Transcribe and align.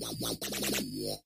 Damn! 0.00 1.18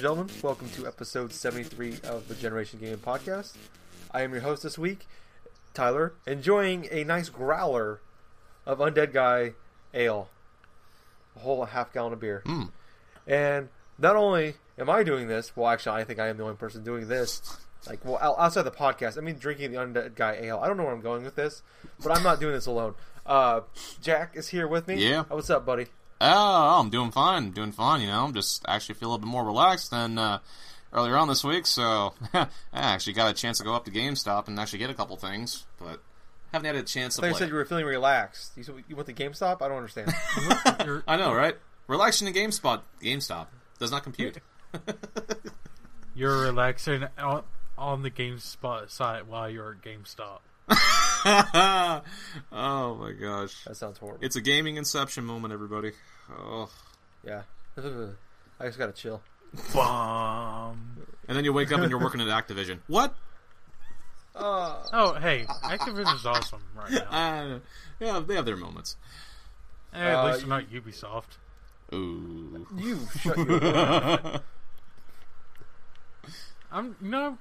And 0.00 0.04
gentlemen. 0.04 0.34
Welcome 0.42 0.70
to 0.70 0.86
episode 0.86 1.30
73 1.30 1.98
of 2.04 2.26
the 2.26 2.34
Generation 2.34 2.80
Game 2.80 2.96
Podcast. 2.96 3.52
I 4.10 4.22
am 4.22 4.32
your 4.32 4.40
host 4.40 4.62
this 4.62 4.78
week, 4.78 5.06
Tyler, 5.74 6.14
enjoying 6.26 6.88
a 6.90 7.04
nice 7.04 7.28
growler 7.28 8.00
of 8.64 8.78
Undead 8.78 9.12
Guy 9.12 9.52
Ale. 9.92 10.30
A 11.36 11.40
whole 11.40 11.62
half 11.66 11.92
gallon 11.92 12.14
of 12.14 12.20
beer. 12.20 12.42
Mm. 12.46 12.70
And 13.26 13.68
not 13.98 14.16
only 14.16 14.54
am 14.78 14.88
I 14.88 15.02
doing 15.02 15.28
this, 15.28 15.54
well, 15.54 15.68
actually, 15.68 16.00
I 16.00 16.04
think 16.04 16.18
I 16.18 16.28
am 16.28 16.38
the 16.38 16.44
only 16.44 16.56
person 16.56 16.82
doing 16.82 17.06
this. 17.06 17.58
Like, 17.86 18.02
well, 18.02 18.18
outside 18.38 18.62
the 18.62 18.70
podcast, 18.70 19.18
I 19.18 19.20
mean, 19.20 19.36
drinking 19.36 19.72
the 19.72 19.76
Undead 19.76 20.14
Guy 20.14 20.38
Ale. 20.40 20.60
I 20.60 20.66
don't 20.66 20.78
know 20.78 20.84
where 20.84 20.94
I'm 20.94 21.02
going 21.02 21.24
with 21.24 21.36
this, 21.36 21.62
but 22.02 22.16
I'm 22.16 22.22
not 22.22 22.40
doing 22.40 22.54
this 22.54 22.64
alone. 22.64 22.94
Uh, 23.26 23.60
Jack 24.00 24.34
is 24.34 24.48
here 24.48 24.66
with 24.66 24.88
me. 24.88 25.06
Yeah. 25.06 25.20
Uh, 25.20 25.34
What's 25.34 25.50
up, 25.50 25.66
buddy? 25.66 25.88
Oh, 26.20 26.80
I'm 26.80 26.90
doing 26.90 27.10
fine. 27.10 27.50
doing 27.52 27.72
fine, 27.72 28.02
you 28.02 28.08
know. 28.08 28.24
I'm 28.24 28.34
just 28.34 28.64
actually 28.68 28.96
feel 28.96 29.08
a 29.08 29.12
little 29.12 29.26
bit 29.26 29.30
more 29.30 29.44
relaxed 29.44 29.90
than 29.90 30.18
uh, 30.18 30.40
earlier 30.92 31.16
on 31.16 31.28
this 31.28 31.42
week, 31.42 31.66
so 31.66 32.12
I 32.34 32.48
actually 32.72 33.14
got 33.14 33.30
a 33.30 33.34
chance 33.34 33.58
to 33.58 33.64
go 33.64 33.74
up 33.74 33.84
to 33.86 33.90
GameStop 33.90 34.48
and 34.48 34.58
actually 34.58 34.80
get 34.80 34.90
a 34.90 34.94
couple 34.94 35.16
things, 35.16 35.64
but 35.78 36.02
haven't 36.52 36.66
had 36.66 36.76
a 36.76 36.82
chance 36.82 37.16
to 37.16 37.24
I 37.24 37.28
you 37.28 37.34
said 37.34 37.48
you 37.48 37.54
were 37.54 37.64
feeling 37.64 37.86
relaxed. 37.86 38.52
You, 38.56 38.64
said 38.64 38.74
you 38.88 38.96
went 38.96 39.06
to 39.08 39.14
GameStop? 39.14 39.62
I 39.62 39.68
don't 39.68 39.78
understand. 39.78 40.12
I 41.08 41.16
know, 41.16 41.32
right? 41.32 41.56
Relaxing 41.86 42.28
in 42.28 42.34
GameSpot, 42.34 42.82
GameStop 43.02 43.46
does 43.78 43.90
not 43.90 44.02
compute. 44.02 44.38
you're 46.14 46.42
relaxing 46.42 47.06
on, 47.18 47.44
on 47.78 48.02
the 48.02 48.10
GameSpot 48.10 48.90
site 48.90 49.26
while 49.26 49.48
you're 49.48 49.72
at 49.72 49.82
GameStop. 49.82 50.40
oh 52.52 52.94
my 52.94 53.12
gosh, 53.12 53.64
that 53.64 53.76
sounds 53.76 53.98
horrible. 53.98 54.24
it's 54.24 54.36
a 54.36 54.40
gaming 54.40 54.76
inception 54.76 55.24
moment, 55.24 55.52
everybody. 55.52 55.92
Oh, 56.30 56.70
Yeah. 57.24 57.42
I 58.60 58.66
just 58.66 58.78
gotta 58.78 58.92
chill. 58.92 59.22
Bomb. 59.74 60.96
and 61.26 61.36
then 61.36 61.44
you 61.44 61.52
wake 61.52 61.72
up 61.72 61.80
and 61.80 61.90
you're 61.90 62.00
working 62.00 62.20
at 62.20 62.28
Activision. 62.28 62.78
What? 62.86 63.14
Uh, 64.34 64.82
Oh, 64.92 65.14
hey, 65.14 65.44
Activision's 65.64 66.24
awesome 66.24 66.62
right 66.74 66.90
now. 66.92 67.06
Uh, 67.10 67.58
yeah, 67.98 68.20
they 68.26 68.34
have 68.34 68.46
their 68.46 68.56
moments. 68.56 68.96
Eh, 69.92 69.98
at 69.98 70.14
uh, 70.14 70.26
least 70.26 70.38
it's 70.40 70.48
not 70.48 70.70
Ubisoft. 70.70 71.36
Ooh. 71.92 72.66
you 72.76 73.00
shut 73.18 73.36
your 73.36 74.40
I'm, 76.72 76.96
you 77.02 77.08
know, 77.08 77.38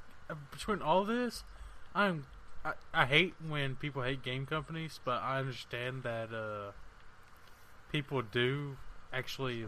between 0.52 0.82
all 0.82 1.06
this, 1.06 1.44
I'm, 1.94 2.26
I, 2.94 3.04
I 3.04 3.06
hate 3.06 3.34
when 3.48 3.76
people 3.76 4.02
hate 4.04 4.24
game 4.24 4.46
companies, 4.46 5.00
but 5.04 5.22
I 5.22 5.40
understand 5.40 6.04
that 6.04 6.34
uh, 6.34 6.72
people 7.92 8.22
do 8.22 8.78
actually 9.12 9.66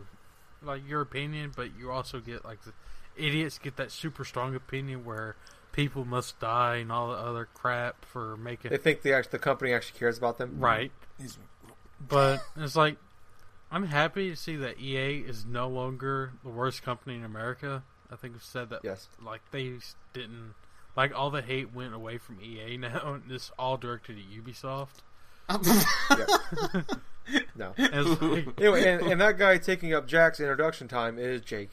like 0.61 0.87
your 0.87 1.01
opinion, 1.01 1.51
but 1.55 1.69
you 1.77 1.91
also 1.91 2.19
get 2.19 2.45
like 2.45 2.59
the 2.63 2.73
idiots 3.17 3.57
get 3.57 3.75
that 3.77 3.91
super 3.91 4.23
strong 4.23 4.55
opinion 4.55 5.03
where 5.03 5.35
people 5.71 6.05
must 6.05 6.39
die 6.39 6.77
and 6.77 6.91
all 6.91 7.09
the 7.09 7.17
other 7.17 7.47
crap 7.53 8.05
for 8.05 8.37
making 8.37 8.71
They 8.71 8.77
think 8.77 9.01
the 9.01 9.25
the 9.29 9.39
company 9.39 9.73
actually 9.73 9.99
cares 9.99 10.17
about 10.17 10.37
them. 10.37 10.57
right. 10.59 10.91
But 12.07 12.41
it's 12.55 12.75
like 12.75 12.97
I'm 13.71 13.85
happy 13.85 14.29
to 14.29 14.35
see 14.35 14.55
that 14.57 14.79
EA 14.79 15.19
is 15.19 15.45
no 15.45 15.67
longer 15.67 16.33
the 16.43 16.49
worst 16.49 16.83
company 16.83 17.15
in 17.15 17.23
America. 17.23 17.83
I 18.11 18.15
think 18.17 18.33
we 18.33 18.39
said 18.41 18.69
that 18.69 18.81
Yes. 18.83 19.07
like 19.23 19.41
they 19.51 19.77
didn't 20.13 20.55
like 20.95 21.17
all 21.17 21.29
the 21.29 21.41
hate 21.41 21.73
went 21.73 21.93
away 21.93 22.17
from 22.17 22.39
EA 22.41 22.77
now 22.77 23.13
and 23.13 23.31
it's 23.31 23.51
all 23.57 23.77
directed 23.77 24.17
at 24.17 24.43
Ubisoft. 24.43 25.01
No. 27.55 27.73
And 27.77 28.21
like, 28.21 28.47
Anyway, 28.59 28.87
and, 28.87 29.01
and 29.03 29.21
that 29.21 29.37
guy 29.37 29.57
taking 29.57 29.93
up 29.93 30.07
Jack's 30.07 30.39
introduction 30.39 30.87
time 30.87 31.17
is 31.17 31.41
Jake. 31.41 31.69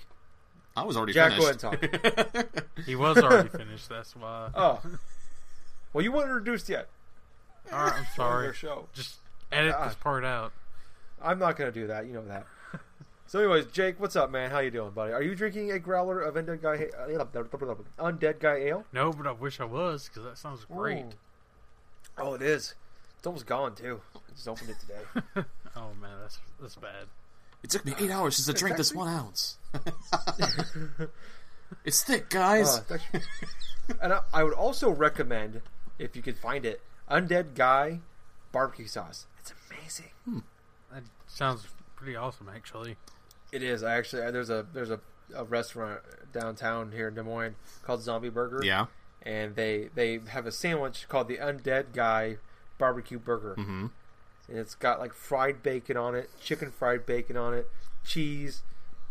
I 0.76 0.84
was 0.84 0.96
already 0.96 1.12
Jack, 1.12 1.36
go 1.36 1.48
ahead 1.48 1.62
and 1.62 1.82
talk. 1.82 2.64
he 2.86 2.94
was 2.94 3.18
already 3.18 3.48
finished. 3.48 3.88
That's 3.88 4.14
why. 4.14 4.50
Oh. 4.54 4.80
Well, 5.92 6.04
you 6.04 6.12
weren't 6.12 6.26
introduced 6.26 6.68
yet. 6.68 6.88
all 7.72 7.84
right, 7.84 7.94
I'm 7.94 8.06
sorry. 8.14 8.44
your 8.44 8.52
show. 8.52 8.88
Just 8.94 9.16
edit 9.50 9.72
God. 9.72 9.88
this 9.88 9.96
part 9.96 10.24
out. 10.24 10.52
I'm 11.20 11.38
not 11.38 11.56
gonna 11.56 11.72
do 11.72 11.88
that. 11.88 12.06
You 12.06 12.12
know 12.12 12.24
that. 12.26 12.46
So, 13.28 13.40
anyways, 13.40 13.66
Jake, 13.66 14.00
what's 14.00 14.16
up, 14.16 14.30
man? 14.30 14.50
How 14.50 14.60
you 14.60 14.70
doing, 14.70 14.90
buddy? 14.92 15.12
Are 15.12 15.22
you 15.22 15.34
drinking 15.34 15.70
a 15.70 15.78
growler 15.78 16.22
of 16.22 16.34
Undead 16.36 16.62
Guy 16.62 16.86
Undead 17.98 18.40
Guy 18.40 18.54
Ale? 18.54 18.86
No, 18.90 19.12
but 19.12 19.26
I 19.26 19.32
wish 19.32 19.60
I 19.60 19.66
was 19.66 20.08
because 20.08 20.24
that 20.24 20.38
sounds 20.38 20.64
great. 20.64 21.04
Ooh. 21.04 21.10
Oh, 22.16 22.32
it 22.32 22.40
is. 22.40 22.74
It's 23.18 23.26
almost 23.26 23.44
gone 23.44 23.74
too. 23.74 24.00
I 24.16 24.18
just 24.34 24.48
opened 24.48 24.70
it 24.70 24.76
today. 24.80 25.46
Oh 25.76 25.92
man, 26.00 26.10
that's 26.22 26.38
that's 26.60 26.74
bad. 26.74 27.06
It 27.62 27.70
took 27.70 27.84
me 27.84 27.94
eight 28.00 28.10
hours 28.10 28.34
just 28.34 28.48
to 28.48 28.54
drink 28.54 28.76
this 28.76 28.92
one 28.92 29.06
ounce. 29.06 29.58
it's 31.84 32.02
thick, 32.02 32.30
guys. 32.30 32.78
Uh, 32.78 32.80
it's 32.80 32.90
actually- 32.92 33.20
and 34.02 34.12
I, 34.14 34.20
I 34.32 34.42
would 34.42 34.54
also 34.54 34.90
recommend, 34.90 35.60
if 35.98 36.16
you 36.16 36.22
could 36.22 36.36
find 36.36 36.64
it, 36.64 36.80
Undead 37.08 37.54
Guy 37.54 38.00
barbecue 38.50 38.86
sauce. 38.86 39.26
It's 39.38 39.52
amazing. 39.70 40.42
That 40.92 41.04
sounds 41.28 41.68
pretty 41.94 42.16
awesome, 42.16 42.48
actually. 42.52 42.96
It 43.53 43.62
is. 43.62 43.82
I 43.82 43.97
actually 43.97 44.31
there's 44.31 44.50
a 44.50 44.66
there's 44.72 44.91
a, 44.91 45.00
a 45.34 45.44
restaurant 45.44 46.00
downtown 46.32 46.92
here 46.92 47.09
in 47.09 47.14
Des 47.14 47.22
Moines 47.22 47.56
called 47.82 48.03
Zombie 48.03 48.28
Burger. 48.28 48.60
yeah. 48.64 48.86
And 49.22 49.56
they 49.56 49.88
they 49.94 50.20
have 50.28 50.47
a 50.47 50.53
sandwich 50.53 51.06
called 51.09 51.28
the 51.28 51.38
Undead 51.38 51.92
Guy 51.92 52.37
barbecue 52.78 53.19
burger. 53.19 53.54
Mm-hmm. 53.58 53.87
And 54.48 54.58
it's 54.58 54.75
got 54.75 55.00
like 55.00 55.12
fried 55.12 55.62
bacon 55.62 55.97
on 55.97 56.14
it, 56.14 56.31
chicken 56.41 56.70
fried 56.70 57.04
bacon 57.04 57.37
on 57.37 57.53
it, 57.53 57.69
cheese, 58.04 58.62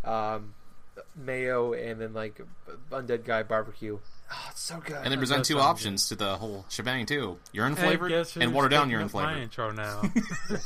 um, 0.03 0.53
mayo, 1.15 1.73
and 1.73 1.99
then 2.01 2.13
like 2.13 2.39
Undead 2.91 3.25
Guy 3.25 3.43
barbecue. 3.43 3.99
Oh, 4.31 4.47
it's 4.49 4.61
so 4.61 4.79
good. 4.83 4.97
And 5.03 5.11
they 5.11 5.17
present 5.17 5.45
two 5.45 5.55
sound 5.55 5.65
options 5.65 6.07
to 6.09 6.15
the 6.15 6.37
whole 6.37 6.65
shebang 6.69 7.05
too: 7.05 7.37
urine 7.51 7.73
I 7.73 7.75
flavored 7.75 8.09
guess 8.09 8.35
and 8.35 8.45
who's 8.45 8.53
watered 8.53 8.71
down 8.71 8.87
taking 8.87 8.91
urine 8.91 9.05
up 9.07 9.13
My 9.13 9.23
flavored. 9.25 9.43
intro 9.43 9.71
now. 9.71 10.01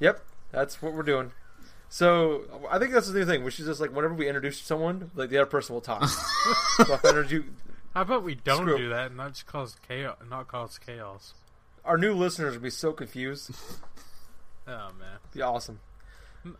Yep, 0.00 0.24
that's 0.52 0.80
what 0.80 0.92
we're 0.92 1.02
doing. 1.02 1.32
So 1.90 2.42
I 2.70 2.78
think 2.78 2.92
that's 2.92 3.08
the 3.10 3.18
new 3.18 3.24
thing. 3.24 3.44
We 3.44 3.50
should 3.50 3.64
just 3.64 3.80
like 3.80 3.94
whenever 3.94 4.14
we 4.14 4.26
introduce 4.28 4.60
someone, 4.60 5.10
like 5.14 5.30
the 5.30 5.38
other 5.38 5.46
person 5.46 5.74
will 5.74 5.80
talk. 5.80 6.04
so 6.08 6.92
if 6.94 7.04
I 7.04 7.08
introduce 7.08 7.32
you, 7.32 7.44
How 7.94 8.02
about 8.02 8.22
we 8.24 8.34
don't 8.34 8.58
Screw 8.62 8.76
do 8.78 8.88
that 8.90 9.06
and 9.08 9.16
not 9.16 9.32
just 9.32 9.46
cause 9.46 9.76
chaos? 9.88 10.16
Not 10.28 10.48
cause 10.48 10.78
chaos. 10.78 11.34
our 11.84 11.96
new 11.96 12.12
listeners 12.14 12.52
would 12.54 12.62
be 12.62 12.70
so 12.70 12.92
confused. 12.92 13.50
Oh 14.70 14.90
man. 15.00 15.16
be 15.32 15.40
awesome. 15.40 15.80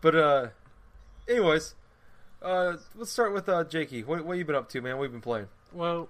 But 0.01 0.15
uh, 0.15 0.47
anyways, 1.27 1.75
uh, 2.41 2.77
let's 2.95 3.11
start 3.11 3.33
with 3.35 3.47
uh, 3.47 3.63
Jakey. 3.65 4.01
What 4.03 4.25
what 4.25 4.35
you 4.35 4.45
been 4.45 4.55
up 4.55 4.67
to, 4.69 4.81
man? 4.81 4.97
What 4.97 5.03
you 5.03 5.09
been 5.09 5.21
playing? 5.21 5.47
Well, 5.71 6.09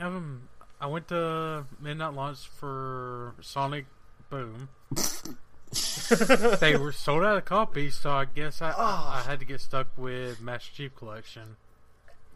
um, 0.00 0.48
I 0.80 0.88
went 0.88 1.06
to 1.08 1.64
midnight 1.80 2.14
launch 2.14 2.48
for 2.48 3.36
Sonic 3.40 3.86
Boom. 4.28 4.70
they 6.60 6.76
were 6.76 6.92
sold 6.92 7.24
out 7.24 7.36
of 7.36 7.44
copies, 7.44 7.96
so 7.96 8.10
I 8.10 8.24
guess 8.26 8.62
I, 8.62 8.72
Ah. 8.76 9.18
I 9.24 9.28
had 9.30 9.40
to 9.40 9.44
get 9.44 9.60
stuck 9.60 9.88
with 9.96 10.40
Master 10.40 10.72
Chief 10.74 10.94
Collection. 10.96 11.56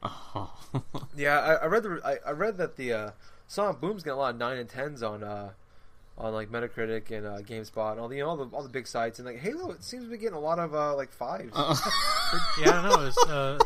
Oh. 0.03 0.53
Yeah, 1.17 1.39
I, 1.41 1.53
I 1.55 1.67
read 1.67 1.83
the 1.83 2.01
I, 2.05 2.29
I 2.29 2.33
read 2.33 2.57
that 2.59 2.77
the 2.77 2.93
uh, 2.93 3.11
Sonic 3.47 3.81
Boom's 3.81 4.03
got 4.03 4.15
a 4.15 4.17
lot 4.17 4.35
of 4.35 4.39
nine 4.41 4.57
and 4.59 4.69
tens 4.69 5.03
on 5.03 5.23
uh 5.23 5.51
on 6.17 6.33
like 6.33 6.51
Metacritic 6.51 7.11
and 7.11 7.27
uh, 7.27 7.39
GameSpot 7.41 7.93
and 7.93 8.01
all 8.01 8.09
the 8.09 8.17
you 8.17 8.23
know, 8.23 8.31
all 8.31 8.37
the 8.37 8.57
all 8.57 8.63
the 8.63 8.69
big 8.69 8.87
sites 8.87 9.19
and 9.19 9.27
like 9.27 9.39
Halo 9.39 9.71
it 9.73 9.83
seems 9.83 10.05
to 10.05 10.11
be 10.11 10.17
getting 10.19 10.37
a 10.37 10.41
lot 10.41 10.59
of 10.59 10.75
uh, 10.75 10.95
like 10.97 11.13
fives. 11.13 11.53
Yeah, 12.61 12.81
I 12.81 12.89
know. 12.89 13.07
It's 13.07 13.27
uh, 13.27 13.59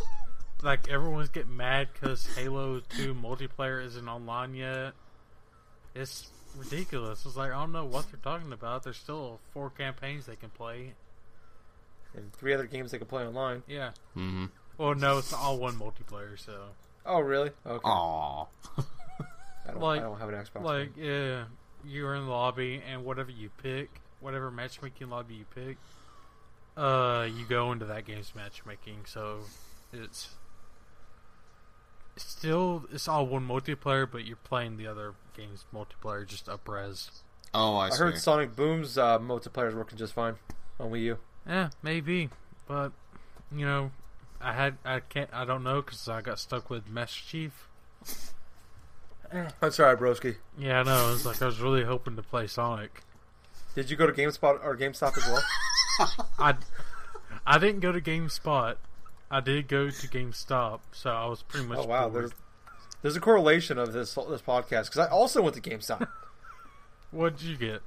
like 0.62 0.88
everyone's 0.88 1.28
getting 1.28 1.56
mad 1.56 1.88
because 1.92 2.26
Halo 2.36 2.80
Two 2.88 3.14
multiplayer 3.14 3.84
isn't 3.84 4.08
online 4.08 4.54
yet. 4.54 4.92
It's 5.94 6.28
ridiculous. 6.56 7.24
It's 7.26 7.36
like 7.36 7.50
I 7.52 7.54
don't 7.60 7.72
know 7.72 7.84
what 7.84 8.06
they're 8.10 8.20
talking 8.22 8.52
about. 8.52 8.84
There's 8.84 8.96
still 8.96 9.40
four 9.52 9.70
campaigns 9.70 10.26
they 10.26 10.36
can 10.36 10.50
play. 10.50 10.92
and 12.16 12.32
three 12.32 12.54
other 12.54 12.66
games 12.66 12.90
they 12.92 12.98
can 12.98 13.06
play 13.06 13.24
online. 13.26 13.62
Yeah. 13.66 13.90
mm-hmm. 14.16 14.46
Well, 14.78 14.94
no, 14.94 15.18
it's 15.18 15.32
all 15.32 15.58
one 15.58 15.74
multiplayer. 15.74 16.38
So 16.38 16.52
Oh 17.06 17.20
really? 17.20 17.50
Okay. 17.66 17.88
Aw. 17.88 18.46
I 19.66 19.70
don't, 19.70 19.80
Like- 19.80 20.00
I 20.00 20.04
don't 20.04 20.18
have 20.18 20.28
an 20.28 20.34
Xbox. 20.34 20.62
like 20.62 20.90
yeah, 20.96 21.44
you're 21.84 22.14
in 22.14 22.24
the 22.26 22.30
lobby 22.30 22.82
and 22.90 23.04
whatever 23.04 23.30
you 23.30 23.50
pick, 23.62 24.00
whatever 24.20 24.50
matchmaking 24.50 25.08
lobby 25.10 25.34
you 25.34 25.44
pick, 25.54 25.76
uh, 26.76 27.26
you 27.34 27.44
go 27.46 27.72
into 27.72 27.84
that 27.86 28.04
game's 28.04 28.34
matchmaking. 28.34 29.04
So 29.06 29.40
it's 29.92 30.30
still 32.16 32.84
it's 32.92 33.08
all 33.08 33.26
one 33.26 33.46
multiplayer, 33.46 34.10
but 34.10 34.24
you're 34.24 34.36
playing 34.36 34.76
the 34.76 34.86
other 34.86 35.14
game's 35.36 35.64
multiplayer 35.74 36.26
just 36.26 36.48
up 36.48 36.68
res. 36.68 37.10
Oh, 37.52 37.76
I, 37.76 37.86
I 37.86 37.90
see. 37.90 37.98
heard 37.98 38.18
Sonic 38.18 38.56
Boom's 38.56 38.98
uh, 38.98 39.18
multiplayer 39.18 39.68
is 39.68 39.74
working 39.74 39.96
just 39.98 40.12
fine 40.12 40.34
on 40.80 40.90
Wii 40.90 41.02
U. 41.02 41.18
Yeah, 41.46 41.70
maybe, 41.82 42.30
but 42.66 42.92
you 43.54 43.64
know, 43.66 43.90
I 44.40 44.52
had 44.52 44.78
I 44.84 45.00
can't 45.00 45.30
I 45.32 45.44
don't 45.44 45.62
know 45.62 45.82
because 45.82 46.08
I 46.08 46.20
got 46.20 46.38
stuck 46.38 46.70
with 46.70 46.88
Master 46.88 47.22
Chief. 47.26 47.68
I'm 49.60 49.70
sorry, 49.72 49.96
Broski. 49.96 50.36
Yeah, 50.56 50.80
I 50.80 50.82
know. 50.84 51.12
It's 51.12 51.26
like 51.26 51.42
I 51.42 51.46
was 51.46 51.60
really 51.60 51.84
hoping 51.84 52.14
to 52.16 52.22
play 52.22 52.46
Sonic. 52.46 53.02
Did 53.74 53.90
you 53.90 53.96
go 53.96 54.06
to 54.06 54.12
GameSpot 54.12 54.64
or 54.64 54.76
GameStop 54.76 55.16
as 55.18 55.26
well? 55.26 56.26
I 56.38 56.54
I 57.46 57.58
didn't 57.58 57.80
go 57.80 57.90
to 57.92 58.00
GameSpot. 58.00 58.76
I 59.36 59.40
did 59.40 59.66
go 59.68 59.90
to 59.90 60.08
GameStop, 60.08 60.80
so 60.92 61.10
I 61.10 61.26
was 61.26 61.42
pretty 61.42 61.66
much. 61.66 61.78
oh 61.78 61.86
wow, 61.86 62.08
bored. 62.08 62.14
there's 62.14 62.30
there's 63.02 63.16
a 63.16 63.20
correlation 63.20 63.78
of 63.78 63.92
this 63.92 64.14
this 64.14 64.42
podcast 64.42 64.84
because 64.90 64.98
I 64.98 65.08
also 65.08 65.42
went 65.42 65.56
to 65.56 65.60
GameStop. 65.60 66.06
What 67.10 67.36
did 67.38 67.46
you 67.46 67.56
get? 67.56 67.82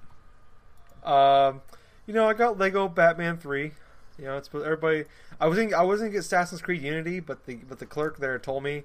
um, 1.04 1.62
you 2.06 2.14
know, 2.14 2.28
I 2.30 2.34
got 2.34 2.58
Lego 2.58 2.88
Batman 2.88 3.38
Three. 3.38 3.72
You 4.18 4.26
know, 4.26 4.38
it's 4.38 4.50
everybody. 4.54 5.06
I 5.40 5.48
wasn't 5.48 5.74
I 5.74 5.84
wasn't 5.84 6.12
get 6.14 6.20
Assassin's 6.20 6.62
Creed 6.62 6.82
Unity, 6.82 7.20
but 7.20 7.46
the 7.46 7.56
but 7.56 7.80
the 7.80 7.86
clerk 7.86 8.18
there 8.20 8.38
told 8.40 8.64
me 8.64 8.84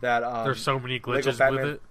that 0.00 0.22
um, 0.24 0.44
There's 0.44 0.62
so 0.62 0.78
many 0.78 0.98
glitches 0.98 1.38
Batman- 1.38 1.62
with 1.64 1.74
it. 1.74 1.82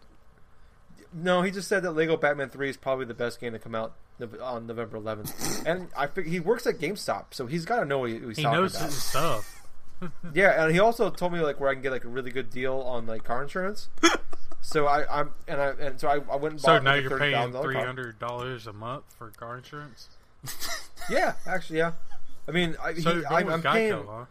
No, 1.14 1.42
he 1.42 1.52
just 1.52 1.68
said 1.68 1.84
that 1.84 1.92
Lego 1.92 2.16
Batman 2.18 2.50
Three 2.50 2.70
is 2.70 2.78
probably 2.78 3.06
the 3.06 3.14
best 3.14 3.40
game 3.40 3.54
to 3.54 3.60
come 3.60 3.76
out 3.76 3.94
on 4.42 4.66
November 4.68 4.98
11th. 5.00 5.64
and 5.66 5.90
I 5.98 6.08
fig- 6.08 6.28
he 6.28 6.40
works 6.40 6.66
at 6.68 6.80
GameStop, 6.80 7.26
so 7.32 7.48
he's 7.48 7.66
got 7.66 7.80
to 7.82 7.86
know 7.86 8.04
he- 8.06 8.14
what 8.16 8.28
he's 8.30 8.38
He 8.38 8.44
talking 8.44 8.60
knows 8.62 8.76
about. 8.76 8.86
his 8.86 9.04
stuff. 9.04 9.61
Yeah, 10.34 10.64
and 10.64 10.74
he 10.74 10.80
also 10.80 11.10
told 11.10 11.34
me 11.34 11.40
like 11.40 11.60
where 11.60 11.70
I 11.70 11.74
can 11.74 11.82
get 11.84 11.92
like 11.92 12.06
a 12.06 12.10
really 12.10 12.32
good 12.32 12.50
deal 12.50 12.80
on 12.80 13.06
like 13.06 13.24
car 13.24 13.44
insurance. 13.44 13.90
so 14.62 14.88
I, 14.88 15.20
I'm 15.22 15.32
and 15.48 15.62
I 15.62 15.68
and 15.80 16.00
so 16.00 16.08
I, 16.08 16.16
I 16.32 16.36
went 16.38 16.54
and 16.54 16.62
So 16.62 16.68
bought 16.68 16.84
now 16.84 16.92
like, 16.92 17.00
a 17.06 17.10
you're 17.10 17.20
paying 17.20 17.36
$30,000 17.36 17.62
three 17.62 17.76
car. 17.76 17.86
hundred 17.86 18.20
dollars 18.20 18.68
a 18.68 18.74
month 18.74 19.04
for 19.18 19.30
car 19.32 19.58
insurance. 19.58 20.08
Yeah, 21.10 21.34
actually, 21.48 21.80
yeah. 21.80 21.94
I 22.48 22.52
mean, 22.52 22.76
I, 22.82 22.94
So 22.94 23.10
he, 23.14 23.18
you're 23.20 23.28
I, 23.28 23.42
going 23.42 23.46
with 23.48 23.54
I'm 23.56 23.62
Geico, 23.64 23.74
paying. 23.74 24.06
huh? 24.08 24.26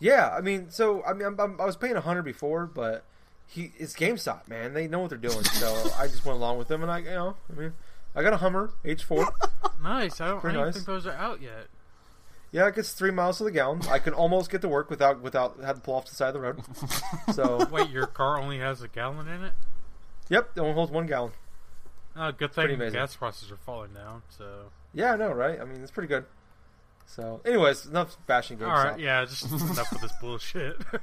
Yeah, 0.00 0.28
I 0.36 0.40
mean, 0.40 0.68
so 0.70 1.02
I 1.04 1.12
mean, 1.14 1.26
I'm, 1.28 1.40
I'm, 1.40 1.60
I 1.60 1.64
was 1.64 1.76
paying 1.76 1.94
a 1.96 2.00
hundred 2.00 2.22
before, 2.22 2.66
but 2.66 3.04
he 3.46 3.72
it's 3.78 3.94
GameStop, 3.94 4.48
man. 4.48 4.74
They 4.74 4.88
know 4.88 4.98
what 5.00 5.10
they're 5.10 5.18
doing. 5.18 5.44
So 5.44 5.90
I 5.98 6.06
just 6.08 6.24
went 6.24 6.38
along 6.38 6.58
with 6.58 6.68
them, 6.68 6.82
and 6.82 6.90
I, 6.90 6.98
you 6.98 7.04
know, 7.10 7.36
I 7.54 7.58
mean, 7.60 7.72
I 8.16 8.22
got 8.22 8.32
a 8.32 8.38
Hummer 8.38 8.70
H4. 8.84 9.26
Nice. 9.82 10.20
I 10.20 10.28
don't, 10.28 10.44
I 10.44 10.52
don't 10.52 10.64
nice. 10.66 10.74
think 10.74 10.86
those 10.86 11.06
are 11.06 11.12
out 11.12 11.40
yet. 11.40 11.68
Yeah, 12.54 12.68
it 12.68 12.76
gets 12.76 12.92
three 12.92 13.10
miles 13.10 13.38
to 13.38 13.44
the 13.44 13.50
gallon. 13.50 13.80
I 13.90 13.98
can 13.98 14.14
almost 14.14 14.48
get 14.48 14.60
to 14.62 14.68
work 14.68 14.88
without 14.88 15.20
without 15.20 15.56
having 15.60 15.80
to 15.80 15.84
pull 15.84 15.94
off 15.96 16.06
the 16.06 16.14
side 16.14 16.28
of 16.28 16.34
the 16.34 16.40
road. 16.40 16.62
So, 17.34 17.66
Wait, 17.72 17.90
your 17.90 18.06
car 18.06 18.40
only 18.40 18.58
has 18.60 18.80
a 18.80 18.86
gallon 18.86 19.26
in 19.26 19.42
it? 19.42 19.52
yep, 20.28 20.50
it 20.54 20.60
only 20.60 20.72
holds 20.72 20.92
one 20.92 21.06
gallon. 21.06 21.32
Oh, 22.14 22.30
good 22.30 22.52
thing 22.52 22.70
amazing. 22.70 22.92
gas 22.94 23.16
prices 23.16 23.50
are 23.50 23.56
falling 23.56 23.92
down. 23.92 24.22
So, 24.28 24.66
Yeah, 24.92 25.14
I 25.14 25.16
know, 25.16 25.32
right? 25.32 25.60
I 25.60 25.64
mean, 25.64 25.82
it's 25.82 25.90
pretty 25.90 26.06
good. 26.06 26.26
So, 27.06 27.40
anyways, 27.44 27.86
enough 27.86 28.16
bashing 28.28 28.56
GameStop. 28.58 28.68
all 28.68 28.84
right, 28.84 29.00
yeah, 29.00 29.24
just 29.24 29.42
enough 29.50 29.90
with 29.92 30.02
this 30.02 30.12
bullshit. 30.20 30.76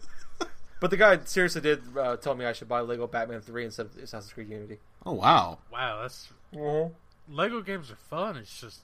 But 0.79 0.89
the 0.89 0.97
guy 0.97 1.19
seriously 1.25 1.61
did 1.61 1.83
uh, 1.95 2.15
tell 2.17 2.33
me 2.33 2.43
I 2.43 2.53
should 2.53 2.67
buy 2.67 2.79
Lego 2.79 3.05
Batman 3.05 3.41
3 3.41 3.65
instead 3.65 3.85
of 3.85 3.95
Assassin's 3.97 4.33
Creed 4.33 4.49
Unity. 4.49 4.79
Oh 5.05 5.11
wow. 5.13 5.59
wow, 5.71 6.01
that's 6.01 6.29
Mm-hmm. 6.55 6.91
Lego 7.35 7.61
games 7.61 7.91
are 7.91 7.97
fun. 7.97 8.35
It's 8.37 8.59
just 8.59 8.79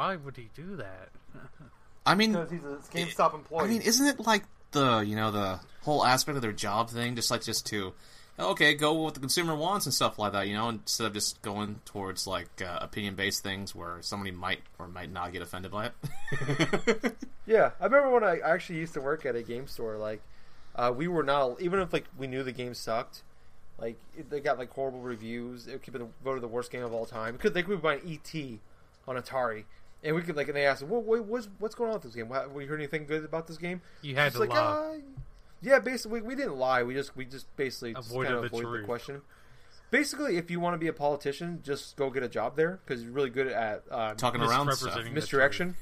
why 0.00 0.16
would 0.16 0.34
he 0.34 0.48
do 0.54 0.76
that? 0.76 1.10
I 2.06 2.14
mean, 2.14 2.32
Because 2.32 2.50
he's 2.50 2.62
a 2.62 3.22
GameStop 3.22 3.34
employee. 3.34 3.64
I 3.64 3.68
mean, 3.68 3.82
isn't 3.82 4.06
it 4.06 4.26
like 4.26 4.44
the 4.72 5.00
you 5.00 5.14
know 5.14 5.30
the 5.30 5.60
whole 5.82 6.06
aspect 6.06 6.36
of 6.36 6.42
their 6.42 6.52
job 6.52 6.88
thing, 6.88 7.16
just 7.16 7.30
like 7.30 7.42
just 7.42 7.66
to 7.66 7.92
okay 8.38 8.72
go 8.72 8.94
with 8.94 9.02
what 9.02 9.14
the 9.14 9.20
consumer 9.20 9.54
wants 9.54 9.84
and 9.84 9.94
stuff 9.94 10.18
like 10.18 10.32
that, 10.32 10.48
you 10.48 10.54
know, 10.54 10.70
instead 10.70 11.06
of 11.06 11.12
just 11.12 11.42
going 11.42 11.80
towards 11.84 12.26
like 12.26 12.48
uh, 12.62 12.78
opinion 12.80 13.14
based 13.14 13.42
things 13.42 13.74
where 13.74 13.98
somebody 14.00 14.30
might 14.30 14.60
or 14.78 14.88
might 14.88 15.12
not 15.12 15.34
get 15.34 15.42
offended 15.42 15.70
by 15.70 15.90
it. 15.90 17.14
yeah, 17.46 17.72
I 17.78 17.84
remember 17.84 18.08
when 18.08 18.24
I 18.24 18.38
actually 18.38 18.78
used 18.78 18.94
to 18.94 19.02
work 19.02 19.26
at 19.26 19.36
a 19.36 19.42
game 19.42 19.66
store. 19.66 19.98
Like, 19.98 20.22
uh, 20.76 20.94
we 20.96 21.08
were 21.08 21.24
not 21.24 21.60
even 21.60 21.78
if 21.78 21.92
like 21.92 22.06
we 22.16 22.26
knew 22.26 22.42
the 22.42 22.52
game 22.52 22.72
sucked. 22.72 23.20
Like 23.78 23.98
it, 24.16 24.30
they 24.30 24.40
got 24.40 24.58
like 24.58 24.70
horrible 24.70 25.00
reviews. 25.00 25.66
It 25.66 25.82
could 25.82 25.92
be 25.92 26.00
voted 26.24 26.42
the 26.42 26.48
worst 26.48 26.72
game 26.72 26.84
of 26.84 26.94
all 26.94 27.04
time 27.04 27.34
because 27.34 27.52
they 27.52 27.62
could 27.62 27.82
be 27.82 27.82
buying 27.82 28.00
ET 28.08 28.60
on 29.06 29.16
Atari, 29.16 29.64
and 30.02 30.14
we 30.16 30.22
could 30.22 30.36
like 30.36 30.48
and 30.48 30.56
they 30.56 30.66
asked, 30.66 30.82
"What 30.82 31.04
what 31.04 31.24
what's 31.24 31.48
what's 31.58 31.74
going 31.74 31.90
on 31.90 31.94
with 31.94 32.02
this 32.04 32.14
game? 32.14 32.28
What, 32.28 32.52
we 32.52 32.66
heard 32.66 32.80
anything 32.80 33.06
good 33.06 33.24
about 33.24 33.46
this 33.46 33.56
game?" 33.58 33.80
You 34.02 34.14
had 34.16 34.28
It's 34.28 34.34
to 34.36 34.40
like, 34.40 34.50
lie. 34.50 34.56
uh, 34.56 34.92
yeah, 35.62 35.78
basically, 35.78 36.20
we, 36.22 36.28
we 36.28 36.34
didn't 36.34 36.56
lie. 36.56 36.82
We 36.82 36.94
just 36.94 37.16
we 37.16 37.24
just 37.24 37.54
basically 37.56 37.94
just 37.94 38.10
Avoided 38.10 38.32
kind 38.32 38.44
of 38.44 38.50
the 38.50 38.56
avoided 38.58 38.82
the 38.82 38.86
question. 38.86 39.22
Basically, 39.90 40.36
if 40.36 40.50
you 40.50 40.60
want 40.60 40.74
to 40.74 40.78
be 40.78 40.86
a 40.86 40.92
politician, 40.92 41.60
just 41.64 41.96
go 41.96 42.10
get 42.10 42.22
a 42.22 42.28
job 42.28 42.54
there 42.56 42.78
because 42.84 43.02
you're 43.02 43.12
really 43.12 43.30
good 43.30 43.48
at 43.48 43.82
uh, 43.90 44.14
Talking 44.14 44.40
around 44.40 44.72
stuff. 44.72 45.04
Misdirection. 45.12 45.76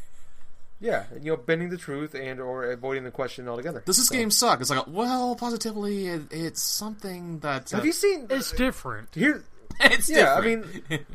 Yeah, 0.81 1.05
and, 1.13 1.25
you 1.25 1.33
know, 1.33 1.37
bending 1.37 1.71
the 1.71 1.77
truth 1.77 2.15
and 2.15 2.41
or 2.41 2.71
avoiding 2.71 3.03
the 3.05 3.11
question 3.11 3.49
altogether. 3.49 3.83
Does 3.85 3.97
this 3.97 4.07
So- 4.09 4.15
game 4.15 4.31
suck? 4.31 4.61
It's 4.61 4.71
like, 4.71 4.85
well, 4.87 5.35
positively, 5.35 6.07
it, 6.07 6.23
it's 6.31 6.63
something 6.63 7.41
that. 7.41 7.73
Uh, 7.75 7.79
Have 7.79 7.85
you 7.87 7.93
seen? 7.93 8.29
It's 8.31 8.53
different. 8.53 9.09
Here, 9.15 9.43
it's 9.81 10.09
yeah, 10.09 10.35
I 10.37 10.41
mean, 10.41 10.65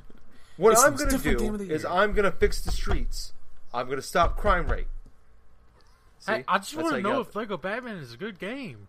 what 0.58 0.74
It's 0.74 0.84
I'm 0.84 0.96
going 0.96 1.10
to 1.10 1.18
different 1.18 1.40
game 1.40 1.56
of 1.56 1.68
do 1.68 1.74
is. 1.74 1.86
I'm 1.86 2.14
going 2.14 2.26
to 2.26 2.32
fix 2.32 2.62
the 2.62 2.72
streets. 2.72 3.34
I'm 3.74 3.88
going 3.88 3.98
to 3.98 4.04
stop 4.04 4.38
crime 4.38 4.68
rate. 4.68 4.88
See? 6.20 6.32
I, 6.32 6.44
I 6.48 6.58
just 6.60 6.76
want 6.76 6.96
to 6.96 7.02
know 7.02 7.22
if 7.22 7.36
Lego 7.36 7.58
Batman 7.58 7.98
is 7.98 8.14
a 8.14 8.18
good 8.18 8.40
game. 8.40 8.88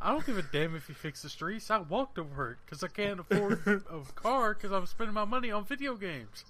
I 0.00 0.10
don't 0.10 0.26
give 0.26 0.36
a 0.36 0.42
damn 0.42 0.74
if 0.74 0.88
you 0.88 0.94
fix 0.94 1.22
the 1.22 1.28
streets. 1.28 1.70
I 1.70 1.78
walk 1.78 2.16
to 2.16 2.24
work 2.24 2.58
because 2.64 2.82
I 2.82 2.88
can't 2.88 3.20
afford 3.20 3.62
a 3.66 4.00
car 4.14 4.54
because 4.54 4.72
I'm 4.72 4.86
spending 4.86 5.14
my 5.14 5.24
money 5.24 5.50
on 5.50 5.64
video 5.64 5.94
games. 5.94 6.44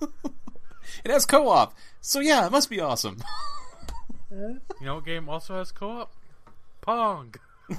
it 0.00 1.10
has 1.10 1.26
co-op, 1.26 1.74
so 2.00 2.20
yeah, 2.20 2.46
it 2.46 2.52
must 2.52 2.70
be 2.70 2.80
awesome. 2.80 3.18
You 4.30 4.60
know 4.80 4.96
what 4.96 5.04
game 5.04 5.28
also 5.28 5.56
has 5.58 5.72
co-op? 5.72 6.12
Pong. 6.80 7.34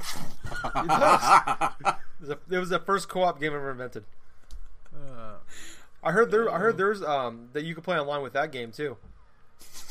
It 2.22 2.28
was, 2.28 2.38
it 2.52 2.58
was 2.58 2.70
the 2.70 2.80
first 2.80 3.08
co-op 3.08 3.40
game 3.40 3.54
ever 3.54 3.72
invented. 3.72 4.04
I 6.04 6.12
heard 6.12 6.32
there. 6.32 6.50
I 6.50 6.58
heard 6.60 6.78
there's 6.78 7.02
um 7.02 7.50
that 7.54 7.64
you 7.64 7.74
can 7.74 7.84
play 7.84 7.98
online 8.00 8.22
with 8.22 8.34
that 8.34 8.52
game 8.52 8.72
too. 8.72 8.98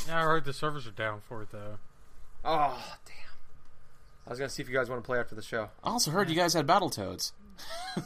yeah, 0.07 0.19
I 0.19 0.23
heard 0.23 0.45
the 0.45 0.53
servers 0.53 0.87
are 0.87 0.93
down 0.93 1.21
for 1.21 1.43
it 1.43 1.51
though. 1.51 1.79
Oh 2.45 2.83
damn! 3.05 3.15
I 4.27 4.31
was 4.31 4.39
gonna 4.39 4.49
see 4.49 4.63
if 4.63 4.69
you 4.69 4.75
guys 4.75 4.89
want 4.89 5.03
to 5.03 5.07
play 5.07 5.19
after 5.19 5.35
the 5.35 5.43
show. 5.43 5.69
I 5.85 5.91
also 5.91 6.11
heard 6.11 6.31
you 6.31 6.37
guys 6.37 6.55
had 6.55 6.67
Battletoads. 6.67 7.33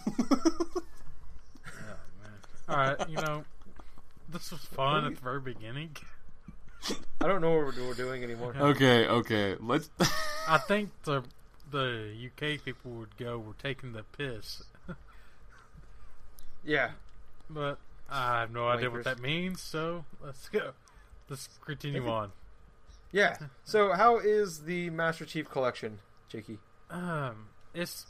All 2.68 2.76
right, 2.76 3.08
you 3.08 3.16
know, 3.16 3.44
this 4.30 4.50
was 4.50 4.60
fun 4.60 5.04
at 5.04 5.14
the 5.16 5.20
very 5.20 5.40
beginning. 5.40 5.96
I 7.20 7.28
don't 7.28 7.40
know 7.40 7.50
what 7.50 7.76
we're, 7.76 7.88
we're 7.88 7.94
doing 7.94 8.24
anymore. 8.24 8.54
Okay, 8.56 9.06
okay, 9.06 9.56
let's. 9.60 9.90
I 10.48 10.58
think 10.58 10.90
the 11.04 11.22
the 11.70 12.12
UK 12.26 12.64
people 12.64 12.92
would 12.92 13.16
go, 13.16 13.38
"We're 13.38 13.52
taking 13.54 13.92
the 13.92 14.02
piss," 14.16 14.62
Yeah, 16.64 16.92
but 17.50 17.78
I 18.12 18.40
have 18.40 18.50
no 18.52 18.68
idea 18.68 18.90
what 18.90 19.04
that 19.04 19.20
means. 19.20 19.60
So 19.60 20.04
let's 20.22 20.48
go. 20.48 20.72
Let's 21.28 21.48
continue 21.64 22.06
on. 22.08 22.32
yeah. 23.10 23.38
So 23.64 23.92
how 23.92 24.18
is 24.18 24.64
the 24.64 24.90
Master 24.90 25.24
Chief 25.24 25.48
Collection, 25.50 25.98
Jakey? 26.28 26.58
Um, 26.90 27.48
it's 27.74 28.06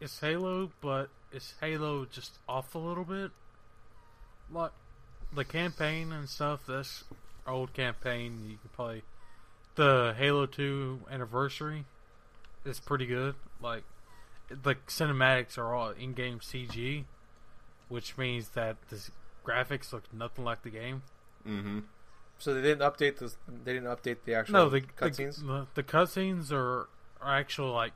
it's 0.00 0.18
Halo, 0.20 0.72
but 0.80 1.08
it's 1.32 1.54
Halo 1.60 2.04
just 2.04 2.38
off 2.48 2.74
a 2.74 2.78
little 2.78 3.04
bit. 3.04 3.30
Like 4.50 4.72
the 5.32 5.44
campaign 5.44 6.10
and 6.12 6.28
stuff. 6.28 6.62
That's 6.66 7.04
old 7.46 7.72
campaign. 7.74 8.40
You 8.48 8.56
can 8.58 8.70
play 8.74 9.02
the 9.76 10.14
Halo 10.18 10.46
Two 10.46 11.00
anniversary. 11.10 11.84
It's 12.64 12.80
pretty 12.80 13.06
good. 13.06 13.36
Like 13.62 13.84
the 14.50 14.74
cinematics 14.88 15.56
are 15.58 15.72
all 15.74 15.90
in-game 15.90 16.40
CG, 16.40 17.04
which 17.88 18.16
means 18.18 18.48
that 18.50 18.76
the 18.88 19.08
graphics 19.48 19.92
look 19.92 20.04
nothing 20.12 20.44
like 20.44 20.62
the 20.62 20.70
game. 20.70 21.02
mm-hmm. 21.46 21.80
So 22.40 22.54
they 22.54 22.62
didn't 22.62 22.82
update 22.82 23.16
the 23.16 23.32
they 23.64 23.72
didn't 23.72 23.88
update 23.88 24.18
the 24.24 24.34
actual 24.34 24.52
No, 24.54 24.68
the 24.68 24.82
cutscenes. 24.82 25.44
The, 25.44 25.66
the 25.74 25.82
cutscenes 25.82 26.52
are 26.52 26.88
are 27.20 27.36
actual 27.36 27.72
like 27.72 27.92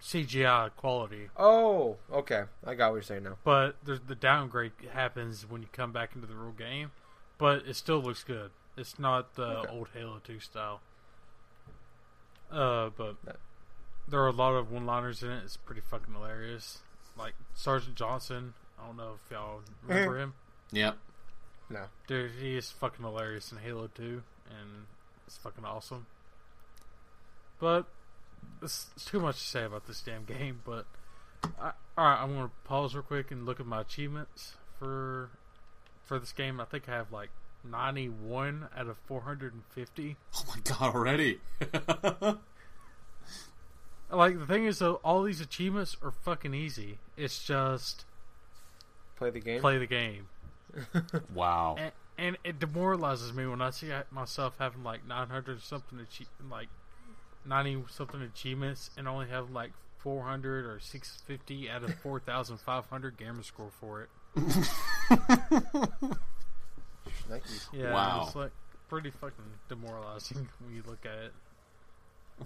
CGI 0.00 0.70
quality. 0.76 1.28
Oh, 1.36 1.96
okay. 2.10 2.44
I 2.66 2.74
got 2.74 2.88
what 2.90 2.96
you're 2.96 3.02
saying 3.02 3.24
now. 3.24 3.36
but 3.44 3.76
there's 3.84 4.00
the 4.00 4.14
downgrade 4.14 4.72
happens 4.92 5.44
when 5.48 5.60
you 5.62 5.68
come 5.72 5.92
back 5.92 6.14
into 6.14 6.26
the 6.26 6.34
real 6.34 6.52
game. 6.52 6.92
But 7.38 7.66
it 7.66 7.76
still 7.76 8.00
looks 8.00 8.24
good. 8.24 8.50
It's 8.76 8.98
not 8.98 9.34
the 9.34 9.58
Okay. 9.58 9.68
old 9.70 9.88
Halo 9.92 10.20
Two 10.24 10.40
style. 10.40 10.80
Uh, 12.50 12.90
but 12.96 13.16
there 14.08 14.20
are 14.20 14.28
a 14.28 14.32
lot 14.32 14.52
of 14.54 14.70
one-liners 14.70 15.22
in 15.22 15.30
it. 15.30 15.42
It's 15.44 15.56
pretty 15.56 15.80
fucking 15.80 16.14
hilarious. 16.14 16.78
Like 17.18 17.34
Sergeant 17.54 17.96
Johnson. 17.96 18.54
I 18.82 18.86
don't 18.86 18.96
know 18.96 19.14
if 19.24 19.30
y'all 19.30 19.60
remember 19.86 20.18
him. 20.18 20.34
Yep. 20.72 20.96
No. 21.70 21.84
Dude, 22.06 22.32
he 22.40 22.56
is 22.56 22.70
fucking 22.70 23.04
hilarious 23.04 23.52
in 23.52 23.58
Halo 23.58 23.88
2, 23.94 24.02
and 24.50 24.86
it's 25.26 25.36
fucking 25.38 25.64
awesome. 25.64 26.06
But 27.60 27.86
it's, 28.62 28.88
it's 28.96 29.04
too 29.04 29.20
much 29.20 29.36
to 29.36 29.44
say 29.46 29.64
about 29.64 29.86
this 29.86 30.00
damn 30.00 30.24
game. 30.24 30.60
But 30.64 30.86
I, 31.60 31.72
all 31.96 32.04
right, 32.06 32.22
I'm 32.22 32.34
gonna 32.34 32.50
pause 32.64 32.94
real 32.94 33.02
quick 33.04 33.30
and 33.30 33.46
look 33.46 33.60
at 33.60 33.66
my 33.66 33.80
achievements 33.82 34.54
for 34.78 35.30
for 36.04 36.18
this 36.18 36.32
game. 36.32 36.60
I 36.60 36.64
think 36.64 36.88
I 36.88 36.92
have 36.92 37.12
like 37.12 37.30
91 37.64 38.68
out 38.76 38.88
of 38.88 38.96
450. 39.06 40.16
Oh 40.34 40.42
my 40.48 40.60
god, 40.64 40.94
already. 40.94 41.38
Like 44.10 44.38
the 44.38 44.46
thing 44.46 44.66
is, 44.66 44.78
though, 44.78 44.96
all 44.96 45.22
these 45.22 45.40
achievements 45.40 45.96
are 46.02 46.10
fucking 46.10 46.52
easy. 46.52 46.98
It's 47.16 47.42
just 47.42 48.04
Play 49.16 49.30
the 49.30 49.40
game. 49.40 49.60
play 49.62 49.78
the 49.78 49.86
game. 49.86 50.28
wow. 51.34 51.76
and, 51.78 51.92
and 52.18 52.36
it 52.44 52.58
demoralizes 52.58 53.32
me 53.32 53.46
when 53.46 53.60
I 53.60 53.70
see 53.70 53.90
myself 54.10 54.54
having 54.58 54.82
like 54.84 55.06
900 55.06 55.60
something 55.62 55.98
achie- 55.98 56.26
like 56.50 56.68
90 57.46 57.84
something 57.90 58.22
achievements 58.22 58.90
and 58.96 59.06
only 59.08 59.28
have 59.28 59.50
like 59.50 59.72
400 59.98 60.64
or 60.66 60.80
650 60.80 61.70
out 61.70 61.82
of 61.84 61.94
4,500 62.02 63.16
gamerscore 63.16 63.70
for 63.80 64.02
it. 64.02 64.08
Nike. 67.30 67.44
Yeah, 67.72 67.92
Wow. 67.92 68.24
it's 68.26 68.36
like 68.36 68.50
pretty 68.88 69.10
fucking 69.10 69.44
demoralizing 69.68 70.48
when 70.60 70.74
you 70.74 70.82
look 70.86 71.04
at 71.06 71.18
it. 71.26 71.32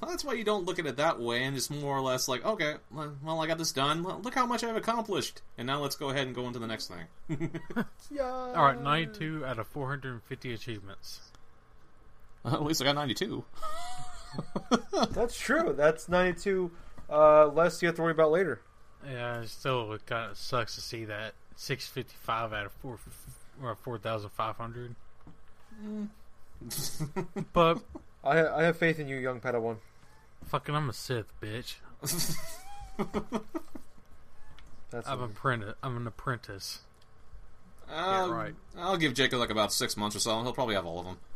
Well, 0.00 0.10
that's 0.10 0.24
why 0.24 0.34
you 0.34 0.44
don't 0.44 0.64
look 0.64 0.78
at 0.78 0.86
it 0.86 0.96
that 0.96 1.20
way, 1.20 1.44
and 1.44 1.56
it's 1.56 1.70
more 1.70 1.96
or 1.96 2.00
less 2.00 2.28
like, 2.28 2.44
okay, 2.44 2.74
well, 2.90 3.40
I 3.40 3.46
got 3.46 3.58
this 3.58 3.72
done. 3.72 4.02
Well, 4.02 4.20
look 4.22 4.34
how 4.34 4.46
much 4.46 4.62
I've 4.64 4.76
accomplished, 4.76 5.42
and 5.56 5.66
now 5.66 5.80
let's 5.80 5.96
go 5.96 6.10
ahead 6.10 6.26
and 6.26 6.34
go 6.34 6.46
into 6.46 6.58
the 6.58 6.66
next 6.66 6.88
thing. 6.88 7.48
Yeah. 8.10 8.22
All 8.22 8.64
right, 8.64 8.80
92 8.80 9.44
out 9.44 9.58
of 9.58 9.66
450 9.66 10.54
achievements. 10.54 11.20
At 12.44 12.62
least 12.62 12.80
I 12.80 12.84
got 12.84 12.94
ninety-two. 12.94 13.44
That's 15.10 15.36
true. 15.36 15.74
That's 15.76 16.08
92 16.08 16.70
uh, 17.10 17.46
less 17.48 17.82
you 17.82 17.88
have 17.88 17.96
to 17.96 18.02
worry 18.02 18.12
about 18.12 18.30
later. 18.30 18.60
Yeah, 19.04 19.40
it 19.40 19.48
still 19.48 19.92
it 19.92 20.06
kind 20.06 20.30
of 20.30 20.36
sucks 20.36 20.76
to 20.76 20.80
see 20.80 21.04
that 21.06 21.34
655 21.56 22.52
out 22.52 22.66
of 22.66 22.72
4 22.72 22.98
or 23.62 23.74
4,500. 23.74 24.94
But 27.52 27.82
I 28.24 28.46
I 28.46 28.62
have 28.64 28.76
faith 28.76 28.98
in 28.98 29.08
you, 29.08 29.16
young 29.16 29.40
Padawan. 29.40 29.76
fucking, 30.46 30.74
I'm 30.74 30.88
a 30.88 30.92
Sith, 30.92 31.32
bitch. 31.40 31.76
That's 34.90 35.08
I'm 35.08 35.22
an 35.22 35.30
apprentice. 35.30 35.74
I'm 35.82 35.96
an 35.96 36.06
apprentice. 36.06 36.80
Um, 37.92 38.30
right. 38.30 38.54
I'll 38.76 38.96
give 38.96 39.14
Jacob 39.14 39.38
like 39.38 39.50
about 39.50 39.72
six 39.72 39.96
months 39.96 40.16
or 40.16 40.20
so. 40.20 40.42
He'll 40.42 40.52
probably 40.52 40.74
have 40.74 40.86
all 40.86 40.98
of 41.00 41.04
them. 41.06 41.18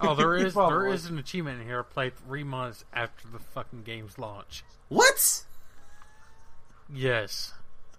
Oh, 0.00 0.14
there 0.14 0.34
is 0.34 0.54
there 0.54 0.68
Probably. 0.68 0.92
is 0.92 1.04
an 1.04 1.18
achievement 1.18 1.60
in 1.60 1.66
here. 1.66 1.82
Play 1.82 2.08
three 2.08 2.42
months 2.44 2.86
after 2.94 3.28
the 3.28 3.38
fucking 3.38 3.82
game's 3.82 4.18
launch. 4.18 4.64
What? 4.88 5.44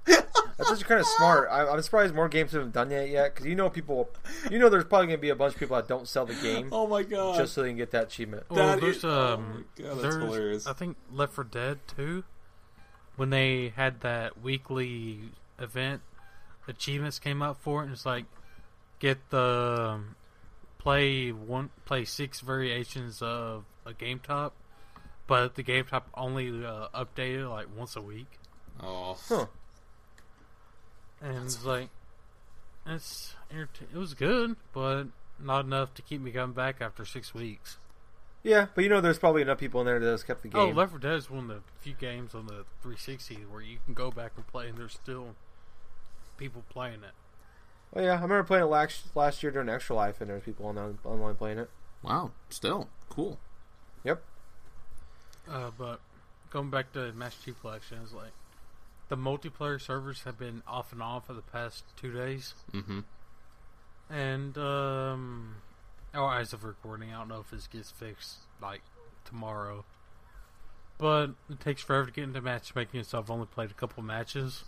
That's 0.08 0.70
Yes. 0.72 0.72
actually 0.72 0.84
kind 0.86 1.02
of 1.02 1.06
smart. 1.08 1.50
I, 1.52 1.68
I'm 1.68 1.82
surprised 1.84 2.16
more 2.16 2.28
games 2.30 2.52
haven't 2.52 2.74
done 2.74 2.90
that 2.90 3.10
yet 3.10 3.34
because 3.34 3.46
you 3.46 3.56
know 3.56 3.70
people, 3.70 4.10
you 4.50 4.58
know, 4.58 4.70
there's 4.70 4.86
probably 4.86 5.08
gonna 5.08 5.18
be 5.20 5.30
a 5.30 5.36
bunch 5.36 5.54
of 5.54 5.60
people 5.60 5.76
that 5.76 5.88
don't 5.88 6.08
sell 6.08 6.26
the 6.26 6.34
game 6.36 6.70
Oh 6.72 6.88
my 6.88 7.04
god! 7.04 7.38
just 7.38 7.54
so 7.54 7.62
they 7.62 7.70
can 7.70 7.78
get 7.78 7.92
that 7.92 8.06
achievement. 8.06 8.44
Well, 8.50 8.66
That 8.70 8.82
there's 8.82 8.98
is- 8.98 9.06
oh 9.06 9.34
um, 9.36 9.66
my 9.78 9.84
God, 9.84 9.90
that's 9.92 10.02
there's 10.02 10.16
hilarious. 10.16 10.68
I 10.68 10.74
think 10.74 10.98
Left 11.12 11.34
4 11.34 11.44
Dead 11.44 11.80
2, 11.96 12.24
when 13.18 13.30
they 13.30 13.72
had 13.76 14.02
that 14.02 14.42
weekly 14.42 15.20
event, 15.60 16.02
achievements 16.68 17.20
came 17.20 17.42
up 17.44 17.58
for 17.62 17.82
it, 17.82 17.86
and 17.86 17.94
it's 17.94 18.06
like 18.06 18.26
get 19.00 19.30
the 19.30 19.78
um, 19.92 20.16
play 20.80 21.30
one, 21.32 21.70
play 21.86 22.04
six 22.04 22.40
variations 22.42 23.22
of 23.22 23.64
a 23.86 23.94
game 23.94 24.20
top, 24.20 24.54
but 25.28 25.54
the 25.56 25.62
game 25.64 25.86
top 25.86 26.08
only 26.16 26.48
uh, 26.66 26.88
updated 26.96 27.48
like 27.50 27.68
once 27.78 27.96
a 27.96 28.02
week, 28.02 28.40
oh, 28.82 29.16
Huh. 29.30 29.46
And 31.22 31.46
it's 31.46 31.64
like 31.64 31.90
it's 32.86 33.36
enter- 33.52 33.86
it 33.94 33.98
was 33.98 34.14
good, 34.14 34.56
but 34.74 35.06
not 35.40 35.66
enough 35.66 35.94
to 35.96 36.02
keep 36.02 36.22
me 36.22 36.32
coming 36.32 36.54
back 36.54 36.82
after 36.82 37.06
six 37.06 37.34
weeks. 37.34 37.78
Yeah, 38.44 38.68
but 38.74 38.84
you 38.84 38.90
know, 38.90 39.02
there's 39.02 39.20
probably 39.20 39.42
enough 39.42 39.58
people 39.58 39.82
in 39.82 39.88
there 39.88 40.00
that 40.00 40.10
has 40.10 40.24
kept 40.24 40.42
the 40.42 40.48
game. 40.48 40.62
Oh, 40.62 40.68
game. 40.68 40.76
Left 40.76 40.92
4 40.92 41.00
Dead 41.00 41.16
is 41.16 41.30
one 41.30 41.40
of 41.40 41.48
the 41.48 41.62
few 41.82 41.94
games 41.94 42.34
on 42.34 42.48
the 42.48 42.66
360 42.82 43.46
where 43.50 43.62
you 43.62 43.80
can 43.84 43.94
go 43.94 44.10
back 44.10 44.32
and 44.38 44.48
play, 44.48 44.70
and 44.70 44.78
there's 44.78 44.94
still 44.94 45.36
people 46.38 46.64
playing 46.70 47.04
it. 47.04 47.14
Oh 47.96 48.02
yeah, 48.02 48.12
I 48.12 48.22
remember 48.22 48.44
playing 48.44 48.64
it 48.64 48.68
last 48.68 49.16
last 49.16 49.44
year 49.44 49.52
during 49.52 49.70
Extra 49.70 49.96
Life, 49.96 50.22
and 50.22 50.30
there's 50.30 50.44
people 50.44 50.66
online 50.66 50.98
online 51.04 51.36
playing 51.36 51.58
it. 51.58 51.70
wow! 52.04 52.32
Still 52.50 52.90
cool. 53.10 53.40
Yep. 54.04 54.22
Uh, 55.50 55.72
but 55.78 56.00
going 56.50 56.70
back 56.70 56.92
to 56.94 57.12
Master 57.14 57.46
Chief 57.46 57.62
Collection, 57.62 58.00
is 58.00 58.14
like 58.14 58.32
the 59.10 59.18
multiplayer 59.18 59.80
servers 59.82 60.24
have 60.24 60.38
been 60.38 60.62
off 60.68 60.92
and 60.92 61.02
on 61.02 61.22
for 61.22 61.34
the 61.34 61.42
past 61.42 61.84
two 61.96 62.12
days, 62.12 62.54
Mm-hmm. 62.74 63.00
and 64.10 64.58
um, 64.58 65.56
or 66.14 66.34
as 66.36 66.54
of 66.54 66.64
recording, 66.64 67.14
I 67.14 67.20
don't 67.20 67.28
know 67.30 67.40
if 67.40 67.50
this 67.52 67.68
gets 67.68 67.92
fixed 67.92 68.38
like 68.62 68.82
tomorrow. 69.26 69.86
But 71.00 71.28
it 71.50 71.60
takes 71.60 71.84
forever 71.84 72.08
to 72.08 72.12
get 72.12 72.24
into 72.24 72.42
matchmaking, 72.42 73.04
so 73.04 73.20
I've 73.20 73.30
only 73.30 73.46
played 73.46 73.70
a 73.70 73.74
couple 73.76 74.02
matches. 74.02 74.64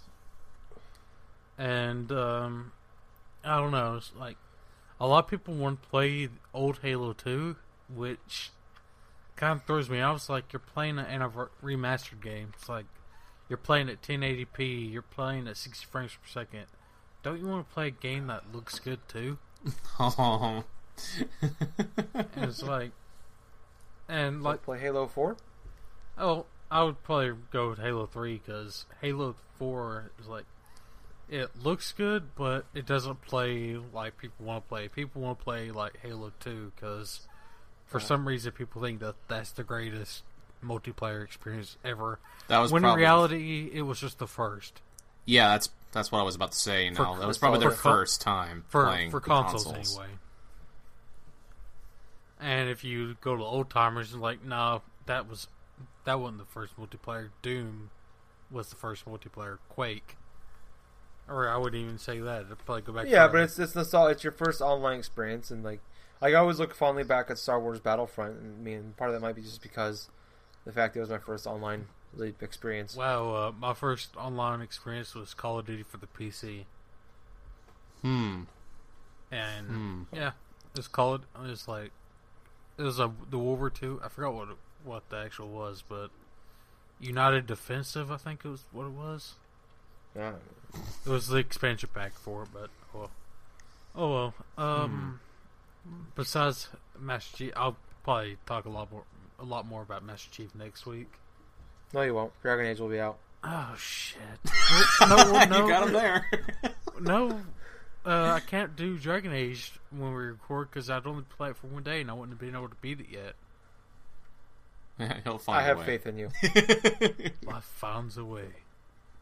And 1.58 2.12
um, 2.12 2.72
I 3.44 3.58
don't 3.58 3.72
know, 3.72 3.96
it's 3.98 4.12
like 4.18 4.38
a 5.00 5.08
lot 5.08 5.26
of 5.26 5.30
people 5.30 5.54
want 5.56 5.82
to 5.82 5.90
play 5.90 6.30
old 6.54 6.80
Halo 6.82 7.14
2, 7.14 7.56
which 7.94 8.52
kind 9.36 9.60
of 9.60 9.66
throws 9.66 9.90
me 9.90 10.02
off. 10.02 10.18
It's 10.18 10.30
like 10.30 10.54
you're 10.54 10.60
playing 10.60 11.00
an 11.00 11.06
anniver- 11.06 11.50
remastered 11.64 12.22
game. 12.22 12.52
It's 12.58 12.70
like 12.70 12.86
you're 13.50 13.58
playing 13.58 13.90
at 13.90 14.02
1080p, 14.02 14.92
you're 14.92 15.02
playing 15.02 15.48
at 15.48 15.58
60 15.58 15.86
frames 15.88 16.12
per 16.14 16.28
second. 16.30 16.66
Don't 17.24 17.40
you 17.42 17.48
want 17.48 17.68
to 17.68 17.74
play 17.74 17.88
a 17.88 17.92
game 17.92 18.28
that 18.28 18.44
looks 18.54 18.80
good 18.80 19.00
too? 19.08 19.38
Oh. 20.00 20.64
And 21.40 22.44
it's 22.46 22.62
like, 22.64 22.92
and 24.08 24.44
Like 24.44 24.54
like, 24.54 24.64
play 24.64 24.80
Halo 24.80 25.08
Four. 25.08 25.38
oh, 26.18 26.46
I 26.72 26.84
would 26.84 27.02
probably 27.04 27.34
go 27.52 27.70
with 27.70 27.80
Halo 27.80 28.06
3 28.06 28.42
because 28.46 28.86
Halo 29.02 29.36
4 29.58 30.12
is 30.20 30.28
like, 30.28 30.46
it 31.30 31.50
looks 31.64 31.92
good, 31.94 32.36
but 32.36 32.66
it 32.74 32.86
doesn't 32.86 33.22
play 33.22 33.78
like 33.94 34.18
people 34.18 34.46
want 34.46 34.66
to 34.66 34.70
play. 34.70 34.88
People 34.88 35.22
want 35.22 35.40
to 35.40 35.44
play 35.44 35.72
like 35.72 36.00
Halo 36.02 36.32
2 36.40 36.72
because 36.76 37.22
for 37.86 38.00
some 38.00 38.28
reason 38.28 38.52
people 38.52 38.82
think 38.82 39.00
that 39.00 39.16
that's 39.28 39.52
the 39.52 39.64
greatest 39.64 40.24
multiplayer 40.64 41.24
experience 41.24 41.78
ever. 41.86 42.20
that 42.48 42.60
was 42.60 42.72
when 42.72 42.84
in 42.86 42.94
reality, 42.96 43.70
it 43.74 43.84
was 43.84 44.00
just 44.00 44.20
the 44.20 44.28
first 44.28 44.82
Yeah, 45.26 45.50
that's 45.50 45.70
that's 45.92 46.12
what 46.12 46.20
I 46.20 46.24
was 46.24 46.36
about 46.36 46.52
to 46.52 46.58
say. 46.58 46.94
For- 46.94 47.04
Now 47.04 47.16
that 47.16 47.28
was 47.28 47.38
probably 47.38 47.60
their 47.60 47.72
for- 47.72 47.78
first 47.78 48.22
time 48.22 48.64
for 48.70 48.86
playing 48.86 49.12
for 49.12 49.20
the 49.20 49.26
consoles, 49.26 49.98
anyway. 49.98 50.14
And 52.40 52.70
if 52.70 52.84
you 52.84 53.18
go 53.22 53.36
to 53.36 53.44
old 53.44 53.70
timers 53.70 54.14
and 54.14 54.22
like, 54.22 54.44
no, 54.44 54.82
that 55.08 55.28
was 55.30 55.48
that 56.06 56.20
wasn't 56.20 56.40
the 56.40 56.46
first 56.46 56.78
multiplayer. 56.80 57.30
Doom 57.42 57.90
was 58.50 58.70
the 58.70 58.76
first 58.76 59.06
multiplayer. 59.06 59.58
Quake, 59.68 60.16
or 61.28 61.50
I 61.50 61.58
wouldn't 61.58 61.82
even 61.84 61.98
say 61.98 62.20
that. 62.20 62.46
I'd 62.50 62.66
probably 62.66 62.82
go 62.84 62.94
back. 62.94 63.08
Yeah, 63.08 63.26
further. 63.28 63.40
but 63.40 63.44
it's 63.44 63.60
it's 63.60 63.76
nostalgia. 63.76 64.12
It's 64.14 64.24
your 64.24 64.32
first 64.34 64.62
online 64.62 65.00
experience, 65.00 65.52
and 65.52 65.64
like, 65.64 65.82
like 66.22 66.34
I 66.34 66.38
always 66.38 66.60
look 66.60 66.74
fondly 66.74 67.04
back 67.04 67.30
at 67.30 67.38
Star 67.38 67.60
Wars 67.60 67.80
Battlefront, 67.82 68.40
and 68.40 68.56
I 68.60 68.64
mean, 68.64 68.94
part 68.96 69.10
of 69.10 69.16
that 69.16 69.22
might 69.26 69.36
be 69.36 69.42
just 69.42 69.62
because 69.62 70.10
the 70.70 70.74
fact 70.74 70.96
it 70.96 71.00
was 71.00 71.10
my 71.10 71.18
first 71.18 71.48
online 71.48 71.88
really 72.16 72.34
experience. 72.42 72.96
wow. 72.96 73.34
Uh, 73.34 73.52
my 73.58 73.74
first 73.74 74.16
online 74.16 74.62
experience 74.62 75.14
was 75.16 75.34
Call 75.34 75.60
of 75.60 75.66
Duty 75.66 75.84
for 75.84 75.98
the 75.98 76.08
PC, 76.08 76.66
Hmm. 78.02 78.44
and 79.32 79.68
Hmm. 79.68 80.04
yeah, 80.14 80.32
it's 80.76 80.88
called. 80.88 81.26
It 81.36 81.42
was 81.42 81.68
like 81.68 81.92
it 82.78 82.84
was 82.84 83.00
a 83.00 83.12
the 83.30 83.38
World 83.38 83.60
War 83.60 83.70
Two. 83.70 84.00
I 84.04 84.08
forgot 84.10 84.34
what 84.34 84.48
what 84.84 85.10
the 85.10 85.18
actual 85.18 85.50
was, 85.50 85.84
but 85.88 86.10
United 87.00 87.46
Defensive. 87.48 88.12
I 88.12 88.18
think 88.18 88.46
it 88.46 88.50
was 88.50 88.64
what 88.72 88.86
it 88.86 88.92
was. 88.92 89.36
Yeah. 90.16 90.34
It 91.06 91.10
was 91.10 91.28
the 91.28 91.38
expansion 91.38 91.90
pack 91.94 92.14
for 92.14 92.44
it, 92.44 92.50
but 92.54 92.70
oh 92.94 93.00
well. 93.00 93.12
Oh 93.96 94.14
well. 94.14 94.34
Um, 94.58 95.20
besides 96.16 96.70
Master 96.98 97.38
Chief, 97.38 97.54
I'll 97.56 97.78
probably 98.04 98.38
talk 98.46 98.66
a 98.66 98.70
lot 98.70 98.92
more, 98.92 99.04
a 99.40 99.46
lot 99.46 99.66
more 99.66 99.82
about 99.82 100.04
Master 100.04 100.30
Chief 100.32 100.54
next 100.56 100.86
week. 100.86 101.12
No, 101.94 102.02
you 102.02 102.14
won't. 102.14 102.32
Dragon 102.42 102.66
Age 102.66 102.80
will 102.80 102.90
be 102.90 103.00
out. 103.00 103.18
Oh 103.44 103.74
shit! 103.78 104.20
no, 105.02 105.16
no, 105.16 105.42
you 105.64 105.70
got 105.70 105.88
him 105.88 105.94
there. 105.94 106.26
no. 107.00 107.42
Uh, 108.06 108.34
I 108.34 108.40
can't 108.40 108.76
do 108.76 108.98
Dragon 108.98 109.34
Age 109.34 109.74
when 109.92 110.14
we 110.14 110.24
record 110.24 110.70
because 110.70 110.90
I'd 110.90 111.06
only 111.06 111.24
play 111.24 111.50
it 111.50 111.58
for 111.58 111.68
one 111.68 111.84
day 111.84 112.02
and 112.02 112.10
I 112.10 112.14
wouldn't 112.14 112.32
have 112.32 112.40
been 112.40 112.56
able 112.56 112.70
to 112.70 112.76
beat 112.82 113.00
it 113.00 113.08
yet. 113.12 113.36
He'll 115.24 115.38
find. 115.38 115.60
I 115.60 115.64
have 115.64 115.80
way. 115.80 115.86
faith 115.86 116.08
in 116.08 116.18
you. 116.18 116.30
Life 117.46 117.64
finds 117.64 118.18
a 118.18 118.26
way. 118.26 118.48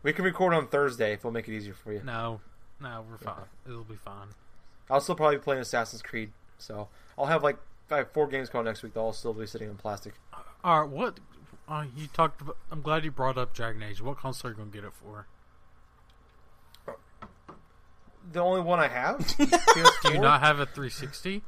We 0.04 0.14
can 0.14 0.26
record 0.26 0.54
on 0.54 0.68
Thursday 0.68 1.14
if 1.14 1.24
we'll 1.24 1.34
make 1.34 1.48
it 1.48 1.56
easier 1.56 1.74
for 1.74 1.92
you. 1.92 2.02
No, 2.04 2.40
no, 2.82 3.04
we're 3.10 3.18
fine. 3.18 3.46
It'll 3.68 3.84
be 3.84 3.96
fine. 3.96 4.28
I'll 4.90 5.02
still 5.02 5.16
probably 5.16 5.38
be 5.38 5.44
playing 5.44 5.62
Assassin's 5.62 6.02
Creed, 6.02 6.32
so 6.58 6.88
I'll 7.18 7.26
have 7.26 7.44
like 7.44 7.58
I 7.90 7.98
have 7.98 8.12
four 8.12 8.28
games 8.28 8.50
coming 8.50 8.66
next 8.66 8.84
week. 8.84 8.94
They'll 8.94 9.04
all 9.04 9.14
still 9.14 9.34
be 9.34 9.46
sitting 9.48 9.70
in 9.70 9.76
plastic. 9.76 10.14
All 10.64 10.82
right, 10.82 10.90
what? 10.90 11.20
Uh, 11.68 11.86
you 11.96 12.08
talked. 12.08 12.42
About, 12.42 12.58
I'm 12.72 12.82
glad 12.82 13.04
you 13.06 13.12
brought 13.12 13.38
up 13.38 13.54
Dragon 13.54 13.84
Age. 13.84 14.02
What 14.02 14.18
console 14.18 14.50
are 14.50 14.54
you 14.54 14.58
gonna 14.58 14.72
get 14.72 14.84
it 14.84 14.94
for? 14.94 15.28
The 18.32 18.40
only 18.42 18.62
one 18.62 18.80
I 18.80 18.88
have. 18.90 19.26
Do 19.38 20.12
you 20.12 20.20
not 20.20 20.42
have 20.42 20.60
a 20.60 20.66
360? 20.66 21.44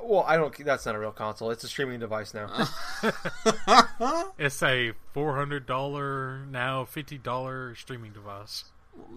Well, 0.00 0.24
I 0.26 0.36
don't. 0.36 0.54
That's 0.64 0.86
not 0.86 0.94
a 0.94 0.98
real 0.98 1.12
console. 1.12 1.50
It's 1.50 1.64
a 1.64 1.68
streaming 1.68 2.00
device 2.00 2.34
now. 2.34 2.66
It's 4.38 4.62
a 4.62 4.92
four 5.12 5.36
hundred 5.36 5.66
dollar 5.66 6.44
now 6.46 6.84
fifty 6.84 7.16
dollar 7.16 7.74
streaming 7.76 8.12
device. 8.12 8.64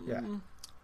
yeah. 0.07 0.21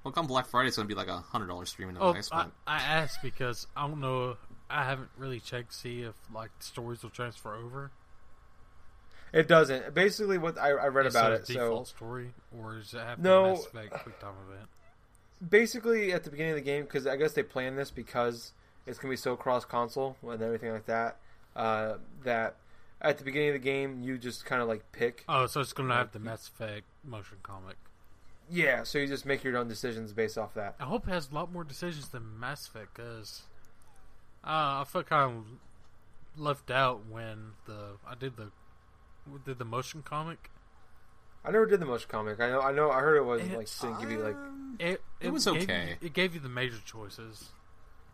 Well, 0.04 0.12
come 0.12 0.28
Black 0.28 0.48
Friday, 0.48 0.68
it's 0.70 0.76
gonna 0.78 0.88
be 0.88 0.96
like 0.96 1.08
a 1.08 1.18
hundred 1.18 1.48
dollar 1.48 1.66
streaming 1.66 1.98
Oh, 2.00 2.08
device. 2.12 2.30
I, 2.32 2.44
but 2.44 2.52
I 2.68 2.78
asked 2.78 3.20
because 3.22 3.68
I 3.78 3.88
don't 3.88 4.02
know. 4.02 4.36
I 4.74 4.86
haven't 4.86 5.10
really 5.18 5.40
checked 5.40 5.72
to 5.72 5.78
see 5.78 6.02
if 6.02 6.16
like 6.34 6.50
stories 6.60 7.04
will 7.04 7.10
transfer 7.12 7.54
over. 7.56 7.92
It 9.32 9.48
doesn't. 9.48 9.94
Basically, 9.94 10.38
what 10.38 10.58
I, 10.60 10.70
I 10.70 10.88
read 10.88 11.06
It's 11.08 11.16
about 11.16 11.32
it. 11.32 11.46
The 11.48 11.54
default 11.54 11.88
So 11.88 11.96
story, 11.96 12.34
or 12.58 12.76
does 12.76 12.94
it 12.94 13.00
have 13.00 13.20
No. 13.20 13.44
the 13.44 13.50
Mass 13.54 13.66
Effect 13.66 14.04
quick 14.04 14.20
time 14.20 14.34
event? 14.50 14.68
basically, 15.50 16.14
at 16.14 16.24
the 16.24 16.30
beginning 16.30 16.54
of 16.54 16.58
the 16.58 16.62
game, 16.64 16.84
because 16.84 17.08
I 17.08 17.16
guess 17.18 17.34
they 17.34 17.44
planned 17.44 17.78
this 17.78 17.92
because 17.92 18.54
it's 18.86 18.98
gonna 19.00 19.12
be 19.12 19.18
so 19.18 19.36
cross 19.36 19.66
console 19.66 20.16
and 20.24 20.42
everything 20.42 20.72
like 20.72 20.86
that. 20.86 21.18
Uh, 21.56 21.96
that 22.24 22.56
at 23.02 23.18
the 23.18 23.24
beginning 23.24 23.50
of 23.50 23.54
the 23.54 23.60
game, 23.60 24.02
you 24.02 24.18
just 24.18 24.46
kind 24.46 24.62
of 24.62 24.68
like 24.68 24.92
pick. 24.92 25.24
Oh, 25.28 25.46
so 25.48 25.62
it's 25.62 25.74
gonna 25.74 25.94
have 25.96 26.12
the 26.12 26.20
Mass 26.20 26.48
Effect 26.48 26.86
motion 27.04 27.38
comic. 27.44 27.76
Yeah. 28.50 28.84
So 28.84 28.98
you 29.00 29.08
just 29.08 29.26
make 29.26 29.44
your 29.44 29.58
own 29.58 29.68
decisions 29.68 30.14
based 30.14 30.38
off 30.38 30.54
that. 30.54 30.76
I 30.80 30.84
hope 30.86 31.08
it 31.08 31.12
has 31.12 31.30
a 31.32 31.34
lot 31.36 31.52
more 31.52 31.64
decisions 31.64 32.10
than 32.10 32.40
Mass 32.40 32.68
Effect 32.68 32.94
because 32.96 33.44
uh, 34.44 34.82
I 34.82 34.84
felt 34.88 35.08
kind 35.08 35.38
of 35.38 36.40
left 36.42 36.72
out 36.72 37.06
when 37.10 37.52
the 37.66 37.98
I 38.08 38.16
did 38.16 38.38
the 38.38 38.52
did 39.46 39.60
the 39.60 39.66
motion 39.66 40.02
comic. 40.04 40.50
I 41.46 41.52
never 41.52 41.66
did 41.66 41.80
the 41.80 41.86
motion 41.86 42.08
comic. 42.10 42.40
I 42.40 42.50
know. 42.50 42.62
I 42.62 42.72
know. 42.72 42.90
I 42.92 43.00
heard 43.02 43.18
it 43.18 43.26
was 43.26 43.42
It- 43.42 43.58
like 43.58 43.68
didn't 43.82 44.00
give 44.00 44.12
you 44.12 44.20
like. 44.20 44.36
It 44.80 45.02
It 45.20 45.30
was 45.32 45.46
gave 45.46 45.64
okay. 45.64 45.98
You, 46.02 46.08
it 46.08 46.14
gave 46.14 46.34
you 46.34 46.40
the 46.40 46.50
major 46.50 46.80
choices. 46.86 47.50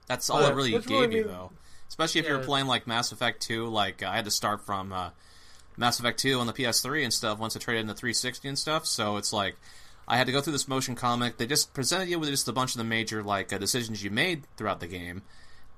That's 0.07 0.29
all 0.29 0.43
Uh, 0.43 0.49
it 0.49 0.55
really 0.55 0.71
gave 0.71 0.89
one 0.89 1.11
you, 1.11 1.23
do- 1.23 1.29
though. 1.29 1.51
Especially 1.87 2.19
if 2.21 2.27
you're 2.27 2.39
playing 2.43 2.67
like 2.67 2.85
Mass 2.85 3.11
Effect 3.11 3.41
2. 3.41 3.67
Like 3.67 4.03
I 4.03 4.15
had 4.15 4.25
to 4.25 4.31
start 4.31 4.65
from 4.65 4.91
uh, 4.93 5.09
Mass 5.77 5.99
Effect 5.99 6.19
2 6.19 6.39
on 6.39 6.47
the 6.47 6.53
PS3 6.53 7.03
and 7.03 7.13
stuff 7.13 7.39
once 7.39 7.55
I 7.55 7.59
traded 7.59 7.81
in 7.81 7.87
the 7.87 7.93
360 7.95 8.47
and 8.47 8.59
stuff. 8.59 8.85
So 8.85 9.17
it's 9.17 9.31
like 9.33 9.55
I 10.07 10.17
had 10.17 10.25
to 10.27 10.33
go 10.33 10.41
through 10.41 10.53
this 10.53 10.67
motion 10.67 10.95
comic. 10.95 11.37
They 11.37 11.45
just 11.47 11.73
presented 11.73 12.09
you 12.09 12.19
with 12.19 12.29
just 12.29 12.47
a 12.47 12.53
bunch 12.53 12.71
of 12.73 12.77
the 12.79 12.83
major 12.83 13.23
like 13.23 13.51
uh, 13.53 13.57
decisions 13.57 14.03
you 14.03 14.11
made 14.11 14.43
throughout 14.57 14.79
the 14.79 14.87
game. 14.87 15.21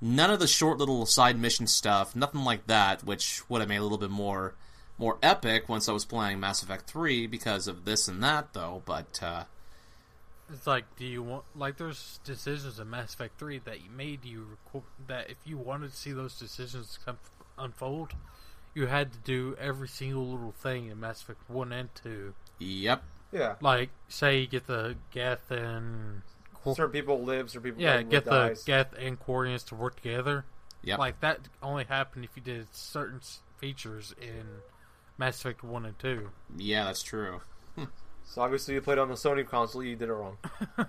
None 0.01 0.31
of 0.31 0.39
the 0.39 0.47
short 0.47 0.79
little 0.79 1.05
side 1.05 1.37
mission 1.39 1.67
stuff, 1.67 2.15
nothing 2.15 2.43
like 2.43 2.65
that, 2.67 3.03
which 3.03 3.47
would 3.49 3.61
have 3.61 3.69
made 3.69 3.77
a 3.77 3.83
little 3.83 3.97
bit 3.99 4.09
more 4.09 4.55
more 4.97 5.17
epic 5.23 5.67
once 5.67 5.89
I 5.89 5.93
was 5.93 6.05
playing 6.05 6.39
Mass 6.39 6.61
Effect 6.61 6.87
3 6.87 7.25
because 7.25 7.67
of 7.67 7.85
this 7.85 8.07
and 8.07 8.21
that, 8.23 8.53
though. 8.53 8.83
But 8.85 9.19
uh, 9.23 9.45
It's 10.51 10.67
like, 10.67 10.85
do 10.95 11.05
you 11.05 11.23
want 11.23 11.43
like 11.55 11.77
there's 11.77 12.19
decisions 12.23 12.79
in 12.79 12.89
Mass 12.89 13.13
Effect 13.13 13.37
Three 13.39 13.59
that 13.59 13.83
you 13.83 13.89
made 13.95 14.25
you 14.25 14.45
record 14.49 14.83
that 15.07 15.29
if 15.29 15.37
you 15.45 15.57
wanted 15.57 15.91
to 15.91 15.97
see 15.97 16.11
those 16.11 16.37
decisions 16.37 16.97
come 17.05 17.17
unfold, 17.57 18.13
you 18.73 18.87
had 18.87 19.11
to 19.11 19.19
do 19.19 19.55
every 19.59 19.87
single 19.87 20.27
little 20.27 20.51
thing 20.51 20.87
in 20.87 20.99
Mass 20.99 21.21
Effect 21.21 21.47
One 21.47 21.71
and 21.71 21.89
Two. 21.95 22.33
yep, 22.59 23.03
Yeah. 23.31 23.55
Like, 23.61 23.89
say 24.07 24.39
you 24.39 24.47
get 24.47 24.67
the 24.67 24.95
Geth 25.11 25.51
and 25.51 26.21
Certain 26.65 26.89
people 26.91 27.23
live. 27.23 27.49
Certain 27.49 27.71
people. 27.71 27.81
yeah, 27.81 28.01
get 28.01 28.25
the 28.25 28.31
uh, 28.31 28.47
dies. 28.49 28.63
Geth 28.63 28.93
and 28.97 29.19
Quarians 29.19 29.65
to 29.67 29.75
work 29.75 29.95
together. 29.95 30.45
Yeah, 30.83 30.95
Like 30.97 31.19
that 31.21 31.39
only 31.61 31.83
happened 31.83 32.25
if 32.25 32.31
you 32.35 32.41
did 32.41 32.67
certain 32.75 33.21
features 33.57 34.15
in 34.19 34.43
Mass 35.17 35.39
Effect 35.39 35.63
One 35.63 35.85
and 35.85 35.97
Two. 35.99 36.29
yeah, 36.57 36.85
that's 36.85 37.03
true. 37.03 37.41
So 38.23 38.41
obviously 38.41 38.75
you 38.75 38.81
played 38.81 38.97
on 38.97 39.09
the 39.09 39.15
Sony 39.15 39.45
console. 39.47 39.83
You 39.83 39.95
did 39.95 40.09
it 40.09 40.13
wrong. 40.13 40.37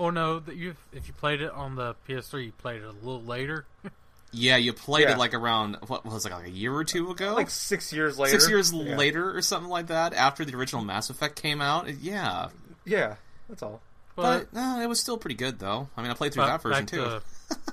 Oh 0.00 0.10
no, 0.10 0.38
that 0.40 0.56
you 0.56 0.74
if 0.92 1.06
you 1.06 1.12
played 1.12 1.42
it 1.42 1.50
on 1.52 1.74
the 1.76 1.94
PS3, 2.08 2.46
you 2.46 2.52
played 2.52 2.82
it 2.82 2.86
a 2.86 2.92
little 2.92 3.22
later. 3.22 3.66
Yeah, 4.34 4.56
you 4.56 4.72
played 4.72 5.02
Yeah. 5.08 5.12
it 5.12 5.18
like 5.18 5.34
around 5.34 5.76
what 5.88 6.06
was 6.06 6.24
it 6.24 6.32
like 6.32 6.46
a 6.46 6.50
year 6.50 6.72
or 6.72 6.84
two 6.84 7.10
ago, 7.10 7.34
Like 7.34 7.50
six 7.50 7.92
years 7.92 8.18
later. 8.18 8.30
six 8.40 8.48
years 8.48 8.72
Yeah. 8.72 8.96
later 8.96 9.36
or 9.36 9.42
something 9.42 9.68
like 9.68 9.88
that, 9.88 10.14
after 10.14 10.42
the 10.46 10.56
original 10.56 10.82
Mass 10.82 11.10
Effect 11.10 11.36
came 11.42 11.60
out. 11.60 11.86
Yeah, 12.00 12.48
Yeah. 12.86 13.16
That's 13.50 13.62
all. 13.62 13.82
But, 14.14 14.52
no, 14.52 14.80
it 14.80 14.86
was 14.88 15.00
still 15.00 15.16
pretty 15.16 15.34
good 15.36 15.58
though. 15.58 15.88
I 15.96 16.02
mean, 16.02 16.10
I 16.10 16.14
played 16.14 16.32
through 16.34 16.44
But 16.44 16.48
that 16.48 16.62
version 16.62 16.84
back 16.84 16.90
too. 16.90 17.04
To, 17.04 17.22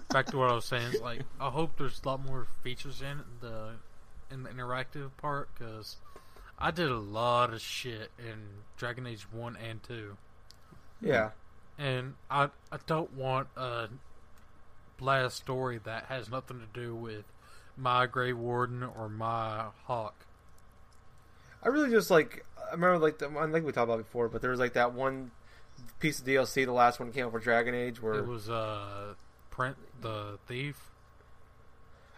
back 0.09 0.25
to 0.27 0.37
what 0.37 0.49
I 0.49 0.53
was 0.53 0.65
saying, 0.65 0.93
like 1.01 1.21
I 1.39 1.49
hope 1.49 1.77
there's 1.77 2.01
a 2.03 2.07
lot 2.07 2.25
more 2.25 2.47
features 2.63 3.01
in 3.01 3.21
the 3.41 3.71
in 4.31 4.43
the 4.43 4.49
interactive 4.49 5.09
part 5.17 5.49
because 5.57 5.97
I 6.57 6.71
did 6.71 6.89
a 6.89 6.97
lot 6.97 7.53
of 7.53 7.61
shit 7.61 8.11
in 8.19 8.39
Dragon 8.77 9.05
Age 9.07 9.27
One 9.31 9.57
and 9.57 9.83
Two, 9.83 10.15
Yeah. 11.01 11.31
and 11.77 12.13
I 12.31 12.45
I 12.71 12.77
don't 12.87 13.13
want 13.13 13.47
a 13.57 13.89
blast 14.97 15.37
story 15.37 15.79
that 15.83 16.05
has 16.05 16.29
nothing 16.29 16.59
to 16.59 16.79
do 16.79 16.95
with 16.95 17.23
my 17.77 18.05
Grey 18.05 18.33
Warden 18.33 18.83
or 18.83 19.09
my 19.09 19.65
Hawke. 19.85 20.25
I 21.63 21.67
really 21.67 21.89
just 21.89 22.09
like. 22.09 22.45
I 22.67 22.73
remember 22.73 22.99
like 22.99 23.17
the, 23.17 23.27
I 23.37 23.51
think 23.51 23.65
we 23.65 23.71
talked 23.71 23.85
about 23.89 23.99
it 23.99 24.03
before, 24.03 24.29
but 24.29 24.41
there 24.41 24.51
was 24.51 24.59
like 24.59 24.73
that 24.73 24.93
one 24.93 25.31
piece 25.99 26.19
of 26.19 26.25
DLC, 26.25 26.65
the 26.65 26.71
last 26.71 26.99
one 26.99 27.11
came 27.11 27.25
out 27.25 27.31
for 27.31 27.39
Dragon 27.39 27.73
Age, 27.75 28.01
where 28.01 28.15
It 28.15 28.27
was 28.27 28.49
uh 28.49 29.13
Print 29.49 29.77
the 30.01 30.37
Thief. 30.47 30.89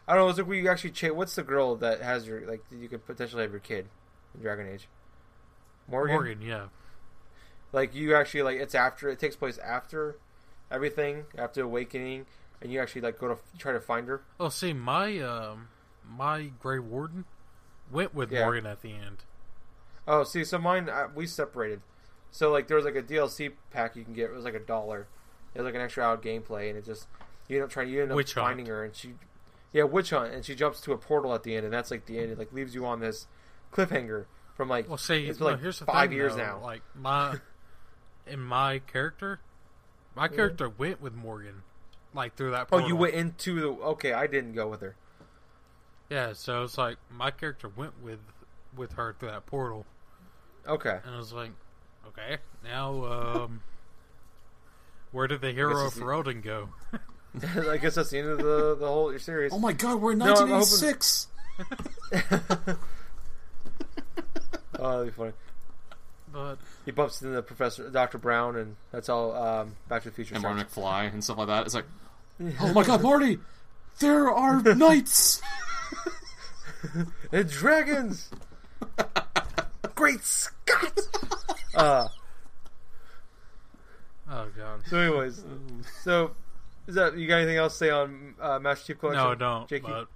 I 0.07 0.15
don't 0.15 0.25
know. 0.25 0.29
It's 0.29 0.37
like 0.39 0.47
we 0.47 0.67
actually 0.67 0.91
cha- 0.91 1.13
What's 1.13 1.35
the 1.35 1.43
girl 1.43 1.75
that 1.77 2.01
has 2.01 2.27
your 2.27 2.41
like 2.47 2.63
you 2.71 2.87
could 2.89 3.05
potentially 3.05 3.43
have 3.43 3.51
your 3.51 3.59
kid 3.59 3.87
in 4.35 4.41
Dragon 4.41 4.67
Age? 4.67 4.87
Morrigan. 5.87 6.15
Morrigan, 6.15 6.41
yeah. 6.41 6.65
Like 7.71 7.95
you 7.95 8.15
actually 8.15 8.41
like 8.43 8.57
it's 8.59 8.75
after 8.75 9.09
it 9.09 9.19
takes 9.19 9.35
place 9.35 9.57
after 9.59 10.17
everything 10.69 11.25
after 11.37 11.61
awakening, 11.63 12.25
and 12.61 12.71
you 12.71 12.79
actually 12.81 13.01
like 13.01 13.17
go 13.19 13.29
to 13.29 13.37
try 13.57 13.71
to 13.71 13.79
find 13.79 14.07
her. 14.07 14.21
Oh, 14.39 14.49
see, 14.49 14.73
my 14.73 15.19
um, 15.19 15.69
my 16.09 16.51
Grey 16.59 16.79
Warden 16.79 17.25
went 17.91 18.13
with 18.13 18.31
Yeah. 18.31 18.43
Morrigan 18.45 18.65
at 18.69 18.81
the 18.81 18.91
end. 18.93 19.23
Oh, 20.07 20.23
see, 20.23 20.43
so 20.43 20.57
mine 20.57 20.89
uh, 20.89 21.07
we 21.15 21.27
separated. 21.27 21.81
So 22.31 22.51
like 22.51 22.67
there 22.67 22.77
was 22.77 22.85
like 22.85 22.95
a 22.95 23.03
DLC 23.03 23.51
pack 23.71 23.95
you 23.95 24.03
can 24.03 24.13
get. 24.13 24.29
It 24.29 24.33
was 24.33 24.45
like 24.45 24.53
a 24.55 24.59
dollar. 24.59 25.07
It 25.53 25.59
was 25.59 25.65
like 25.65 25.75
an 25.75 25.81
extra 25.81 26.03
hour 26.03 26.17
gameplay, 26.17 26.69
and 26.69 26.77
it 26.77 26.85
just 26.85 27.07
you 27.47 27.57
end 27.57 27.65
up 27.65 27.69
trying. 27.69 27.89
You 27.89 28.01
end 28.03 28.11
up 28.11 28.15
Witch 28.15 28.33
hunt. 28.33 28.47
finding 28.47 28.65
her, 28.67 28.83
and 28.85 28.95
she, 28.95 29.15
yeah, 29.73 29.83
witch 29.83 30.11
hunt, 30.11 30.33
and 30.33 30.45
she 30.45 30.55
jumps 30.55 30.79
to 30.81 30.93
a 30.93 30.97
portal 30.97 31.33
at 31.35 31.43
the 31.43 31.55
end, 31.55 31.65
and 31.65 31.73
that's 31.73 31.91
like 31.91 32.05
the 32.05 32.17
end. 32.19 32.31
It 32.31 32.37
like 32.39 32.53
leaves 32.53 32.73
you 32.73 32.85
on 32.85 33.01
this 33.01 33.27
cliffhanger 33.73 34.25
from 34.55 34.69
like 34.69 34.87
Well, 34.87 34.97
see, 34.97 35.27
it's 35.27 35.39
no, 35.39 35.47
been 35.47 35.53
like 35.55 35.61
here's 35.61 35.79
the 35.79 35.85
five 35.85 36.09
thing, 36.09 36.17
years 36.17 36.33
though. 36.35 36.43
now. 36.43 36.59
Like 36.63 36.81
my 36.95 37.39
in 38.27 38.39
my 38.39 38.79
character, 38.79 39.41
my 40.15 40.29
character 40.29 40.69
went 40.69 41.01
with 41.01 41.13
Morrigan, 41.13 41.63
like 42.13 42.35
through 42.37 42.51
that. 42.51 42.67
oh, 42.71 42.77
you 42.77 42.95
went 42.95 43.13
into 43.13 43.59
the 43.59 43.67
okay. 43.67 44.13
I 44.13 44.27
didn't 44.27 44.53
go 44.53 44.69
with 44.69 44.79
her. 44.81 44.95
Yeah, 46.09 46.31
so 46.33 46.63
it's 46.63 46.77
like 46.77 46.97
my 47.09 47.31
character 47.31 47.67
went 47.69 48.01
with 48.01 48.19
with 48.75 48.93
her 48.93 49.13
through 49.19 49.29
that 49.31 49.45
portal, 49.45 49.85
Okay, 50.67 50.99
and 51.05 51.15
I 51.15 51.17
was 51.17 51.33
like, 51.33 51.51
okay, 52.17 52.37
now 52.63 53.05
um, 53.05 53.61
where 55.11 55.27
did 55.27 55.41
the 55.41 55.51
hero 55.51 55.85
of 55.87 55.95
the- 55.95 56.01
Ferelden 56.01 56.41
go? 56.43 56.69
I 57.71 57.77
guess 57.77 57.95
that's 57.95 58.09
the 58.09 58.19
end 58.19 58.27
of 58.29 58.37
the 58.39 58.75
the 58.75 58.87
whole 58.87 59.17
series. 59.17 59.53
Oh 59.53 59.59
my 59.59 59.71
god, 59.73 60.01
we're 60.01 60.11
in 60.13 60.17
No, 60.19 60.25
I'm 60.25 60.49
hoping- 60.49 60.51
1986. 60.51 61.27
Oh, 64.79 64.97
that'd 64.97 65.13
be 65.13 65.17
funny. 65.17 65.31
But 66.33 66.57
He 66.85 66.91
bumps 66.91 67.21
into 67.21 67.35
the 67.35 67.43
professor, 67.43 67.89
Doctor 67.89 68.17
Brown, 68.17 68.55
and 68.55 68.75
that's 68.91 69.09
all. 69.09 69.35
Um, 69.35 69.75
Back 69.89 70.03
to 70.03 70.09
the 70.09 70.15
Future. 70.15 70.33
and 70.33 70.41
starts. 70.41 70.75
Marty 70.75 71.07
McFly 71.09 71.13
and 71.13 71.23
stuff 71.23 71.37
like 71.37 71.47
that. 71.47 71.65
It's 71.65 71.75
like, 71.75 71.85
oh 72.61 72.73
my 72.73 72.83
god, 72.83 73.03
Marty, 73.03 73.37
there 73.99 74.31
are 74.31 74.61
knights. 74.73 75.41
and 77.31 77.47
dragons. 77.49 78.29
Great 79.93 80.23
Scott! 80.23 80.99
Uh, 81.75 82.07
oh 84.29 84.47
god, 84.57 84.81
so, 84.87 84.97
anyways, 84.97 85.43
so 86.03 86.31
is 86.87 86.95
that 86.95 87.17
you 87.17 87.27
got 87.27 87.37
anything 87.37 87.57
else 87.57 87.73
to 87.73 87.77
say 87.79 87.89
on 87.89 88.35
uh, 88.39 88.59
Master 88.59 88.87
Chief 88.93 88.99
Collection? 88.99 89.23
no, 89.23 89.31
I 89.31 89.35
don't. 89.35 89.67
Jakey? 89.67 89.87
But 89.87 90.07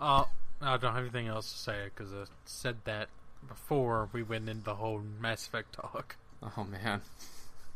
uh, 0.00 0.24
I 0.60 0.76
don't 0.76 0.94
have 0.94 1.02
anything 1.02 1.28
else 1.28 1.52
to 1.52 1.58
say 1.58 1.84
because 1.84 2.12
I 2.12 2.24
said 2.44 2.76
that 2.84 3.08
before 3.48 4.08
we 4.12 4.22
went 4.22 4.48
into 4.48 4.64
the 4.64 4.74
whole 4.76 5.02
Mass 5.20 5.46
Effect 5.46 5.74
talk. 5.74 6.16
Oh 6.56 6.64
man, 6.64 7.00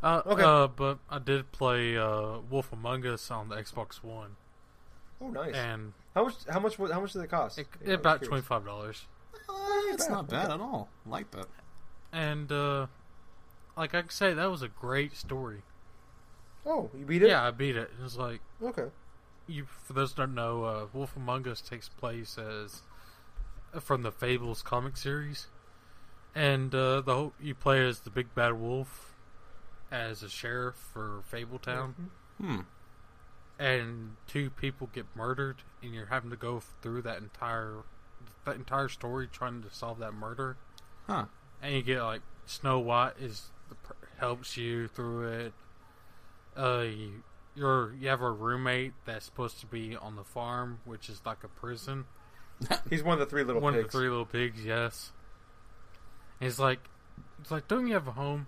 Uh, 0.03 0.23
Okay. 0.27 0.43
uh, 0.43 0.67
but 0.69 0.99
I 1.11 1.19
did 1.19 1.51
play 1.53 1.97
uh, 1.97 2.39
Wolf 2.51 2.73
Among 2.73 3.05
Us 3.07 3.31
on 3.31 3.49
the 3.49 3.57
Xbox 3.57 4.03
One, 4.03 4.37
Oh, 5.21 5.29
nice. 5.29 5.55
and 5.55 5.93
how 6.15 6.25
much? 6.25 6.35
How 6.49 6.61
much? 6.61 6.77
How 6.77 7.01
much 7.01 7.13
did 7.15 7.23
it 7.23 7.31
cost? 7.31 7.59
it, 7.59 7.67
Yeah, 7.85 7.93
it 7.93 8.01
about 8.01 8.21
I'm 8.23 8.29
twenty 8.29 8.29
curious. 8.43 8.47
five 8.47 8.65
dollars. 8.65 9.07
Uh, 9.49 9.55
it's 9.93 10.09
not 10.09 10.29
bad 10.29 10.51
at 10.51 10.61
all. 10.61 10.89
I 11.07 11.09
like 11.09 11.31
that. 11.33 11.47
And 12.13 12.51
uh, 12.53 12.87
like 13.79 13.95
I 13.95 14.01
can 14.03 14.11
say, 14.11 14.35
that 14.35 14.51
was 14.51 14.61
a 14.63 14.69
great 14.69 15.17
story. 15.17 15.63
Oh, 16.67 16.91
you 16.99 17.05
beat 17.07 17.23
it? 17.23 17.29
Yeah, 17.29 17.47
I 17.47 17.51
beat 17.51 17.77
it. 17.77 17.91
It 17.99 18.03
was 18.03 18.17
like 18.19 18.41
Okay. 18.63 18.89
you. 19.47 19.65
For 19.67 19.93
those 19.95 20.13
don't 20.13 20.35
know, 20.35 20.65
uh, 20.65 20.87
Wolf 20.93 21.17
Among 21.17 21.47
Us 21.49 21.61
takes 21.63 21.89
place 21.89 22.37
as 22.37 22.83
from 23.81 24.03
the 24.03 24.11
Fables 24.13 24.63
comic 24.63 24.97
series, 24.97 25.47
and 26.35 26.75
uh, 26.75 27.01
the 27.01 27.15
whole, 27.15 27.33
you 27.41 27.55
play 27.55 27.87
as 27.87 28.01
the 28.01 28.11
big 28.11 28.35
bad 28.35 28.55
wolf 28.61 29.15
as 29.91 30.23
a 30.23 30.29
sheriff 30.29 30.75
for 30.77 31.23
Fabletown, 31.33 31.95
Hmm. 32.39 32.61
and 33.59 34.17
two 34.27 34.51
people 34.51 34.89
get 34.93 35.07
murdered, 35.15 35.57
and 35.83 35.95
you're 35.95 36.07
having 36.07 36.31
to 36.31 36.37
go 36.37 36.61
through 36.83 37.03
that 37.03 37.19
entire 37.19 37.79
that 38.45 38.57
entire 38.57 38.89
story 38.89 39.29
trying 39.31 39.63
to 39.63 39.71
solve 39.71 39.99
that 39.99 40.13
murder. 40.13 40.57
Huh. 41.07 41.27
and 41.63 41.75
you 41.75 41.83
get 41.83 42.03
like 42.03 42.21
Snow 42.47 42.79
White 42.79 43.15
is 43.19 43.27
the, 43.31 43.43
per- 43.43 43.58
helps 44.19 44.57
you 44.57 44.89
through 44.89 45.29
it. 45.29 45.53
Uh, 46.57 46.85
you, 46.89 47.23
you're 47.55 47.95
you 47.95 48.09
have 48.09 48.21
a 48.21 48.31
roommate 48.31 48.93
that's 49.05 49.25
supposed 49.25 49.61
to 49.61 49.67
be 49.67 49.97
on 49.97 50.17
the 50.17 50.25
farm, 50.25 50.81
which 50.85 51.09
is 51.09 51.21
like 51.25 51.45
a 51.45 51.49
prison. 51.49 52.05
He's 52.91 53.03
one 53.03 53.15
of 53.15 53.19
the 53.21 53.27
three 53.27 53.45
little 53.45 53.63
One 53.63 53.75
pigs. 53.75 53.87
of 53.87 53.93
the 53.93 53.99
three 53.99 54.09
little 54.09 54.27
pigs, 54.27 54.65
yes. 54.65 55.13
And 56.41 56.49
he's 56.49 56.59
like, 56.59 56.81
it's 57.41 57.51
like, 57.51 57.67
don't 57.69 57.87
you 57.87 57.95
have 57.95 58.07
a 58.09 58.13
home? 58.13 58.47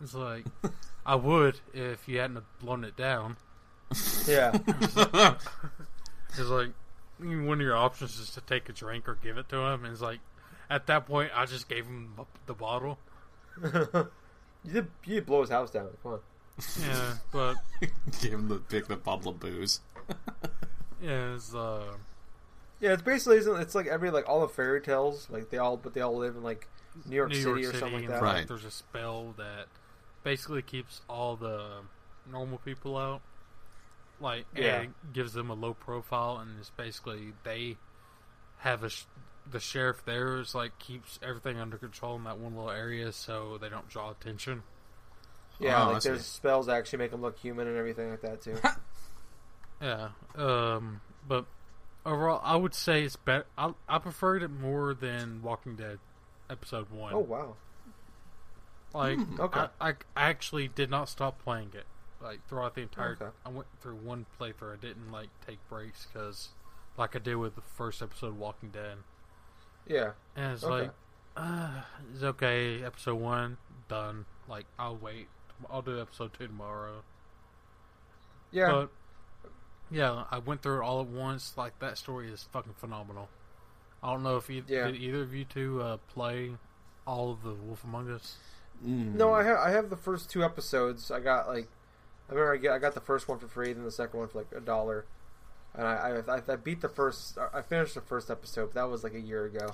It's 0.00 0.14
like, 0.14 0.44
I 1.06 1.14
would 1.16 1.58
if 1.72 2.08
you 2.08 2.18
hadn't 2.18 2.44
blown 2.60 2.84
it 2.84 2.96
down. 2.96 3.36
Yeah. 4.26 4.56
It's 6.38 6.48
like 6.48 6.70
one 7.18 7.60
of 7.60 7.60
your 7.60 7.76
options 7.76 8.18
is 8.18 8.30
to 8.30 8.40
take 8.40 8.68
a 8.70 8.72
drink 8.72 9.06
or 9.06 9.16
give 9.16 9.36
it 9.36 9.50
to 9.50 9.56
him. 9.58 9.84
And 9.84 9.92
it's 9.92 10.00
like, 10.00 10.20
at 10.70 10.86
that 10.86 11.04
point, 11.06 11.30
I 11.34 11.44
just 11.44 11.68
gave 11.68 11.84
him 11.84 12.14
the 12.46 12.54
bottle. 12.54 12.98
You 14.64 14.72
did. 14.72 14.86
You 15.04 15.14
did 15.16 15.26
blow 15.26 15.40
his 15.42 15.50
house 15.50 15.70
down. 15.70 15.88
Come 16.02 16.12
on. 16.12 16.20
Yeah, 16.80 17.14
but 17.32 17.54
Give 18.20 18.32
him 18.34 18.48
the 18.48 18.56
pick 18.56 18.86
the 18.86 18.96
bottle 18.96 19.32
of 19.32 19.40
booze. 19.40 19.80
yeah, 21.02 21.34
it's 21.34 21.54
uh. 21.54 21.94
Yeah, 22.80 22.92
it's 22.94 23.02
basically 23.02 23.36
isn't 23.38 23.60
it's 23.60 23.74
like 23.74 23.86
every 23.86 24.10
like 24.10 24.28
all 24.28 24.40
the 24.40 24.48
fairy 24.48 24.80
tales 24.80 25.28
like 25.30 25.50
they 25.50 25.58
all 25.58 25.76
but 25.76 25.94
they 25.94 26.00
all 26.00 26.16
live 26.16 26.34
in 26.36 26.42
like 26.42 26.66
New 27.06 27.14
York 27.16 27.30
New 27.30 27.36
City 27.36 27.62
York 27.62 27.74
or 27.74 27.78
something 27.78 28.00
like 28.00 28.08
that. 28.08 28.22
Right. 28.22 28.48
There's 28.48 28.64
a 28.64 28.70
spell 28.72 29.34
that 29.38 29.66
basically 30.24 30.62
keeps 30.62 31.00
all 31.08 31.36
the 31.36 31.64
normal 32.30 32.58
people 32.58 32.96
out, 32.96 33.22
like 34.20 34.46
Yeah. 34.56 34.80
and 34.80 34.94
gives 35.12 35.32
them 35.32 35.48
a 35.48 35.54
low 35.54 35.74
profile, 35.74 36.38
and 36.38 36.58
it's 36.58 36.70
basically 36.70 37.32
they 37.44 37.76
have 38.58 38.82
a 38.84 38.88
sh- 38.90 39.04
the 39.50 39.60
sheriff 39.60 40.04
there 40.04 40.38
is 40.38 40.54
like 40.54 40.78
keeps 40.78 41.18
everything 41.22 41.58
under 41.58 41.76
control 41.76 42.16
in 42.16 42.24
that 42.24 42.38
one 42.38 42.54
little 42.54 42.70
area, 42.70 43.12
so 43.12 43.58
they 43.60 43.68
don't 43.68 43.88
draw 43.88 44.10
attention. 44.10 44.62
Yeah, 45.58 45.88
Oh, 45.88 45.92
like 45.92 46.02
there's 46.02 46.24
spells 46.24 46.66
that 46.66 46.76
actually 46.76 46.98
make 47.00 47.10
them 47.10 47.20
look 47.22 47.38
human 47.38 47.68
and 47.68 47.76
everything 47.76 48.10
like 48.10 48.22
that 48.22 48.40
too. 48.42 48.56
Yeah, 49.80 50.10
um, 50.36 51.00
but 51.26 51.44
overall, 52.06 52.40
I 52.44 52.54
would 52.54 52.72
say 52.72 53.02
it's 53.02 53.16
better. 53.16 53.46
I 53.58 53.72
I 53.88 53.98
preferred 53.98 54.44
it 54.44 54.50
more 54.50 54.94
than 54.94 55.42
Walking 55.42 55.74
Dead 55.74 55.98
episode 56.48 56.88
one. 56.90 57.12
oh 57.14 57.18
wow. 57.18 57.56
Like, 58.94 59.18
okay. 59.40 59.66
I, 59.80 59.88
I 59.90 59.94
actually 60.16 60.68
did 60.68 60.90
not 60.90 61.08
stop 61.08 61.42
playing 61.42 61.70
it. 61.74 61.86
Like 62.22 62.46
throughout 62.46 62.74
the 62.76 62.82
entire, 62.82 63.12
Okay. 63.20 63.30
I 63.44 63.48
went 63.48 63.66
through 63.80 63.96
one 63.96 64.26
playthrough. 64.40 64.74
I 64.74 64.76
didn't 64.80 65.10
like 65.10 65.30
take 65.44 65.58
breaks 65.68 66.06
because, 66.06 66.50
like 66.96 67.16
I 67.16 67.18
did 67.18 67.34
with 67.36 67.56
the 67.56 67.62
first 67.62 68.02
episode 68.02 68.28
of 68.28 68.38
Walking 68.38 68.68
Dead, 68.68 68.98
Yeah. 69.86 70.12
and 70.36 70.52
it's 70.54 70.64
Okay. 70.64 70.72
like, 70.84 70.90
uh, 71.36 71.82
it's 72.14 72.22
okay. 72.22 72.82
Episode 72.84 73.16
one 73.16 73.56
done. 73.88 74.26
Like 74.48 74.66
I'll 74.78 74.96
wait. 74.96 75.28
I'll 75.70 75.82
do 75.82 76.00
episode 76.00 76.32
two 76.34 76.46
tomorrow. 76.46 77.02
Yeah. 78.50 78.70
But 78.70 78.90
yeah, 79.90 80.24
I 80.30 80.38
went 80.38 80.62
through 80.62 80.80
it 80.80 80.84
all 80.84 81.00
at 81.00 81.06
once. 81.08 81.54
Like 81.56 81.78
that 81.80 81.98
story 81.98 82.30
is 82.30 82.46
fucking 82.52 82.74
phenomenal. 82.74 83.28
I 84.02 84.12
don't 84.12 84.22
know 84.22 84.36
if 84.36 84.48
you 84.50 84.64
Yeah. 84.66 84.86
did 84.86 84.96
either 84.96 85.22
of 85.22 85.34
you 85.34 85.44
two 85.44 85.80
uh, 85.82 85.96
play 86.08 86.52
all 87.06 87.30
of 87.32 87.42
the 87.42 87.54
Wolf 87.54 87.84
Among 87.84 88.10
Us. 88.10 88.36
Mm. 88.84 89.14
no, 89.14 89.32
I 89.32 89.44
have 89.44 89.58
I 89.58 89.70
have 89.70 89.90
the 89.90 89.96
first 89.96 90.28
two 90.30 90.42
episodes. 90.42 91.10
I 91.10 91.20
got 91.20 91.46
like 91.48 91.68
I 92.28 92.32
remember 92.34 92.54
I, 92.54 92.56
get, 92.56 92.72
I 92.72 92.78
got 92.78 92.94
the 92.94 93.00
first 93.00 93.28
one 93.28 93.38
for 93.38 93.46
free, 93.46 93.72
then 93.72 93.84
the 93.84 93.90
second 93.90 94.18
one 94.18 94.28
for 94.28 94.38
like 94.38 94.52
a 94.56 94.60
dollar. 94.60 95.04
And 95.74 95.86
I, 95.86 96.20
I 96.28 96.42
I 96.52 96.56
beat 96.56 96.80
the 96.82 96.88
first. 96.88 97.38
I 97.52 97.62
finished 97.62 97.94
the 97.94 98.00
first 98.02 98.30
episode. 98.30 98.66
But 98.66 98.74
that 98.74 98.88
was 98.90 99.02
like 99.04 99.14
a 99.14 99.20
year 99.20 99.44
ago. 99.46 99.70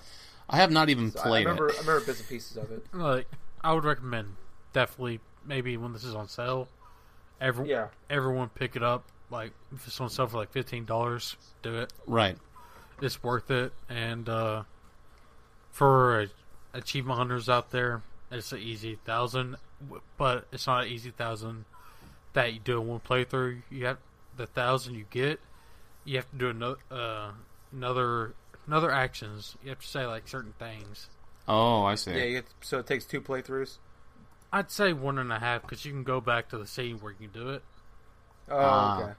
I 0.49 0.57
have 0.57 0.71
not 0.71 0.89
even 0.89 1.11
So 1.11 1.21
I 1.21 1.23
played 1.25 1.47
remember 1.47 1.69
it. 1.69 1.77
I 1.77 1.81
remember 1.81 2.07
bits 2.07 2.21
and 2.21 2.29
pieces 2.29 2.57
of 2.57 2.71
it. 2.71 2.87
Like 2.95 3.27
I 3.63 3.73
would 3.73 3.85
recommend 3.85 4.37
definitely 4.73 5.21
maybe 5.45 5.77
when 5.77 5.93
this 5.93 6.05
is 6.05 6.15
on 6.15 6.29
sale, 6.29 6.69
every 7.41 7.69
Yeah. 7.71 7.89
everyone 8.09 8.49
pick 8.51 8.77
it 8.77 8.83
up. 8.83 9.05
Like 9.31 9.53
if 9.75 9.87
it's 9.87 10.01
on 10.01 10.09
sale 10.09 10.27
for 10.29 10.37
like 10.39 10.53
fifteen 10.53 10.85
dollars, 10.85 11.37
do 11.63 11.77
it. 11.79 11.93
Right. 12.07 12.37
It's 13.03 13.23
worth 13.23 13.51
it. 13.51 13.73
And 13.89 14.29
uh, 14.29 14.63
for 15.71 16.21
uh, 16.23 16.27
achievement 16.75 17.19
hunters 17.19 17.49
out 17.49 17.71
there, 17.71 18.03
it's 18.31 18.53
an 18.53 18.59
easy 18.61 18.99
thousand, 19.05 19.57
but 20.17 20.47
it's 20.53 20.67
not 20.67 20.85
an 20.85 20.91
easy 20.91 21.11
thousand 21.11 21.65
that 22.33 22.53
you 22.53 22.61
do 22.61 22.81
in 22.81 22.87
one 22.89 23.01
playthrough. 23.01 23.63
You 23.71 23.87
have 23.87 23.99
the 24.37 24.47
thousand 24.47 24.95
you 24.95 25.05
get. 25.11 25.41
You 26.09 26.17
have 26.17 26.31
to 26.31 26.37
do 26.39 26.49
another 26.49 26.77
uh, 26.91 27.31
another 27.71 28.35
another 28.67 28.91
actions. 28.91 29.57
You 29.63 29.69
have 29.69 29.81
to 29.81 29.87
say 29.87 30.07
like 30.07 30.27
certain 30.27 30.55
things. 30.59 31.09
Oh, 31.47 31.85
I 31.85 31.97
see. 31.97 32.13
Yeah. 32.13 32.25
You 32.25 32.33
get, 32.41 32.47
so 32.63 32.79
it 32.79 32.87
takes 32.87 33.05
two 33.05 33.21
playthroughs. 33.21 33.77
I'd 34.51 34.71
say 34.71 34.95
one 34.95 35.19
and 35.19 35.31
a 35.31 35.39
half 35.39 35.63
because 35.63 35.85
you 35.85 35.93
can 35.93 36.05
go 36.05 36.21
back 36.23 36.49
to 36.49 36.59
the 36.59 36.67
scene 36.67 36.99
where 37.01 37.13
you 37.13 37.29
can 37.29 37.39
do 37.43 37.51
it. 37.51 37.63
Oh, 38.51 38.57
Ah. 38.59 39.01
okay. 39.03 39.13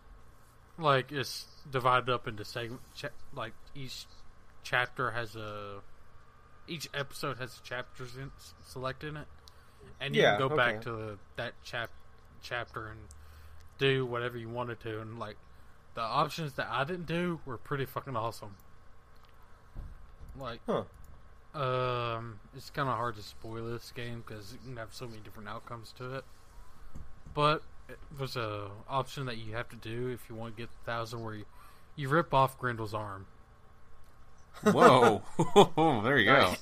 Like 0.79 1.11
it's 1.11 1.45
divided 1.69 2.09
up 2.09 2.27
into 2.27 2.43
segment. 2.43 2.81
Cha- 2.95 3.09
like 3.35 3.53
each 3.75 4.05
chapter 4.63 5.11
has 5.11 5.35
a, 5.35 5.81
each 6.67 6.89
episode 6.95 7.37
has 7.37 7.55
a 7.57 7.61
chapter 7.63 8.05
in, 8.19 8.31
select 8.65 9.03
in 9.03 9.15
it, 9.17 9.27
and 9.99 10.15
you 10.15 10.23
Yeah, 10.23 10.37
can 10.37 10.47
go 10.49 10.55
back 10.55 10.81
to 10.81 10.91
the, 10.91 11.17
that 11.35 11.53
chap 11.63 11.91
chapter 12.41 12.87
and 12.87 12.99
do 13.77 14.05
whatever 14.07 14.37
you 14.39 14.49
wanted 14.49 14.79
to. 14.81 15.01
And 15.01 15.19
like 15.19 15.37
the 15.95 16.01
options 16.01 16.53
that 16.53 16.67
I 16.69 16.83
didn't 16.83 17.07
do 17.07 17.39
were 17.45 17.57
pretty 17.57 17.85
fucking 17.85 18.15
awesome. 18.15 18.55
Like, 20.37 20.61
Huh. 20.65 20.83
um, 21.59 22.39
it's 22.55 22.69
kind 22.69 22.87
of 22.87 22.95
hard 22.95 23.15
to 23.15 23.21
spoil 23.23 23.65
this 23.69 23.91
game 23.91 24.23
because 24.25 24.53
you 24.53 24.59
can 24.65 24.77
have 24.77 24.93
so 24.93 25.05
many 25.07 25.19
different 25.21 25.49
outcomes 25.49 25.91
to 25.97 26.15
it. 26.15 26.23
But 27.33 27.63
it- 27.89 27.99
there's 28.17 28.37
a 28.37 28.69
option 28.87 29.25
that 29.25 29.37
you 29.37 29.53
have 29.55 29.67
to 29.69 29.75
do 29.75 30.09
if 30.09 30.29
you 30.29 30.35
want 30.35 30.55
to 30.55 30.61
get 30.61 30.69
the 30.71 30.91
thousand, 30.91 31.23
where 31.23 31.33
you, 31.35 31.45
you 31.95 32.07
rip 32.09 32.33
off 32.33 32.57
Grendel's 32.59 32.93
arm 32.93 33.25
Whoa. 34.63 35.21
there 36.03 36.17
you 36.17 36.25
go. 36.25 36.53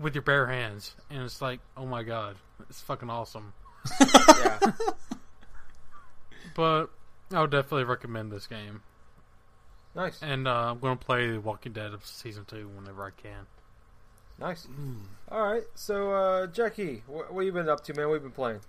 With 0.00 0.14
your 0.14 0.22
bare 0.22 0.46
hands, 0.46 0.94
and 1.10 1.22
it's 1.22 1.40
like, 1.40 1.60
oh 1.76 1.86
my 1.86 2.02
god, 2.02 2.36
it's 2.68 2.80
fucking 2.82 3.08
awesome. 3.10 3.52
Yeah. 4.00 4.58
But 6.54 6.86
I 7.32 7.40
would 7.40 7.50
definitely 7.50 7.84
recommend 7.84 8.30
this 8.30 8.46
game, 8.46 8.82
nice. 9.94 10.22
and 10.22 10.46
uh, 10.46 10.70
I'm 10.70 10.78
going 10.78 10.96
to 10.96 11.04
play 11.04 11.36
Walking 11.38 11.72
Dead 11.72 11.92
of 11.92 12.06
season 12.06 12.44
two 12.46 12.68
whenever 12.68 13.04
I 13.04 13.10
can. 13.10 13.46
Nice. 14.38 14.68
All 15.30 15.42
right. 15.42 15.62
So, 15.74 16.12
uh, 16.12 16.46
Jackie, 16.46 17.02
what, 17.06 17.32
what 17.32 17.44
you 17.44 17.52
been 17.52 17.68
up 17.68 17.82
to, 17.84 17.94
man? 17.94 18.06
What 18.08 18.14
you 18.14 18.20
been 18.20 18.30
playing? 18.32 18.60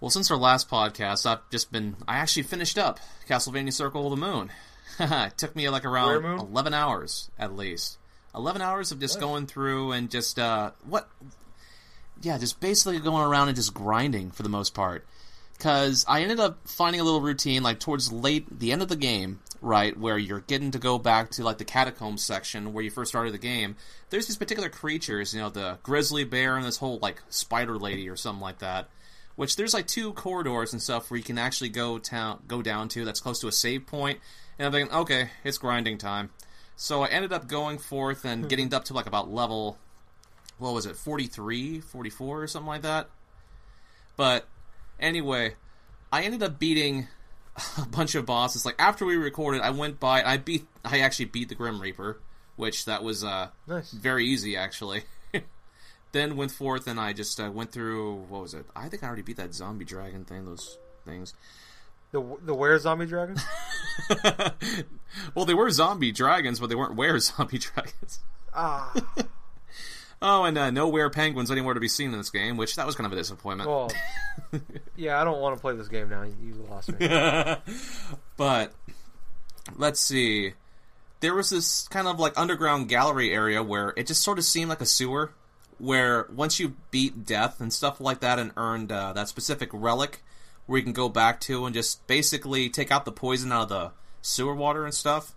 Well, 0.00 0.10
since 0.10 0.30
our 0.30 0.36
last 0.38 0.68
podcast, 0.68 1.26
I've 1.26 1.48
just 1.50 1.70
been. 1.70 1.94
I 2.08 2.16
actually 2.16 2.42
finished 2.44 2.78
up 2.78 2.98
Castlevania 3.28 3.72
Circle 3.72 4.04
of 4.12 4.18
the 4.18 4.26
Moon. 4.26 4.50
it 4.98 5.38
took 5.38 5.54
me 5.54 5.68
like 5.68 5.84
around 5.84 6.24
11 6.24 6.74
hours 6.74 7.30
at 7.38 7.54
least. 7.56 7.98
11 8.34 8.60
hours 8.62 8.90
of 8.92 8.98
just 8.98 9.16
Nice. 9.16 9.20
going 9.22 9.46
through 9.46 9.92
and 9.92 10.10
just, 10.10 10.38
uh, 10.38 10.70
what? 10.88 11.08
Yeah, 12.22 12.38
just 12.38 12.58
basically 12.60 12.98
going 12.98 13.22
around 13.24 13.48
and 13.48 13.56
just 13.56 13.74
grinding 13.74 14.30
for 14.30 14.42
the 14.42 14.48
most 14.48 14.74
part. 14.74 15.06
Because 15.62 16.04
I 16.08 16.22
ended 16.22 16.40
up 16.40 16.66
finding 16.66 17.00
a 17.00 17.04
little 17.04 17.20
routine, 17.20 17.62
like 17.62 17.78
towards 17.78 18.10
late, 18.10 18.58
the 18.58 18.72
end 18.72 18.82
of 18.82 18.88
the 18.88 18.96
game, 18.96 19.38
right, 19.60 19.96
where 19.96 20.18
you're 20.18 20.40
getting 20.40 20.72
to 20.72 20.80
go 20.80 20.98
back 20.98 21.30
to 21.32 21.44
like 21.44 21.58
the 21.58 21.64
catacomb 21.64 22.18
section 22.18 22.72
where 22.72 22.82
you 22.82 22.90
first 22.90 23.10
started 23.10 23.32
the 23.32 23.38
game. 23.38 23.76
There's 24.10 24.26
these 24.26 24.36
particular 24.36 24.68
creatures, 24.68 25.32
you 25.32 25.40
know, 25.40 25.50
the 25.50 25.78
grizzly 25.84 26.24
bear 26.24 26.56
and 26.56 26.66
this 26.66 26.78
whole 26.78 26.98
like 26.98 27.22
spider 27.28 27.78
lady 27.78 28.08
or 28.08 28.16
something 28.16 28.42
like 28.42 28.58
that 28.58 28.88
which 29.36 29.56
there's 29.56 29.72
like 29.72 29.86
two 29.86 30.12
corridors 30.12 30.72
and 30.72 30.82
stuff 30.82 31.10
where 31.10 31.16
you 31.16 31.24
can 31.24 31.38
actually 31.38 31.70
go 31.70 31.98
town 31.98 32.42
go 32.46 32.60
down 32.60 32.88
to 32.88 33.04
that's 33.04 33.20
close 33.20 33.40
to 33.40 33.48
a 33.48 33.52
save 33.52 33.86
point. 33.86 34.18
point 34.18 34.20
and 34.58 34.66
i'm 34.66 34.72
thinking 34.72 34.94
okay 34.94 35.30
it's 35.42 35.58
grinding 35.58 35.96
time 35.96 36.30
so 36.76 37.02
i 37.02 37.08
ended 37.08 37.32
up 37.32 37.48
going 37.48 37.78
forth 37.78 38.24
and 38.24 38.42
hmm. 38.42 38.48
getting 38.48 38.72
up 38.74 38.84
to 38.84 38.92
like 38.92 39.06
about 39.06 39.32
level 39.32 39.78
what 40.58 40.74
was 40.74 40.86
it 40.86 40.96
43 40.96 41.80
44 41.80 42.42
or 42.42 42.46
something 42.46 42.66
like 42.66 42.82
that 42.82 43.08
but 44.16 44.46
anyway 45.02 45.54
i 46.10 46.22
ended 46.22 46.42
up 46.42 46.58
beating 46.58 47.06
a 47.76 47.84
bunch 47.86 48.14
of 48.14 48.24
bosses 48.24 48.64
like 48.64 48.76
after 48.78 49.04
we 49.04 49.16
recorded 49.16 49.60
i 49.60 49.68
went 49.70 50.00
by 50.00 50.22
i 50.22 50.36
beat 50.38 50.66
i 50.84 51.00
actually 51.00 51.26
beat 51.26 51.48
the 51.50 51.54
grim 51.54 51.80
reaper 51.80 52.18
which 52.56 52.84
that 52.84 53.02
was 53.02 53.24
uh, 53.24 53.48
Nice. 53.66 53.90
very 53.92 54.26
easy 54.26 54.56
actually. 54.58 55.04
then 56.12 56.36
went 56.36 56.50
forth 56.50 56.86
and 56.86 57.00
I 57.00 57.14
just 57.14 57.40
uh, 57.40 57.50
went 57.50 57.72
through 57.72 58.16
what 58.28 58.42
was 58.42 58.52
it? 58.52 58.66
I 58.76 58.90
think 58.90 59.02
I 59.02 59.06
already 59.06 59.22
beat 59.22 59.38
that 59.38 59.54
zombie 59.54 59.86
dragon 59.86 60.26
thing. 60.26 60.44
Those 60.44 60.76
things. 61.06 61.32
The 62.12 62.20
the 62.42 62.54
where 62.54 62.78
zombie 62.78 63.06
dragon? 63.06 63.36
well, 65.34 65.46
they 65.46 65.54
were 65.54 65.70
zombie 65.70 66.12
dragons, 66.12 66.60
but 66.60 66.68
they 66.68 66.74
weren't 66.74 66.94
were 66.94 67.18
zombie 67.18 67.58
dragons. 67.58 68.20
ah. 68.54 68.92
Oh, 70.24 70.44
and 70.44 70.56
uh, 70.56 70.70
no 70.70 70.88
were 70.88 71.10
penguins 71.10 71.50
anywhere 71.50 71.74
to 71.74 71.80
be 71.80 71.88
seen 71.88 72.12
in 72.12 72.18
this 72.18 72.30
game, 72.30 72.56
which 72.56 72.76
that 72.76 72.86
was 72.86 72.94
kind 72.94 73.06
of 73.06 73.12
a 73.12 73.16
disappointment. 73.16 73.68
Well, 73.68 73.90
yeah, 74.96 75.20
I 75.20 75.24
don't 75.24 75.40
want 75.40 75.56
to 75.56 75.60
play 75.60 75.74
this 75.74 75.88
game 75.88 76.08
now. 76.08 76.22
You 76.22 76.64
lost 76.70 76.92
me. 76.98 77.08
but 78.36 78.72
let's 79.76 79.98
see. 79.98 80.52
There 81.18 81.34
was 81.34 81.50
this 81.50 81.88
kind 81.88 82.06
of 82.06 82.20
like 82.20 82.38
underground 82.38 82.88
gallery 82.88 83.34
area 83.34 83.64
where 83.64 83.92
it 83.96 84.06
just 84.06 84.22
sort 84.22 84.38
of 84.38 84.44
seemed 84.44 84.68
like 84.68 84.80
a 84.80 84.86
sewer. 84.86 85.32
Where 85.78 86.28
once 86.32 86.60
you 86.60 86.76
beat 86.92 87.26
death 87.26 87.60
and 87.60 87.72
stuff 87.72 88.00
like 88.00 88.20
that 88.20 88.38
and 88.38 88.52
earned 88.56 88.92
uh, 88.92 89.12
that 89.14 89.26
specific 89.26 89.70
relic, 89.72 90.22
where 90.66 90.78
you 90.78 90.84
can 90.84 90.92
go 90.92 91.08
back 91.08 91.40
to 91.40 91.66
and 91.66 91.74
just 91.74 92.06
basically 92.06 92.70
take 92.70 92.92
out 92.92 93.04
the 93.04 93.10
poison 93.10 93.50
out 93.50 93.62
of 93.62 93.68
the 93.68 93.90
sewer 94.20 94.54
water 94.54 94.84
and 94.84 94.94
stuff. 94.94 95.34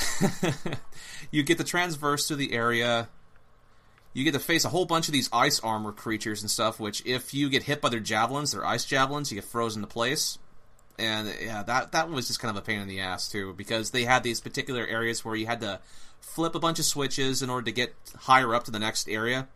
you 1.30 1.42
get 1.42 1.58
the 1.58 1.64
transverse 1.64 2.26
to 2.28 2.36
the 2.36 2.54
area. 2.54 3.08
You 4.12 4.24
get 4.24 4.34
to 4.34 4.40
face 4.40 4.64
a 4.64 4.68
whole 4.68 4.84
bunch 4.84 5.08
of 5.08 5.12
these 5.12 5.28
ice 5.32 5.60
armor 5.60 5.92
creatures 5.92 6.42
and 6.42 6.50
stuff. 6.50 6.78
Which, 6.78 7.04
if 7.06 7.32
you 7.32 7.48
get 7.48 7.62
hit 7.62 7.80
by 7.80 7.88
their 7.88 8.00
javelins, 8.00 8.52
their 8.52 8.64
ice 8.64 8.84
javelins, 8.84 9.30
you 9.30 9.36
get 9.36 9.44
frozen 9.44 9.82
to 9.82 9.88
place 9.88 10.38
and 10.98 11.34
yeah, 11.40 11.62
that 11.62 11.92
that 11.92 12.10
was 12.10 12.26
just 12.28 12.40
kind 12.40 12.56
of 12.56 12.62
a 12.62 12.64
pain 12.64 12.80
in 12.80 12.88
the 12.88 13.00
ass 13.00 13.28
too 13.28 13.52
because 13.54 13.90
they 13.90 14.04
had 14.04 14.22
these 14.22 14.40
particular 14.40 14.86
areas 14.86 15.24
where 15.24 15.34
you 15.34 15.46
had 15.46 15.60
to 15.60 15.80
flip 16.20 16.54
a 16.54 16.60
bunch 16.60 16.78
of 16.78 16.84
switches 16.84 17.42
in 17.42 17.50
order 17.50 17.64
to 17.64 17.72
get 17.72 17.94
higher 18.16 18.54
up 18.54 18.64
to 18.64 18.70
the 18.70 18.78
next 18.78 19.08
area. 19.08 19.48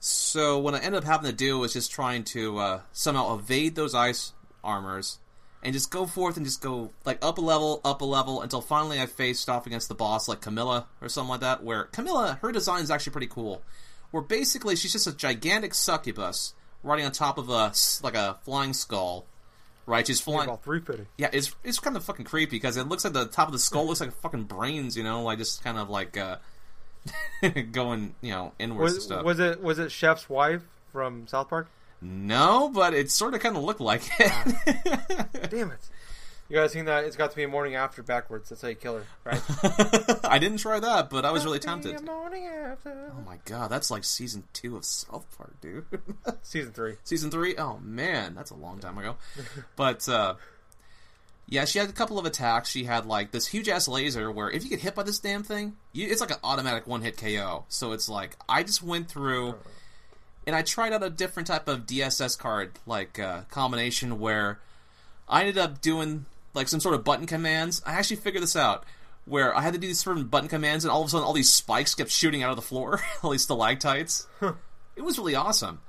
So 0.00 0.58
what 0.58 0.74
I 0.74 0.78
ended 0.78 0.98
up 1.02 1.04
having 1.04 1.30
to 1.30 1.36
do 1.36 1.58
was 1.58 1.72
just 1.72 1.90
trying 1.90 2.24
to 2.24 2.58
uh, 2.58 2.80
somehow 2.92 3.36
evade 3.36 3.74
those 3.74 3.94
ice 3.94 4.32
armors 4.62 5.18
and 5.64 5.72
just 5.72 5.90
go 5.90 6.06
forth 6.06 6.36
and 6.36 6.44
just 6.44 6.60
go 6.60 6.90
like 7.04 7.18
up 7.24 7.38
a 7.38 7.40
level, 7.40 7.80
up 7.84 8.00
a 8.00 8.04
level 8.04 8.42
until 8.42 8.60
finally 8.60 9.00
I 9.00 9.06
faced 9.06 9.48
off 9.48 9.66
against 9.66 9.88
the 9.88 9.94
boss 9.94 10.28
like 10.28 10.40
Camilla 10.40 10.86
or 11.00 11.08
something 11.08 11.30
like 11.30 11.40
that. 11.40 11.64
Where 11.64 11.84
Camilla, 11.84 12.38
her 12.42 12.52
design 12.52 12.82
is 12.82 12.90
actually 12.90 13.12
pretty 13.12 13.28
cool. 13.28 13.62
Where 14.10 14.22
basically 14.22 14.76
she's 14.76 14.92
just 14.92 15.06
a 15.06 15.16
gigantic 15.16 15.74
succubus 15.74 16.54
riding 16.82 17.04
on 17.06 17.12
top 17.12 17.38
of 17.38 17.48
a 17.48 17.72
like 18.02 18.14
a 18.14 18.38
flying 18.44 18.74
skull 18.74 19.26
right? 19.86 20.06
She's 20.06 20.20
flying. 20.20 20.48
About 20.48 20.62
three 20.62 20.80
fifty. 20.80 21.06
Yeah, 21.16 21.30
it's 21.32 21.54
it's 21.62 21.78
kind 21.78 21.96
of 21.96 22.04
fucking 22.04 22.24
creepy 22.24 22.56
because 22.56 22.76
it 22.76 22.88
looks 22.88 23.04
like 23.04 23.12
the 23.12 23.26
top 23.26 23.48
of 23.48 23.52
the 23.52 23.58
skull 23.58 23.86
looks 23.86 24.00
like 24.00 24.14
fucking 24.20 24.44
brains, 24.44 24.96
you 24.96 25.04
know, 25.04 25.22
like 25.22 25.38
just 25.38 25.62
kind 25.62 25.78
of 25.78 25.90
like 25.90 26.16
uh, 26.16 26.36
going, 27.72 28.14
you 28.20 28.30
know, 28.30 28.52
inwards 28.58 28.94
and 28.94 29.02
stuff. 29.02 29.24
was 29.24 29.38
it 29.40 29.62
was 29.62 29.78
it 29.78 29.90
Chef's 29.90 30.28
wife 30.28 30.62
from 30.92 31.26
South 31.26 31.48
Park? 31.48 31.68
No, 32.00 32.68
but 32.68 32.94
it 32.94 33.10
sort 33.10 33.34
of 33.34 33.40
kind 33.40 33.56
of 33.56 33.62
looked 33.62 33.80
like 33.80 34.02
it. 34.18 35.50
Damn 35.50 35.70
it! 35.70 35.88
You 36.48 36.56
guys 36.56 36.72
seen 36.72 36.84
that? 36.84 37.04
It's 37.04 37.16
got 37.16 37.30
to 37.30 37.36
be 37.36 37.46
morning 37.46 37.74
after 37.74 38.02
backwards. 38.02 38.50
That's 38.50 38.60
how 38.60 38.68
you 38.68 38.74
kill 38.74 38.96
her, 38.96 39.04
right? 39.24 39.40
I 40.24 40.38
didn't 40.38 40.58
try 40.58 40.78
that, 40.78 41.08
but 41.08 41.24
I 41.24 41.30
was 41.30 41.44
really 41.44 41.58
tempted. 41.58 42.04
Morning 42.04 42.46
after. 42.46 43.10
Oh 43.16 43.22
my 43.22 43.38
god, 43.46 43.70
that's 43.70 43.90
like 43.90 44.04
season 44.04 44.44
two 44.52 44.76
of 44.76 44.84
South 44.84 45.26
Park, 45.38 45.58
dude. 45.60 45.86
Season 46.42 46.72
three. 46.72 46.96
season 47.04 47.30
three. 47.30 47.56
Oh 47.56 47.78
man, 47.82 48.34
that's 48.34 48.50
a 48.50 48.56
long 48.56 48.78
time 48.78 48.98
ago. 48.98 49.16
but 49.74 50.06
uh, 50.08 50.34
yeah, 51.46 51.64
she 51.64 51.78
had 51.78 51.88
a 51.88 51.92
couple 51.92 52.18
of 52.18 52.26
attacks. 52.26 52.68
She 52.68 52.84
had 52.84 53.06
like 53.06 53.30
this 53.30 53.46
huge 53.46 53.68
ass 53.68 53.88
laser 53.88 54.30
where 54.30 54.50
if 54.50 54.64
you 54.64 54.70
get 54.70 54.80
hit 54.80 54.94
by 54.94 55.02
this 55.02 55.18
damn 55.18 55.42
thing, 55.42 55.76
you, 55.92 56.08
it's 56.08 56.20
like 56.20 56.30
an 56.30 56.38
automatic 56.44 56.86
one 56.86 57.00
hit 57.00 57.16
KO. 57.16 57.64
So 57.68 57.92
it's 57.92 58.08
like 58.08 58.36
I 58.48 58.62
just 58.62 58.82
went 58.82 59.08
through 59.08 59.54
and 60.46 60.54
I 60.54 60.62
tried 60.62 60.92
out 60.92 61.02
a 61.02 61.10
different 61.10 61.46
type 61.46 61.68
of 61.68 61.86
DSS 61.86 62.38
card 62.38 62.72
like 62.86 63.18
uh, 63.18 63.42
combination 63.50 64.18
where 64.20 64.60
I 65.28 65.40
ended 65.40 65.58
up 65.58 65.80
doing 65.80 66.26
like 66.52 66.68
some 66.68 66.80
sort 66.80 66.94
of 66.94 67.04
button 67.04 67.26
commands. 67.26 67.82
I 67.84 67.92
actually 67.92 68.16
figured 68.16 68.42
this 68.42 68.56
out. 68.56 68.84
Where 69.26 69.56
I 69.56 69.62
had 69.62 69.72
to 69.72 69.78
do 69.78 69.86
these 69.86 70.00
certain 70.00 70.24
button 70.24 70.50
commands, 70.50 70.84
and 70.84 70.92
all 70.92 71.00
of 71.00 71.06
a 71.06 71.10
sudden, 71.10 71.26
all 71.26 71.32
these 71.32 71.50
spikes 71.50 71.94
kept 71.94 72.10
shooting 72.10 72.42
out 72.42 72.50
of 72.50 72.56
the 72.56 72.62
floor, 72.62 73.00
all 73.22 73.30
these 73.30 73.42
stalactites. 73.44 74.26
It 74.96 75.00
was 75.00 75.18
really 75.18 75.34
awesome. 75.34 75.80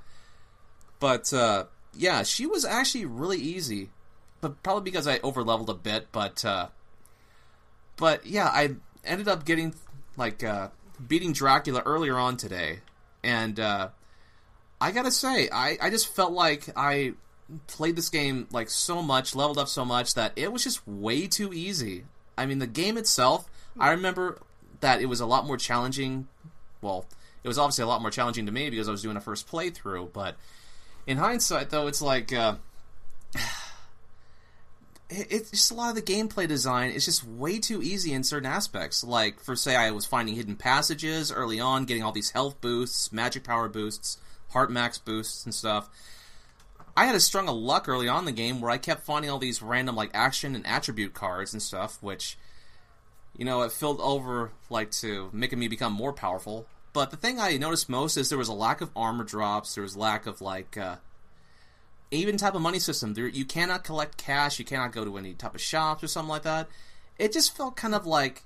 But 1.00 1.32
uh, 1.34 1.64
yeah, 1.94 2.22
she 2.22 2.46
was 2.46 2.64
actually 2.64 3.04
really 3.04 3.36
easy, 3.36 3.90
but 4.40 4.62
probably 4.62 4.84
because 4.84 5.06
I 5.06 5.18
over 5.18 5.44
leveled 5.44 5.68
a 5.68 5.74
bit. 5.74 6.08
But 6.12 6.44
uh, 6.46 6.68
but 7.98 8.24
yeah, 8.24 8.46
I 8.46 8.76
ended 9.04 9.28
up 9.28 9.44
getting 9.44 9.74
like 10.16 10.42
uh, 10.42 10.68
beating 11.06 11.34
Dracula 11.34 11.82
earlier 11.84 12.16
on 12.16 12.38
today, 12.38 12.80
and 13.22 13.60
uh, 13.60 13.88
I 14.80 14.90
gotta 14.90 15.10
say, 15.10 15.48
I 15.50 15.78
I 15.80 15.90
just 15.90 16.14
felt 16.14 16.32
like 16.32 16.68
I 16.76 17.14
played 17.66 17.96
this 17.96 18.08
game 18.08 18.48
like 18.50 18.68
so 18.70 19.02
much, 19.02 19.34
leveled 19.34 19.58
up 19.58 19.68
so 19.68 19.84
much 19.84 20.14
that 20.14 20.32
it 20.36 20.52
was 20.52 20.64
just 20.64 20.86
way 20.86 21.26
too 21.26 21.52
easy. 21.52 22.04
I 22.36 22.44
mean, 22.46 22.58
the 22.58 22.66
game 22.66 22.98
itself, 22.98 23.48
I 23.78 23.90
remember 23.90 24.38
that 24.80 25.00
it 25.00 25.06
was 25.06 25.20
a 25.20 25.26
lot 25.26 25.46
more 25.46 25.56
challenging. 25.56 26.28
Well, 26.82 27.06
it 27.42 27.48
was 27.48 27.58
obviously 27.58 27.84
a 27.84 27.86
lot 27.86 28.02
more 28.02 28.10
challenging 28.10 28.46
to 28.46 28.52
me 28.52 28.68
because 28.68 28.88
I 28.88 28.90
was 28.90 29.02
doing 29.02 29.16
a 29.16 29.20
first 29.20 29.48
playthrough, 29.50 30.12
but 30.12 30.36
in 31.06 31.16
hindsight, 31.18 31.70
though, 31.70 31.86
it's 31.86 32.02
like 32.02 32.32
uh, 32.32 32.56
it- 35.08 35.28
it's 35.30 35.50
just 35.50 35.70
a 35.70 35.74
lot 35.74 35.90
of 35.90 35.94
the 35.94 36.02
gameplay 36.02 36.48
design 36.48 36.90
is 36.90 37.04
just 37.04 37.24
way 37.24 37.58
too 37.58 37.82
easy 37.82 38.12
in 38.12 38.24
certain 38.24 38.50
aspects. 38.50 39.04
Like, 39.04 39.40
for 39.40 39.54
say, 39.56 39.76
I 39.76 39.90
was 39.92 40.04
finding 40.04 40.34
hidden 40.34 40.56
passages 40.56 41.30
early 41.30 41.60
on, 41.60 41.84
getting 41.84 42.02
all 42.02 42.12
these 42.12 42.30
health 42.30 42.60
boosts, 42.60 43.12
magic 43.12 43.44
power 43.44 43.68
boosts, 43.68 44.18
heart 44.56 44.70
max 44.70 44.96
boosts, 44.96 45.44
and 45.44 45.54
stuff. 45.54 45.90
I 46.96 47.04
had 47.04 47.14
a 47.14 47.20
strung 47.20 47.46
of 47.46 47.56
luck 47.56 47.90
early 47.90 48.08
on 48.08 48.24
the 48.24 48.32
game 48.32 48.62
where 48.62 48.70
I 48.70 48.78
kept 48.78 49.04
finding 49.04 49.30
all 49.30 49.38
these 49.38 49.60
random 49.60 49.94
like 49.94 50.10
action 50.14 50.54
and 50.54 50.66
attribute 50.66 51.12
cards 51.12 51.52
and 51.52 51.60
stuff, 51.60 51.98
which 52.00 52.38
you 53.36 53.44
know 53.44 53.60
it 53.64 53.72
filled 53.72 54.00
over 54.00 54.52
like 54.70 54.90
to 54.92 55.28
making 55.30 55.58
me 55.58 55.68
become 55.68 55.92
more 55.92 56.14
powerful. 56.14 56.66
But 56.94 57.10
the 57.10 57.18
thing 57.18 57.38
I 57.38 57.58
noticed 57.58 57.90
most 57.90 58.16
is 58.16 58.30
there 58.30 58.38
was 58.38 58.48
a 58.48 58.54
lack 58.54 58.80
of 58.80 58.88
armor 58.96 59.24
drops. 59.24 59.74
There 59.74 59.82
was 59.82 59.94
lack 59.94 60.26
of 60.26 60.40
like 60.40 60.78
uh, 60.78 60.96
even 62.10 62.38
type 62.38 62.54
of 62.54 62.62
money 62.62 62.78
system. 62.78 63.12
There 63.12 63.28
you 63.28 63.44
cannot 63.44 63.84
collect 63.84 64.16
cash. 64.16 64.58
You 64.58 64.64
cannot 64.64 64.92
go 64.92 65.04
to 65.04 65.18
any 65.18 65.34
type 65.34 65.54
of 65.54 65.60
shops 65.60 66.02
or 66.02 66.08
something 66.08 66.30
like 66.30 66.44
that. 66.44 66.66
It 67.18 67.34
just 67.34 67.54
felt 67.54 67.76
kind 67.76 67.94
of 67.94 68.06
like 68.06 68.42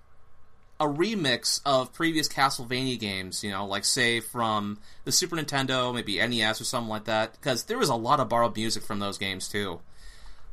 a 0.81 0.87
remix 0.87 1.61
of 1.67 1.93
previous 1.93 2.27
Castlevania 2.27 2.99
games, 2.99 3.45
you 3.45 3.51
know, 3.51 3.67
like 3.67 3.85
say 3.85 4.19
from 4.21 4.79
the 5.05 5.13
Super 5.13 5.37
Nintendo, 5.37 5.95
maybe 5.95 6.17
NES 6.27 6.59
or 6.59 6.65
something 6.65 6.89
like 6.89 7.05
that, 7.05 7.33
because 7.33 7.65
there 7.65 7.77
was 7.77 7.91
a 7.91 7.95
lot 7.95 8.19
of 8.19 8.31
borrowed 8.31 8.57
music 8.57 8.83
from 8.83 8.99
those 8.99 9.19
games 9.19 9.47
too. 9.47 9.81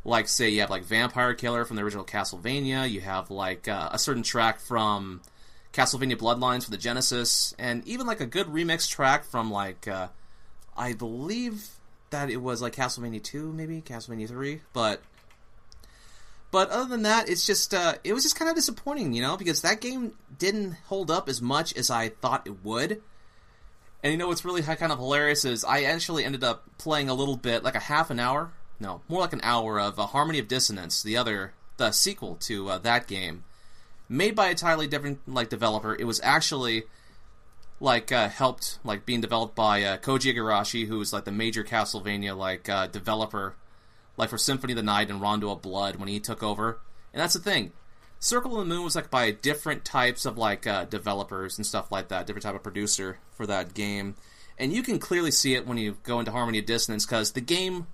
Like 0.04 0.28
say 0.28 0.50
you 0.50 0.60
have 0.60 0.70
like 0.70 0.84
Vampire 0.84 1.34
Killer 1.34 1.64
from 1.64 1.78
the 1.78 1.82
original 1.82 2.04
Castlevania, 2.04 2.90
you 2.90 3.00
have 3.00 3.32
like 3.32 3.70
uh, 3.70 3.88
a 3.92 3.98
certain 3.98 4.22
track 4.22 4.60
from 4.60 5.22
Castlevania 5.72 6.18
Bloodlines 6.18 6.66
for 6.66 6.72
the 6.72 6.78
Genesis, 6.78 7.56
and 7.58 7.88
even 7.88 8.06
like 8.06 8.20
a 8.20 8.26
good 8.26 8.48
remix 8.48 8.90
track 8.90 9.24
from 9.24 9.50
like 9.50 9.88
uh, 9.88 10.10
I 10.76 10.92
believe 10.92 11.70
that 12.10 12.30
it 12.30 12.42
was 12.42 12.62
like 12.62 12.76
Castlevania 12.76 13.24
2, 13.24 13.54
maybe 13.54 13.82
Castlevania 13.82 14.28
3, 14.28 14.62
but 14.74 15.02
but 16.52 16.70
other 16.70 16.90
than 16.90 17.04
that, 17.04 17.30
it's 17.30 17.46
just 17.46 17.74
uh, 17.74 17.96
it 18.04 18.14
was 18.14 18.24
just 18.24 18.38
kind 18.38 18.50
of 18.50 18.56
disappointing, 18.56 19.14
you 19.14 19.22
know, 19.22 19.38
because 19.38 19.62
that 19.62 19.82
game 19.82 20.14
didn't 20.38 20.74
hold 20.86 21.12
up 21.12 21.28
as 21.28 21.42
much 21.42 21.76
as 21.76 21.90
I 21.90 22.10
thought 22.10 22.48
it 22.48 22.64
would. 22.64 23.02
And 24.04 24.14
you 24.14 24.18
know 24.18 24.28
what's 24.28 24.46
really 24.46 24.62
kind 24.62 24.92
of 24.92 25.00
hilarious 25.00 25.44
is 25.44 25.66
I 25.66 25.84
actually 25.84 26.24
ended 26.24 26.44
up 26.44 26.64
playing 26.78 27.10
a 27.10 27.14
little 27.14 27.36
bit, 27.36 27.64
like 27.64 27.76
a 27.76 27.80
half 27.80 28.10
an 28.10 28.20
hour, 28.20 28.52
no, 28.80 29.02
more 29.10 29.22
like 29.22 29.34
an 29.34 29.42
hour 29.44 29.80
of 29.80 30.00
uh, 30.00 30.06
Harmony 30.06 30.40
of 30.40 30.48
Dissonance, 30.48 31.02
the 31.04 31.18
other, 31.18 31.54
the 31.78 31.92
sequel 31.92 32.36
to 32.42 32.70
uh, 32.70 32.78
that 32.80 33.08
game, 33.08 33.44
made 34.08 34.36
by 34.36 34.48
a 34.48 34.52
entirely 34.52 34.88
different 34.88 35.20
like 35.28 35.50
developer. 35.50 35.96
It 35.96 36.06
was 36.06 36.22
actually 36.24 36.84
like 37.80 38.12
uh, 38.12 38.30
helped 38.30 38.80
like 38.84 39.06
being 39.06 39.20
developed 39.20 39.56
by 39.56 39.84
uh, 39.84 39.98
Koji 39.98 40.34
Igarashi, 40.34 40.88
who 40.88 41.00
was 41.00 41.12
like 41.12 41.26
the 41.26 41.32
major 41.32 41.64
Castlevania 41.64 42.38
like 42.38 42.70
uh, 42.70 42.88
developer 42.88 43.56
like 44.18 44.30
for 44.30 44.38
Symphony 44.38 44.74
of 44.74 44.78
the 44.78 44.84
Night 44.84 45.10
and 45.10 45.22
Rondo 45.22 45.52
of 45.52 45.62
Blood 45.62 45.96
when 45.96 46.10
he 46.10 46.20
took 46.20 46.44
over. 46.44 46.80
And 47.14 47.22
that's 47.22 47.36
the 47.36 47.40
thing. 47.40 47.72
Circle 48.20 48.60
of 48.60 48.68
the 48.68 48.74
Moon 48.74 48.84
was 48.84 48.96
like 48.96 49.12
by 49.12 49.32
different 49.32 49.86
types 49.86 50.26
of 50.26 50.38
like 50.38 50.66
uh, 50.66 50.86
developers 50.86 51.58
and 51.58 51.66
stuff 51.66 51.92
like 51.92 52.08
that, 52.08 52.26
different 52.26 52.44
type 52.44 52.56
of 52.56 52.64
producer 52.64 53.20
for 53.32 53.46
that 53.46 53.74
game. 53.74 54.16
And 54.58 54.74
you 54.74 54.82
can 54.82 54.98
clearly 54.98 55.30
see 55.30 55.54
it 55.54 55.68
when 55.68 55.78
you 55.78 55.98
go 56.04 56.20
into 56.20 56.32
Harmony 56.32 56.60
of 56.60 56.66
Dissonance 56.66 57.06
because 57.06 57.34
the 57.34 57.42
game 57.42 57.86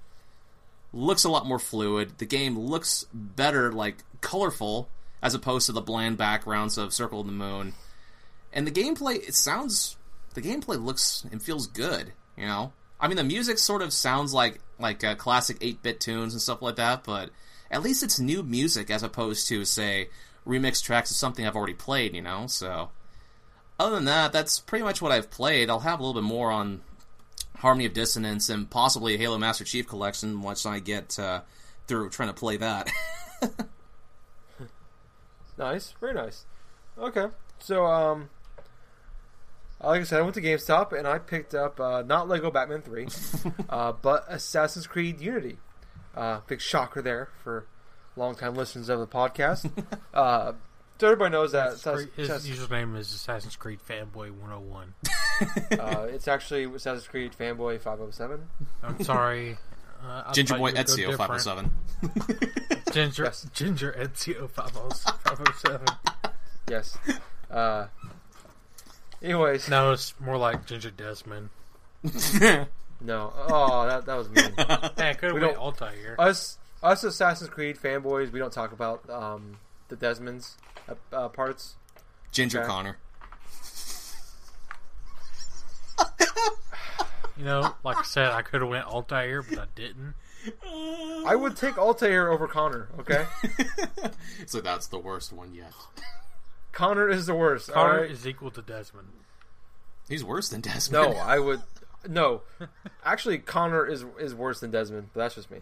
looks 0.93 1.25
a 1.25 1.29
lot 1.29 1.45
more 1.45 1.59
fluid. 1.59 2.19
The 2.19 2.25
game 2.25 2.57
looks 2.57 3.05
better, 3.13 3.73
like 3.73 3.97
colorful, 4.21 4.87
as 5.21 5.33
opposed 5.33 5.65
to 5.65 5.73
the 5.73 5.81
bland 5.81 6.17
backgrounds 6.17 6.77
of 6.77 6.93
Circle 6.93 7.21
of 7.21 7.25
the 7.25 7.33
Moon. 7.33 7.73
And 8.53 8.65
the 8.65 8.71
gameplay, 8.71 9.15
it 9.27 9.35
sounds, 9.35 9.97
the 10.35 10.41
gameplay 10.41 10.81
looks 10.81 11.25
and 11.31 11.43
feels 11.43 11.67
good. 11.67 12.13
You 12.37 12.45
know, 12.45 12.71
I 12.99 13.07
mean, 13.07 13.17
the 13.17 13.23
music 13.23 13.57
sort 13.57 13.81
of 13.81 13.91
sounds 13.91 14.33
like 14.33 14.61
like 14.83 15.03
uh, 15.03 15.15
classic 15.15 15.57
eight 15.61 15.81
bit 15.81 15.99
tunes 15.99 16.33
and 16.33 16.41
stuff 16.41 16.61
like 16.61 16.75
that, 16.75 17.03
but 17.03 17.31
at 17.71 17.81
least 17.81 18.03
it's 18.03 18.19
new 18.19 18.43
music 18.43 18.91
as 18.91 19.01
opposed 19.01 19.47
to 19.47 19.65
say 19.65 20.09
remix 20.45 20.83
tracks 20.83 21.09
is 21.09 21.17
something 21.17 21.47
I've 21.47 21.55
already 21.55 21.73
played, 21.73 22.13
you 22.13 22.21
know. 22.21 22.45
So 22.45 22.89
other 23.79 23.95
than 23.95 24.05
that, 24.05 24.31
that's 24.31 24.59
pretty 24.59 24.83
much 24.83 25.01
what 25.01 25.11
I've 25.11 25.31
played. 25.31 25.71
I'll 25.71 25.79
have 25.79 25.99
a 25.99 26.03
little 26.03 26.21
bit 26.21 26.27
more 26.27 26.51
on 26.51 26.81
Harmony 27.57 27.87
of 27.87 27.93
Dissonance 27.93 28.49
and 28.49 28.69
possibly 28.69 29.17
Halo 29.17 29.39
Master 29.39 29.63
Chief 29.63 29.87
Collection 29.87 30.43
once 30.43 30.65
I 30.65 30.77
get 30.77 31.17
uh, 31.17 31.41
through 31.87 32.11
trying 32.11 32.29
to 32.29 32.33
play 32.35 32.57
that. 32.57 32.91
Nice, 35.57 35.93
very 35.99 36.13
nice. 36.13 36.45
Okay, 36.97 37.27
so 37.59 37.85
um, 37.85 38.29
like 39.89 40.01
I 40.01 40.03
said, 40.03 40.19
I 40.19 40.21
went 40.21 40.35
to 40.35 40.41
GameStop 40.41 40.97
and 40.97 41.07
I 41.07 41.19
picked 41.19 41.53
up 41.55 41.79
uh, 41.79 42.03
not 42.05 42.27
Lego 42.27 42.51
Batman 42.51 42.81
Three, 42.81 43.07
uh, 43.69 43.91
but 43.93 44.25
Assassin's 44.27 44.87
Creed 44.87 45.19
Unity. 45.21 45.57
Uh, 46.15 46.41
big 46.47 46.61
shocker 46.61 47.01
there 47.01 47.29
for 47.43 47.65
longtime 48.15 48.53
listeners 48.55 48.89
of 48.89 48.99
the 48.99 49.07
podcast. 49.07 49.69
uh, 50.13 50.53
so 50.99 51.07
everybody 51.07 51.31
knows 51.31 51.51
that 51.53 51.71
His 51.71 51.81
Assass- 51.83 52.09
Assass- 52.17 52.47
username 52.47 52.97
is 52.97 53.13
Assassin's 53.13 53.55
Creed 53.55 53.79
Fanboy 53.87 54.31
101. 54.31 54.93
uh, 55.79 56.03
it's 56.09 56.27
actually 56.27 56.63
Assassin's 56.65 57.07
Creed 57.07 57.33
Fanboy 57.37 57.81
Five 57.81 57.97
Hundred 57.99 58.13
Seven. 58.13 58.47
I'm 58.83 59.03
sorry. 59.03 59.57
Uh, 60.05 60.31
Ginger 60.33 60.57
Boy 60.57 60.69
you 60.69 60.75
Ezio 60.75 61.17
five 61.17 61.29
oh 61.31 61.37
seven. 61.37 61.71
Ginger, 62.91 63.23
Yes. 63.23 63.47
Ginger 63.53 63.95
Ezio 63.97 64.49
507. 64.49 65.87
Yes. 66.69 66.97
Uh, 67.49 67.87
anyways, 69.23 69.69
no. 69.69 69.87
No, 69.87 69.91
it's 69.93 70.13
more 70.19 70.37
like 70.37 70.65
Ginger 70.65 70.91
Desmond. 70.91 71.49
No, 73.05 73.33
oh, 73.49 73.85
that 73.85 74.05
that 74.05 74.15
was 74.15 74.29
mean. 74.29 74.53
Hey, 74.57 75.09
I 75.09 75.13
could 75.13 75.25
have 75.31 75.33
We 75.35 75.41
went 75.41 75.55
don't- 75.55 75.57
Altair. 75.57 76.15
us 76.17 76.57
us 76.81 77.03
Assassin's 77.03 77.49
Creed 77.49 77.77
fanboys, 77.77 78.31
we 78.31 78.39
don't 78.39 78.53
talk 78.53 78.71
about 78.71 79.09
um, 79.09 79.57
the 79.89 79.97
Desmonds 79.97 80.53
uh, 80.87 80.93
uh, 81.11 81.27
parts. 81.27 81.75
Ginger 82.31 82.59
Okay. 82.59 82.67
Connor. 82.67 82.97
You 87.35 87.45
know, 87.45 87.73
like 87.83 87.97
I 87.97 88.03
said, 88.03 88.31
I 88.31 88.43
could 88.43 88.61
have 88.61 88.69
went 88.69 88.85
Altair, 88.85 89.41
but 89.41 89.57
I 89.57 89.65
didn't. 89.75 90.13
I 91.25 91.35
would 91.35 91.57
take 91.57 91.77
Altair 91.79 92.31
over 92.31 92.47
Connor. 92.47 92.89
Okay, 92.99 93.25
so 94.45 94.61
that's 94.61 94.85
the 94.87 94.99
worst 94.99 95.33
one 95.33 95.53
yet. 95.55 95.73
Connor 96.73 97.07
is 97.09 97.25
the 97.27 97.35
worst. 97.35 97.69
all 97.69 97.75
Connor 97.75 98.01
right? 98.01 98.11
is 98.11 98.27
equal 98.27 98.51
to 98.51 98.61
Desmond. 98.61 99.07
He's 100.09 100.23
worse 100.23 100.49
than 100.49 100.59
Desmond. 100.61 101.13
No, 101.13 101.17
I 101.21 101.39
would. 101.39 101.61
No, 102.09 102.41
actually, 103.05 103.37
Connor 103.37 103.85
is 103.85 104.03
is 104.19 104.35
worse 104.35 104.59
than 104.59 104.71
Desmond, 104.71 105.09
but 105.13 105.21
that's 105.21 105.35
just 105.35 105.49
me. 105.49 105.59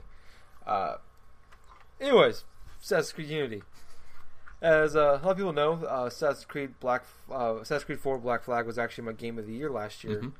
Uh, 0.65 0.95
anyways, 1.99 2.43
Assassin's 2.81 3.11
Creed 3.13 3.29
Unity. 3.29 3.61
As 4.61 4.95
uh, 4.95 5.19
a 5.21 5.25
lot 5.25 5.31
of 5.31 5.37
people 5.37 5.53
know, 5.53 5.73
uh, 5.85 6.05
Assassin's 6.05 6.45
Creed 6.45 6.79
Black, 6.79 7.03
uh, 7.31 7.55
Assassin's 7.61 7.83
Creed 7.83 7.99
4 7.99 8.19
Black 8.19 8.43
Flag 8.43 8.65
was 8.67 8.77
actually 8.77 9.05
my 9.05 9.13
game 9.13 9.39
of 9.39 9.47
the 9.47 9.53
year 9.53 9.71
last 9.71 10.03
year. 10.03 10.21
Mhm. 10.21 10.33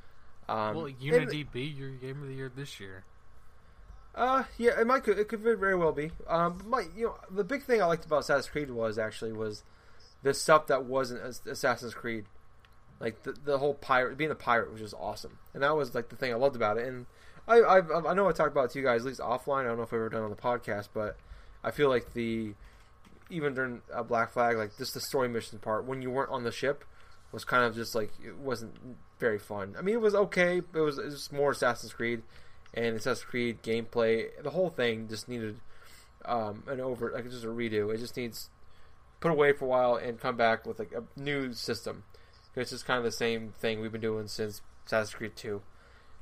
Um, 0.48 0.76
Well, 0.76 0.86
and- 0.86 1.02
Unity 1.02 1.44
be 1.44 1.64
your 1.64 1.90
game 1.90 2.22
of 2.22 2.28
the 2.28 2.36
year 2.36 2.52
this 2.56 2.80
year. 2.80 3.04
Uh, 4.14 4.44
yeah, 4.58 4.80
it 4.80 4.86
might. 4.86 5.08
It 5.08 5.28
could 5.28 5.40
very 5.40 5.76
well 5.76 5.92
be. 5.92 6.12
Um, 6.28 6.62
my, 6.68 6.82
you 6.96 7.06
know, 7.08 7.16
the 7.32 7.44
big 7.44 7.64
thing 7.64 7.82
I 7.82 7.86
liked 7.86 8.06
about 8.06 8.20
Assassin's 8.20 8.50
Creed 8.50 8.70
was 8.70 9.00
actually 9.00 9.32
was 9.34 9.64
the 10.24 10.34
stuff 10.34 10.68
that 10.68 10.86
wasn't 10.86 11.22
Assassin's 11.48 11.94
Creed, 11.94 12.26
like 13.00 13.24
the 13.24 13.34
the 13.34 13.58
whole 13.58 13.74
pirate 13.74 14.18
being 14.18 14.32
a 14.32 14.36
pirate 14.36 14.72
was 14.72 14.82
just 14.82 14.96
awesome, 15.00 15.40
and 15.54 15.64
that 15.64 15.76
was 15.76 15.96
like 15.96 16.10
the 16.10 16.16
thing 16.16 16.32
I 16.32 16.36
loved 16.36 16.56
about 16.56 16.78
it. 16.78 16.88
And 16.88 17.06
I 17.48 17.58
I, 17.60 18.12
I 18.12 18.14
know 18.14 18.28
I 18.28 18.32
talked 18.32 18.52
about 18.52 18.66
it 18.66 18.72
to 18.72 18.80
you 18.80 18.86
guys 18.86 19.02
at 19.02 19.08
least 19.08 19.20
offline. 19.20 19.62
I 19.62 19.68
don't 19.70 19.78
know 19.78 19.84
if 19.84 19.92
we 19.92 19.98
ever 19.98 20.10
done 20.10 20.24
on 20.24 20.30
the 20.30 20.36
podcast, 20.36 20.90
but 20.94 21.18
I 21.64 21.72
feel 21.72 21.90
like 21.90 22.14
the 22.14 22.54
even 23.30 23.54
during 23.54 23.82
uh, 23.94 24.04
Black 24.04 24.32
Flag, 24.32 24.58
like 24.58 24.78
just 24.78 24.94
the 24.94 25.02
story 25.02 25.30
mission 25.30 25.58
part 25.60 25.86
when 25.86 26.02
you 26.02 26.12
weren't 26.12 26.32
on 26.32 26.44
the 26.44 26.52
ship 26.52 26.84
was 27.32 27.46
kind 27.46 27.64
of 27.64 27.74
just 27.74 27.96
like 27.96 28.12
it 28.24 28.38
wasn't 28.38 28.74
very 29.20 29.40
fun. 29.40 29.76
I 29.78 29.82
mean, 29.82 29.96
it 29.96 30.02
was 30.02 30.14
okay. 30.14 30.58
It 30.58 30.80
was, 30.80 30.98
was 30.98 31.32
more 31.32 31.52
Assassin's 31.52 31.94
Creed 31.94 32.22
and 32.74 32.98
Assassin's 32.98 33.24
Creed 33.24 33.64
gameplay. 33.64 34.28
The 34.44 34.50
whole 34.50 34.70
thing 34.70 35.08
just 35.08 35.30
needed 35.30 35.60
um, 36.26 36.64
an 36.68 36.80
over 36.80 37.12
like 37.12 37.30
just 37.30 37.46
a 37.46 37.48
redo. 37.48 37.94
It 37.94 38.00
just 38.00 38.18
needs 38.18 38.50
put 39.22 39.32
away 39.32 39.54
for 39.54 39.66
a 39.66 39.68
while 39.70 39.96
and 39.96 40.20
come 40.20 40.36
back 40.36 40.66
with 40.66 40.80
like 40.80 40.92
a 40.92 41.04
new 41.20 41.54
system. 41.54 42.04
It's 42.56 42.72
just 42.72 42.86
kind 42.86 42.98
of 42.98 43.06
the 43.06 43.12
same 43.12 43.54
thing 43.58 43.80
we've 43.80 43.92
been 43.92 44.02
doing 44.02 44.28
since 44.28 44.62
Assassin's 44.86 45.16
Creed 45.16 45.36
Two. 45.38 45.62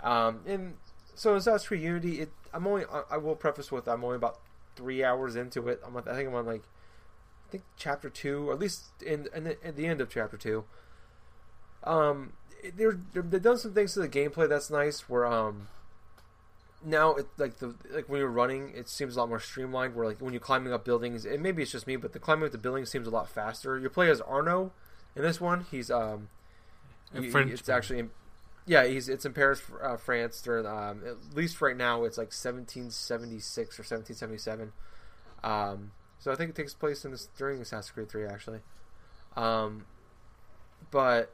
Um, 0.04 0.42
and 0.46 0.76
so 1.16 1.34
Assassin's 1.36 1.68
Creed 1.68 1.82
Unity, 1.82 2.22
it 2.22 2.30
I'm 2.54 2.68
only 2.68 2.86
I- 2.86 3.04
I 3.12 3.18
will 3.18 3.36
preface 3.36 3.72
with 3.72 3.88
I'm 3.88 4.04
only 4.04 4.18
about 4.18 4.40
three 4.76 5.04
hours 5.04 5.36
into 5.36 5.68
it. 5.70 5.82
I'm 5.84 5.98
I 5.98 6.02
think 6.02 6.30
I'm 6.30 6.36
on 6.36 6.46
like 6.46 6.64
I 7.48 7.52
think 7.52 7.64
chapter 7.78 8.10
two, 8.10 8.50
or 8.50 8.54
at 8.54 8.60
least 8.60 8.90
in, 9.04 9.28
in 9.34 9.46
the, 9.46 9.66
at 9.66 9.76
the 9.76 9.88
end 9.88 10.02
of 10.02 10.10
chapter 10.10 10.38
two. 10.38 10.66
Um, 11.84 12.34
they're, 12.76 13.00
they're 13.14 13.24
they've 13.24 13.42
done 13.42 13.58
some 13.58 13.74
things 13.74 13.94
to 13.94 14.02
the 14.02 14.10
gameplay 14.10 14.48
that's 14.48 14.70
nice. 14.70 15.10
Where 15.10 15.26
um, 15.26 15.70
now 16.84 17.16
it 17.16 17.28
like 17.38 17.58
the 17.60 17.76
like 17.92 18.08
when 18.10 18.20
you're 18.20 18.30
running, 18.30 18.72
it 18.76 18.88
seems 18.90 19.16
a 19.16 19.20
lot 19.20 19.30
more 19.30 19.40
streamlined. 19.40 19.96
Where 19.96 20.06
like 20.08 20.22
when 20.22 20.34
you're 20.34 20.40
climbing 20.40 20.72
up 20.74 20.86
buildings, 20.86 21.26
and 21.26 21.42
maybe 21.44 21.62
it's 21.64 21.72
just 21.72 21.88
me, 21.88 21.96
but 21.96 22.14
the 22.14 22.20
climbing 22.20 22.46
up 22.46 22.52
the 22.52 22.58
buildings 22.58 22.90
seems 22.90 23.08
a 23.08 23.12
lot 23.12 23.30
faster. 23.30 23.78
You 23.78 23.90
play 23.90 24.10
as 24.10 24.22
Arno 24.22 24.72
in 25.16 25.22
this 25.24 25.42
one. 25.42 25.66
He's 25.72 25.92
um, 25.92 26.30
he- 27.26 27.32
it's 27.54 27.68
actually 27.70 28.00
in, 28.00 28.10
yeah, 28.66 28.86
he's 28.86 29.10
it's 29.10 29.26
in 29.26 29.34
Paris, 29.34 29.62
uh, 29.84 29.98
France. 29.98 30.42
During 30.42 30.66
um, 30.66 31.02
at 31.06 31.36
least 31.36 31.60
right 31.62 31.76
now, 31.76 32.04
it's 32.04 32.18
like 32.18 32.28
1776 32.28 33.80
or 33.80 33.84
1777. 33.84 34.72
Um, 35.44 35.92
so 36.20 36.32
I 36.32 36.36
think 36.36 36.50
it 36.52 36.56
takes 36.56 36.74
place 36.74 37.04
in 37.06 37.12
this 37.12 37.28
during 37.38 37.62
Assassin's 37.62 37.92
Creed 37.92 38.10
3 38.10 38.26
actually. 38.26 38.60
Um, 39.36 39.86
but 40.92 41.34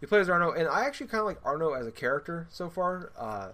he 0.00 0.06
plays 0.06 0.28
Arno, 0.28 0.52
and 0.52 0.68
I 0.68 0.84
actually 0.84 1.06
kind 1.08 1.20
of 1.20 1.26
like 1.26 1.38
Arno 1.44 1.72
as 1.72 1.86
a 1.86 1.92
character 1.92 2.46
so 2.50 2.68
far. 2.68 3.10
Uh, 3.18 3.48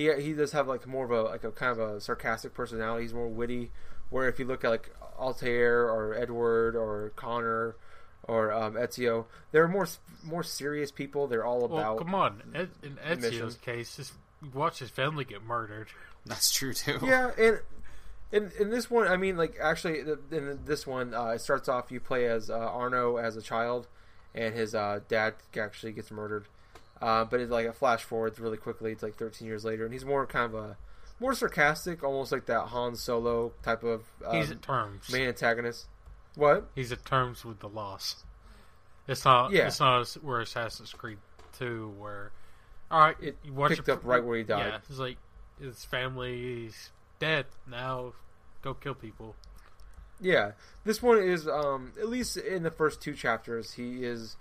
he 0.00 0.22
he 0.22 0.32
does 0.32 0.52
have 0.52 0.66
like 0.68 0.86
more 0.86 1.04
of 1.04 1.10
a 1.10 1.22
like 1.22 1.44
a 1.44 1.50
kind 1.50 1.72
of 1.72 1.78
a 1.78 2.00
sarcastic 2.00 2.54
personality. 2.54 3.04
He's 3.04 3.14
more 3.14 3.28
witty. 3.28 3.70
Where 4.08 4.28
if 4.28 4.38
you 4.38 4.44
look 4.44 4.64
at 4.64 4.70
like 4.70 4.94
Altair 5.18 5.88
or 5.88 6.14
Edward 6.14 6.74
or 6.74 7.12
Connor 7.14 7.76
or 8.24 8.52
um, 8.52 8.74
Ezio, 8.74 9.26
they're 9.52 9.68
more 9.68 9.86
more 10.24 10.42
serious 10.42 10.90
people. 10.90 11.26
They're 11.26 11.44
all 11.44 11.68
Well, 11.68 11.78
about 11.78 11.98
come 11.98 12.14
on. 12.14 12.42
Ed, 12.54 12.70
in 12.82 12.94
mission. 13.20 13.46
Ezio's 13.46 13.56
case, 13.56 13.96
just 13.96 14.12
watch 14.52 14.78
his 14.80 14.90
family 14.90 15.24
get 15.24 15.42
murdered. 15.42 15.88
That's 16.26 16.50
true 16.50 16.74
too. 16.74 16.98
Yeah, 17.02 17.30
and 17.38 17.60
in 18.32 18.50
in 18.58 18.70
this 18.70 18.90
one, 18.90 19.06
I 19.08 19.16
mean, 19.16 19.36
like 19.36 19.56
actually, 19.60 20.00
in 20.30 20.60
this 20.64 20.86
one, 20.86 21.14
uh, 21.14 21.28
it 21.28 21.40
starts 21.40 21.68
off 21.68 21.90
you 21.90 22.00
play 22.00 22.26
as 22.26 22.50
uh, 22.50 22.54
Arno 22.58 23.16
as 23.16 23.36
a 23.36 23.42
child, 23.42 23.86
and 24.34 24.54
his 24.54 24.74
uh, 24.74 25.00
dad 25.08 25.34
actually 25.58 25.92
gets 25.92 26.10
murdered. 26.10 26.46
Uh, 27.00 27.24
but 27.24 27.40
it's 27.40 27.50
like 27.50 27.66
a 27.66 27.72
flash 27.72 28.02
forward 28.02 28.38
really 28.38 28.56
quickly. 28.58 28.92
It's 28.92 29.02
like 29.02 29.16
13 29.16 29.46
years 29.46 29.64
later, 29.64 29.84
and 29.84 29.92
he's 29.92 30.04
more 30.04 30.26
kind 30.26 30.44
of 30.46 30.54
a 30.54 30.76
more 31.18 31.34
sarcastic, 31.34 32.02
almost 32.02 32.32
like 32.32 32.46
that 32.46 32.60
Han 32.68 32.94
Solo 32.96 33.52
type 33.62 33.84
of 33.84 34.02
um, 34.26 34.36
He's 34.36 34.50
at 34.50 34.62
terms. 34.62 35.10
main 35.12 35.28
antagonist. 35.28 35.86
What? 36.34 36.68
He's 36.74 36.92
at 36.92 37.04
terms 37.04 37.44
with 37.44 37.60
the 37.60 37.68
loss. 37.68 38.24
It's 39.08 39.24
not. 39.24 39.50
Yeah. 39.52 39.66
It's 39.66 39.80
not 39.80 40.00
as- 40.00 40.14
where 40.14 40.40
Assassin's 40.40 40.92
Creed 40.92 41.18
Two, 41.58 41.94
where 41.98 42.32
all 42.90 43.00
right, 43.00 43.16
It 43.20 43.36
you 43.44 43.52
picked 43.68 43.88
up 43.88 44.00
right 44.04 44.22
where 44.22 44.36
he 44.38 44.44
died. 44.44 44.66
Yeah, 44.72 44.78
it's 44.88 44.98
like 44.98 45.16
his 45.60 45.84
family's 45.84 46.90
dead 47.18 47.46
now. 47.68 48.12
Go 48.62 48.74
kill 48.74 48.94
people. 48.94 49.36
Yeah, 50.20 50.52
this 50.84 51.02
one 51.02 51.18
is 51.18 51.48
um, 51.48 51.92
at 51.98 52.08
least 52.08 52.36
in 52.36 52.62
the 52.62 52.70
first 52.70 53.00
two 53.00 53.14
chapters. 53.14 53.72
He 53.72 54.04
is 54.04 54.36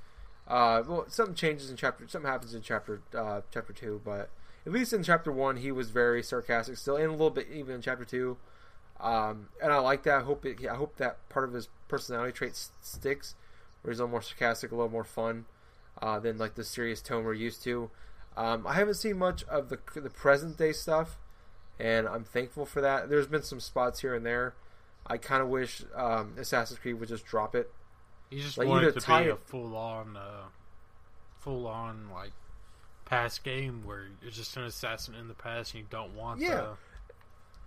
uh, 0.50 0.84
well, 0.88 1.06
something 1.10 1.36
changes 1.36 1.70
in 1.70 1.76
chapter. 1.78 2.08
Something 2.08 2.30
happens 2.30 2.54
in 2.54 2.62
chapter 2.62 3.02
uh, 3.16 3.42
chapter 3.54 3.74
two, 3.74 4.02
but 4.04 4.30
at 4.66 4.72
least 4.72 4.94
in 4.94 5.04
chapter 5.04 5.32
one, 5.32 5.58
he 5.58 5.72
was 5.72 5.90
very 5.92 6.24
sarcastic 6.24 6.78
still, 6.78 6.96
and 6.96 7.06
a 7.06 7.12
little 7.12 7.30
bit 7.30 7.48
even 7.54 7.76
in 7.76 7.82
chapter 7.82 8.06
two. 8.06 8.38
Um, 9.00 9.50
and 9.62 9.72
I 9.72 9.80
like 9.80 10.04
that. 10.04 10.16
I 10.16 10.22
hope 10.22 10.46
it, 10.46 10.58
I 10.70 10.76
hope 10.76 10.98
that 10.98 11.28
part 11.30 11.48
of 11.48 11.54
his 11.54 11.70
personality 11.88 12.34
trait 12.34 12.52
s- 12.52 12.72
sticks, 12.82 13.36
where 13.82 13.92
he's 13.92 14.00
a 14.00 14.04
little 14.04 14.12
more 14.12 14.22
sarcastic, 14.22 14.72
a 14.72 14.76
little 14.76 14.92
more 14.92 15.06
fun 15.06 15.46
uh, 16.02 16.20
than 16.20 16.38
like 16.38 16.56
the 16.56 16.64
serious 16.64 17.02
tone 17.02 17.24
we're 17.24 17.34
used 17.34 17.64
to. 17.64 17.90
Um, 18.36 18.66
I 18.68 18.74
haven't 18.74 18.96
seen 18.96 19.18
much 19.18 19.44
of 19.46 19.70
the 19.70 19.80
the 19.96 20.10
present 20.10 20.58
day 20.58 20.74
stuff, 20.74 21.18
and 21.80 22.08
I'm 22.08 22.24
thankful 22.24 22.66
for 22.66 22.82
that. 22.82 23.10
There's 23.10 23.28
been 23.28 23.44
some 23.44 23.60
spots 23.60 24.02
here 24.02 24.16
and 24.16 24.26
there. 24.26 24.56
I 25.08 25.18
kind 25.18 25.42
of 25.42 25.48
wish 25.48 25.84
um, 25.96 26.34
Assassin's 26.38 26.80
Creed 26.80 27.00
would 27.00 27.10
just 27.10 27.26
drop 27.26 27.56
it. 27.56 27.72
He 28.30 28.42
just 28.42 28.58
Like, 28.58 28.68
wanted 28.68 28.94
to 28.94 29.02
tie 29.02 29.24
be 29.24 29.30
a 29.30 29.36
full 29.36 29.76
on, 29.76 30.16
uh, 30.16 30.44
full 31.40 31.68
on 31.68 32.10
like 32.12 32.32
past 33.06 33.44
game 33.44 33.84
where 33.86 34.06
you're 34.22 34.32
just 34.32 34.56
an 34.58 34.64
assassin 34.64 35.16
in 35.16 35.28
the 35.28 35.34
past 35.34 35.74
and 35.74 35.82
you 35.82 35.88
don't 35.90 36.14
want. 36.16 36.40
Yeah. 36.42 36.56
the- 36.56 36.78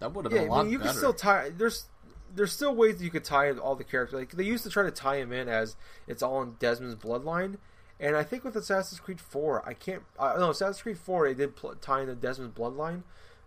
That 0.01 0.13
would 0.15 0.25
have 0.27 0.33
Yeah, 0.33 0.41
been 0.43 0.49
a 0.49 0.53
I 0.53 0.57
lot 0.57 0.63
mean, 0.65 0.73
you 0.73 0.79
better. 0.79 0.91
can 0.91 0.99
still 0.99 1.15
tie. 1.15 1.51
There's 1.51 1.87
there's 2.35 2.53
still 2.53 2.75
ways 2.75 2.97
that 2.99 3.05
you 3.05 3.11
could 3.11 3.25
tie 3.25 3.51
all 3.53 3.75
the 3.77 3.85
characters. 3.85 4.19
Like 4.19 4.31
they 4.33 4.45
used 4.45 4.65
to 4.65 4.71
try 4.71 4.85
to 4.85 4.91
tie 4.91 5.17
him 5.17 5.33
in 5.33 5.49
as 5.49 5.77
it's 6.07 6.23
all 6.23 6.43
in 6.43 6.53
Desmond's 6.55 6.95
bloodline, 6.97 7.59
and 8.01 8.17
I 8.17 8.23
think 8.23 8.43
with 8.45 8.57
Assassin's 8.57 9.01
Creed 9.01 9.21
Four, 9.21 9.63
I 9.69 9.75
can't. 9.75 10.03
Uh, 10.19 10.35
no, 10.39 10.51
Assassin's 10.51 10.81
Creed 10.83 10.99
Four, 10.99 11.29
they 11.29 11.35
did 11.35 11.57
pl- 11.57 11.75
tie 11.77 12.05
the 12.05 12.15
Desmond's 12.15 12.57
bloodline, 12.59 13.03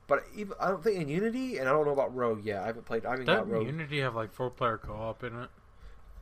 but 0.08 0.24
even 0.36 0.54
I 0.60 0.68
don't 0.70 0.84
think 0.84 0.98
in 1.02 1.10
Unity, 1.10 1.58
and 1.58 1.68
I 1.68 1.72
don't 1.72 1.86
know 1.86 1.94
about 1.94 2.14
Rogue 2.16 2.46
yet. 2.46 2.62
I 2.62 2.68
haven't 2.68 2.86
played. 2.86 3.06
I 3.06 3.12
haven't 3.12 3.26
Doesn't 3.26 3.50
Rogue. 3.50 3.66
Unity 3.68 4.00
have 4.02 4.16
like 4.16 4.32
four 4.32 4.50
player 4.52 4.78
co 4.78 4.94
op 4.94 5.24
in 5.24 5.36
it? 5.40 5.50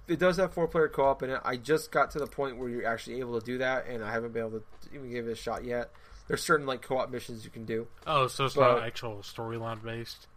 It 0.08 0.20
does 0.20 0.38
have 0.38 0.54
four 0.54 0.68
player 0.68 0.88
co 0.88 1.04
op 1.06 1.24
in 1.24 1.30
it. 1.30 1.40
I 1.44 1.56
just 1.58 1.92
got 1.92 2.12
to 2.12 2.20
the 2.20 2.28
point 2.28 2.58
where 2.58 2.70
you're 2.70 2.86
actually 2.88 3.20
able 3.20 3.40
to 3.40 3.46
do 3.46 3.58
that, 3.60 3.88
and 3.88 4.04
I 4.04 4.12
haven't 4.12 4.34
been 4.34 4.46
able 4.48 4.60
to 4.60 4.66
even 4.94 5.10
give 5.12 5.28
it 5.28 5.32
a 5.32 5.36
shot 5.36 5.64
yet. 5.64 5.92
There's 6.28 6.44
certain 6.44 6.66
like 6.66 6.82
co 6.82 6.98
op 6.98 7.10
missions 7.12 7.44
you 7.46 7.52
can 7.52 7.66
do. 7.66 7.88
Oh, 8.08 8.28
so 8.28 8.46
it's 8.46 8.56
But- 8.56 8.76
not 8.80 8.84
actual 8.88 9.18
storyline 9.18 9.84
based. 9.84 10.28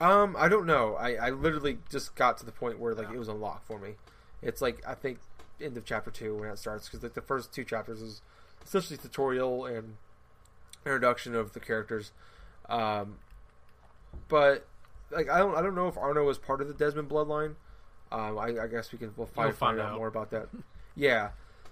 Um, 0.00 0.34
I 0.38 0.48
don't 0.48 0.64
know. 0.64 0.94
I, 0.94 1.14
I 1.16 1.30
literally 1.30 1.76
just 1.90 2.14
got 2.14 2.38
to 2.38 2.46
the 2.46 2.52
point 2.52 2.78
where 2.78 2.94
like 2.94 3.10
it 3.10 3.18
was 3.18 3.28
unlocked 3.28 3.66
for 3.66 3.78
me. 3.78 3.96
It's 4.40 4.62
like 4.62 4.82
I 4.86 4.94
think 4.94 5.18
end 5.60 5.76
of 5.76 5.84
chapter 5.84 6.10
two 6.10 6.34
when 6.36 6.48
it 6.48 6.58
starts 6.58 6.88
because 6.88 7.02
like 7.02 7.12
the 7.12 7.20
first 7.20 7.52
two 7.52 7.64
chapters 7.64 8.00
is 8.00 8.22
essentially 8.64 8.96
tutorial 8.96 9.66
and 9.66 9.96
introduction 10.86 11.34
of 11.34 11.52
the 11.52 11.60
characters. 11.60 12.12
Um, 12.70 13.18
but 14.28 14.66
like 15.10 15.28
I 15.28 15.38
don't 15.38 15.54
I 15.54 15.60
don't 15.60 15.74
know 15.74 15.88
if 15.88 15.98
Arno 15.98 16.24
was 16.24 16.38
part 16.38 16.62
of 16.62 16.68
the 16.68 16.74
Desmond 16.74 17.10
bloodline. 17.10 17.56
Um, 18.12 18.38
I, 18.38 18.46
I 18.62 18.66
guess 18.66 18.92
we 18.92 18.98
can 18.98 19.12
we'll 19.16 19.26
find, 19.26 19.54
find 19.54 19.78
find 19.78 19.80
out 19.80 19.92
out. 19.92 19.98
more 19.98 20.08
about 20.08 20.30
that. 20.30 20.48
Yeah, 20.96 21.30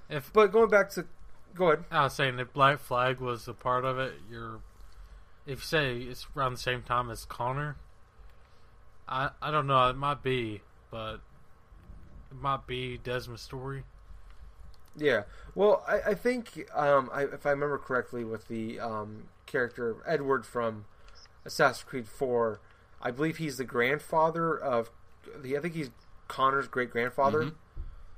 If 0.08 0.32
but 0.32 0.52
going 0.52 0.70
back 0.70 0.90
to 0.90 1.04
go 1.54 1.72
ahead. 1.72 1.84
I 1.90 2.04
was 2.04 2.14
saying 2.14 2.38
if 2.38 2.52
Black 2.52 2.78
Flag 2.78 3.20
was 3.20 3.48
a 3.48 3.52
part 3.54 3.84
of 3.84 3.98
it, 3.98 4.14
you're 4.30 4.60
if 5.46 5.58
you 5.58 5.64
say 5.64 5.96
it's 5.98 6.26
around 6.36 6.52
the 6.52 6.58
same 6.58 6.82
time 6.82 7.10
as 7.10 7.24
Connor, 7.24 7.76
I 9.08 9.30
I 9.42 9.50
don't 9.50 9.66
know. 9.66 9.88
It 9.88 9.96
might 9.96 10.22
be, 10.22 10.62
but 10.90 11.20
it 12.30 12.36
might 12.40 12.66
be 12.66 12.96
Desmond's 12.98 13.42
story. 13.42 13.84
Yeah. 14.96 15.22
Well, 15.54 15.84
I, 15.86 16.10
I 16.10 16.14
think 16.14 16.68
um, 16.74 17.10
I, 17.12 17.22
if 17.24 17.46
I 17.46 17.50
remember 17.50 17.78
correctly, 17.78 18.24
with 18.24 18.48
the 18.48 18.80
um, 18.80 19.24
character 19.46 19.96
Edward 20.06 20.44
from 20.46 20.84
Assassin's 21.44 21.84
Creed 21.84 22.08
Four, 22.08 22.60
I 23.00 23.10
believe 23.10 23.36
he's 23.38 23.56
the 23.58 23.64
grandfather 23.64 24.56
of 24.56 24.90
the. 25.40 25.56
I 25.56 25.60
think 25.60 25.74
he's 25.74 25.90
Connor's 26.28 26.68
great 26.68 26.90
grandfather. 26.90 27.44
Mhm. 27.44 27.54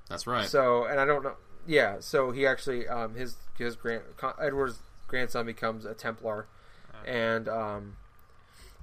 That's 0.08 0.26
right. 0.26 0.48
So, 0.48 0.84
and 0.84 0.98
I 1.00 1.04
don't 1.04 1.22
know. 1.22 1.36
Yeah. 1.66 1.96
So 2.00 2.32
he 2.32 2.46
actually 2.46 2.86
um, 2.88 3.14
his 3.14 3.36
his 3.56 3.76
grand 3.76 4.02
Edward's 4.40 4.78
grandson 5.06 5.46
becomes 5.46 5.84
a 5.84 5.94
Templar, 5.94 6.46
and 7.06 7.48
um, 7.48 7.96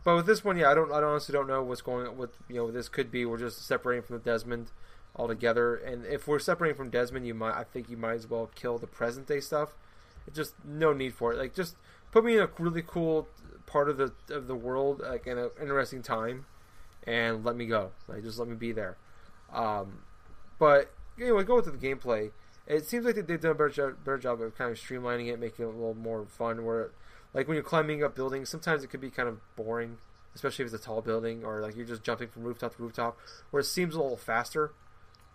but 0.03 0.15
with 0.15 0.25
this 0.25 0.43
one, 0.43 0.57
yeah, 0.57 0.71
I 0.71 0.73
don't. 0.73 0.91
I 0.91 1.01
honestly 1.03 1.33
don't 1.33 1.47
know 1.47 1.61
what's 1.63 1.81
going. 1.81 2.05
What 2.17 2.31
you 2.47 2.55
know, 2.55 2.71
this 2.71 2.87
could 2.87 3.11
be. 3.11 3.25
We're 3.25 3.37
just 3.37 3.65
separating 3.65 4.03
from 4.03 4.17
the 4.17 4.23
Desmond 4.23 4.71
altogether. 5.15 5.75
And 5.75 6.05
if 6.05 6.27
we're 6.27 6.39
separating 6.39 6.77
from 6.77 6.89
Desmond, 6.89 7.27
you 7.27 7.33
might. 7.33 7.55
I 7.57 7.63
think 7.65 7.89
you 7.89 7.97
might 7.97 8.13
as 8.13 8.27
well 8.27 8.49
kill 8.55 8.77
the 8.77 8.87
present 8.87 9.27
day 9.27 9.39
stuff. 9.41 9.75
It's 10.25 10.35
just 10.37 10.53
no 10.63 10.93
need 10.93 11.13
for 11.13 11.33
it. 11.33 11.37
Like 11.37 11.53
just 11.53 11.75
put 12.11 12.23
me 12.23 12.35
in 12.35 12.39
a 12.41 12.49
really 12.59 12.83
cool 12.85 13.27
part 13.65 13.89
of 13.89 13.97
the 13.97 14.13
of 14.29 14.47
the 14.47 14.55
world, 14.55 15.01
like 15.01 15.27
in 15.27 15.37
an 15.37 15.49
interesting 15.61 16.01
time, 16.01 16.45
and 17.05 17.43
let 17.43 17.55
me 17.57 17.65
go. 17.65 17.91
Like 18.07 18.23
just 18.23 18.39
let 18.39 18.47
me 18.47 18.55
be 18.55 18.71
there. 18.71 18.97
Um, 19.53 19.99
but 20.59 20.91
anyway, 21.19 21.43
going 21.43 21.63
to 21.63 21.71
the 21.71 21.77
gameplay. 21.77 22.31
It 22.65 22.85
seems 22.85 23.05
like 23.05 23.15
they've 23.15 23.39
done 23.39 23.51
a 23.51 23.55
better 23.55 23.69
job, 23.69 24.03
better 24.03 24.17
job 24.17 24.41
of 24.41 24.57
kind 24.57 24.71
of 24.71 24.77
streamlining 24.77 25.31
it, 25.31 25.39
making 25.39 25.65
it 25.65 25.69
a 25.69 25.71
little 25.71 25.93
more 25.93 26.25
fun. 26.25 26.65
Where, 26.65 26.91
like 27.33 27.47
when 27.47 27.55
you're 27.55 27.63
climbing 27.63 28.03
up 28.03 28.15
buildings, 28.15 28.49
sometimes 28.49 28.83
it 28.83 28.87
could 28.87 28.99
be 28.99 29.09
kind 29.09 29.29
of 29.29 29.39
boring, 29.55 29.97
especially 30.35 30.65
if 30.65 30.73
it's 30.73 30.83
a 30.83 30.85
tall 30.85 31.01
building 31.01 31.45
or 31.45 31.61
like 31.61 31.75
you're 31.75 31.85
just 31.85 32.03
jumping 32.03 32.27
from 32.27 32.43
rooftop 32.43 32.75
to 32.75 32.83
rooftop. 32.83 33.17
Where 33.51 33.61
it 33.61 33.65
seems 33.65 33.95
a 33.95 34.01
little 34.01 34.17
faster. 34.17 34.71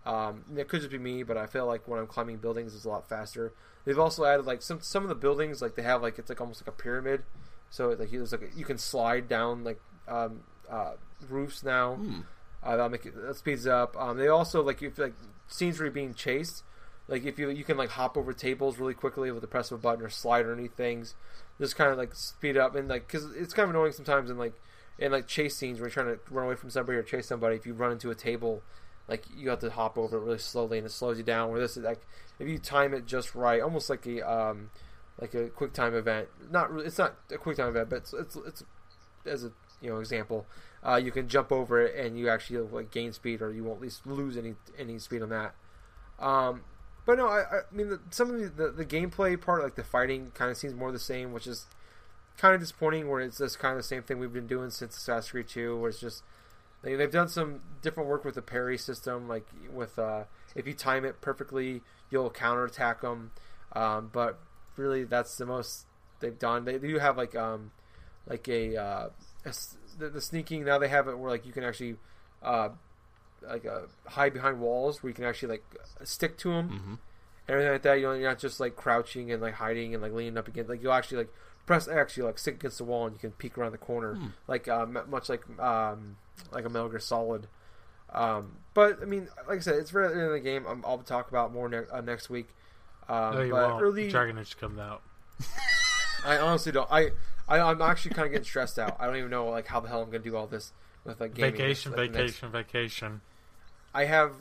Um, 0.04 0.44
it 0.56 0.68
could 0.68 0.80
just 0.80 0.90
be 0.90 0.98
me, 0.98 1.22
but 1.22 1.36
I 1.36 1.46
feel 1.46 1.66
like 1.66 1.86
when 1.86 2.00
I'm 2.00 2.06
climbing 2.06 2.38
buildings, 2.38 2.74
it's 2.74 2.84
a 2.84 2.88
lot 2.88 3.08
faster. 3.08 3.52
They've 3.84 3.98
also 3.98 4.24
added 4.24 4.46
like 4.46 4.62
some 4.62 4.80
some 4.80 5.02
of 5.02 5.08
the 5.08 5.14
buildings, 5.14 5.62
like 5.62 5.74
they 5.74 5.82
have 5.82 6.02
like 6.02 6.18
it's 6.18 6.28
like 6.28 6.40
almost 6.40 6.62
like 6.62 6.68
a 6.68 6.76
pyramid, 6.76 7.22
so 7.70 7.90
like 7.90 8.10
there's 8.10 8.32
like 8.32 8.52
you 8.56 8.64
can 8.64 8.78
slide 8.78 9.28
down 9.28 9.64
like 9.64 9.80
um, 10.08 10.40
uh, 10.70 10.92
roofs 11.28 11.62
now. 11.64 11.94
Hmm. 11.94 12.20
Uh, 12.62 12.76
that'll 12.76 12.88
make 12.88 13.06
it 13.06 13.14
that 13.14 13.36
speeds 13.36 13.66
up. 13.66 13.96
Um, 14.00 14.16
they 14.16 14.28
also 14.28 14.62
like 14.62 14.82
if 14.82 14.98
like 14.98 15.14
scenes 15.48 15.78
where 15.78 15.86
you're 15.86 15.92
being 15.92 16.14
chased, 16.14 16.62
like 17.08 17.24
if 17.24 17.38
you 17.38 17.50
you 17.50 17.64
can 17.64 17.76
like 17.76 17.90
hop 17.90 18.16
over 18.16 18.32
tables 18.32 18.78
really 18.78 18.94
quickly 18.94 19.30
with 19.32 19.40
the 19.40 19.48
press 19.48 19.70
of 19.70 19.80
a 19.80 19.82
button 19.82 20.04
or 20.04 20.08
slide 20.08 20.46
or 20.46 20.52
any 20.52 20.68
things, 20.68 21.14
just 21.58 21.76
kind 21.76 21.90
of 21.90 21.98
like 21.98 22.14
speed 22.14 22.56
up 22.56 22.76
and 22.76 22.88
like 22.88 23.06
because 23.06 23.34
it's 23.34 23.52
kind 23.52 23.64
of 23.64 23.70
annoying 23.70 23.92
sometimes 23.92 24.30
in 24.30 24.38
like 24.38 24.54
in 24.98 25.10
like 25.10 25.26
chase 25.26 25.56
scenes 25.56 25.80
where 25.80 25.88
you're 25.88 25.92
trying 25.92 26.06
to 26.06 26.20
run 26.30 26.46
away 26.46 26.54
from 26.54 26.70
somebody 26.70 26.98
or 26.98 27.02
chase 27.02 27.26
somebody. 27.26 27.56
If 27.56 27.66
you 27.66 27.74
run 27.74 27.92
into 27.92 28.10
a 28.10 28.14
table, 28.14 28.62
like 29.08 29.24
you 29.36 29.50
have 29.50 29.60
to 29.60 29.70
hop 29.70 29.98
over 29.98 30.16
it 30.16 30.20
really 30.20 30.38
slowly 30.38 30.78
and 30.78 30.86
it 30.86 30.90
slows 30.90 31.18
you 31.18 31.24
down. 31.24 31.50
Where 31.50 31.60
this 31.60 31.76
is 31.76 31.82
like 31.82 32.06
if 32.38 32.46
you 32.46 32.58
time 32.58 32.94
it 32.94 33.06
just 33.06 33.34
right, 33.34 33.60
almost 33.60 33.90
like 33.90 34.06
a 34.06 34.20
um 34.30 34.70
like 35.20 35.34
a 35.34 35.48
quick 35.48 35.72
time 35.72 35.94
event. 35.96 36.28
Not 36.50 36.72
really, 36.72 36.86
it's 36.86 36.98
not 36.98 37.16
a 37.32 37.38
quick 37.38 37.56
time 37.56 37.68
event, 37.68 37.90
but 37.90 37.96
it's 37.96 38.12
it's, 38.12 38.36
it's 38.36 38.64
as 39.26 39.44
a 39.44 39.52
you 39.80 39.90
know 39.90 39.98
example 39.98 40.46
uh, 40.86 40.96
you 40.96 41.12
can 41.12 41.28
jump 41.28 41.52
over 41.52 41.80
it 41.80 41.94
and 41.94 42.18
you 42.18 42.28
actually 42.28 42.58
like 42.58 42.90
gain 42.90 43.12
speed 43.12 43.40
or 43.40 43.52
you 43.52 43.64
won't 43.64 43.76
at 43.76 43.82
least 43.82 44.06
lose 44.06 44.36
any 44.36 44.54
any 44.78 44.98
speed 44.98 45.22
on 45.22 45.28
that. 45.28 45.54
Um, 46.18 46.62
but 47.04 47.18
no, 47.18 47.28
I, 47.28 47.40
I 47.40 47.60
mean 47.70 47.90
the, 47.90 48.00
some 48.10 48.30
of 48.30 48.40
the, 48.56 48.64
the 48.64 48.70
the 48.70 48.84
gameplay 48.84 49.40
part, 49.40 49.62
like 49.62 49.74
the 49.74 49.84
fighting, 49.84 50.32
kind 50.34 50.50
of 50.50 50.56
seems 50.56 50.74
more 50.74 50.92
the 50.92 50.98
same, 50.98 51.32
which 51.32 51.46
is 51.46 51.66
kind 52.36 52.54
of 52.54 52.60
disappointing. 52.60 53.08
Where 53.08 53.20
it's 53.20 53.38
just 53.38 53.58
kind 53.58 53.72
of 53.72 53.78
the 53.78 53.88
same 53.88 54.02
thing 54.02 54.18
we've 54.18 54.32
been 54.32 54.46
doing 54.46 54.70
since 54.70 54.96
Assassin's 54.96 55.30
Creed 55.30 55.48
Two, 55.48 55.78
where 55.78 55.90
it's 55.90 56.00
just 56.00 56.22
they, 56.82 56.94
they've 56.96 57.10
done 57.10 57.28
some 57.28 57.60
different 57.80 58.08
work 58.08 58.24
with 58.24 58.34
the 58.34 58.42
parry 58.42 58.78
system, 58.78 59.28
like 59.28 59.46
with 59.72 59.98
uh, 59.98 60.24
if 60.54 60.66
you 60.66 60.74
time 60.74 61.04
it 61.04 61.20
perfectly, 61.20 61.82
you'll 62.10 62.30
counterattack 62.30 63.00
them. 63.02 63.30
Um, 63.72 64.10
but 64.12 64.38
really, 64.76 65.04
that's 65.04 65.36
the 65.36 65.46
most 65.46 65.86
they've 66.20 66.38
done. 66.38 66.64
They 66.64 66.78
do 66.78 66.98
have 66.98 67.16
like 67.16 67.34
um, 67.34 67.70
like 68.26 68.48
a, 68.48 68.76
uh, 68.76 69.08
a 69.44 69.52
the, 69.98 70.08
the 70.08 70.20
sneaking 70.20 70.64
now 70.64 70.78
they 70.78 70.88
have 70.88 71.08
it 71.08 71.18
where 71.18 71.30
like 71.30 71.44
you 71.46 71.52
can 71.52 71.64
actually 71.64 71.96
uh, 72.42 72.70
like 73.42 73.66
uh, 73.66 73.82
hide 74.08 74.32
behind 74.32 74.60
walls 74.60 75.02
where 75.02 75.10
you 75.10 75.14
can 75.14 75.24
actually 75.24 75.48
like 75.50 75.64
stick 76.04 76.36
to 76.38 76.50
them 76.50 76.68
hmm 76.68 76.94
and 77.48 77.54
everything 77.54 77.72
like 77.72 77.82
that. 77.82 77.94
You 77.98 78.02
know, 78.06 78.12
you're 78.12 78.28
not 78.28 78.38
just 78.38 78.60
like 78.60 78.76
crouching 78.76 79.32
and 79.32 79.42
like 79.42 79.54
hiding 79.54 79.94
and 79.94 80.02
like 80.02 80.12
leaning 80.12 80.38
up 80.38 80.46
against. 80.46 80.70
Like 80.70 80.80
you'll 80.80 80.92
actually 80.92 81.18
like 81.18 81.32
press 81.66 81.88
X, 81.88 82.16
you 82.16 82.24
like 82.24 82.38
stick 82.38 82.54
against 82.54 82.78
the 82.78 82.84
wall 82.84 83.06
and 83.06 83.14
you 83.14 83.18
can 83.18 83.32
peek 83.32 83.58
around 83.58 83.72
the 83.72 83.78
corner, 83.78 84.14
Hmm. 84.14 84.26
like 84.46 84.68
uh, 84.68 84.82
m- 84.82 85.06
much 85.10 85.28
like 85.28 85.42
um, 85.58 86.16
like 86.52 86.64
a 86.64 86.68
Metal 86.68 86.88
Gear 86.88 87.00
Solid. 87.00 87.48
Um, 88.12 88.58
but 88.74 89.02
I 89.02 89.06
mean, 89.06 89.26
like 89.48 89.58
I 89.58 89.60
said, 89.60 89.74
it's 89.76 89.90
very 89.90 90.12
early 90.12 90.26
in 90.26 90.32
the 90.32 90.40
game. 90.50 90.66
Um, 90.66 90.84
I'll 90.86 90.98
talk 90.98 91.30
about 91.30 91.52
more 91.52 91.68
ne- 91.68 91.88
uh, 91.92 92.00
next 92.00 92.30
week. 92.30 92.48
Um, 93.08 93.34
no, 93.34 93.42
you 93.42 93.50
but 93.52 93.70
won't. 93.70 93.82
early, 93.82 94.08
Dragon 94.08 94.38
Age 94.38 94.56
comes 94.56 94.78
out. 94.78 95.02
I 96.24 96.38
honestly 96.38 96.70
don't. 96.72 96.88
I, 96.92 97.10
I 97.60 97.70
I'm 97.70 97.82
actually 97.82 98.14
kind 98.14 98.26
of 98.26 98.32
getting 98.32 98.44
stressed 98.46 98.78
out. 98.78 98.96
I 98.98 99.06
don't 99.06 99.16
even 99.16 99.30
know 99.30 99.48
like 99.48 99.66
how 99.66 99.80
the 99.80 99.88
hell 99.88 100.00
I'm 100.02 100.10
going 100.10 100.22
to 100.22 100.28
do 100.30 100.36
all 100.36 100.46
this 100.46 100.72
with 101.04 101.20
like 101.20 101.34
gaming. 101.34 101.52
Vacation, 101.52 101.92
like, 101.92 102.12
the 102.12 102.18
next- 102.18 102.32
vacation, 102.40 102.50
vacation. 102.50 103.20
I 103.94 104.04
have 104.06 104.32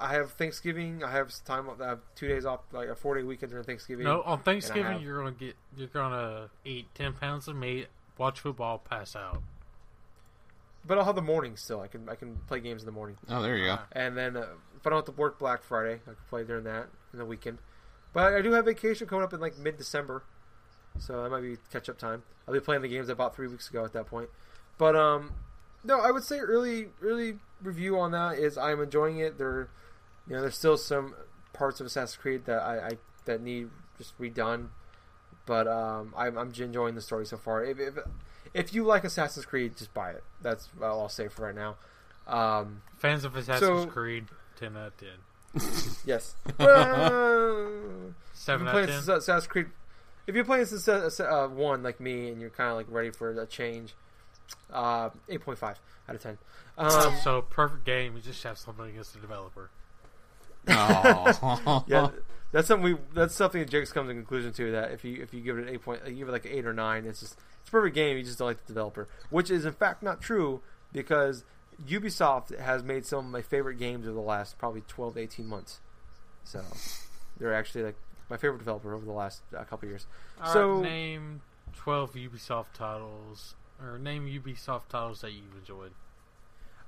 I 0.00 0.14
have 0.14 0.32
Thanksgiving. 0.32 1.04
I 1.04 1.10
have 1.10 1.30
time. 1.44 1.68
I 1.80 1.86
have 1.86 2.00
two 2.14 2.26
days 2.26 2.46
off, 2.46 2.60
like 2.72 2.88
a 2.88 2.94
four 2.94 3.16
day 3.16 3.22
weekend 3.22 3.50
during 3.52 3.66
Thanksgiving. 3.66 4.04
No, 4.04 4.22
on 4.22 4.40
Thanksgiving 4.40 4.92
have- 4.92 5.02
you're 5.02 5.18
gonna 5.18 5.32
get 5.36 5.56
you're 5.76 5.88
gonna 5.88 6.48
eat 6.64 6.86
ten 6.94 7.12
pounds 7.12 7.48
of 7.48 7.56
meat, 7.56 7.88
watch 8.16 8.40
football, 8.40 8.78
pass 8.78 9.14
out. 9.14 9.42
But 10.86 10.98
I'll 10.98 11.04
have 11.04 11.14
the 11.16 11.22
morning 11.22 11.56
still. 11.56 11.80
I 11.80 11.86
can 11.86 12.08
I 12.08 12.14
can 12.14 12.36
play 12.46 12.60
games 12.60 12.82
in 12.82 12.86
the 12.86 12.92
morning. 12.92 13.16
Oh, 13.28 13.42
there 13.42 13.56
you 13.56 13.66
go. 13.66 13.78
And 13.92 14.16
then 14.16 14.36
uh, 14.36 14.46
if 14.76 14.86
I 14.86 14.90
don't 14.90 14.98
have 14.98 15.14
to 15.14 15.20
work 15.20 15.38
Black 15.38 15.62
Friday, 15.62 15.94
I 16.02 16.04
can 16.04 16.16
play 16.28 16.44
during 16.44 16.64
that 16.64 16.88
in 17.12 17.18
the 17.18 17.24
weekend. 17.26 17.58
But 18.14 18.32
I 18.34 18.40
do 18.42 18.52
have 18.52 18.64
vacation 18.64 19.06
coming 19.06 19.24
up 19.24 19.32
in 19.34 19.40
like 19.40 19.58
mid 19.58 19.76
December, 19.76 20.24
so 20.98 21.22
that 21.22 21.30
might 21.30 21.40
be 21.42 21.56
catch 21.72 21.88
up 21.88 21.98
time. 21.98 22.22
I'll 22.46 22.54
be 22.54 22.60
playing 22.60 22.82
the 22.82 22.88
games 22.88 23.08
I 23.10 23.14
bought 23.14 23.34
three 23.34 23.48
weeks 23.48 23.68
ago 23.70 23.84
at 23.84 23.92
that 23.94 24.06
point. 24.06 24.28
But 24.78 24.96
um, 24.96 25.32
no, 25.82 26.00
I 26.00 26.10
would 26.10 26.24
say 26.24 26.38
early 26.38 26.88
early 27.02 27.38
review 27.62 27.98
on 27.98 28.10
that 28.12 28.38
is 28.38 28.58
I'm 28.58 28.80
enjoying 28.82 29.18
it. 29.18 29.38
There, 29.38 29.68
you 30.28 30.34
know, 30.34 30.40
there's 30.42 30.56
still 30.56 30.76
some 30.76 31.14
parts 31.52 31.80
of 31.80 31.86
Assassin's 31.86 32.16
Creed 32.20 32.44
that 32.46 32.60
I, 32.62 32.86
I 32.86 32.90
that 33.24 33.40
need 33.40 33.70
just 33.98 34.18
redone. 34.18 34.68
But 35.46 35.68
um, 35.68 36.14
I'm 36.16 36.36
I'm 36.38 36.52
enjoying 36.58 36.94
the 36.94 37.00
story 37.02 37.26
so 37.26 37.36
far. 37.36 37.64
If, 37.64 37.78
if 37.78 37.94
if 38.54 38.74
you 38.74 38.84
like 38.84 39.04
Assassin's 39.04 39.46
Creed, 39.46 39.76
just 39.76 39.92
buy 39.94 40.10
it. 40.10 40.24
That's 40.42 40.68
all 40.82 41.00
I'll 41.02 41.08
say 41.08 41.28
for 41.28 41.42
right 41.46 41.54
now. 41.54 41.76
Um, 42.26 42.82
Fans 42.96 43.24
of 43.24 43.36
Assassin's 43.36 43.82
So- 43.82 43.86
Creed, 43.86 44.26
ten 44.58 44.76
out 44.76 44.88
of 44.88 44.96
ten. 44.96 45.60
yes. 46.06 46.34
Well, 46.58 48.14
Seven 48.32 48.68
out 48.68 48.76
of 48.76 48.86
ten. 48.88 48.98
Assassin's 49.16 49.46
Creed, 49.46 49.66
if 50.26 50.34
you're 50.34 50.44
playing 50.44 50.62
Assassin's 50.62 51.20
uh, 51.20 51.48
one 51.48 51.82
like 51.82 52.00
me 52.00 52.28
and 52.28 52.40
you're 52.40 52.50
kind 52.50 52.70
of 52.70 52.76
like 52.76 52.86
ready 52.88 53.10
for 53.10 53.30
a 53.30 53.46
change, 53.46 53.94
uh, 54.72 55.10
eight 55.28 55.40
point 55.40 55.58
five 55.58 55.78
out 56.08 56.14
of 56.14 56.22
ten. 56.22 56.38
Um, 56.76 57.14
so 57.22 57.42
perfect 57.42 57.84
game. 57.84 58.16
You 58.16 58.22
just 58.22 58.42
have 58.42 58.58
something 58.58 58.86
against 58.86 59.14
the 59.14 59.20
developer. 59.20 59.70
Oh. 60.68 61.84
yeah, 61.86 62.10
that's 62.52 62.68
something 62.68 62.94
we 62.94 62.98
that's 63.14 63.34
something 63.34 63.60
that 63.60 63.70
Jake's 63.70 63.92
come 63.92 64.06
to 64.06 64.08
the 64.08 64.14
conclusion 64.14 64.52
to 64.54 64.72
that 64.72 64.92
if 64.92 65.04
you 65.04 65.22
if 65.22 65.34
you 65.34 65.40
give 65.40 65.58
it 65.58 65.68
an 65.68 65.74
eight 65.74 65.82
point, 65.82 66.00
you 66.06 66.14
give 66.14 66.28
it 66.28 66.32
like 66.32 66.46
an 66.46 66.52
eight 66.52 66.66
or 66.66 66.72
nine, 66.72 67.04
it's 67.04 67.20
just 67.20 67.38
it's 67.60 67.68
a 67.68 67.72
perfect 67.72 67.94
game. 67.94 68.16
You 68.16 68.24
just 68.24 68.38
don't 68.38 68.48
like 68.48 68.64
the 68.64 68.72
developer, 68.72 69.08
which 69.30 69.50
is 69.50 69.64
in 69.64 69.72
fact 69.72 70.02
not 70.02 70.20
true 70.20 70.62
because 70.92 71.44
Ubisoft 71.86 72.58
has 72.58 72.82
made 72.82 73.04
some 73.04 73.26
of 73.26 73.30
my 73.30 73.42
favorite 73.42 73.78
games 73.78 74.06
over 74.06 74.14
the 74.14 74.20
last 74.20 74.58
probably 74.58 74.82
twelve 74.88 75.14
to 75.14 75.20
eighteen 75.20 75.46
months. 75.46 75.80
So 76.44 76.62
they're 77.38 77.54
actually 77.54 77.84
like 77.84 77.96
my 78.34 78.38
favorite 78.38 78.58
developer 78.58 78.92
over 78.92 79.04
the 79.06 79.12
last 79.12 79.42
uh, 79.56 79.62
couple 79.62 79.88
years. 79.88 80.06
All 80.42 80.52
So- 80.52 80.72
right, 80.74 80.82
name 80.82 81.42
twelve 81.72 82.14
Ubisoft 82.14 82.72
titles, 82.74 83.54
or 83.80 83.96
name 83.98 84.26
Ubisoft 84.26 84.88
titles 84.88 85.20
that 85.20 85.30
you've 85.32 85.54
enjoyed. 85.56 85.92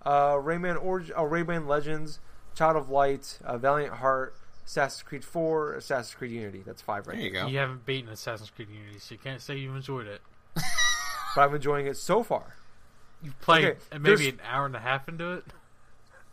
Uh, 0.05 0.35
Rayman 0.35 0.83
Origin, 0.83 1.15
uh, 1.17 1.21
Rayman 1.23 1.67
Legends, 1.69 2.19
Child 2.57 2.77
of 2.77 2.91
Light, 2.91 3.39
uh, 3.45 3.59
Valiant 3.59 3.95
Heart, 3.95 4.35
Assassin's 4.65 5.03
Creed 5.05 5.25
4, 5.25 5.75
Assassin's 5.75 6.15
Creed 6.17 6.33
Unity. 6.33 6.63
That's 6.67 6.83
five 6.83 7.07
right 7.07 7.17
There 7.17 7.27
you 7.27 7.33
there. 7.33 7.43
go. 7.43 7.49
You 7.49 7.59
haven't 7.59 7.87
beaten 7.87 8.11
Assassin's 8.11 8.51
Creed 8.51 8.69
Unity, 8.71 8.99
so 8.99 9.15
you 9.15 9.19
can't 9.21 9.41
say 9.41 9.57
you've 9.57 9.75
enjoyed 9.77 10.07
it. 10.09 10.21
But 11.37 11.43
I'm 11.51 11.55
enjoying 11.55 11.87
it 11.87 11.99
so 11.99 12.23
far. 12.23 12.57
You've 13.23 13.39
played 13.43 13.65
Okay, 13.67 13.99
maybe 13.99 14.31
an 14.31 14.41
hour 14.43 14.65
and 14.65 14.75
a 14.75 14.79
half 14.81 15.07
into 15.07 15.33
it. 15.33 15.45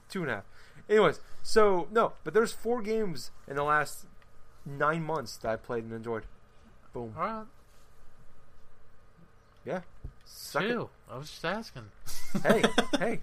Two 0.09 0.21
and 0.21 0.31
a 0.31 0.35
half. 0.35 0.43
Anyways, 0.89 1.19
so 1.41 1.89
no, 1.91 2.13
but 2.23 2.33
there's 2.33 2.53
four 2.53 2.81
games 2.81 3.29
in 3.45 3.57
the 3.57 3.63
last 3.63 4.05
nine 4.65 5.03
months 5.03 5.37
that 5.37 5.49
I 5.49 5.55
played 5.55 5.83
and 5.83 5.93
enjoyed. 5.93 6.23
Boom. 6.93 7.13
All 7.17 7.23
right, 7.23 7.45
Yeah. 9.65 9.81
Suck 10.25 10.63
chill. 10.63 10.89
I 11.11 11.17
was 11.17 11.29
just 11.29 11.45
asking. 11.45 11.85
Hey, 12.41 12.63
hey. 12.97 13.19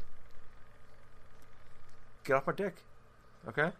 Get 2.23 2.37
off 2.37 2.47
my 2.47 2.53
dick. 2.53 2.77
Okay? 3.49 3.73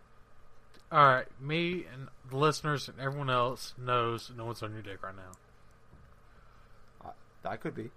All 0.91 1.05
right, 1.05 1.27
me 1.41 1.85
and 1.93 2.09
the 2.29 2.37
listeners 2.37 2.89
and 2.89 2.99
everyone 2.99 3.31
else 3.31 3.75
knows 3.79 4.33
no 4.37 4.47
one's 4.47 4.61
on 4.61 4.73
your 4.73 4.83
dick 4.83 5.05
right 5.05 5.15
now. 5.15 7.13
I 7.45 7.57
could 7.57 7.75
be. 7.75 7.91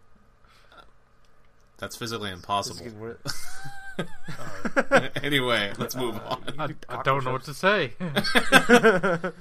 That's 1.83 1.97
physically 1.97 2.31
impossible. 2.31 2.81
getting 2.81 2.97
weird. 3.01 3.19
anyway, 5.21 5.73
let's 5.77 5.95
move 5.97 6.15
Uh, 6.15 6.29
on. 6.29 6.43
you 6.47 6.53
I, 6.57 6.67
do 6.67 6.75
I 6.87 6.95
cock 6.95 7.03
don't 7.03 7.25
know 7.25 7.33
what 7.33 7.43
push-ups. 7.43 7.59
to 7.59 7.67
say. 7.67 7.93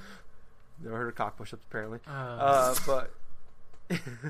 Never 0.83 0.97
heard 0.97 1.07
of 1.07 1.15
cock 1.15 1.37
push-ups 1.37 1.63
apparently. 1.69 1.99
uh, 2.05 2.11
Uh, 2.11 2.75
but 2.85 3.11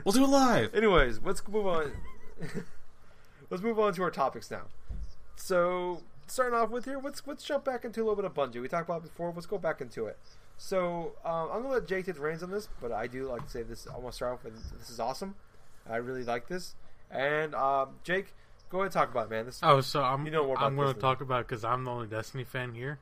We'll 0.05 0.13
do 0.13 0.23
it 0.23 0.27
live. 0.27 0.75
anyways, 0.75 1.21
let's 1.23 1.45
move 1.47 1.65
on. 1.65 1.91
let's 3.49 3.63
move 3.63 3.79
on 3.79 3.93
to 3.95 4.03
our 4.03 4.11
topics 4.11 4.51
now. 4.51 4.63
So 5.35 6.01
starting 6.27 6.53
off 6.57 6.69
with 6.69 6.85
here, 6.85 6.99
let's 7.03 7.23
let's 7.25 7.43
jump 7.43 7.65
back 7.65 7.83
into 7.83 8.01
a 8.01 8.03
little 8.03 8.15
bit 8.15 8.25
of 8.25 8.33
Bungie. 8.35 8.61
We 8.61 8.67
talked 8.67 8.87
about 8.87 8.97
it 9.03 9.09
before. 9.09 9.31
Let's 9.33 9.47
go 9.47 9.57
back 9.57 9.81
into 9.81 10.05
it. 10.05 10.17
So 10.59 11.13
um, 11.25 11.49
I'm 11.51 11.61
gonna 11.63 11.69
let 11.73 11.87
Jake 11.87 12.05
take 12.05 12.15
the 12.15 12.21
reins 12.21 12.43
on 12.43 12.51
this, 12.51 12.69
but 12.79 12.91
I 12.91 13.07
do 13.07 13.27
like 13.27 13.45
to 13.45 13.49
say 13.49 13.63
this. 13.63 13.87
I 13.87 13.97
want 13.97 14.11
to 14.11 14.15
start 14.15 14.33
off 14.33 14.43
with 14.43 14.53
this 14.79 14.89
is 14.91 14.99
awesome. 14.99 15.35
I 15.89 15.95
really 15.97 16.23
like 16.23 16.47
this. 16.47 16.75
And 17.13 17.53
um, 17.53 17.89
Jake, 18.03 18.33
go 18.69 18.79
ahead 18.79 18.85
and 18.87 18.93
talk 18.93 19.11
about 19.11 19.27
it, 19.27 19.29
man. 19.29 19.45
This 19.45 19.59
oh, 19.61 19.81
so 19.81 20.03
I'm 20.03 20.25
you 20.25 20.31
know 20.31 20.45
more 20.47 20.59
I'm 20.59 20.75
going 20.75 20.93
to 20.93 20.99
talk 20.99 21.21
about 21.21 21.47
because 21.47 21.63
I'm 21.63 21.83
the 21.85 21.91
only 21.91 22.07
Destiny 22.07 22.43
fan 22.43 22.73
here. 22.73 22.99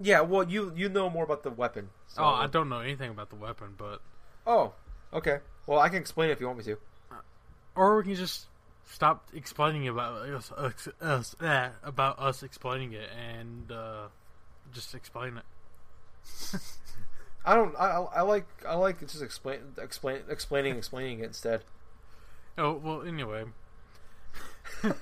yeah. 0.00 0.20
Well, 0.22 0.48
you 0.48 0.72
you 0.74 0.88
know 0.88 1.10
more 1.10 1.24
about 1.24 1.42
the 1.42 1.50
weapon. 1.50 1.90
So. 2.08 2.22
Oh, 2.22 2.26
I 2.28 2.46
don't 2.46 2.68
know 2.68 2.80
anything 2.80 3.10
about 3.10 3.30
the 3.30 3.36
weapon, 3.36 3.74
but 3.76 4.00
Oh, 4.46 4.72
okay. 5.12 5.38
Well, 5.66 5.78
I 5.78 5.88
can 5.88 5.98
explain 5.98 6.30
it 6.30 6.32
if 6.32 6.40
you 6.40 6.46
want 6.46 6.58
me 6.58 6.64
to. 6.64 6.78
or 7.76 7.96
we 7.98 8.02
can 8.04 8.14
just 8.14 8.46
stop 8.84 9.28
explaining 9.32 9.86
about 9.88 10.28
us, 10.28 10.50
us, 10.52 10.88
us 11.00 11.36
eh, 11.40 11.68
about 11.82 12.18
us 12.18 12.42
explaining 12.42 12.92
it 12.92 13.08
and 13.16 13.70
uh, 13.70 14.08
just 14.72 14.94
explain 14.94 15.36
it. 15.38 16.60
I 17.44 17.54
don't. 17.54 17.74
I, 17.78 17.86
I 17.86 18.00
I 18.16 18.20
like. 18.22 18.46
I 18.66 18.74
like 18.74 19.00
just 19.00 19.22
explain, 19.22 19.60
explain, 19.78 20.20
explaining, 20.28 20.76
explaining 20.76 21.20
it 21.20 21.24
instead. 21.26 21.64
Oh 22.58 22.74
well, 22.74 23.02
anyway. 23.02 23.44
oh 24.84 24.92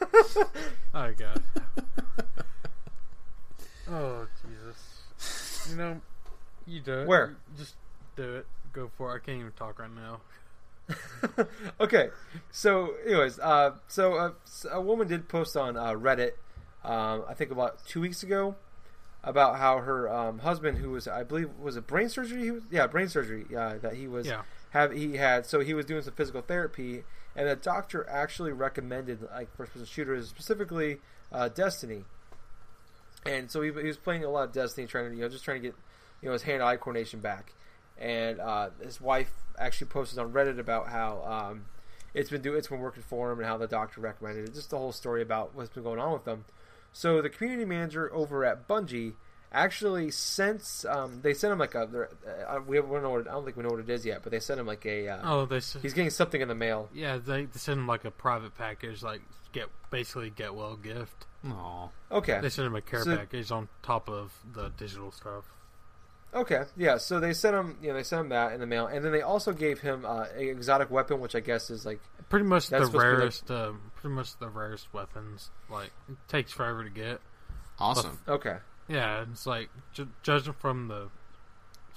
god. 0.95 1.43
oh 3.91 4.27
Jesus. 4.43 5.69
You 5.71 5.77
know, 5.77 6.01
you 6.67 6.81
do 6.81 7.01
it. 7.01 7.07
Where? 7.09 7.37
Just 7.57 7.75
do 8.17 8.37
it. 8.37 8.47
Go 8.73 8.91
for 8.97 9.13
it. 9.13 9.17
I 9.17 9.19
can't 9.25 9.41
even 9.41 9.53
talk 9.53 9.79
right 9.79 9.91
now. 9.95 10.21
okay. 11.81 12.09
So, 12.51 12.95
anyways, 13.07 13.39
uh, 13.39 13.73
so 13.89 14.15
uh, 14.15 14.31
s- 14.47 14.67
a 14.71 14.81
woman 14.81 15.09
did 15.09 15.29
post 15.29 15.57
on 15.57 15.77
uh, 15.77 15.93
Reddit, 15.93 16.33
um, 16.85 17.25
I 17.29 17.35
think 17.35 17.51
about 17.51 17.85
two 17.87 18.01
weeks 18.01 18.23
ago, 18.23 18.57
about 19.23 19.59
how 19.59 19.79
her 19.79 20.13
um, 20.13 20.41
husband, 20.41 20.79
who 20.79 20.91
was, 20.91 21.07
I 21.07 21.23
believe, 21.23 21.51
was 21.61 21.77
a 21.77 21.83
brain 21.83 22.09
surgery? 22.09 22.43
He 22.43 22.51
was, 22.51 22.63
yeah, 22.71 22.87
brain 22.87 23.09
surgery. 23.09 23.47
Yeah, 23.51 23.75
that 23.83 23.95
he 23.95 24.09
was 24.09 24.27
Yeah. 24.27 24.43
have 24.71 24.93
he 24.93 25.17
had. 25.17 25.47
So 25.47 25.61
he 25.61 25.75
was 25.75 25.87
doing 25.87 26.03
some 26.03 26.15
physical 26.15 26.43
therapy, 26.43 27.05
and 27.41 27.49
the 27.49 27.57
doctor 27.57 28.07
actually 28.07 28.53
recommended 28.53 29.27
like 29.33 29.57
first 29.57 29.73
person 29.73 29.87
shooters, 29.87 30.29
specifically 30.29 30.99
uh, 31.33 31.49
Destiny. 31.49 32.05
And 33.25 33.51
so 33.51 33.63
he, 33.63 33.73
he 33.73 33.87
was 33.87 33.97
playing 33.97 34.25
a 34.25 34.29
lot 34.29 34.45
of 34.45 34.53
Destiny, 34.53 34.87
trying 34.87 35.09
to 35.09 35.17
you 35.17 35.23
know 35.23 35.29
just 35.31 35.43
trying 35.43 35.63
to 35.63 35.69
get 35.69 35.75
you 36.21 36.27
know 36.27 36.35
his 36.35 36.43
hand 36.43 36.63
eye 36.63 36.77
coordination 36.77 37.21
back. 37.21 37.55
And 37.97 38.41
uh, 38.41 38.69
his 38.83 39.01
wife 39.01 39.33
actually 39.59 39.87
posted 39.87 40.19
on 40.19 40.33
Reddit 40.33 40.59
about 40.59 40.89
how 40.89 41.23
um, 41.25 41.65
it's 42.13 42.29
been 42.29 42.43
do 42.43 42.57
it's 42.57 42.69
been 42.69 42.81
working 42.81 43.03
for 43.03 43.33
him 43.33 43.39
and 43.39 43.49
how 43.49 43.57
the 43.57 43.67
doctor 43.67 44.03
recommended 44.03 44.47
it. 44.47 44.55
Just 44.55 44.69
the 44.69 44.77
whole 44.77 44.93
story 44.93 45.23
about 45.23 45.55
what's 45.55 45.71
been 45.71 45.83
going 45.83 45.99
on 45.99 46.13
with 46.13 46.27
them. 46.27 46.45
So 46.93 47.23
the 47.23 47.31
community 47.31 47.65
manager 47.65 48.13
over 48.13 48.45
at 48.45 48.69
Bungie 48.69 49.15
actually 49.53 50.11
since 50.11 50.85
um, 50.85 51.21
they 51.23 51.35
sent 51.35 51.53
him 51.53 51.59
like 51.59 51.75
a 51.75 51.89
they're- 51.91 52.11
uh, 52.49 52.61
we 52.67 52.77
don't 52.77 53.03
know 53.03 53.11
what 53.11 53.29
I 53.29 53.33
don't 53.33 53.45
think 53.45 53.57
we 53.57 53.63
know 53.63 53.71
what 53.71 53.81
it 53.81 53.91
is 53.91 54.05
yet, 54.07 54.23
but 54.23 54.33
they 54.33 54.41
sent 54.41 54.61
him 54.61 54.67
like 54.67 54.85
a 54.87 55.09
uh, 55.09 55.21
Oh, 55.25 55.47
they 55.47 55.57
s- 55.57 55.77
he's 55.83 55.95
getting 55.95 56.11
something 56.11 56.41
in 56.41 56.49
the 56.49 56.55
mail. 56.55 56.89
yeah 56.95 57.19
they, 57.19 57.45
they 57.47 57.59
send 57.59 57.81
him 57.81 57.87
like 57.87 58.05
a 58.05 58.11
private 58.11 58.57
package, 58.57 59.03
like 59.03 59.23
get 59.53 59.67
basically 59.91 60.31
get 60.31 60.55
well 60.55 60.77
gift. 60.77 61.27
Oh, 61.47 61.91
Okay, 62.13 62.39
They 62.43 62.51
send 62.51 62.67
him 62.67 62.77
a 62.77 62.81
care 62.83 63.03
So- 63.03 63.17
package 63.17 63.51
on 63.51 63.69
top 63.83 64.09
of 64.09 64.33
the 64.53 64.69
digital 64.77 65.11
stuff. 65.11 65.45
Okay, 66.33 66.63
yeah. 66.77 66.97
So 66.99 67.19
they 67.19 67.33
sent 67.33 67.57
him, 67.57 67.77
you 67.83 67.89
know, 67.89 67.95
they 67.95 68.05
sent 68.05 68.21
him 68.21 68.29
that 68.29 68.53
in 68.53 68.61
the 68.61 68.67
mail, 68.67 68.87
and 68.87 69.05
then 69.05 69.11
they 69.11 69.23
also 69.23 69.53
gave 69.53 69.81
him 69.81 70.05
uh, 70.07 70.27
a 70.37 70.49
exotic 70.49 70.89
weapon, 70.89 71.19
which 71.19 71.35
I 71.35 71.41
guess 71.41 71.71
is 71.71 71.85
like, 71.85 71.99
Pretty 72.29 72.45
much 72.47 72.69
That's 72.69 72.83
the 72.83 72.87
supposed 72.87 72.93
to 72.93 72.99
be 73.01 73.11
like- 73.11 73.19
rarest, 73.19 73.51
uh, 73.51 73.73
pretty 73.97 74.15
much 74.15 74.37
the 74.39 74.49
rarest 74.49 74.87
weapons. 74.93 75.51
Like 75.69 75.91
it 76.09 76.17
takes 76.29 76.53
forever 76.53 76.85
to 76.85 76.91
get. 76.91 77.21
Awesome. 77.81 78.21
okay, 78.29 78.59
Yeah, 78.91 79.25
it's 79.31 79.47
like 79.47 79.71
ju- 79.93 80.09
judging 80.23 80.53
from 80.55 80.89
the 80.89 81.09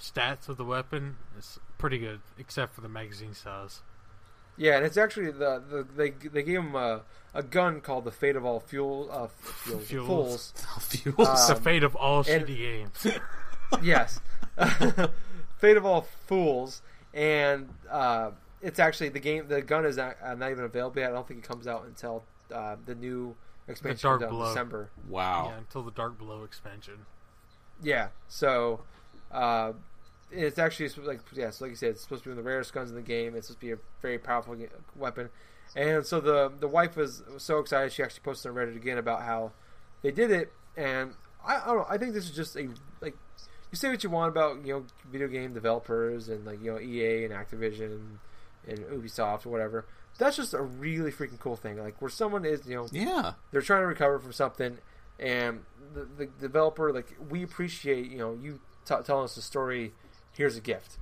stats 0.00 0.48
of 0.48 0.56
the 0.56 0.64
weapon, 0.64 1.16
it's 1.36 1.58
pretty 1.78 1.98
good, 1.98 2.20
except 2.38 2.74
for 2.74 2.80
the 2.80 2.88
magazine 2.88 3.34
size. 3.34 3.82
yeah, 4.56 4.76
and 4.76 4.84
it's 4.86 4.96
actually 4.96 5.30
the, 5.32 5.60
the 5.68 5.86
they 5.96 6.10
they 6.28 6.42
gave 6.42 6.60
him 6.60 6.74
a, 6.76 7.00
a 7.34 7.42
gun 7.42 7.80
called 7.80 8.04
the 8.04 8.12
Fate 8.12 8.36
of 8.36 8.44
All 8.44 8.60
Fuel 8.60 9.08
uh, 9.10 9.26
fuels, 9.26 9.84
Fuels. 9.86 10.06
Fools. 10.06 10.52
Fuels. 10.88 11.28
It's 11.28 11.46
the 11.48 11.56
Um, 11.56 11.62
fate 11.62 11.82
of 11.82 11.96
all 11.96 12.18
and- 12.20 12.26
shitty 12.46 12.56
games. 12.56 13.06
yes, 13.82 14.20
Fate 15.58 15.76
of 15.76 15.84
All 15.86 16.06
Fools, 16.26 16.82
and 17.12 17.68
uh, 17.90 18.30
it's 18.62 18.78
actually 18.78 19.08
the 19.10 19.20
game. 19.20 19.48
The 19.48 19.62
gun 19.62 19.84
is 19.84 19.96
not, 19.96 20.16
uh, 20.22 20.34
not 20.34 20.50
even 20.50 20.64
available 20.64 21.00
yet. 21.00 21.10
I 21.10 21.14
don't 21.14 21.26
think 21.26 21.44
it 21.44 21.48
comes 21.48 21.66
out 21.66 21.84
until 21.86 22.22
uh, 22.52 22.76
the 22.86 22.94
new 22.94 23.34
expansion 23.68 24.08
Dark 24.08 24.20
comes 24.20 24.28
out 24.28 24.30
Below. 24.30 24.48
December. 24.48 24.90
wow. 25.08 25.48
Yeah, 25.50 25.58
until 25.58 25.82
the 25.82 25.90
Dark 25.90 26.18
Below 26.18 26.44
expansion. 26.44 27.06
Yeah. 27.82 28.08
So, 28.28 28.80
uh, 29.32 29.72
it's 30.30 30.58
actually 30.58 30.88
like 31.04 31.20
yeah, 31.32 31.50
so 31.50 31.64
like 31.64 31.70
you 31.70 31.76
said, 31.76 31.90
it's 31.90 32.02
supposed 32.02 32.22
to 32.24 32.28
be 32.28 32.32
one 32.32 32.38
of 32.38 32.44
the 32.44 32.50
rarest 32.50 32.72
guns 32.72 32.90
in 32.90 32.96
the 32.96 33.02
game. 33.02 33.34
It's 33.36 33.46
supposed 33.46 33.60
to 33.60 33.66
be 33.66 33.72
a 33.72 33.78
very 34.02 34.18
powerful 34.18 34.56
ge- 34.56 34.70
weapon, 34.96 35.28
and 35.76 36.04
so 36.04 36.20
the 36.20 36.50
the 36.58 36.68
wife 36.68 36.96
was 36.96 37.22
so 37.36 37.58
excited. 37.58 37.92
She 37.92 38.02
actually 38.02 38.22
posted 38.24 38.50
on 38.50 38.56
Reddit 38.56 38.76
again 38.76 38.98
about 38.98 39.22
how 39.22 39.52
they 40.02 40.10
did 40.10 40.30
it, 40.30 40.52
and 40.76 41.14
I, 41.46 41.56
I 41.56 41.66
don't 41.66 41.76
know. 41.76 41.86
I 41.88 41.98
think 41.98 42.14
this 42.14 42.24
is 42.24 42.34
just 42.34 42.56
a 42.56 42.68
like 43.00 43.16
you 43.70 43.76
say 43.76 43.90
what 43.90 44.02
you 44.02 44.10
want 44.10 44.30
about 44.30 44.64
you 44.66 44.72
know 44.72 44.84
video 45.10 45.28
game 45.28 45.52
developers 45.52 46.28
and 46.28 46.44
like 46.44 46.62
you 46.62 46.72
know 46.72 46.80
EA 46.80 47.24
and 47.24 47.32
Activision 47.34 48.18
and 48.66 48.78
Ubisoft 48.86 49.46
or 49.46 49.50
whatever. 49.50 49.84
That's 50.18 50.36
just 50.36 50.54
a 50.54 50.62
really 50.62 51.10
freaking 51.10 51.38
cool 51.40 51.56
thing. 51.56 51.76
Like 51.78 52.00
where 52.00 52.10
someone 52.10 52.44
is 52.44 52.66
you 52.66 52.76
know 52.76 52.88
Yeah. 52.92 53.32
they're 53.50 53.62
trying 53.62 53.82
to 53.82 53.86
recover 53.86 54.18
from 54.18 54.32
something 54.32 54.78
and 55.18 55.60
the, 55.94 56.04
the 56.16 56.26
developer 56.26 56.92
like 56.92 57.14
we 57.30 57.42
appreciate 57.42 58.10
you 58.10 58.18
know 58.18 58.36
you 58.40 58.60
t- 58.84 58.94
telling 59.04 59.24
us 59.24 59.34
the 59.36 59.42
story 59.42 59.92
here's 60.32 60.56
a 60.56 60.60
gift. 60.60 60.98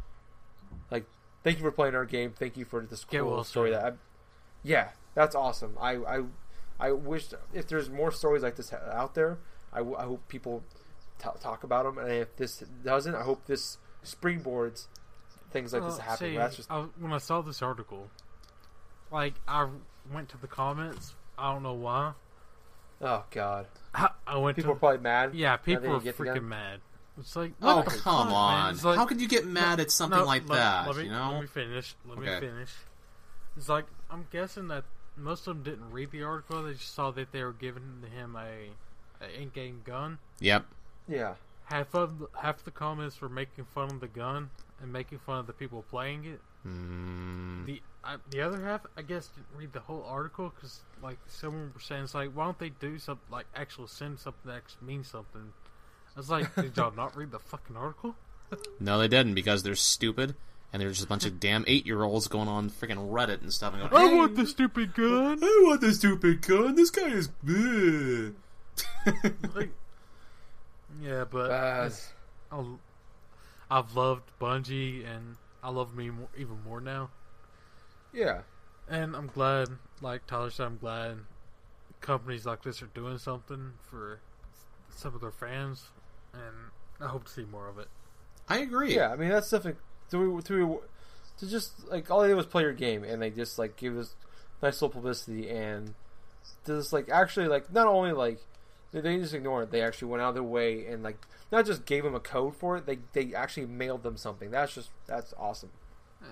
Like 0.91 1.05
thank 1.45 1.59
you 1.59 1.65
for 1.65 1.71
playing 1.73 1.95
our 1.95 2.05
game. 2.05 2.33
Thank 2.39 2.57
you 2.57 2.65
for 2.65 2.81
this 2.83 3.05
cool 3.05 3.31
well 3.31 3.45
story 3.45 3.71
that 3.71 3.85
I, 3.85 3.93
yeah 4.63 4.89
that's 5.15 5.35
awesome. 5.35 5.77
I, 5.81 5.97
I 5.97 6.23
I 6.81 6.93
wish 6.93 7.29
if 7.53 7.67
there's 7.69 7.91
more 7.91 8.11
stories 8.13 8.43
like 8.43 8.57
this 8.57 8.73
out 8.73 9.15
there 9.15 9.39
I, 9.73 9.79
w- 9.79 9.97
I 9.97 10.03
hope 10.05 10.27
people 10.29 10.63
t- 11.19 11.29
talk 11.41 11.65
about 11.65 11.85
them 11.85 11.99
and 11.99 12.11
if 12.13 12.37
this 12.37 12.59
doesn't 12.85 13.15
I 13.15 13.23
hope 13.23 13.47
this 13.47 13.79
springboards 14.05 14.87
things 15.51 15.73
like 15.73 15.83
this 15.83 15.93
Well, 15.99 16.01
happen. 16.01 16.31
see, 16.31 16.37
that's 16.37 16.57
just 16.57 16.71
I, 16.71 16.81
when 16.99 17.13
I 17.13 17.19
saw 17.19 17.41
this 17.43 17.61
article, 17.63 18.11
like 19.13 19.35
I 19.47 19.69
went 20.13 20.29
to 20.31 20.39
the 20.39 20.47
comments. 20.49 21.15
I 21.39 21.53
don't 21.53 21.63
know 21.63 21.75
why. 21.75 22.13
oh 23.01 23.25
god 23.31 23.67
I, 23.95 24.09
I 24.27 24.37
went 24.39 24.57
people 24.57 24.73
are 24.73 24.75
to 24.75 24.81
probably 24.81 24.99
mad 24.99 25.35
yeah, 25.35 25.57
people 25.57 25.87
are 25.87 26.01
didn't 26.01 26.05
get 26.05 26.17
the 26.19 26.25
freaking 26.25 26.35
gun? 26.35 26.49
mad. 26.49 26.81
It's 27.19 27.37
like 27.37 27.53
Oh 27.61 27.83
the 27.83 27.91
come 27.91 28.29
fuck, 28.29 28.35
on! 28.35 28.77
Like, 28.79 28.97
How 28.97 29.05
could 29.05 29.21
you 29.21 29.29
get 29.29 29.47
mad 29.47 29.81
at 29.81 29.91
something 29.91 30.19
No, 30.19 30.25
like 30.25 30.49
let- 30.49 30.57
that? 30.57 30.87
Let 30.87 30.97
me, 30.97 31.05
you 31.05 31.11
know? 31.11 31.33
let 31.33 31.41
me 31.43 31.47
finish. 31.47 31.95
Let 32.09 32.19
Okay. 32.19 32.35
me 32.35 32.41
finish. 32.41 32.71
It's 33.57 33.69
like 33.69 33.85
I'm 34.11 34.27
guessing 34.33 34.69
that 34.69 34.85
most 35.17 35.47
of 35.47 35.55
them 35.57 35.63
didn't 35.63 35.91
read 35.91 36.11
the 36.11 36.23
article. 36.23 36.63
They 36.63 36.73
just 36.73 36.95
saw 36.95 37.11
that 37.11 37.33
they 37.33 37.45
were 37.45 37.53
giving 37.53 38.03
him 38.17 38.35
a, 38.35 38.71
a 39.25 39.41
in-game 39.43 39.83
gun. 39.85 40.19
Yep. 40.41 40.65
yeah 41.09 41.35
half 41.65 41.95
of 41.95 42.19
the, 42.19 42.29
half 42.41 42.65
the 42.65 42.71
comments 42.71 43.21
were 43.21 43.29
making 43.29 43.65
fun 43.67 43.91
of 43.91 44.01
the 44.01 44.09
gun 44.09 44.51
and 44.83 44.93
making 44.93 45.19
fun 45.19 45.39
of 45.39 45.47
the 45.47 45.53
people 45.53 45.85
playing 45.91 46.25
it. 46.25 46.41
Mm, 46.67 47.67
The 47.67 47.81
I, 48.05 48.17
the 48.31 48.41
other 48.43 48.65
half, 48.65 48.81
I 48.97 49.03
guess, 49.03 49.29
didn't 49.29 49.47
read 49.57 49.73
the 49.73 49.81
whole 49.81 50.05
article 50.09 50.53
because 50.55 50.81
like 51.03 51.19
someone 51.29 51.71
was 51.75 51.85
saying, 51.85 52.05
it's 52.05 52.15
like, 52.15 52.31
why 52.33 52.45
don't 52.45 52.59
they 52.59 52.71
do 52.71 52.99
something 52.99 53.25
like 53.31 53.47
actually 53.55 53.87
send 53.89 54.19
something 54.19 54.41
that 54.51 54.57
actually 54.57 54.87
means 54.89 55.09
something? 55.09 55.53
I 56.17 56.19
was 56.19 56.29
like, 56.31 56.55
did 56.57 56.77
y'all 56.77 56.93
not 56.95 57.17
read 57.17 57.31
the 57.31 57.39
fucking 57.39 57.77
article? 57.77 58.17
no, 58.81 58.99
they 58.99 59.09
didn't 59.09 59.35
because 59.35 59.63
they're 59.63 59.75
stupid 59.77 60.35
and 60.73 60.83
they're 60.83 60.91
just 60.91 61.05
a 61.05 61.07
bunch 61.07 61.25
of 61.27 61.39
damn 61.41 61.65
eight 61.69 61.87
year 61.87 62.03
olds 62.03 62.27
going 62.27 62.49
on 62.49 62.71
freaking 62.71 63.11
Reddit 63.11 63.41
and 63.41 63.53
stuff. 63.53 63.75
And 63.75 63.85
I 63.95 64.13
want 64.15 64.35
the 64.37 64.47
stupid 64.47 64.95
gun. 64.95 65.39
I 65.43 65.63
want 65.65 65.81
the 65.81 65.93
stupid 65.95 66.43
gun. 66.43 66.75
This 66.75 66.91
guy 66.91 67.09
is. 67.09 67.29
bleh." 67.45 68.35
like, 69.55 69.71
yeah, 71.01 71.25
but 71.25 71.51
Uh, 71.51 71.91
I'll- 72.51 72.81
I've 73.71 73.95
loved 73.97 74.31
Bungie 74.41 75.07
and 75.07 75.37
I 75.63 75.71
love 75.71 75.95
me 75.97 76.11
more, 76.11 76.29
even 76.37 76.63
more 76.65 76.81
now. 76.81 77.09
Yeah. 78.13 78.43
And 78.89 79.15
I'm 79.17 79.29
glad, 79.29 79.69
like 80.01 80.27
Tyler 80.27 80.51
said, 80.51 80.67
I'm 80.67 80.79
glad 80.79 81.19
companies 82.01 82.45
like 82.45 82.63
this 82.63 82.83
are 82.83 82.87
doing 82.87 83.19
something 83.19 83.73
for 83.89 84.21
some 84.91 85.15
of 85.15 85.21
their 85.21 85.31
fans, 85.31 85.87
and 86.35 86.71
I 87.01 87.07
hope 87.09 87.25
to 87.25 87.31
see 87.31 87.45
more 87.45 87.69
of 87.69 87.79
it. 87.79 87.89
I 88.49 88.59
agree. 88.59 88.95
Yeah, 88.95 89.13
I 89.13 89.17
mean 89.17 89.31
that's 89.31 89.49
something 89.49 89.77
to 90.11 90.41
to 90.43 90.81
to 91.39 91.47
just 91.47 91.89
like 91.89 92.11
all 92.11 92.21
they 92.21 92.29
did 92.29 92.35
was 92.35 92.47
play 92.47 92.63
your 92.63 92.73
game, 92.73 93.05
and 93.05 93.23
they 93.23 93.31
just 93.31 93.59
like 93.59 93.77
give 93.77 93.97
us 93.97 94.15
nice 94.63 94.81
little 94.81 94.91
publicity 94.91 95.49
and 95.49 95.95
just 96.67 96.93
like 96.93 97.09
actually 97.09 97.49
like 97.49 97.73
not 97.73 97.87
only 97.87 98.13
like 98.13 98.41
they, 98.93 99.01
they 99.01 99.19
just 99.19 99.35
ignore 99.35 99.63
it, 99.63 99.71
they 99.71 99.83
actually 99.83 100.09
went 100.09 100.23
out 100.23 100.31
of 100.31 100.35
their 100.35 100.43
way 100.43 100.87
and 100.87 101.03
like 101.03 101.19
not 101.51 101.67
just 101.67 101.87
gave 101.87 102.05
them 102.05 102.15
a 102.15 102.21
code 102.21 102.57
for 102.57 102.77
it, 102.77 102.87
they 102.87 102.99
they 103.13 103.35
actually 103.35 103.67
mailed 103.67 104.03
them 104.03 104.17
something. 104.17 104.51
That's 104.51 104.75
just 104.75 104.91
that's 105.07 105.33
awesome. 105.39 105.71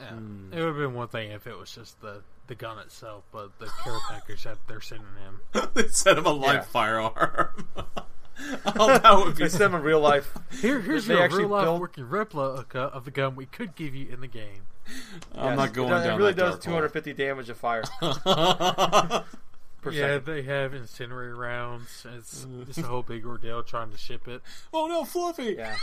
Yeah, 0.00 0.08
Hmm. 0.10 0.52
it 0.52 0.56
would 0.58 0.66
have 0.68 0.76
been 0.76 0.94
one 0.94 1.08
thing 1.08 1.30
if 1.30 1.46
it 1.46 1.58
was 1.58 1.70
just 1.74 2.00
the 2.00 2.22
the 2.46 2.54
gun 2.56 2.78
itself, 2.78 3.22
but 3.32 3.56
the 3.60 3.66
care 3.84 3.96
package 4.08 4.42
that 4.44 4.58
they're 4.66 4.80
sending 4.80 5.06
him. 5.22 5.68
they 5.74 5.86
sent 5.88 6.18
him 6.18 6.26
a 6.26 6.30
live 6.32 6.54
Yeah. 6.54 6.60
firearm. 6.62 7.66
oh, 7.76 8.98
that 8.98 9.16
would 9.16 9.36
be. 9.36 9.44
They 9.44 9.48
send 9.48 9.72
them 9.72 9.74
in 9.76 9.82
real 9.82 10.00
life. 10.00 10.32
Here, 10.60 10.80
here's 10.80 11.06
They 11.06 11.14
your 11.14 11.22
actually 11.22 11.44
real 11.44 11.48
life 11.50 11.64
built- 11.66 11.80
working 11.80 12.08
replica 12.08 12.80
of 12.80 13.04
the 13.04 13.10
gun 13.12 13.36
we 13.36 13.46
could 13.46 13.76
give 13.76 13.94
you 13.94 14.08
in 14.12 14.20
the 14.20 14.26
game. 14.26 14.62
I'm 15.34 15.50
Yes, 15.50 15.56
not 15.58 15.72
going 15.74 15.88
it, 15.88 15.90
does- 15.92 16.04
down 16.04 16.14
It 16.14 16.16
really 16.18 16.32
that 16.32 16.40
does 16.40 16.50
dark 16.54 16.62
250 16.64 17.12
damage 17.12 17.48
of 17.50 17.56
fire 17.58 17.84
yeah, 18.02 19.22
second. 19.84 20.26
they 20.26 20.42
have 20.42 20.74
incendiary 20.74 21.32
rounds. 21.34 22.04
It's 22.16 22.46
it's 22.68 22.78
a 22.78 22.82
whole 22.82 23.02
big 23.02 23.24
ordeal 23.24 23.62
trying 23.62 23.90
to 23.92 23.98
ship 23.98 24.26
it. 24.28 24.42
oh 24.74 24.86
no, 24.88 25.04
Fluffy! 25.04 25.54
Yeah, 25.56 25.76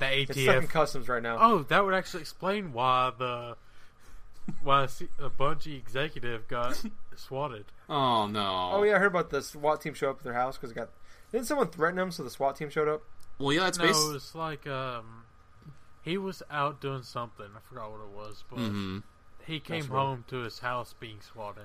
The 0.00 0.20
it's 0.22 0.40
stuck 0.40 0.56
in 0.56 0.62
ATF. 0.64 0.70
customs 0.70 1.08
right 1.08 1.22
now. 1.22 1.36
Oh, 1.40 1.62
that 1.64 1.84
would 1.84 1.94
actually 1.94 2.20
explain 2.22 2.72
why 2.72 3.12
the 3.16 3.56
why 4.62 4.84
a 4.84 4.88
C- 4.88 5.08
a 5.18 5.30
Bungie 5.30 5.76
executive 5.78 6.48
got 6.48 6.82
swatted. 7.16 7.66
Oh 7.88 8.26
no. 8.26 8.70
Oh 8.72 8.82
yeah, 8.82 8.96
I 8.96 8.98
heard 8.98 9.06
about 9.06 9.30
the 9.30 9.42
SWAT 9.42 9.80
team 9.80 9.94
show 9.94 10.10
up 10.10 10.18
at 10.18 10.24
their 10.24 10.34
house 10.34 10.56
because 10.56 10.70
it 10.72 10.74
got. 10.74 10.90
Didn't 11.32 11.46
someone 11.46 11.68
threaten 11.68 11.96
them 11.96 12.10
so 12.10 12.22
the 12.24 12.30
SWAT 12.30 12.56
team 12.56 12.70
showed 12.70 12.88
up? 12.88 13.02
Well, 13.38 13.52
yeah, 13.52 13.60
that's 13.60 13.78
no, 13.78 13.84
basically. 13.84 14.12
was 14.14 14.34
like 14.34 14.66
um, 14.66 15.24
he 16.02 16.18
was 16.18 16.42
out 16.50 16.80
doing 16.80 17.02
something. 17.02 17.46
I 17.56 17.60
forgot 17.68 17.90
what 17.92 18.00
it 18.00 18.10
was, 18.16 18.44
but 18.50 18.58
hmm 18.58 18.98
he 19.46 19.58
came 19.60 19.78
That's 19.80 19.88
right. 19.90 19.98
home 19.98 20.24
to 20.28 20.36
his 20.38 20.58
house 20.58 20.94
being 21.00 21.18
swatted. 21.20 21.64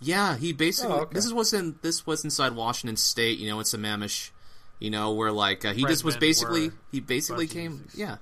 Yeah, 0.00 0.36
he 0.36 0.52
basically. 0.52 0.92
Oh, 0.94 1.00
okay. 1.00 1.14
This 1.14 1.26
is 1.26 1.32
what's 1.34 1.52
in. 1.52 1.76
This 1.82 2.06
was 2.06 2.24
inside 2.24 2.52
Washington 2.54 2.96
State. 2.96 3.38
You 3.38 3.48
know, 3.48 3.60
it's 3.60 3.74
Sammamish. 3.74 4.30
You 4.80 4.90
know, 4.90 5.12
where 5.12 5.30
like 5.30 5.64
uh, 5.64 5.72
he 5.72 5.84
just 5.84 6.02
was 6.04 6.16
basically. 6.16 6.68
where 6.70 6.78
He 6.90 7.00
basically 7.00 7.46
Bungie 7.46 7.52
came. 7.52 7.84
is. 7.88 7.94
Yeah. 7.98 8.16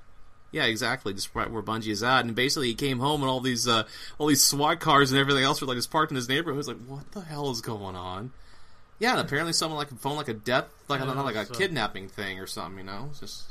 Yeah, 0.50 0.64
exactly. 0.64 1.12
Just 1.14 1.34
right 1.34 1.50
where 1.50 1.62
Bungie 1.62 1.88
is 1.88 2.02
at, 2.02 2.24
and 2.24 2.34
basically 2.34 2.68
he 2.68 2.74
came 2.74 2.98
home, 3.00 3.20
and 3.22 3.30
all 3.30 3.40
these, 3.40 3.68
uh, 3.68 3.84
all 4.18 4.26
these 4.26 4.42
SWAT 4.42 4.80
cars 4.80 5.12
and 5.12 5.20
everything 5.20 5.44
else 5.44 5.60
were 5.60 5.66
like 5.66 5.76
just 5.76 5.90
parked 5.90 6.10
in 6.10 6.16
his 6.16 6.28
neighborhood. 6.28 6.54
It 6.54 6.56
was 6.56 6.68
like, 6.68 6.78
what 6.86 7.12
the 7.12 7.20
hell 7.20 7.50
is 7.50 7.60
going 7.60 7.94
on? 7.96 8.32
Yeah, 8.98 9.12
and 9.12 9.20
apparently 9.20 9.52
someone 9.52 9.78
like 9.78 9.96
phone 10.00 10.16
like 10.16 10.28
a 10.28 10.34
death, 10.34 10.64
like 10.88 11.00
Yeah, 11.00 11.06
not 11.12 11.24
like 11.24 11.36
a 11.36 11.46
so- 11.46 11.54
kidnapping 11.54 12.08
thing 12.08 12.40
or 12.40 12.46
something. 12.46 12.78
You 12.78 12.84
know, 12.92 13.08
it's 13.10 13.20
just 13.20 13.44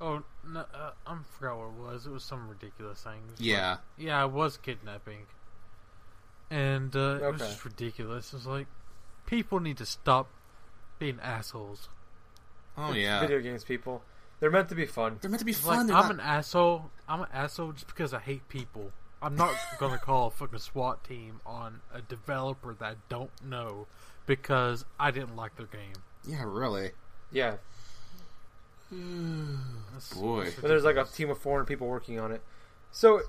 Oh, 0.00 0.24
no, 0.44 0.64
uh, 0.74 0.90
I 1.06 1.16
forgot 1.38 1.58
what 1.58 1.66
it 1.66 1.92
was. 1.94 2.06
It 2.06 2.10
was 2.12 2.24
some 2.24 2.48
ridiculous 2.48 3.00
thing. 3.02 3.12
It 3.24 3.30
was 3.30 3.40
like- 3.40 3.46
yeah. 3.48 3.76
yeah, 3.96 4.24
it 4.24 4.32
was 4.32 4.56
kidnapping, 4.56 5.26
and 6.50 6.94
uh, 6.94 7.18
it 7.22 7.32
was 7.32 7.40
just 7.40 7.64
ridiculous. 7.64 8.32
It 8.32 8.36
was 8.36 8.46
like 8.46 8.66
people 9.26 9.60
need 9.60 9.78
to 9.78 9.86
stop 9.86 10.28
being 10.98 11.18
assholes. 11.22 11.88
Oh 12.76 12.92
yeah. 12.92 13.20
Video 13.20 13.40
games, 13.40 13.64
people. 13.64 14.02
They're 14.40 14.50
meant 14.50 14.68
to 14.70 14.74
be 14.74 14.86
fun. 14.86 15.18
They're 15.20 15.30
meant 15.30 15.38
to 15.40 15.44
be 15.46 15.52
fun. 15.52 15.86
like 15.88 15.96
I'm 15.96 16.02
not- 16.08 16.10
an 16.10 16.20
asshole. 16.20 16.90
I'm 17.08 17.20
an 17.20 17.28
asshole 17.32 17.72
just 17.72 17.86
because 17.86 18.12
I 18.12 18.18
hate 18.18 18.48
people. 18.48 18.92
I'm 19.20 19.36
not 19.36 19.54
gonna 19.78 19.98
call 19.98 20.28
a 20.28 20.30
fucking 20.30 20.58
SWAT 20.58 21.04
team 21.04 21.40
on 21.46 21.80
a 21.94 22.00
developer 22.02 22.74
that 22.74 22.84
I 22.84 22.94
don't 23.08 23.30
know 23.44 23.86
because 24.26 24.84
I 24.98 25.10
didn't 25.10 25.36
like 25.36 25.56
their 25.56 25.66
game. 25.66 25.92
Yeah, 26.26 26.42
really. 26.46 26.90
Yeah, 27.30 27.56
That's- 28.90 30.12
Boy. 30.14 30.44
that's 30.44 30.56
but 30.56 30.68
there's 30.68 30.84
like 30.84 30.96
a 30.96 31.04
team 31.04 31.30
of 31.30 31.38
400 31.38 31.64
people 31.64 31.86
working 31.86 32.20
on 32.20 32.30
it. 32.32 32.42
So, 32.90 33.22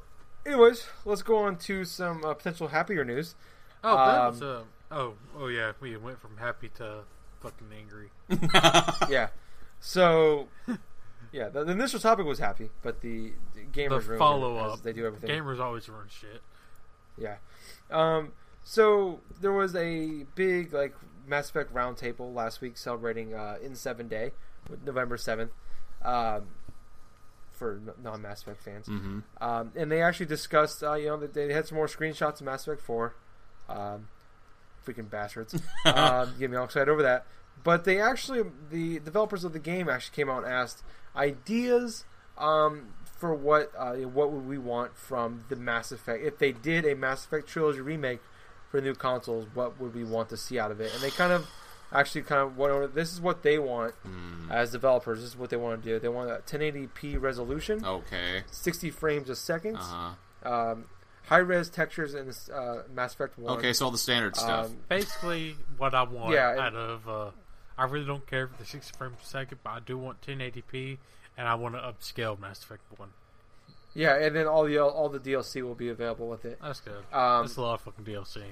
anyways, 0.46 0.86
let's 1.06 1.22
go 1.22 1.38
on 1.38 1.58
to 1.60 1.86
some 1.86 2.24
uh, 2.26 2.34
potential 2.34 2.68
happier 2.70 3.06
news. 3.06 3.36
Oh, 3.84 3.96
that 3.96 4.20
um, 4.22 4.26
was 4.34 4.42
uh, 4.42 4.62
oh 4.92 5.14
oh 5.38 5.48
yeah. 5.48 5.74
We 5.80 5.96
went 5.98 6.20
from 6.20 6.38
happy 6.38 6.70
to 6.76 7.02
fucking 7.44 7.68
angry. 7.78 8.10
yeah. 9.10 9.30
So, 9.80 10.48
yeah, 11.32 11.50
the, 11.50 11.66
the 11.66 11.74
initial 11.74 12.00
topic 12.00 12.26
was 12.26 12.40
happy, 12.40 12.70
but 12.82 13.02
the, 13.02 13.34
the 13.54 13.62
gamers 13.62 13.90
The 13.90 13.90
ruined 13.90 14.14
it, 14.14 14.18
follow 14.18 14.58
up. 14.58 14.82
They 14.82 14.94
do 14.94 15.06
everything. 15.06 15.30
Gamers 15.30 15.60
always 15.60 15.88
run 15.90 16.08
shit. 16.10 16.42
Yeah. 17.18 17.36
Um, 17.92 18.32
so 18.64 19.20
there 19.42 19.52
was 19.52 19.76
a 19.76 20.26
big 20.36 20.74
like 20.74 20.96
Mass 21.28 21.50
Effect 21.50 21.74
roundtable 21.74 22.34
last 22.34 22.62
week 22.62 22.78
celebrating 22.78 23.34
uh, 23.34 23.58
N7 23.64 24.10
day, 24.10 24.32
with 24.70 24.84
November 24.86 25.18
seventh, 25.18 25.52
um, 26.04 26.44
for 27.52 27.82
non 28.02 28.22
Mass 28.22 28.42
Effect 28.42 28.62
fans. 28.64 28.88
hmm 28.88 29.20
Um, 29.42 29.72
and 29.76 29.92
they 29.92 30.02
actually 30.02 30.26
discussed, 30.28 30.84
uh, 30.84 30.94
you 30.94 31.08
know, 31.08 31.18
that 31.18 31.34
they 31.34 31.52
had 31.52 31.68
some 31.68 31.76
more 31.76 31.88
screenshots 31.88 32.40
of 32.40 32.44
Mass 32.44 32.66
Effect 32.68 32.82
Four. 32.82 33.16
Um, 33.70 34.08
freaking 34.86 35.10
bastards! 35.10 35.54
um, 35.86 36.34
get 36.40 36.50
me 36.52 36.58
all 36.58 36.66
excited 36.66 36.90
over 36.90 37.04
that. 37.04 37.26
But 37.64 37.86
they 37.86 38.02
actually, 38.02 38.44
the 38.72 39.00
developers 39.00 39.44
of 39.44 39.54
the 39.54 39.60
game 39.60 39.88
actually 39.90 40.16
came 40.16 40.30
out 40.30 40.44
and 40.44 40.52
asked 40.54 40.84
ideas 41.16 42.06
um, 42.38 42.88
for 43.18 43.34
what 43.34 43.72
uh, 43.78 43.94
what 43.94 44.32
would 44.32 44.48
we 44.48 44.58
want 44.58 44.96
from 44.98 45.46
the 45.50 45.56
Mass 45.56 45.92
Effect 45.92 46.24
if 46.24 46.38
they 46.38 46.52
did 46.52 46.86
a 46.86 46.96
Mass 46.96 47.26
Effect 47.26 47.48
trilogy 47.48 47.82
remake 47.82 48.20
for 48.70 48.82
new 48.82 48.94
consoles. 48.96 49.46
What 49.54 49.80
would 49.80 49.94
we 49.96 50.04
want 50.04 50.30
to 50.30 50.38
see 50.38 50.60
out 50.60 50.72
of 50.72 50.82
it? 50.82 50.94
And 50.94 51.02
they 51.02 51.12
kind 51.12 51.32
of 51.32 51.48
actually 51.92 52.24
kind 52.24 52.42
of 52.42 52.58
went 52.58 52.74
over. 52.74 52.88
this 52.88 53.14
is 53.14 53.22
what 53.22 53.44
they 53.44 53.60
want 53.60 53.94
Mm. 54.06 54.50
as 54.52 54.72
developers. 54.72 55.20
This 55.20 55.30
is 55.30 55.38
what 55.38 55.52
they 55.52 55.58
want 55.58 55.84
to 55.84 55.90
do. 55.90 56.00
They 56.00 56.10
want 56.10 56.32
a 56.32 56.42
1080p 56.46 57.22
resolution, 57.22 57.86
Okay. 57.86 58.42
60 58.50 58.90
frames 58.90 59.30
a 59.30 59.36
second, 59.36 59.76
Uh 59.78 59.80
huh. 60.44 60.52
um, 60.72 60.86
high 61.28 61.38
res 61.38 61.70
textures 61.70 62.14
in 62.14 62.26
this, 62.28 62.50
uh, 62.50 62.84
Mass 62.94 63.14
Effect 63.14 63.38
One. 63.38 63.58
Okay, 63.58 63.74
so 63.74 63.86
all 63.86 63.92
the 63.92 63.98
standard 63.98 64.36
stuff. 64.36 64.68
Um, 64.68 64.78
Basically, 64.90 65.56
what 65.78 65.94
I 65.96 66.04
want 66.04 66.34
Yeah, 66.34 66.52
and- 66.52 66.60
out 66.60 66.76
of 66.76 67.08
uh, 67.10 67.32
I 67.78 67.86
really 67.86 68.06
don't 68.06 68.26
care 68.28 68.48
for 68.48 68.58
the 68.58 68.66
60 68.66 68.96
frames 68.98 69.16
per 69.18 69.24
second, 69.24 69.60
but 69.64 69.70
I 69.72 69.80
do 69.80 69.98
want 69.98 70.22
1080p, 70.22 70.98
and 71.38 71.48
I 71.48 71.56
want 71.56 71.74
to 71.76 71.82
upscale 71.82 72.40
Mass 72.40 72.64
Effect 72.64 72.82
One. 72.98 73.10
yeah, 73.96 74.16
and 74.16 74.36
then 74.36 74.46
all 74.48 74.66
the 74.66 74.78
all 74.80 75.10
the 75.10 75.20
DLC 75.20 75.62
will 75.64 75.76
be 75.76 75.90
available 75.90 76.28
with 76.30 76.46
it. 76.46 76.60
That's 76.62 76.80
good. 76.82 77.04
Um, 77.12 77.44
That's 77.46 77.58
a 77.58 77.62
lot 77.62 77.74
of 77.76 77.82
fucking 77.82 78.06
DLC. 78.06 78.44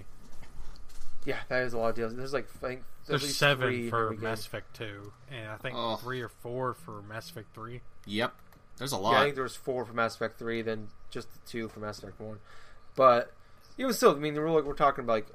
yeah, 1.25 1.39
that 1.49 1.63
is 1.63 1.73
a 1.73 1.77
lot 1.77 1.89
of 1.89 1.95
DLC. 1.97 2.15
There's 2.17 2.33
like 2.33 2.47
I 2.63 2.67
think 2.67 2.83
There's 3.07 3.35
seven 3.37 3.67
three 3.67 3.89
for 3.89 4.05
every. 4.13 4.17
Mass 4.17 4.45
Effect 4.45 4.75
Two, 4.75 5.13
and 5.31 5.49
I 5.49 5.57
think 5.57 5.75
Oh. 5.77 5.97
three 5.97 6.21
or 6.21 6.29
four 6.29 6.73
for 6.73 7.01
Mass 7.03 7.29
Effect 7.29 7.53
Three. 7.53 7.81
Yep. 8.05 8.33
There's 8.77 8.93
a 8.93 8.97
Yeah, 8.97 9.07
I 9.09 9.23
think 9.25 9.35
there 9.35 9.43
was 9.43 9.55
four 9.55 9.85
for 9.85 9.93
Mass 9.93 10.15
Effect 10.15 10.39
Three, 10.39 10.61
then 10.63 10.87
just 11.11 11.31
the 11.31 11.39
two 11.47 11.67
for 11.67 11.79
Mass 11.79 11.99
Effect 11.99 12.19
One. 12.19 12.39
But 12.95 13.31
even 13.77 13.93
still, 13.93 14.11
I 14.15 14.19
mean, 14.19 14.35
we're 14.35 14.49
like, 14.49 14.63
we're 14.63 14.73
talking 14.73 15.03
about 15.03 15.13
like 15.13 15.27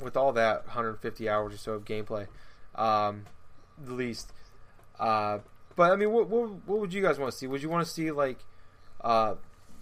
with 0.00 0.16
all 0.16 0.32
that 0.32 0.66
150 0.66 1.28
hours 1.28 1.54
or 1.54 1.58
so 1.58 1.72
of 1.72 1.84
gameplay, 1.84 2.26
um, 2.76 3.24
the 3.82 3.92
least. 3.94 4.32
Uh, 4.98 5.38
but 5.76 5.90
I 5.92 5.96
mean, 5.96 6.12
what, 6.12 6.28
what 6.28 6.50
what 6.66 6.78
would 6.80 6.92
you 6.94 7.02
guys 7.02 7.18
want 7.18 7.32
to 7.32 7.36
see? 7.36 7.46
Would 7.46 7.62
you 7.62 7.68
want 7.68 7.86
to 7.86 7.92
see 7.92 8.10
like 8.10 8.38
uh, 9.00 9.34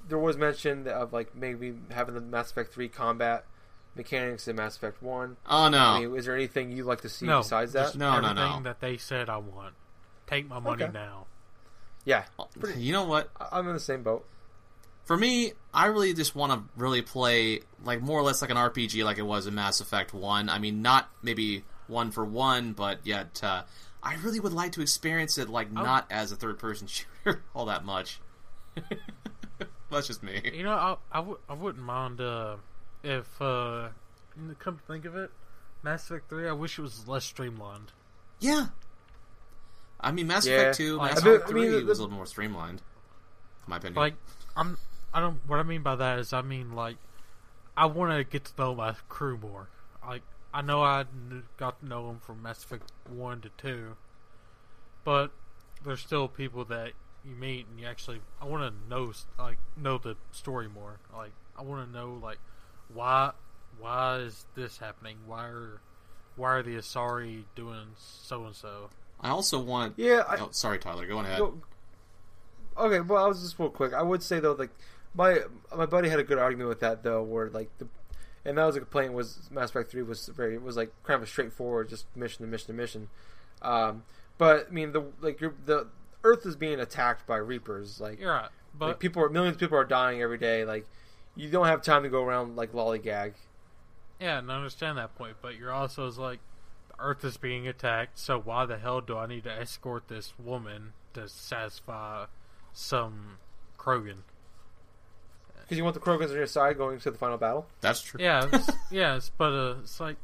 there 0.08 0.18
was 0.18 0.36
mention 0.36 0.86
of 0.88 1.12
like 1.12 1.34
maybe 1.34 1.74
having 1.92 2.14
the 2.14 2.20
Mass 2.20 2.50
Effect 2.50 2.72
Three 2.72 2.88
combat 2.88 3.44
mechanics 3.94 4.46
in 4.46 4.54
Mass 4.56 4.76
Effect 4.76 5.02
One. 5.02 5.36
oh 5.48 5.68
no. 5.68 5.78
I 5.78 6.00
mean, 6.00 6.16
is 6.16 6.26
there 6.26 6.34
anything 6.36 6.70
you'd 6.72 6.86
like 6.86 7.00
to 7.02 7.08
see 7.08 7.26
no, 7.26 7.40
besides 7.40 7.72
that? 7.72 7.96
No, 7.96 8.20
no, 8.20 8.32
no. 8.32 8.60
that 8.62 8.80
they 8.80 8.96
said 8.96 9.28
I 9.28 9.38
want. 9.38 9.74
Take 10.26 10.48
my 10.48 10.58
money 10.60 10.84
Okay. 10.84 10.92
now. 10.92 11.26
Yeah, 12.04 12.24
you 12.76 12.92
know 12.92 13.04
what? 13.04 13.30
I- 13.40 13.48
I'm 13.58 13.66
in 13.66 13.74
the 13.74 13.80
same 13.80 14.02
boat. 14.02 14.24
For 15.09 15.16
me, 15.16 15.54
I 15.72 15.86
really 15.86 16.12
just 16.12 16.36
want 16.36 16.52
to 16.52 16.62
really 16.76 17.00
play 17.00 17.61
like 17.82 18.02
more 18.02 18.18
or 18.18 18.22
less 18.22 18.42
like 18.42 18.50
an 18.50 18.59
RPG, 18.59 19.02
like 19.04 19.16
it 19.16 19.22
was 19.22 19.46
in 19.46 19.54
Mass 19.54 19.80
Effect 19.80 20.12
One. 20.12 20.50
I 20.50 20.59
mean, 20.59 20.82
not 20.82 21.09
maybe 21.22 21.64
one 21.86 22.11
for 22.11 22.26
one, 22.26 22.74
but 22.74 22.98
yet 23.04 23.40
uh, 23.42 23.62
I 24.02 24.16
really 24.16 24.38
would 24.38 24.52
like 24.52 24.72
to 24.72 24.82
experience 24.82 25.38
it 25.38 25.48
like 25.48 25.68
Oh. 25.74 25.82
not 25.82 26.06
as 26.11 26.30
a 26.30 26.36
third 26.36 26.59
person 26.59 26.86
shooter 27.24 27.42
all 27.54 27.64
that 27.64 27.86
much. 27.86 28.20
That's 29.90 30.06
just 30.06 30.22
me. 30.22 30.42
You 30.54 30.62
know, 30.64 30.72
I 30.72 30.96
I, 31.11 31.16
w- 31.16 31.38
I 31.48 31.54
wouldn't 31.54 31.82
mind 31.82 32.20
uh, 32.20 32.56
if 33.02 33.26
uh, 33.40 33.88
come 34.59 34.76
to 34.76 34.82
think 34.92 35.06
of 35.06 35.16
it, 35.16 35.30
Mass 35.82 36.04
Effect 36.11 36.28
Three. 36.28 36.46
I 36.46 36.52
wish 36.52 36.78
it 36.78 36.82
was 36.82 37.09
less 37.09 37.24
streamlined. 37.24 37.92
Yeah. 38.40 38.66
I 39.98 40.12
mean, 40.12 40.26
Mass 40.26 40.46
Yeah. 40.46 40.56
Effect 40.56 40.76
Two, 40.76 40.96
Like- 40.98 41.14
Mass 41.14 41.22
I 41.22 41.24
mean- 41.24 41.34
Effect 41.36 41.50
I 41.50 41.54
mean, 41.54 41.64
Three 41.70 41.80
the- 41.80 41.86
was 41.86 41.98
a 41.98 42.02
little 42.02 42.14
more 42.16 42.26
streamlined, 42.26 42.80
in 42.80 43.70
my 43.70 43.78
opinion. 43.78 43.94
Like, 43.96 44.14
I'm 44.54 44.76
I 45.12 45.20
don't. 45.20 45.40
What 45.46 45.59
I 45.59 45.62
mean 45.62 45.82
by 45.82 45.96
that 45.96 46.18
is, 46.18 46.32
I 46.32 46.42
mean 46.42 46.72
like, 46.72 46.96
I 47.76 47.86
want 47.86 48.12
to 48.12 48.24
get 48.24 48.44
to 48.46 48.52
know 48.59 48.74
my 48.74 48.94
crew 49.09 49.38
more. 49.38 49.68
Like, 50.06 50.22
I 50.52 50.62
know 50.62 50.82
I 50.82 51.04
got 51.56 51.80
to 51.80 51.86
know 51.86 52.09
them 52.09 52.20
from 52.20 52.42
Mass 52.42 52.64
Effect 52.64 52.90
One 53.09 53.40
to 53.40 53.50
Two, 53.56 53.96
but 55.04 55.30
there's 55.84 56.00
still 56.00 56.28
people 56.28 56.64
that 56.66 56.92
you 57.24 57.34
meet 57.34 57.66
and 57.68 57.80
you 57.80 57.86
actually. 57.86 58.20
I 58.40 58.46
want 58.46 58.62
to 58.72 58.88
know 58.88 59.12
like 59.38 59.59
know 59.76 59.98
the 59.98 60.16
story 60.30 60.68
more. 60.68 60.98
Like, 61.14 61.32
I 61.56 61.62
want 61.62 61.86
to 61.86 61.92
know 61.92 62.18
like 62.22 62.38
why 62.92 63.32
why 63.78 64.18
is 64.18 64.46
this 64.54 64.78
happening? 64.78 65.18
Why 65.26 65.46
are 65.46 65.80
why 66.36 66.50
are 66.52 66.62
the 66.62 66.76
Asari 66.76 67.44
doing 67.54 67.88
so 67.96 68.44
and 68.44 68.54
so? 68.54 68.90
I 69.20 69.30
also 69.30 69.59
want. 69.59 69.94
Yeah, 69.96 70.22
I, 70.28 70.36
oh, 70.36 70.48
sorry, 70.52 70.78
Tyler. 70.78 71.06
Go 71.06 71.18
ahead. 71.18 71.38
Go- 71.38 71.61
okay, 72.76 73.00
well, 73.00 73.24
I 73.24 73.28
was 73.28 73.42
just 73.42 73.59
real 73.59 73.70
quick. 73.70 73.92
I 73.92 74.02
would 74.02 74.22
say 74.22 74.40
though, 74.40 74.52
like 74.52 74.70
my 75.18 75.40
my 75.76 75.84
buddy 75.84 76.08
had 76.08 76.20
a 76.20 76.24
good 76.24 76.38
argument 76.38 76.68
with 76.68 76.80
that 76.80 77.02
though, 77.02 77.22
where 77.22 77.50
like 77.50 77.76
the 77.78 77.88
and 78.44 78.56
that 78.56 78.64
was 78.64 78.76
a 78.76 78.78
complaint 78.78 79.12
was 79.12 79.50
Mass 79.50 79.70
Effect 79.70 79.90
Three 79.90 80.02
was 80.02 80.28
very 80.28 80.56
was 80.56 80.76
like 80.76 80.92
kind 81.02 81.16
of 81.16 81.24
a 81.24 81.26
straightforward 81.26 81.88
just 81.88 82.06
mission 82.16 82.44
to 82.44 82.50
mission 82.50 82.68
to 82.68 82.72
mission. 82.72 83.08
Um, 83.60 84.04
but 84.38 84.68
I 84.68 84.72
mean 84.72 84.92
the 84.92 85.02
like 85.20 85.40
you're, 85.40 85.54
the 85.66 85.88
Earth 86.22 86.46
is 86.46 86.54
being 86.54 86.78
attacked 86.78 87.26
by 87.26 87.36
Reapers. 87.36 88.00
Like, 88.00 88.20
You're 88.20 88.32
right, 88.32 88.48
but 88.78 88.86
like 88.86 88.98
people 89.00 89.22
are 89.22 89.28
millions 89.28 89.56
of 89.56 89.60
people 89.60 89.76
are 89.76 89.84
dying 89.84 90.22
every 90.22 90.38
day. 90.38 90.64
Like 90.64 90.86
you 91.34 91.50
don't 91.50 91.66
have 91.66 91.82
time 91.82 92.04
to 92.04 92.08
go 92.08 92.22
around 92.22 92.54
like 92.56 92.72
lollygag. 92.72 93.34
Yeah, 94.20 94.38
and 94.38 94.50
I 94.50 94.56
understand 94.56 94.98
that 94.98 95.16
point, 95.16 95.36
but 95.42 95.56
you're 95.56 95.72
also 95.72 96.06
is 96.06 96.18
like, 96.18 96.40
the 96.88 96.94
Earth 97.00 97.24
is 97.24 97.36
being 97.36 97.68
attacked, 97.68 98.18
so 98.18 98.40
why 98.40 98.66
the 98.66 98.76
hell 98.76 99.00
do 99.00 99.16
I 99.16 99.26
need 99.26 99.44
to 99.44 99.52
escort 99.52 100.08
this 100.08 100.32
woman 100.38 100.92
to 101.14 101.28
satisfy 101.28 102.26
some 102.72 103.38
Krogan? 103.78 104.22
Because 105.68 105.76
you 105.76 105.84
want 105.84 105.92
the 105.92 106.00
Krogans 106.00 106.30
on 106.30 106.36
your 106.36 106.46
side 106.46 106.78
going 106.78 106.98
to 106.98 107.10
the 107.10 107.18
final 107.18 107.36
battle. 107.36 107.66
That's 107.82 108.00
true. 108.00 108.18
Yeah, 108.22 108.48
it's, 108.52 108.70
yes, 108.90 109.30
but 109.36 109.52
uh, 109.52 109.74
it's 109.82 110.00
like 110.00 110.16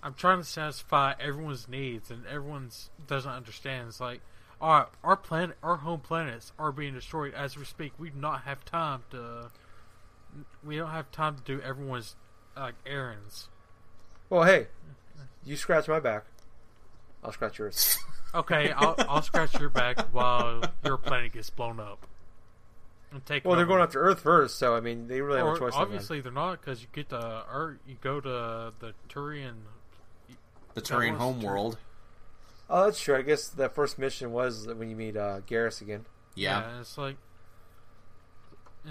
I'm 0.00 0.14
trying 0.14 0.38
to 0.38 0.44
satisfy 0.44 1.14
everyone's 1.18 1.66
needs, 1.66 2.08
and 2.08 2.24
everyone's 2.26 2.90
doesn't 3.08 3.32
understand. 3.32 3.88
It's 3.88 3.98
like, 3.98 4.20
all 4.60 4.78
right, 4.78 4.86
our 5.02 5.16
planet, 5.16 5.56
our 5.60 5.76
home 5.76 5.98
planets 5.98 6.52
are 6.56 6.70
being 6.70 6.94
destroyed 6.94 7.34
as 7.34 7.56
we 7.56 7.64
speak. 7.64 7.94
We 7.98 8.10
do 8.10 8.20
not 8.20 8.42
have 8.42 8.64
time 8.64 9.02
to. 9.10 9.50
We 10.64 10.76
don't 10.76 10.90
have 10.90 11.10
time 11.10 11.34
to 11.34 11.42
do 11.42 11.60
everyone's 11.60 12.14
like 12.56 12.74
errands. 12.86 13.48
Well, 14.30 14.44
hey, 14.44 14.68
you 15.44 15.56
scratch 15.56 15.88
my 15.88 15.98
back, 15.98 16.26
I'll 17.24 17.32
scratch 17.32 17.58
yours. 17.58 17.98
Okay, 18.34 18.72
I'll, 18.72 18.96
I'll 19.08 19.22
scratch 19.22 19.58
your 19.60 19.68
back 19.68 20.00
while 20.12 20.62
your 20.84 20.96
planet 20.96 21.32
gets 21.32 21.50
blown 21.50 21.78
up. 21.78 22.04
And 23.14 23.24
take. 23.24 23.44
Well, 23.44 23.54
they're 23.56 23.64
going 23.64 23.80
after 23.80 24.00
Earth 24.02 24.20
first, 24.20 24.58
so 24.58 24.74
I 24.74 24.80
mean 24.80 25.06
they 25.06 25.20
really 25.22 25.38
have 25.38 25.54
a 25.54 25.58
choice. 25.58 25.72
obviously, 25.74 26.20
they're 26.20 26.32
not 26.32 26.60
because 26.60 26.82
you 26.82 26.88
get 26.92 27.08
to 27.10 27.44
Earth. 27.48 27.78
You 27.86 27.96
go 28.00 28.20
to 28.20 28.72
the 28.80 28.92
Turian. 29.08 29.54
The 30.74 30.82
Turian 30.82 31.12
was 31.12 31.20
homeworld. 31.20 31.78
Oh, 32.68 32.84
that's 32.86 33.00
true. 33.00 33.16
I 33.16 33.22
guess 33.22 33.46
that 33.50 33.74
first 33.74 33.98
mission 33.98 34.32
was 34.32 34.66
when 34.66 34.90
you 34.90 34.96
meet 34.96 35.16
uh, 35.16 35.40
Garrus 35.46 35.80
again. 35.80 36.06
Yeah. 36.34 36.80
it's 36.80 36.98
like. 36.98 37.16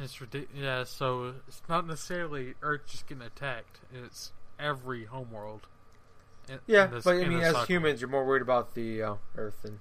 It's 0.02 0.20
ridiculous. 0.22 0.60
Yeah, 0.64 0.84
so 0.86 1.36
it's 1.48 1.62
not 1.70 1.86
necessarily 1.86 2.56
Earth 2.62 2.82
just 2.88 3.06
getting 3.08 3.24
attacked. 3.24 3.80
It's 3.94 4.32
every 4.60 5.06
homeworld. 5.06 5.68
in- 6.50 6.60
Yeah, 6.66 6.86
in 6.86 6.92
this- 6.92 7.04
but 7.04 7.16
I 7.18 7.26
mean, 7.28 7.40
as 7.40 7.54
cycle. 7.54 7.66
humans, 7.66 8.02
you're 8.02 8.10
more 8.10 8.26
worried 8.26 8.42
about 8.42 8.74
the 8.74 9.04
uh, 9.04 9.16
Earth, 9.36 9.64
and 9.64 9.80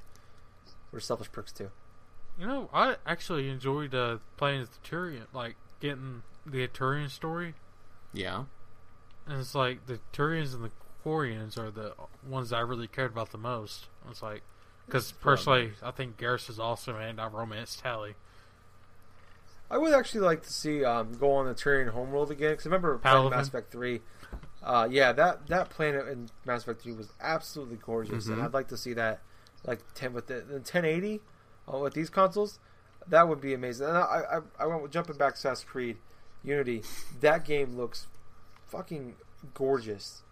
we're 0.91 1.01
selfish 1.01 1.31
pricks 1.33 1.53
too. 1.53 1.71
You 2.39 2.47
know, 2.47 2.71
I 2.73 2.97
actually 3.07 3.49
enjoyed 3.49 3.95
uh, 3.95 4.19
playing 4.37 4.63
as 4.63 4.69
the 4.71 4.89
Turian, 4.89 5.27
like 5.33 5.57
getting 5.81 6.23
the 6.47 6.67
Turian 6.69 7.11
story. 7.11 7.55
Yeah. 8.13 8.45
And 9.27 9.39
it's 9.41 9.55
like 9.55 9.87
the 9.87 10.01
Turians 10.13 10.55
and 10.55 10.65
the 10.65 10.71
Quarians 11.05 11.59
are 11.59 11.71
the 11.71 11.95
ones 12.27 12.53
I 12.53 12.61
really 12.61 12.89
cared 12.89 13.13
about 13.13 13.31
the 13.33 13.39
most. 13.39 13.87
It's 14.11 14.23
like 14.23 14.43
because 14.87 15.13
personally, 15.13 15.73
I 15.83 15.91
think 15.93 16.17
Garrus 16.17 16.51
is 16.51 16.59
awesome 16.59 16.97
and 16.97 17.21
I 17.21 17.27
romance 17.29 17.77
Tali. 17.77 18.15
I 19.71 19.79
would 19.79 19.95
actually 19.95 20.21
like 20.21 20.43
to 20.43 20.53
see 20.53 20.85
um, 20.85 21.15
go 21.15 21.33
on 21.33 21.47
the 21.47 21.55
Turian 21.55 21.91
homeworld 21.91 22.31
again 22.31 22.53
because 22.53 22.67
remember 22.67 22.99
playing 22.99 23.31
Mass 23.31 23.49
Effect 23.49 23.71
three. 23.73 24.01
Uh, 24.63 24.87
yeah, 24.91 25.13
that 25.13 25.47
that 25.47 25.71
planet 25.71 26.09
in 26.09 26.29
Mass 26.45 26.63
Effect 26.63 26.83
three 26.83 26.93
was 26.93 27.09
absolutely 27.21 27.77
gorgeous, 27.77 28.27
and 28.29 28.39
Mhm. 28.39 28.45
I'd 28.45 28.53
like 28.55 28.69
to 28.69 28.77
see 28.77 28.93
that 28.95 29.21
like 29.65 29.81
ten 29.95 30.13
with 30.13 30.27
the, 30.27 30.35
the 30.41 30.55
1080 30.55 31.21
uh, 31.73 31.79
with 31.79 31.95
these 31.95 32.11
consoles. 32.11 32.59
That 33.09 33.29
would 33.29 33.41
be 33.41 33.53
amazing. 33.55 33.89
And 33.89 33.97
I 33.97 34.41
I, 34.59 34.65
I 34.65 34.67
went 34.67 34.91
jumping 34.91 35.17
back 35.17 35.35
to 35.35 35.39
Assassin's 35.39 35.69
Creed 35.69 35.97
Unity. 36.45 36.83
That 37.21 37.45
game 37.45 37.77
looks 37.77 38.07
fucking 38.69 39.17
gorgeous. 39.55 40.23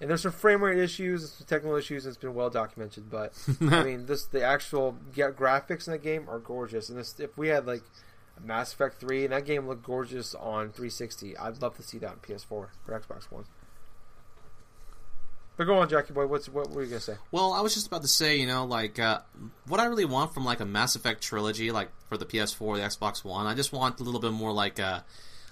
And 0.00 0.08
there's 0.08 0.22
some 0.22 0.32
frame 0.32 0.62
rate 0.62 0.78
issues, 0.78 1.22
and 1.22 1.30
some 1.30 1.46
technical 1.46 1.76
issues, 1.76 2.04
and 2.04 2.12
it's 2.12 2.20
been 2.20 2.34
well 2.34 2.50
documented. 2.50 3.10
But 3.10 3.32
I 3.60 3.82
mean, 3.82 4.06
this 4.06 4.26
the 4.26 4.42
actual 4.42 4.96
yeah, 5.14 5.30
graphics 5.30 5.86
in 5.86 5.92
that 5.92 6.02
game 6.02 6.28
are 6.28 6.38
gorgeous. 6.38 6.88
And 6.88 6.98
this, 6.98 7.18
if 7.18 7.36
we 7.36 7.48
had 7.48 7.66
like 7.66 7.82
a 8.36 8.46
Mass 8.46 8.72
Effect 8.72 9.00
three 9.00 9.24
and 9.24 9.32
that 9.32 9.44
game 9.44 9.66
looked 9.66 9.82
gorgeous 9.82 10.34
on 10.34 10.70
360, 10.70 11.36
I'd 11.36 11.60
love 11.60 11.76
to 11.76 11.82
see 11.82 11.98
that 11.98 12.10
on 12.10 12.16
PS4 12.16 12.50
or 12.52 12.70
Xbox 12.88 13.24
One. 13.30 13.44
But 15.58 15.64
go 15.64 15.76
on, 15.78 15.88
Jackie 15.88 16.12
boy. 16.12 16.28
What's 16.28 16.48
what 16.48 16.70
were 16.70 16.84
you 16.84 16.88
gonna 16.88 17.00
say? 17.00 17.16
Well, 17.32 17.52
I 17.52 17.62
was 17.62 17.74
just 17.74 17.88
about 17.88 18.02
to 18.02 18.08
say, 18.08 18.36
you 18.36 18.46
know, 18.46 18.64
like 18.64 19.00
uh, 19.00 19.22
what 19.66 19.80
I 19.80 19.86
really 19.86 20.04
want 20.04 20.32
from 20.32 20.44
like 20.44 20.60
a 20.60 20.64
Mass 20.64 20.94
Effect 20.94 21.20
trilogy, 21.20 21.72
like 21.72 21.90
for 22.08 22.16
the 22.16 22.24
PS4, 22.24 22.76
the 22.76 22.82
Xbox 22.82 23.24
One. 23.24 23.44
I 23.44 23.54
just 23.54 23.72
want 23.72 23.98
a 23.98 24.04
little 24.04 24.20
bit 24.20 24.30
more 24.30 24.52
like 24.52 24.78
uh, 24.78 25.00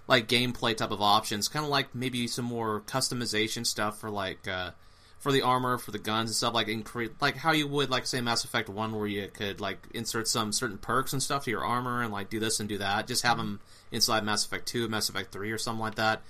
like 0.06 0.28
gameplay 0.28 0.76
type 0.76 0.92
of 0.92 1.02
options, 1.02 1.48
kind 1.48 1.64
of 1.64 1.72
like 1.72 1.92
maybe 1.92 2.28
some 2.28 2.44
more 2.44 2.82
customization 2.82 3.66
stuff 3.66 3.98
for 3.98 4.08
like 4.08 4.46
uh, 4.46 4.70
for 5.18 5.32
the 5.32 5.42
armor, 5.42 5.76
for 5.76 5.90
the 5.90 5.98
guns 5.98 6.30
and 6.30 6.36
stuff, 6.36 6.54
like 6.54 6.68
increase 6.68 7.10
like 7.20 7.36
how 7.36 7.50
you 7.50 7.66
would 7.66 7.90
like 7.90 8.06
say 8.06 8.20
Mass 8.20 8.44
Effect 8.44 8.68
One, 8.68 8.94
where 8.94 9.08
you 9.08 9.26
could 9.26 9.60
like 9.60 9.88
insert 9.92 10.28
some 10.28 10.52
certain 10.52 10.78
perks 10.78 11.14
and 11.14 11.20
stuff 11.20 11.46
to 11.46 11.50
your 11.50 11.64
armor 11.64 12.04
and 12.04 12.12
like 12.12 12.30
do 12.30 12.38
this 12.38 12.60
and 12.60 12.68
do 12.68 12.78
that. 12.78 13.08
Just 13.08 13.24
have 13.24 13.38
them 13.38 13.58
inside 13.90 14.22
Mass 14.22 14.46
Effect 14.46 14.66
Two, 14.66 14.86
Mass 14.86 15.08
Effect 15.08 15.32
Three, 15.32 15.50
or 15.50 15.58
something 15.58 15.80
like 15.80 15.96
that. 15.96 16.22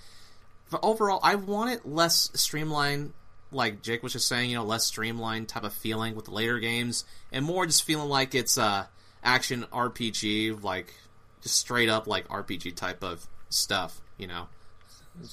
But 0.71 0.81
overall, 0.83 1.21
I 1.23 1.35
want 1.35 1.73
it 1.73 1.85
less 1.85 2.31
streamlined 2.33 3.13
like 3.53 3.83
Jake 3.83 4.03
was 4.03 4.13
just 4.13 4.29
saying, 4.29 4.51
you 4.51 4.57
know, 4.57 4.65
less 4.65 4.85
streamlined 4.87 5.49
type 5.49 5.65
of 5.65 5.73
feeling 5.73 6.15
with 6.15 6.27
the 6.27 6.31
later 6.33 6.59
games, 6.59 7.05
and 7.33 7.45
more 7.45 7.67
just 7.67 7.83
feeling 7.85 8.09
like 8.09 8.35
it's 8.35 8.57
a 8.57 8.89
action 9.23 9.65
RPG, 9.73 10.63
like 10.63 10.95
just 11.43 11.57
straight 11.57 11.89
up 11.89 12.07
like 12.07 12.27
RPG 12.29 12.75
type 12.77 13.03
of 13.03 13.27
stuff, 13.49 14.01
you 14.19 14.27
know. 14.27 14.49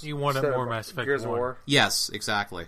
You 0.02 0.16
want 0.16 0.38
it 0.38 0.40
Instead 0.40 0.56
more 0.56 0.64
of 0.64 0.70
Mass 0.70 0.92
Effect 0.92 1.06
Gears 1.06 1.26
1. 1.26 1.38
War. 1.38 1.58
Yes, 1.66 2.10
exactly. 2.10 2.68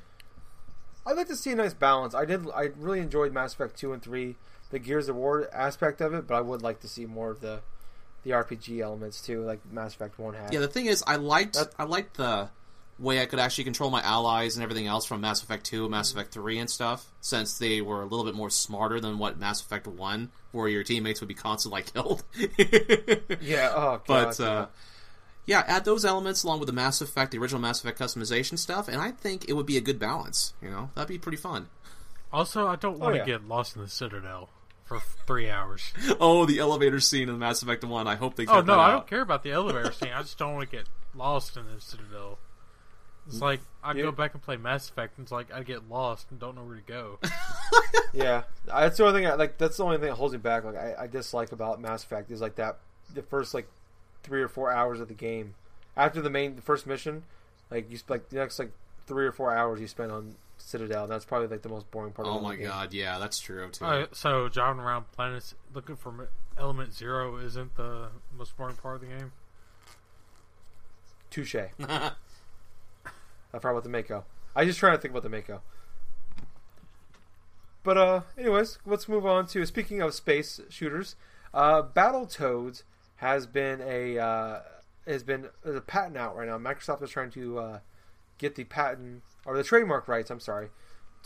I'd 1.05 1.15
like 1.15 1.27
to 1.27 1.35
see 1.35 1.51
a 1.51 1.55
nice 1.55 1.73
balance. 1.73 2.13
I 2.15 2.25
did. 2.25 2.45
I 2.53 2.71
really 2.77 2.99
enjoyed 2.99 3.31
Mass 3.31 3.53
Effect 3.53 3.77
two 3.77 3.93
and 3.93 4.01
three, 4.01 4.35
the 4.71 4.79
Gears 4.79 5.07
of 5.07 5.15
War 5.15 5.47
aspect 5.53 6.01
of 6.01 6.13
it, 6.13 6.27
but 6.27 6.35
I 6.35 6.41
would 6.41 6.61
like 6.63 6.81
to 6.81 6.87
see 6.87 7.05
more 7.05 7.31
of 7.31 7.41
the 7.41 7.61
the 8.23 8.31
RPG 8.31 8.81
elements 8.81 9.21
too, 9.21 9.41
like 9.43 9.59
Mass 9.71 9.93
Effect 9.93 10.17
one 10.17 10.33
had. 10.33 10.51
Yeah, 10.51 10.59
the 10.61 10.67
thing 10.67 10.87
is, 10.87 11.03
I 11.05 11.17
liked 11.17 11.53
That- 11.53 11.73
I 11.77 11.83
liked 11.83 12.17
the 12.17 12.49
way 12.97 13.21
I 13.21 13.25
could 13.25 13.39
actually 13.39 13.65
control 13.65 13.89
my 13.89 14.01
allies 14.01 14.55
and 14.55 14.63
everything 14.63 14.87
else 14.87 15.05
from 15.05 15.21
Mass 15.21 15.43
Effect 15.43 15.65
Two, 15.65 15.89
Mass 15.89 16.11
Effect 16.11 16.31
Three, 16.31 16.59
and 16.59 16.69
stuff, 16.69 17.05
since 17.21 17.57
they 17.57 17.81
were 17.81 18.01
a 18.01 18.05
little 18.05 18.25
bit 18.25 18.35
more 18.35 18.49
smarter 18.49 18.99
than 18.99 19.17
what 19.17 19.39
Mass 19.39 19.61
Effect 19.61 19.87
One, 19.87 20.31
where 20.51 20.67
your 20.67 20.83
teammates 20.83 21.19
would 21.21 21.27
be 21.27 21.33
constantly 21.33 21.81
like, 21.81 21.93
killed. 21.93 22.23
yeah. 23.41 23.71
Oh 23.75 24.01
god. 24.05 24.07
But 24.07 24.39
uh, 24.39 24.67
yeah, 25.45 25.63
add 25.67 25.85
those 25.85 26.05
elements 26.05 26.43
along 26.43 26.59
with 26.59 26.67
the 26.67 26.73
Mass 26.73 27.01
Effect, 27.01 27.31
the 27.31 27.37
original 27.37 27.61
Mass 27.61 27.79
Effect 27.79 27.99
customization 27.99 28.57
stuff, 28.57 28.87
and 28.87 28.97
I 28.97 29.11
think 29.11 29.47
it 29.47 29.53
would 29.53 29.65
be 29.65 29.77
a 29.77 29.81
good 29.81 29.99
balance. 29.99 30.53
You 30.61 30.69
know, 30.69 30.89
that'd 30.95 31.07
be 31.07 31.17
pretty 31.17 31.37
fun. 31.37 31.67
Also, 32.33 32.67
I 32.67 32.75
don't 32.75 32.99
want 32.99 33.13
to 33.13 33.19
yeah. 33.19 33.25
get 33.25 33.47
lost 33.47 33.75
in 33.75 33.81
the 33.81 33.87
Citadel 33.87 34.49
for 34.85 34.99
three 35.27 35.49
hours. 35.49 35.93
Oh, 36.19 36.45
the 36.45 36.59
elevator 36.59 36.99
scene 36.99 37.29
in 37.29 37.39
Mass 37.39 37.61
Effect 37.61 37.83
One. 37.83 38.07
I 38.07 38.15
hope 38.15 38.35
they. 38.35 38.45
oh 38.45 38.61
no, 38.61 38.61
that 38.61 38.79
I 38.79 38.91
don't 38.91 39.07
care 39.07 39.21
about 39.21 39.43
the 39.43 39.51
elevator 39.51 39.91
scene. 39.99 40.11
I 40.13 40.21
just 40.21 40.37
don't 40.37 40.55
want 40.55 40.69
to 40.69 40.77
get 40.77 40.87
lost 41.13 41.57
in 41.57 41.65
the 41.65 41.81
Citadel. 41.81 42.39
It's 43.27 43.41
like 43.41 43.59
I 43.83 43.93
Yeah. 43.93 44.03
go 44.03 44.11
back 44.11 44.33
and 44.33 44.41
play 44.43 44.55
Mass 44.57 44.87
Effect, 44.89 45.17
and 45.17 45.25
it's 45.25 45.31
like 45.31 45.51
I 45.53 45.63
get 45.63 45.89
lost 45.89 46.27
and 46.29 46.39
don't 46.39 46.55
know 46.55 46.63
where 46.63 46.75
to 46.75 46.81
go. 46.81 47.19
yeah, 48.13 48.43
that's 48.65 48.97
the 48.97 49.05
only 49.05 49.19
thing. 49.21 49.27
I, 49.29 49.33
like 49.35 49.57
that's 49.57 49.77
the 49.77 49.83
only 49.83 49.97
thing 49.97 50.09
that 50.09 50.15
holds 50.15 50.33
me 50.33 50.37
back. 50.39 50.63
Like 50.63 50.75
I, 50.75 50.95
I 51.01 51.07
dislike 51.07 51.51
about 51.51 51.81
Mass 51.81 52.03
Effect 52.03 52.29
is 52.31 52.41
like 52.41 52.55
that 52.55 52.77
the 53.13 53.21
first 53.23 53.53
like 53.53 53.67
three 54.23 54.41
or 54.41 54.47
four 54.47 54.71
hours 54.71 54.99
of 54.99 55.07
the 55.07 55.13
game 55.13 55.55
after 55.97 56.21
the 56.21 56.29
main 56.29 56.55
the 56.55 56.61
first 56.61 56.85
mission, 56.85 57.23
like 57.71 57.89
you 57.89 57.97
sp- 57.97 58.09
like 58.11 58.29
the 58.29 58.35
next 58.37 58.59
like 58.59 58.71
three 59.07 59.25
or 59.25 59.31
four 59.31 59.51
hours 59.55 59.79
you 59.81 59.87
spend 59.87 60.11
on 60.11 60.35
Citadel. 60.57 61.07
That's 61.07 61.25
probably 61.25 61.47
like 61.47 61.61
the 61.63 61.69
most 61.69 61.89
boring 61.91 62.11
part. 62.13 62.27
Oh 62.27 62.31
of 62.31 62.35
Oh 62.35 62.39
the 62.39 62.43
my 62.43 62.49
whole 62.49 62.57
game. 62.57 62.67
god, 62.67 62.93
yeah, 62.93 63.17
that's 63.19 63.39
true 63.39 63.67
too. 63.71 63.85
Alright, 63.85 64.15
so 64.15 64.49
driving 64.49 64.81
around 64.81 65.11
planets 65.11 65.55
looking 65.73 65.95
for 65.95 66.29
element 66.57 66.93
zero 66.93 67.37
isn't 67.37 67.75
the 67.75 68.09
most 68.37 68.55
boring 68.55 68.75
part 68.75 68.95
of 68.95 69.01
the 69.01 69.07
game. 69.07 69.31
Touche. 71.31 71.55
I 73.55 73.59
forgot 73.59 73.71
about 73.71 73.83
the 73.83 73.89
Mako. 73.89 74.25
I 74.53 74.65
just 74.65 74.79
trying 74.79 74.97
to 74.97 75.01
think 75.01 75.13
about 75.13 75.23
the 75.23 75.29
Mako. 75.29 75.61
But 77.83 77.97
uh, 77.97 78.21
anyways, 78.37 78.79
let's 78.85 79.07
move 79.07 79.25
on 79.25 79.47
to 79.47 79.65
speaking 79.65 80.01
of 80.01 80.13
space 80.13 80.59
shooters. 80.69 81.15
Uh, 81.53 81.83
Battletoads 81.83 82.83
has 83.17 83.47
been 83.47 83.81
a 83.81 84.19
uh, 84.19 84.59
has 85.07 85.23
been 85.23 85.47
a 85.63 85.79
patent 85.79 86.17
out 86.17 86.35
right 86.35 86.47
now. 86.47 86.57
Microsoft 86.57 87.01
is 87.01 87.11
trying 87.11 87.31
to 87.31 87.59
uh, 87.59 87.79
get 88.37 88.55
the 88.55 88.65
patent 88.65 89.23
or 89.45 89.55
the 89.55 89.63
trademark 89.63 90.09
rights. 90.09 90.29
I'm 90.29 90.41
sorry 90.41 90.69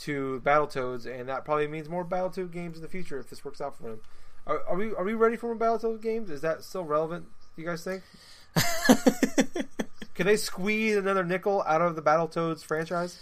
to 0.01 0.41
Battletoads, 0.45 1.07
and 1.07 1.27
that 1.30 1.45
probably 1.45 1.67
means 1.67 1.89
more 1.89 2.03
Battle 2.03 2.30
Battletoad 2.30 2.51
games 2.51 2.77
in 2.77 2.84
the 2.84 2.89
future 2.89 3.19
if 3.19 3.30
this 3.30 3.43
works 3.43 3.59
out 3.59 3.75
for 3.75 3.84
them. 3.84 4.01
Are, 4.45 4.61
are 4.67 4.75
we 4.75 4.93
are 4.93 5.03
we 5.03 5.15
ready 5.15 5.36
for 5.36 5.47
more 5.47 5.55
Battle 5.55 5.80
Battletoad 5.80 6.01
games? 6.03 6.30
Is 6.30 6.41
that 6.41 6.63
still 6.63 6.84
relevant? 6.84 7.25
You 7.55 7.65
guys 7.65 7.84
think? 7.84 8.03
Can 10.20 10.28
they 10.28 10.36
squeeze 10.36 10.97
another 10.97 11.24
nickel 11.24 11.63
out 11.65 11.82
of 11.82 11.95
the 11.95 12.01
Battletoads 12.01 12.61
franchise? 12.61 13.17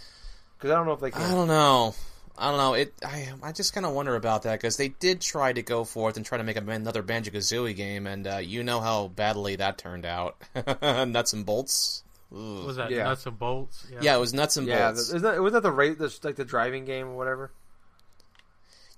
Because 0.56 0.72
I 0.72 0.74
don't 0.74 0.86
know 0.86 0.94
if 0.94 1.00
they 1.00 1.12
can. 1.12 1.22
I 1.22 1.30
don't 1.30 1.46
know. 1.46 1.94
I 2.36 2.48
don't 2.48 2.58
know. 2.58 2.74
It. 2.74 2.92
I. 3.06 3.28
I 3.40 3.52
just 3.52 3.72
kind 3.72 3.86
of 3.86 3.92
wonder 3.92 4.16
about 4.16 4.42
that 4.42 4.58
because 4.58 4.76
they 4.78 4.88
did 4.88 5.20
try 5.20 5.52
to 5.52 5.62
go 5.62 5.84
forth 5.84 6.16
and 6.16 6.26
try 6.26 6.38
to 6.38 6.42
make 6.42 6.56
another 6.56 7.02
Banjo 7.02 7.30
Kazooie 7.30 7.76
game, 7.76 8.08
and 8.08 8.26
uh, 8.26 8.38
you 8.38 8.64
know 8.64 8.80
how 8.80 9.06
badly 9.06 9.54
that 9.54 9.78
turned 9.78 10.04
out. 10.04 10.38
nuts 10.82 11.32
and 11.34 11.46
bolts. 11.46 12.02
Ugh. 12.32 12.66
Was 12.66 12.74
that 12.74 12.90
Yeah. 12.90 13.04
nuts 13.04 13.26
and 13.26 13.38
bolts? 13.38 13.86
Yeah, 14.00 14.16
it 14.16 14.18
was 14.18 14.34
nuts 14.34 14.56
and 14.56 14.66
Yeah, 14.66 14.88
bolts. 14.90 15.02
isn't 15.02 15.22
that, 15.22 15.40
wasn't 15.40 15.62
that 15.62 15.68
the 15.68 15.72
rate, 15.72 15.98
the, 16.00 16.12
like 16.24 16.34
the 16.34 16.44
driving 16.44 16.84
game 16.84 17.06
or 17.10 17.16
whatever? 17.16 17.52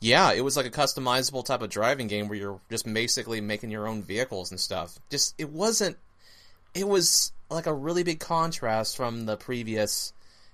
Yeah, 0.01 0.33
it 0.33 0.41
was 0.41 0.57
like 0.57 0.65
a 0.65 0.71
customizable 0.71 1.45
type 1.45 1.61
of 1.61 1.69
driving 1.69 2.07
game 2.07 2.29
where 2.29 2.39
you're 2.39 2.61
just 2.71 2.91
basically 2.91 3.43
making 3.43 3.71
your 3.71 3.87
own 3.87 4.03
vehicles 4.03 4.51
and 4.51 4.59
stuff. 4.59 4.99
Just 5.11 5.35
it 5.37 5.51
wasn't. 5.51 5.99
It 6.75 6.87
was 6.87 7.33
like 7.51 7.67
a 7.67 7.75
really 7.75 8.03
big 8.03 8.21
contrast 8.21 8.97
from 8.97 9.27
the 9.27 9.37
previous 9.37 10.13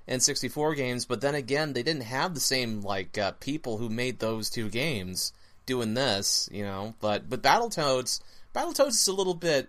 N64 0.08 0.76
games, 0.76 1.04
but 1.04 1.20
then 1.20 1.34
again, 1.34 1.72
they 1.72 1.82
didn't 1.82 2.02
have 2.04 2.34
the 2.34 2.40
same 2.40 2.80
like 2.82 3.18
uh, 3.18 3.32
people 3.32 3.76
who 3.78 3.88
made 3.88 4.18
those 4.18 4.48
two 4.50 4.68
games 4.68 5.32
doing 5.66 5.94
this, 5.94 6.48
you 6.52 6.62
know. 6.62 6.94
But 7.00 7.28
but 7.28 7.42
Battletoads, 7.42 8.20
Battletoads 8.54 8.88
is 8.90 9.08
a 9.08 9.12
little 9.12 9.34
bit. 9.34 9.68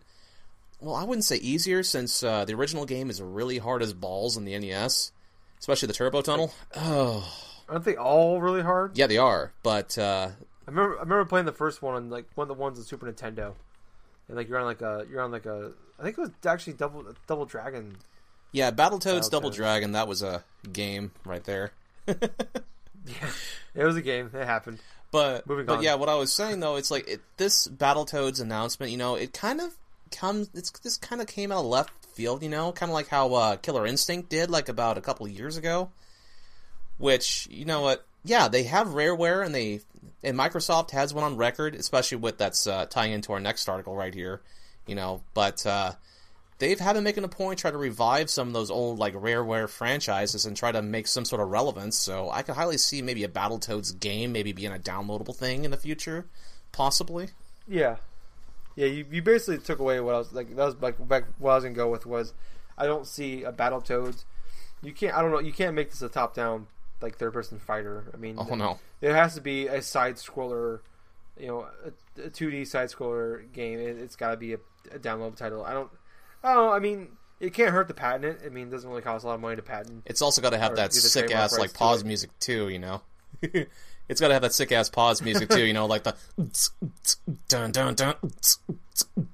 Well, 0.80 0.96
I 0.96 1.04
wouldn't 1.04 1.26
say 1.26 1.38
easier 1.38 1.82
since 1.82 2.22
uh, 2.24 2.46
the 2.46 2.54
original 2.54 2.86
game 2.86 3.10
is 3.10 3.20
really 3.22 3.58
hard 3.58 3.82
as 3.82 3.94
balls 3.94 4.38
in 4.38 4.46
the 4.46 4.58
NES, 4.58 5.12
especially 5.60 5.88
the 5.88 5.94
Turbo 5.94 6.22
Tunnel. 6.22 6.54
Oh, 6.76 7.28
Aren't 7.68 7.84
they 7.84 7.96
all 7.96 8.40
really 8.40 8.62
hard? 8.62 8.96
yeah, 8.98 9.08
they 9.08 9.18
are. 9.18 9.52
But 9.64 9.98
uh, 9.98 10.30
I 10.68 10.70
remember 10.72 10.98
I 10.98 11.02
remember 11.02 11.26
playing 11.26 11.48
the 11.48 11.52
first 11.52 11.82
one 11.82 11.96
on 11.96 12.10
like 12.12 12.26
one 12.36 12.44
of 12.46 12.56
the 12.56 12.62
ones 12.62 12.78
on 12.78 12.86
Super 12.86 13.12
Nintendo, 13.12 13.56
and 14.28 14.38
like 14.38 14.50
you're 14.50 14.60
on 14.60 14.66
like 14.66 14.82
a 14.82 15.06
you're 15.10 15.22
on 15.22 15.32
like 15.32 15.46
a 15.46 15.72
I 16.00 16.04
think 16.04 16.18
it 16.18 16.22
was 16.22 16.32
actually 16.46 16.74
double 16.74 17.06
double 17.28 17.46
dragon. 17.46 17.98
Yeah, 18.52 18.72
Battletoads 18.72 19.30
Double 19.30 19.50
Battletoads. 19.52 19.56
Dragon, 19.56 19.92
that 19.92 20.08
was 20.08 20.24
a 20.24 20.44
game 20.72 21.12
right 21.26 21.44
there. 21.44 21.72
Yeah, 23.08 23.30
it 23.74 23.86
was 23.86 23.96
a 23.96 24.02
game. 24.02 24.30
It 24.34 24.46
happened. 24.46 24.80
But 25.12 25.48
Moving 25.48 25.66
but 25.66 25.78
on. 25.78 25.84
yeah, 25.84 25.96
what 25.96 26.10
I 26.10 26.16
was 26.16 26.34
saying 26.34 26.60
though, 26.60 26.76
it's 26.76 26.92
like 26.92 27.08
it, 27.08 27.22
this 27.38 27.68
Battletoads 27.68 28.42
announcement, 28.42 28.92
you 28.92 28.98
know, 28.98 29.16
it 29.16 29.34
kind 29.34 29.62
of 29.62 29.74
comes 30.12 30.50
it's 30.54 30.72
this 30.72 30.98
kind 30.98 31.22
of 31.22 31.28
came 31.28 31.52
out 31.52 31.60
of 31.60 31.66
left 31.66 32.06
field, 32.06 32.44
you 32.44 32.50
know, 32.50 32.72
kind 32.72 32.90
of 32.90 32.94
like 32.94 33.08
how 33.08 33.34
uh, 33.34 33.56
Killer 33.58 33.86
Instinct 33.88 34.30
did 34.30 34.50
like 34.50 34.68
about 34.70 34.98
a 34.98 35.02
couple 35.02 35.26
of 35.26 35.32
years 35.32 35.56
ago. 35.58 35.90
Which, 36.98 37.48
you 37.50 37.64
know 37.64 37.82
what? 37.82 38.06
Yeah, 38.24 38.48
they 38.48 38.64
have 38.64 38.88
Rareware 38.88 39.46
and 39.46 39.54
they 39.54 39.82
and 40.24 40.38
Microsoft 40.38 40.92
has 40.92 41.14
one 41.14 41.24
on 41.24 41.38
record, 41.38 41.76
especially 41.76 42.18
with 42.18 42.38
that's 42.38 42.68
uh, 42.68 42.86
tying 42.88 43.14
into 43.14 43.32
our 43.34 43.40
next 43.40 43.70
article 43.70 43.96
right 43.96 44.14
here, 44.14 44.42
you 44.86 44.96
know, 44.96 45.24
but 45.34 45.66
uh 45.66 45.94
they've 46.60 46.80
had 46.80 46.94
been 46.94 47.04
making 47.04 47.24
a 47.24 47.28
point 47.28 47.60
try 47.60 47.70
to 47.70 47.78
revive 47.78 48.32
some 48.32 48.48
of 48.48 48.54
those 48.54 48.72
old 48.72 48.98
like 48.98 49.14
rareware 49.14 49.70
franchises 49.70 50.46
and 50.46 50.58
try 50.58 50.72
to 50.72 50.82
make 50.82 51.06
some 51.06 51.24
sort 51.24 51.40
of 51.40 51.50
relevance 51.50 51.96
so 51.96 52.32
i 52.32 52.42
could 52.42 52.56
highly 52.56 52.80
see 52.80 53.00
maybe 53.00 53.24
a 53.24 53.28
battletoads 53.28 54.00
game 54.00 54.32
maybe 54.32 54.52
being 54.52 54.74
a 54.74 54.80
downloadable 54.80 55.36
thing 55.36 55.66
in 55.66 55.70
the 55.70 55.78
future 55.78 56.26
possibly 56.72 57.30
Yeah, 57.68 57.98
yeah. 58.76 58.86
You, 58.86 59.06
you 59.12 59.22
basically 59.22 59.58
took 59.58 59.80
away 59.80 60.00
what 60.00 60.16
I 60.16 60.20
was 60.20 60.32
like. 60.32 60.56
That 60.56 60.66
was 60.66 60.76
like 60.80 61.06
back 61.08 61.26
what 61.38 61.52
I 61.52 61.56
was 61.56 61.64
gonna 61.64 61.76
go 61.76 61.90
with 61.90 62.06
was 62.06 62.34
I 62.78 62.86
don't 62.86 63.06
see 63.06 63.44
a 63.44 63.52
Battletoads. 63.52 64.24
You 64.82 64.94
can't. 64.94 65.16
I 65.16 65.22
don't 65.22 65.32
know. 65.32 65.40
You 65.40 65.52
can't 65.52 65.76
make 65.76 65.90
this 65.90 66.02
a 66.02 66.10
top 66.10 66.34
down 66.34 66.68
like 67.02 67.18
third 67.18 67.34
person 67.34 67.60
fighter. 67.60 68.12
I 68.14 68.18
mean, 68.18 68.36
oh 68.38 68.56
no 68.56 68.80
It 69.02 69.14
has 69.14 69.36
to 69.36 69.42
be 69.42 69.68
a 69.68 69.82
side 69.82 70.16
scroller, 70.16 70.80
you 71.40 71.48
know, 71.48 71.68
a 72.24 72.30
two 72.30 72.50
D 72.52 72.66
side 72.66 72.90
scroller 72.90 73.52
game. 73.54 73.80
It, 73.80 73.98
it's 73.98 74.16
got 74.16 74.32
to 74.32 74.38
be 74.38 74.54
a, 74.54 74.60
a 74.92 75.00
download 75.00 75.36
title. 75.36 75.64
I 75.64 75.74
don't. 75.74 75.90
I 76.44 76.54
don't 76.54 76.66
know. 76.66 76.72
I 76.72 76.80
mean, 76.80 77.10
it 77.40 77.54
can't 77.54 77.72
hurt 77.72 77.88
to 77.88 77.94
patent 77.94 78.26
it. 78.26 78.42
I 78.46 78.50
mean, 78.50 78.68
it 78.68 78.72
doesn't 78.72 78.90
really 78.90 79.02
cost 79.02 79.24
a 79.24 79.28
lot 79.28 79.36
of 79.36 79.42
money 79.42 79.56
to 79.56 79.62
patent. 79.62 80.04
it's 80.06 80.22
also 80.22 80.42
got 80.42 80.52
to 80.52 80.58
have 80.58 80.76
that 80.76 80.94
sick 80.94 81.32
ass 81.32 81.52
like 81.54 81.60
rights 81.62 81.74
to 81.74 81.80
pause 81.80 82.04
music 82.04 82.30
too 82.40 82.70
you 82.70 82.80
know 82.80 83.02
it's 83.42 84.22
got 84.22 84.30
to 84.30 84.34
have 84.34 84.42
that 84.42 84.54
sick 84.54 84.72
ass 84.72 84.90
pause 84.90 85.22
music 85.22 85.50
too 85.50 85.66
you 85.66 85.74
know 85.74 85.86
like 85.86 86.04
the 86.04 86.16
dun 87.48 87.72
dun 87.72 87.94
dun 87.94 88.16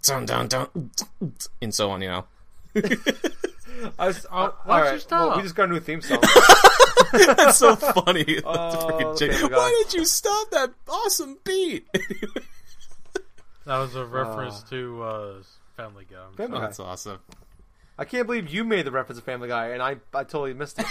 dun 0.02 0.26
dun 0.26 0.48
dun 0.48 0.68
and 1.62 1.74
so 1.74 1.92
on 1.92 2.02
you 2.02 2.10
know 2.10 2.26
I 4.00 4.08
was, 4.08 4.26
uh, 4.30 4.50
why'd 4.66 4.80
all 4.80 4.86
you 4.86 4.92
right, 4.92 5.02
stop? 5.02 5.28
Well, 5.30 5.38
we 5.38 5.44
just 5.44 5.56
got 5.56 5.70
a 5.70 5.74
new 5.74 5.80
theme 5.80 6.02
song. 6.02 6.20
That's 7.14 7.58
so 7.58 7.76
funny. 7.76 8.42
Oh, 8.44 8.88
Freaking 9.00 9.18
Jake. 9.20 9.32
Family 9.34 9.56
Why 9.56 9.84
did 9.86 9.94
you 9.94 10.06
stop 10.06 10.50
that 10.52 10.74
awesome 10.88 11.38
beat? 11.44 11.88
That 13.66 13.78
was 13.78 13.96
a 13.96 14.04
reference 14.06 14.62
to 14.64 15.02
uh, 15.04 15.34
Family 15.78 16.06
Guy. 16.10 16.18
I'm 16.28 16.34
Family 16.36 16.58
Oh, 16.58 16.60
Guy. 16.60 16.66
that's 16.66 16.82
awesome. 16.82 17.20
I 17.98 18.04
can't 18.04 18.26
believe 18.28 18.50
you 18.50 18.66
made 18.66 18.86
the 18.86 18.92
reference 18.92 19.20
to 19.20 19.24
Family 19.26 19.48
Guy, 19.48 19.70
and 19.70 19.82
I 19.82 19.92
I 20.14 20.24
totally 20.26 20.54
missed 20.54 20.80
it. 20.80 20.86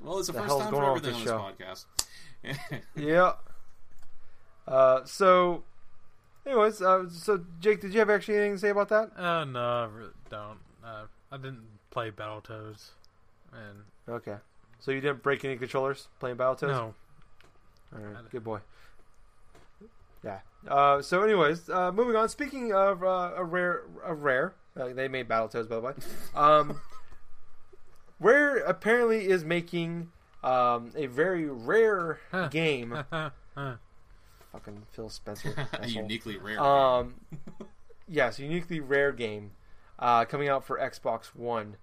well, 0.00 0.18
it's 0.20 0.28
the, 0.28 0.32
The 0.34 0.38
first 0.38 0.46
hell's 0.46 0.62
time 0.62 0.70
going 0.70 0.82
for 0.82 0.88
on 0.88 0.94
with 0.94 1.06
everything 1.06 1.28
on 1.32 1.54
this 1.58 1.86
this 2.44 2.54
podcast. 2.54 2.84
yeah. 2.94 3.32
Uh, 4.68 5.04
so, 5.04 5.64
anyways, 6.46 6.80
uh, 6.80 7.08
so 7.10 7.44
Jake, 7.58 7.80
did 7.80 7.92
you 7.92 7.98
have 7.98 8.10
actually 8.10 8.36
anything 8.36 8.52
to 8.54 8.58
say 8.60 8.68
about 8.70 8.88
that? 8.90 9.10
Uh, 9.18 9.44
no, 9.44 9.60
I 9.60 9.84
really 9.86 10.10
don't. 10.30 10.58
Uh, 10.84 11.06
I 11.32 11.36
didn't 11.36 11.62
play 11.92 12.10
Battletoads, 12.10 12.88
and 13.52 13.84
Okay. 14.08 14.36
So 14.80 14.90
you 14.90 15.00
didn't 15.00 15.22
break 15.22 15.44
any 15.44 15.56
controllers 15.56 16.08
playing 16.18 16.36
Battletoads? 16.38 16.68
no, 16.68 16.94
All 17.94 18.00
right, 18.02 18.16
good 18.32 18.42
boy. 18.42 18.58
Yeah. 20.24 20.40
Uh, 20.66 21.02
so, 21.02 21.22
anyways, 21.22 21.68
uh, 21.70 21.92
moving 21.92 22.16
on. 22.16 22.28
Speaking 22.28 22.72
of 22.72 23.04
uh, 23.04 23.32
a 23.36 23.44
rare, 23.44 23.82
a 24.04 24.12
rare, 24.14 24.54
uh, 24.76 24.88
they 24.92 25.06
made 25.08 25.28
Battletoads, 25.28 25.68
by 25.68 25.76
the 25.76 25.80
way. 25.80 25.92
Um, 26.34 26.80
Rare 28.20 28.58
apparently 28.58 29.26
is 29.28 29.44
making 29.44 30.12
um, 30.44 30.92
a 30.96 31.06
very 31.06 31.46
rare 31.48 32.20
Huh. 32.30 32.46
game. 32.48 32.96
Fucking 34.52 34.82
Phil 34.92 35.08
Spencer. 35.08 35.68
a 35.80 35.88
uniquely 35.88 36.36
rare. 36.38 36.60
Um, 36.60 37.14
yes, 38.08 38.38
uniquely 38.38 38.78
rare 38.78 39.10
game 39.10 39.50
uh, 39.98 40.24
coming 40.24 40.48
out 40.48 40.64
for 40.64 40.78
Xbox 40.78 41.26
One, 41.34 41.76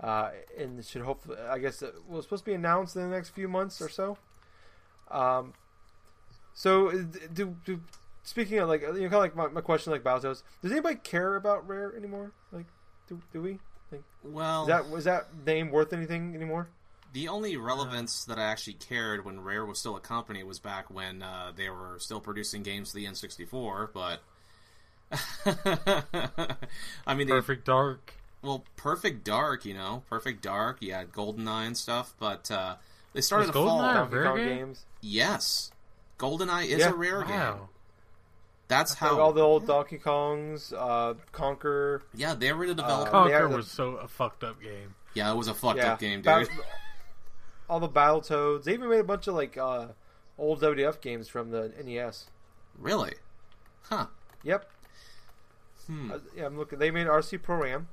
uh, 0.00 0.30
and 0.58 0.84
should 0.84 1.02
hopefully, 1.02 1.38
I 1.38 1.58
guess, 1.58 1.82
it 1.82 1.94
was 2.08 2.24
supposed 2.24 2.44
to 2.44 2.50
be 2.50 2.54
announced 2.54 2.96
in 2.96 3.02
the 3.02 3.08
next 3.08 3.30
few 3.30 3.48
months 3.48 3.80
or 3.80 3.88
so. 3.88 4.18
Um, 5.10 5.54
so 6.54 6.90
uh, 6.90 7.04
do, 7.32 7.56
do 7.64 7.80
speaking 8.22 8.58
of 8.58 8.68
like 8.68 8.82
you 8.82 8.86
know, 8.88 8.94
kind 8.94 9.14
of 9.14 9.20
like 9.20 9.36
my, 9.36 9.48
my 9.48 9.60
question, 9.60 9.92
like 9.92 10.02
Battletoads, 10.02 10.42
does 10.62 10.72
anybody 10.72 10.96
care 10.96 11.36
about 11.36 11.66
Rare 11.68 11.94
anymore? 11.96 12.32
Like, 12.52 12.66
do, 13.08 13.20
do 13.32 13.42
we? 13.42 13.58
well, 14.24 14.62
Is 14.62 14.68
that 14.68 14.90
was 14.90 15.04
that 15.04 15.28
name 15.46 15.70
worth 15.70 15.92
anything 15.92 16.34
anymore? 16.34 16.68
the 17.16 17.28
only 17.28 17.56
relevance 17.56 18.26
that 18.26 18.38
I 18.38 18.42
actually 18.42 18.74
cared 18.74 19.24
when 19.24 19.40
Rare 19.40 19.64
was 19.64 19.78
still 19.78 19.96
a 19.96 20.00
company 20.00 20.42
was 20.42 20.58
back 20.58 20.90
when 20.90 21.22
uh, 21.22 21.50
they 21.56 21.70
were 21.70 21.96
still 21.98 22.20
producing 22.20 22.62
games 22.62 22.90
for 22.90 22.98
the 22.98 23.06
N64. 23.06 23.88
But 23.94 24.20
I 27.06 27.14
mean, 27.14 27.26
they, 27.26 27.32
Perfect 27.32 27.64
Dark. 27.64 28.14
well, 28.42 28.64
Perfect 28.76 29.24
Dark, 29.24 29.64
you 29.64 29.74
know, 29.74 30.02
Perfect 30.08 30.42
Dark. 30.42 30.78
Yeah, 30.80 30.98
had 30.98 31.12
GoldenEye 31.12 31.66
and 31.66 31.76
stuff, 31.76 32.14
but 32.18 32.50
uh, 32.50 32.76
they 33.12 33.20
started 33.20 33.46
Was 33.48 33.48
to 33.48 33.52
fall. 33.54 33.80
GoldenEye- 33.80 33.94
Donkey 33.94 34.14
rare 34.16 34.24
Kong 34.26 34.36
game? 34.36 34.48
games, 34.58 34.84
Yes, 35.00 35.70
GoldenEye 36.18 36.66
is 36.66 36.80
Yeah. 36.80 36.90
a 36.90 36.94
rare 36.94 37.22
game. 37.22 37.30
Wow. 37.30 37.68
That's 38.68 38.90
like 39.00 39.10
how. 39.12 39.20
all 39.20 39.32
the 39.32 39.42
old 39.42 39.66
Donkey 39.66 39.98
Kongs, 39.98 40.72
uh, 40.76 41.14
Conker. 41.32 42.02
yeah, 42.14 42.34
they 42.34 42.52
were 42.52 42.66
the 42.66 42.74
developer. 42.74 43.14
Uh, 43.14 43.26
Conker 43.28 43.48
the- 43.50 43.56
was 43.56 43.70
so 43.70 43.92
a 43.96 44.08
fucked 44.08 44.42
up 44.42 44.60
game. 44.60 44.94
yeah, 45.14 45.30
it 45.30 45.36
was 45.36 45.46
a 45.46 45.54
fucked 45.54 45.78
yeah, 45.78 45.92
up 45.92 46.00
game, 46.00 46.18
dude. 46.18 46.24
Bat- 46.24 46.48
all 47.70 47.78
the 47.78 47.88
Battletoads. 47.88 48.64
They 48.64 48.72
even 48.74 48.88
made 48.90 48.98
a 48.98 49.04
bunch 49.04 49.28
of 49.28 49.34
like 49.34 49.56
uh, 49.56 49.86
old 50.36 50.60
WDF 50.60 51.00
games 51.00 51.28
from 51.28 51.50
the 51.52 51.72
NES. 51.84 52.26
really? 52.76 53.14
Huh. 53.82 54.06
Yep. 54.42 54.68
Hmm. 55.86 56.10
Uh, 56.10 56.18
yeah, 56.36 56.46
I'm 56.46 56.58
looking. 56.58 56.78
They 56.78 56.90
made 56.90 57.06
RC 57.06 57.42
Pro 57.42 57.64
Am, 57.64 57.88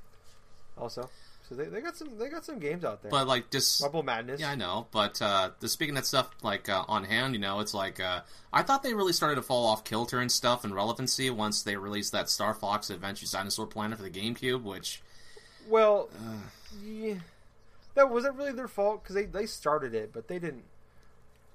also. 0.76 1.08
So 1.48 1.54
they, 1.54 1.66
they 1.66 1.82
got 1.82 1.94
some 1.96 2.16
they 2.18 2.28
got 2.28 2.44
some 2.44 2.58
games 2.58 2.84
out 2.84 3.02
there. 3.02 3.10
But 3.10 3.28
like 3.28 3.50
just 3.50 3.80
Marble 3.82 4.02
Madness. 4.02 4.40
Yeah, 4.40 4.50
I 4.50 4.54
know, 4.54 4.86
but 4.90 5.20
uh, 5.20 5.50
the 5.60 5.68
speaking 5.68 5.94
that 5.94 6.06
stuff 6.06 6.30
like 6.42 6.70
uh, 6.70 6.84
on 6.88 7.04
hand, 7.04 7.34
you 7.34 7.40
know, 7.40 7.60
it's 7.60 7.74
like 7.74 8.00
uh, 8.00 8.20
I 8.52 8.62
thought 8.62 8.82
they 8.82 8.94
really 8.94 9.12
started 9.12 9.36
to 9.36 9.42
fall 9.42 9.66
off 9.66 9.84
kilter 9.84 10.20
and 10.20 10.32
stuff 10.32 10.64
and 10.64 10.74
relevancy 10.74 11.28
once 11.28 11.62
they 11.62 11.76
released 11.76 12.12
that 12.12 12.30
Star 12.30 12.54
Fox 12.54 12.88
Adventures 12.88 13.32
Dinosaur 13.32 13.66
Planet 13.66 13.98
for 13.98 14.04
the 14.04 14.10
GameCube, 14.10 14.62
which 14.62 15.02
Well, 15.68 16.08
yeah, 16.82 17.16
that 17.94 18.08
was 18.08 18.24
that 18.24 18.36
really 18.36 18.52
their 18.52 18.68
fault 18.68 19.02
because 19.02 19.14
they 19.14 19.26
they 19.26 19.44
started 19.44 19.94
it, 19.94 20.14
but 20.14 20.28
they 20.28 20.38
didn't. 20.38 20.64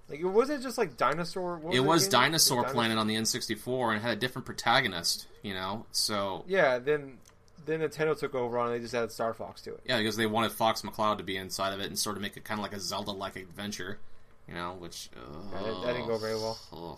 Like, 0.09 0.23
was 0.23 0.49
it 0.49 0.61
just 0.61 0.77
like 0.77 0.97
dinosaur? 0.97 1.61
It 1.71 1.81
was? 1.81 2.07
Dinosaur 2.07 2.61
Dino- 2.63 2.73
Planet 2.73 2.97
on 2.97 3.05
the 3.07 3.15
N64 3.15 3.93
and 3.93 4.01
had 4.01 4.11
a 4.17 4.19
different 4.19 4.45
protagonist, 4.45 5.27
you 5.43 5.53
know. 5.53 5.85
So 5.91 6.43
Yeah, 6.47 6.79
then 6.79 7.19
then 7.65 7.81
Nintendo 7.81 8.17
took 8.17 8.33
over 8.33 8.57
on 8.57 8.67
and 8.71 8.75
They 8.75 8.79
just 8.83 8.95
added 8.95 9.11
Star 9.11 9.33
Fox 9.35 9.61
to 9.61 9.73
it. 9.75 9.81
yeah, 9.85 9.97
because 9.99 10.15
they 10.15 10.25
wanted 10.25 10.51
Fox 10.51 10.81
McCloud 10.81 11.17
to 11.19 11.23
be 11.23 11.37
inside 11.37 11.73
of 11.73 11.79
it 11.79 11.85
and 11.87 11.99
sort 11.99 12.15
of 12.15 12.23
make 12.23 12.35
it 12.37 12.43
kind 12.43 12.59
of 12.59 12.63
like 12.63 12.73
a 12.73 12.79
Zelda-like 12.79 13.35
adventure, 13.35 13.99
you 14.47 14.55
know, 14.55 14.75
which 14.79 15.09
uh, 15.15 15.51
That 15.53 15.63
didn't- 15.65 15.81
that 15.83 15.93
didn't 15.93 16.07
go 16.07 16.17
very 16.17 16.35
well. 16.35 16.57
ugh. 16.73 16.97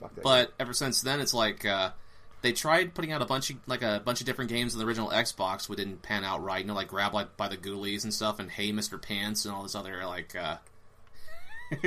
Fuck 0.00 0.14
that. 0.16 0.22
But 0.24 0.52
ever 0.60 0.74
since 0.74 1.00
then, 1.00 1.20
it's 1.20 1.32
like 1.32 1.64
uh, 1.64 1.92
they 2.42 2.52
tried 2.52 2.92
putting 2.94 3.12
out 3.12 3.22
a 3.22 3.26
bunch 3.26 3.48
of 3.48 3.56
like 3.66 3.80
a 3.82 4.02
bunch 4.04 4.20
of 4.20 4.26
different 4.26 4.50
games 4.50 4.74
on 4.74 4.80
the 4.80 4.86
original 4.86 5.08
Xbox, 5.08 5.68
but 5.68 5.78
didn't 5.78 6.02
pan 6.02 6.22
out 6.22 6.44
right. 6.44 6.60
You 6.60 6.66
know, 6.66 6.74
like 6.74 6.88
Grab 6.88 7.14
like 7.14 7.36
by 7.38 7.48
the 7.48 7.56
Ghoulies 7.56 8.04
and 8.04 8.12
stuff, 8.12 8.38
and 8.38 8.50
Hey 8.50 8.72
Mr. 8.72 9.00
Pants 9.00 9.46
and 9.46 9.54
all 9.54 9.62
this 9.62 9.74
other 9.74 10.04
like. 10.04 10.36
Uh... 10.36 10.58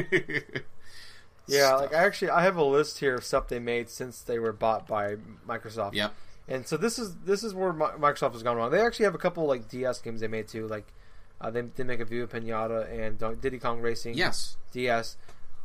yeah, 1.48 1.76
like 1.76 1.94
I 1.94 2.06
actually 2.06 2.32
I 2.32 2.44
have 2.44 2.58
a 2.58 2.64
list 2.64 3.00
here 3.00 3.16
of 3.16 3.24
stuff 3.24 3.48
they 3.48 3.60
made 3.60 3.90
since 3.90 4.22
they 4.22 4.40
were 4.40 4.54
bought 4.54 4.88
by 4.88 5.16
Microsoft. 5.48 5.94
Yep. 5.94 6.14
And 6.48 6.68
so 6.68 6.78
this 6.78 6.98
is 7.00 7.16
this 7.26 7.44
is 7.44 7.54
where 7.54 7.74
Microsoft 7.74 8.34
has 8.34 8.44
gone 8.44 8.58
wrong. 8.58 8.72
They 8.72 8.82
actually 8.82 9.06
have 9.06 9.16
a 9.16 9.20
couple 9.20 9.46
like 9.46 9.70
DS 9.70 10.00
games 10.00 10.22
they 10.22 10.28
made 10.28 10.48
too. 10.48 10.68
Like 10.68 10.88
uh, 11.42 11.50
they 11.52 11.62
did 11.62 11.88
make 11.88 12.00
a 12.00 12.06
Viva 12.06 12.28
Pinata 12.28 12.90
and 12.92 13.42
Diddy 13.42 13.60
Kong 13.60 13.82
Racing. 13.82 14.16
Yes. 14.16 14.58
DS. 14.72 15.18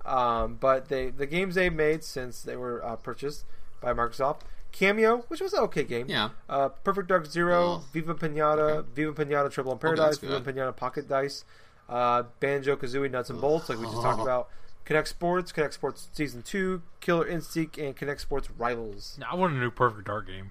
Um, 0.04 0.56
but 0.60 0.88
they 0.88 1.10
the 1.10 1.26
games 1.26 1.54
they 1.54 1.70
made 1.70 2.04
since 2.04 2.42
they 2.42 2.56
were 2.56 2.84
uh, 2.84 2.96
purchased 2.96 3.44
by 3.80 3.92
Microsoft. 3.92 4.40
Kameo, 4.72 5.24
which 5.28 5.40
was 5.40 5.52
an 5.52 5.60
okay 5.60 5.84
game. 5.84 6.06
Yeah. 6.08 6.30
Uh, 6.48 6.68
Perfect 6.68 7.08
Dark 7.08 7.26
Zero, 7.26 7.82
Viva 7.92 8.14
Pinata, 8.14 8.58
Okay. 8.78 8.88
Viva 8.94 9.12
Pinata 9.12 9.50
Triple 9.50 9.72
in 9.72 9.78
that's 9.78 9.82
Paradise, 9.82 10.18
Viva. 10.18 10.40
Pinata 10.40 10.76
Pocket 10.76 11.08
Dice, 11.08 11.44
uh, 11.88 12.24
Banjo 12.40 12.76
Kazooie 12.76 13.10
Nuts 13.10 13.30
and 13.30 13.40
Bolts, 13.40 13.68
like 13.68 13.78
we 13.78 13.84
just 13.84 14.00
talked 14.02 14.20
about. 14.22 14.48
Kinect 14.86 15.06
Sports, 15.08 15.50
Kinect 15.50 15.72
Sports 15.72 16.08
Season 16.12 16.42
Two, 16.42 16.82
Killer 17.00 17.26
Instinct, 17.26 17.78
and 17.78 17.96
Kinect 17.96 18.20
Sports 18.20 18.50
Rivals. 18.58 19.18
I 19.26 19.34
want 19.34 19.54
a 19.54 19.56
new 19.56 19.70
Perfect 19.70 20.06
Dark 20.06 20.26
game. 20.26 20.50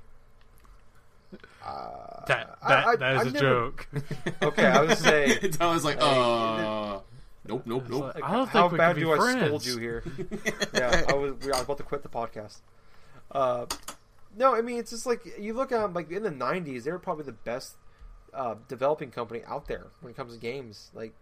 Uh, 1.66 2.26
That 2.28 2.58
that, 2.68 2.88
I- 2.88 2.96
that 2.98 3.14
is 3.16 3.22
I've 3.22 3.28
a 3.28 3.32
never- 3.32 3.40
joke. 3.40 3.88
Okay, 4.44 4.66
I 4.66 4.82
was 4.82 5.02
gonna 5.02 5.28
I 5.60 5.68
was 5.74 5.84
like, 5.86 6.00
Hey, 6.00 6.08
uh, 6.10 7.00
nope, 7.48 7.64
nope, 7.66 7.84
nope. 7.90 7.92
like- 8.04 8.16
like, 8.16 8.24
I 8.24 8.34
don't 8.34 8.48
how 8.50 8.62
think 8.70 8.72
we 8.74 8.78
bad 8.80 8.88
could 8.90 8.96
be 9.00 9.02
do 9.06 9.14
I 9.14 9.18
friends. 9.18 9.46
scold 9.46 9.66
you 9.66 9.78
here? 9.78 10.04
yeah, 10.74 11.04
I 11.10 11.14
was, 11.14 11.34
we- 11.44 11.52
I 11.52 11.56
was 11.58 11.62
about 11.64 11.78
to 11.78 11.84
quit 11.84 12.04
the 12.04 12.10
podcast. 12.10 12.60
Uh, 13.32 13.66
no, 14.38 14.54
I 14.56 14.62
mean 14.62 14.78
it's 14.80 14.92
just 14.92 15.06
like 15.06 15.22
you 15.40 15.54
look 15.54 15.72
at 15.72 15.82
'em, 15.82 15.94
like 15.94 16.12
in 16.12 16.24
the 16.24 16.32
'90s, 16.32 16.84
they 16.84 16.92
were 16.92 17.00
probably 17.00 17.26
the 17.26 17.32
best 17.32 17.76
uh, 18.34 18.56
developing 18.68 19.10
company 19.12 19.42
out 19.48 19.68
there 19.68 19.88
when 20.02 20.12
it 20.12 20.16
comes 20.18 20.34
to 20.34 20.40
games. 20.40 20.90
Like, 20.94 21.14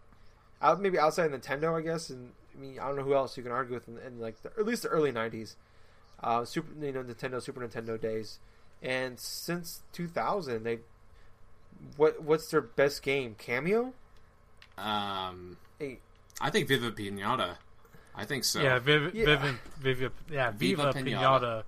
out 0.62 0.82
maybe 0.82 0.98
outside 1.00 1.32
of 1.34 1.40
Nintendo, 1.42 1.78
I 1.78 1.82
guess, 1.82 2.10
and 2.10 2.32
I 2.56 2.60
mean 2.62 2.80
I 2.80 2.88
don't 2.88 2.96
know 2.98 3.04
who 3.04 3.14
else 3.16 3.38
you 3.38 3.44
can 3.44 3.52
argue 3.52 3.74
with 3.76 3.88
in, 3.88 3.98
in 4.00 4.20
like 4.20 4.42
the, 4.44 4.50
at 4.58 4.66
least 4.66 4.84
the 4.84 4.90
early 4.90 5.12
'90s, 5.12 5.56
uh, 6.24 6.46
Super 6.46 6.72
you 6.86 6.92
know 6.92 7.04
Nintendo 7.04 7.42
Super 7.42 7.66
Nintendo 7.68 8.00
days, 8.00 8.40
and 8.82 9.20
since 9.20 9.82
2000 9.94 10.64
they 10.64 10.80
what 11.98 12.22
what's 12.22 12.50
their 12.52 12.62
best 12.62 13.02
game? 13.04 13.36
Kameo. 13.40 13.94
Um, 14.78 15.58
Hey, 15.80 16.00
I 16.40 16.50
think 16.52 16.68
Viva 16.68 16.92
Pinata. 16.92 17.56
I 18.16 18.26
think 18.26 18.44
so. 18.44 18.62
yeah, 18.62 18.78
Viva, 18.80 19.12
Yeah. 19.14 19.26
Viva, 19.26 19.60
Viva, 19.80 20.12
yeah, 20.30 20.52
Viva 20.52 20.92
Viva, 20.94 21.10
Pinata. 21.10 21.40
Pinata. 21.42 21.64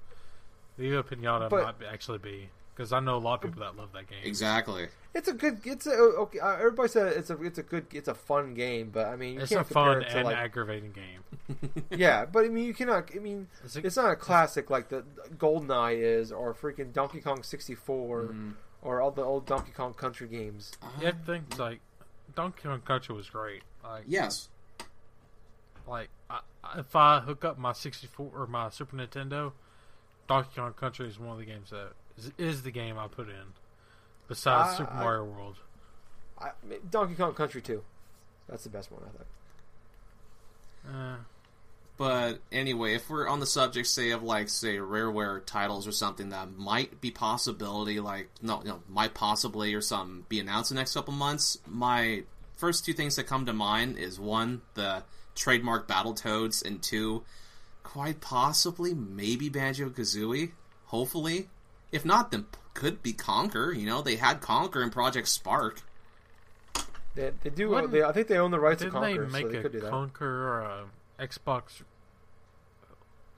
Viva 0.78 1.04
Pinata 1.04 1.50
But- 1.50 1.80
might 1.80 1.88
actually 1.92 2.18
be 2.20 2.50
because 2.76 2.92
I 2.94 3.00
know 3.00 3.16
a 3.16 3.20
lot 3.20 3.36
of 3.36 3.42
people 3.52 3.62
that 3.62 3.76
love 3.78 3.92
that 3.94 4.08
game. 4.08 4.20
Exactly. 4.24 4.88
It's 5.14 5.28
a 5.28 5.34
good. 5.34 5.60
It's 5.66 5.86
a 5.86 5.92
okay. 5.94 6.40
Uh, 6.40 6.54
everybody 6.58 6.90
said 6.90 7.14
it's 7.16 7.30
a. 7.30 7.42
It's 7.44 7.60
a 7.60 7.64
good. 7.64 7.86
It's 7.94 8.08
a 8.08 8.16
fun 8.16 8.54
game, 8.56 8.90
but 8.92 9.08
I 9.08 9.16
mean, 9.16 9.36
you 9.36 9.42
It's 9.42 9.52
can't 9.52 9.62
a 9.70 9.74
fun 9.74 10.02
it 10.02 10.10
to 10.10 10.16
and 10.18 10.26
like. 10.26 10.36
aggravating 10.36 10.92
game. 10.92 11.84
yeah, 11.92 12.26
but 12.26 12.46
I 12.46 12.48
mean, 12.48 12.66
you 12.66 12.74
cannot. 12.74 13.10
I 13.16 13.20
mean, 13.20 13.48
It's 13.64 13.76
a- 13.76 13.86
it's 13.86 13.96
not 13.96 14.12
a 14.12 14.16
classic 14.16 14.70
like 14.72 14.90
the 14.90 15.04
GoldenEye 15.38 16.00
is, 16.02 16.32
or 16.32 16.54
freaking 16.56 16.92
Donkey 16.94 17.22
Kong 17.22 17.44
sixty 17.44 17.76
four, 17.76 18.24
Mm. 18.34 18.54
or 18.82 19.02
all 19.02 19.12
the 19.12 19.22
old 19.24 19.46
Donkey 19.46 19.72
Kong 19.72 19.94
Country 19.94 20.28
games. 20.28 20.72
Yeah, 21.00 21.12
things 21.26 21.60
like 21.60 21.82
Donkey 22.36 22.64
Kong 22.64 22.82
Country 22.82 23.16
was 23.16 23.30
great. 23.30 23.62
Like 23.84 24.06
Yes. 24.08 24.50
like 25.88 26.10
I, 26.30 26.40
I- 26.64 26.80
if 26.80 26.96
I 26.96 27.20
hook 27.20 27.44
up 27.46 27.58
my 27.60 27.74
64 27.74 28.32
or 28.34 28.48
my 28.48 28.70
Super 28.70 28.96
Nintendo, 28.96 29.52
Donkey 30.28 30.50
Kong 30.56 30.74
Country 30.74 31.08
is 31.08 31.20
one 31.20 31.34
of 31.34 31.38
the 31.38 31.46
games 31.46 31.70
that 31.72 31.90
is, 32.18 32.32
is 32.38 32.64
the 32.64 32.72
game 32.72 32.98
I 32.98 33.08
put 33.08 33.28
in. 33.30 33.54
Besides 34.28 34.74
I- 34.74 34.78
Super 34.78 34.92
I- 34.94 35.00
Mario 35.04 35.24
World. 35.26 35.56
I, 36.40 36.52
Donkey 36.90 37.16
Kong 37.16 37.34
Country 37.34 37.62
two, 37.62 37.84
that's 38.50 38.64
the 38.64 38.70
best 38.70 38.92
one 38.92 39.02
I 39.04 39.18
think. 39.18 40.96
Uh, 40.96 41.16
But 41.96 42.40
anyway, 42.52 42.96
if 42.96 43.08
we're 43.10 43.28
on 43.30 43.40
the 43.40 43.46
subject, 43.46 43.88
say 43.88 44.10
of 44.12 44.24
like 44.24 44.50
say 44.50 44.78
rareware 44.78 45.46
titles 45.46 45.88
or 45.88 45.92
something 45.92 46.30
that 46.30 46.58
might 46.58 47.00
be 47.00 47.12
possibility, 47.12 48.00
like 48.00 48.30
no, 48.42 48.62
no, 48.62 48.82
might 48.90 49.14
possibly 49.14 49.74
or 49.76 49.82
something 49.82 50.26
be 50.28 50.40
announced 50.40 50.72
in 50.72 50.76
the 50.76 50.82
next 50.82 50.96
couple 50.96 51.14
months. 51.14 51.60
My 51.68 52.24
first 52.56 52.84
two 52.84 52.94
things 52.94 53.16
that 53.18 53.26
come 53.28 53.46
to 53.46 53.54
mind 53.54 53.98
is 54.00 54.20
one, 54.20 54.62
the 54.74 55.04
trademark 55.36 55.88
Battletoads, 55.88 56.66
and 56.66 56.82
two, 56.82 57.24
quite 57.84 58.20
possibly 58.22 58.94
maybe 58.94 59.48
Banjo 59.50 59.90
Kazooie. 59.90 60.52
Hopefully, 60.88 61.48
if 61.94 62.04
not, 62.04 62.32
then 62.32 62.46
could 62.74 63.02
be 63.02 63.14
Conker. 63.14 63.74
You 63.78 63.86
know, 63.86 64.02
they 64.02 64.18
had 64.18 64.42
Conker 64.42 64.84
in 64.84 64.90
Project 64.90 65.28
Spark. 65.30 65.82
They, 67.16 67.32
they 67.44 67.50
do. 67.52 67.70
Wouldn't- 67.70 67.92
They, 67.94 68.04
I 68.04 68.12
think 68.12 68.28
they 68.28 68.38
own 68.40 68.52
the 68.52 68.60
rights 68.60 68.80
to 68.82 68.90
didn't 68.90 69.02
they 69.02 69.14
Conker, 69.16 69.32
make 69.32 69.44
so 69.44 69.50
they 69.50 69.58
a 69.58 69.62
could 69.62 69.72
do 69.72 69.80
that. 69.82 69.92
Conker 69.92 70.22
or 70.22 70.60
a 70.62 70.86
Xbox? 71.26 71.84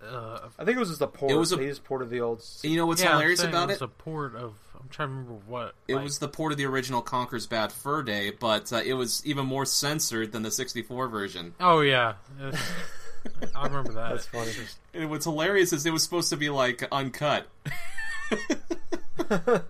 Uh, 0.04 0.50
I 0.60 0.66
think 0.66 0.78
it 0.78 0.80
was 0.80 0.90
just 0.90 1.02
a 1.02 1.08
port. 1.08 1.32
It 1.32 1.36
was 1.36 1.52
a- 1.52 1.56
they 1.58 1.68
just 1.68 1.84
ported 1.84 2.10
the 2.10 2.22
old. 2.22 2.44
You 2.64 2.78
know 2.78 2.86
what's 2.86 3.02
yeah, 3.02 3.10
I'm 3.10 3.14
hilarious 3.16 3.44
about 3.44 3.70
it? 3.70 3.74
it? 3.74 3.76
was 3.76 3.82
a 3.82 3.88
port 3.88 4.36
of. 4.36 4.54
I'm 4.80 4.90
trying 4.90 5.08
to 5.10 5.14
remember 5.16 5.34
what. 5.48 5.74
It 5.88 5.96
like- 5.96 6.04
was 6.04 6.20
the 6.20 6.28
port 6.28 6.52
of 6.52 6.58
the 6.60 6.66
original 6.66 7.02
Conker's 7.02 7.48
Bad 7.48 7.72
Fur 7.72 8.04
Day, 8.04 8.30
but 8.32 8.72
uh, 8.72 8.82
it 8.86 8.94
was 8.94 9.26
even 9.26 9.46
more 9.48 9.66
censored 9.66 10.32
than 10.32 10.44
the 10.44 10.52
64 10.52 11.08
version. 11.08 11.56
Oh 11.60 11.82
yeah, 11.82 12.14
I 13.56 13.64
remember 13.66 13.94
that. 13.94 14.10
That's 14.12 14.28
funny. 14.28 14.52
And 14.94 15.10
what's 15.10 15.26
hilarious 15.26 15.74
is 15.74 15.86
it 15.86 15.92
was 15.92 16.04
supposed 16.04 16.30
to 16.30 16.38
be 16.38 16.50
like 16.50 16.84
uncut. 16.92 17.48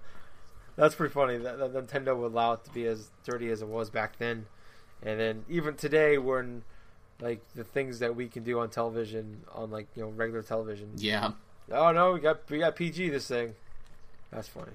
That's 0.75 0.93
pretty 0.95 1.13
funny. 1.13 1.37
That, 1.37 1.57
that 1.59 1.73
Nintendo 1.73 2.17
would 2.17 2.31
allow 2.33 2.53
it 2.53 2.63
to 2.65 2.71
be 2.71 2.85
as 2.85 3.09
dirty 3.23 3.49
as 3.49 3.61
it 3.61 3.67
was 3.67 3.89
back 3.89 4.17
then, 4.17 4.45
and 5.01 5.19
then 5.19 5.45
even 5.49 5.75
today, 5.75 6.17
when 6.17 6.63
like 7.21 7.41
the 7.55 7.63
things 7.63 7.99
that 7.99 8.15
we 8.15 8.27
can 8.27 8.43
do 8.43 8.59
on 8.59 8.69
television, 8.69 9.41
on 9.53 9.71
like 9.71 9.87
you 9.95 10.03
know 10.03 10.09
regular 10.09 10.41
television. 10.43 10.89
Yeah, 10.97 11.31
Oh 11.71 11.91
no, 11.91 12.11
we 12.13 12.19
got 12.19 12.49
we 12.49 12.59
got 12.59 12.75
PG 12.75 13.09
this 13.09 13.27
thing. 13.27 13.55
That's 14.31 14.47
funny. 14.49 14.71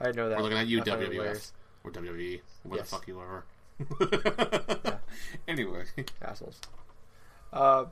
I 0.00 0.04
didn't 0.06 0.16
know 0.16 0.28
that. 0.30 0.38
we're 0.38 0.44
looking 0.44 0.58
at 0.58 0.66
you, 0.66 0.80
I 0.80 0.84
found 0.84 1.02
it 1.02 1.10
WWF 1.10 1.12
hilarious. 1.12 1.52
or 1.84 1.90
WWE, 1.92 2.40
where 2.64 2.78
Yes. 2.78 2.90
the 2.90 2.96
fuck 2.96 3.06
you 3.08 3.18
are. 3.20 3.44
Anyway, 5.48 5.84
assholes. 6.22 6.60
Uh, 7.52 7.86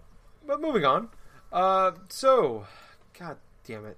but 0.47 0.61
moving 0.61 0.85
on. 0.85 1.09
Uh, 1.53 1.93
so, 2.09 2.67
god 3.19 3.37
damn 3.67 3.85
it. 3.87 3.97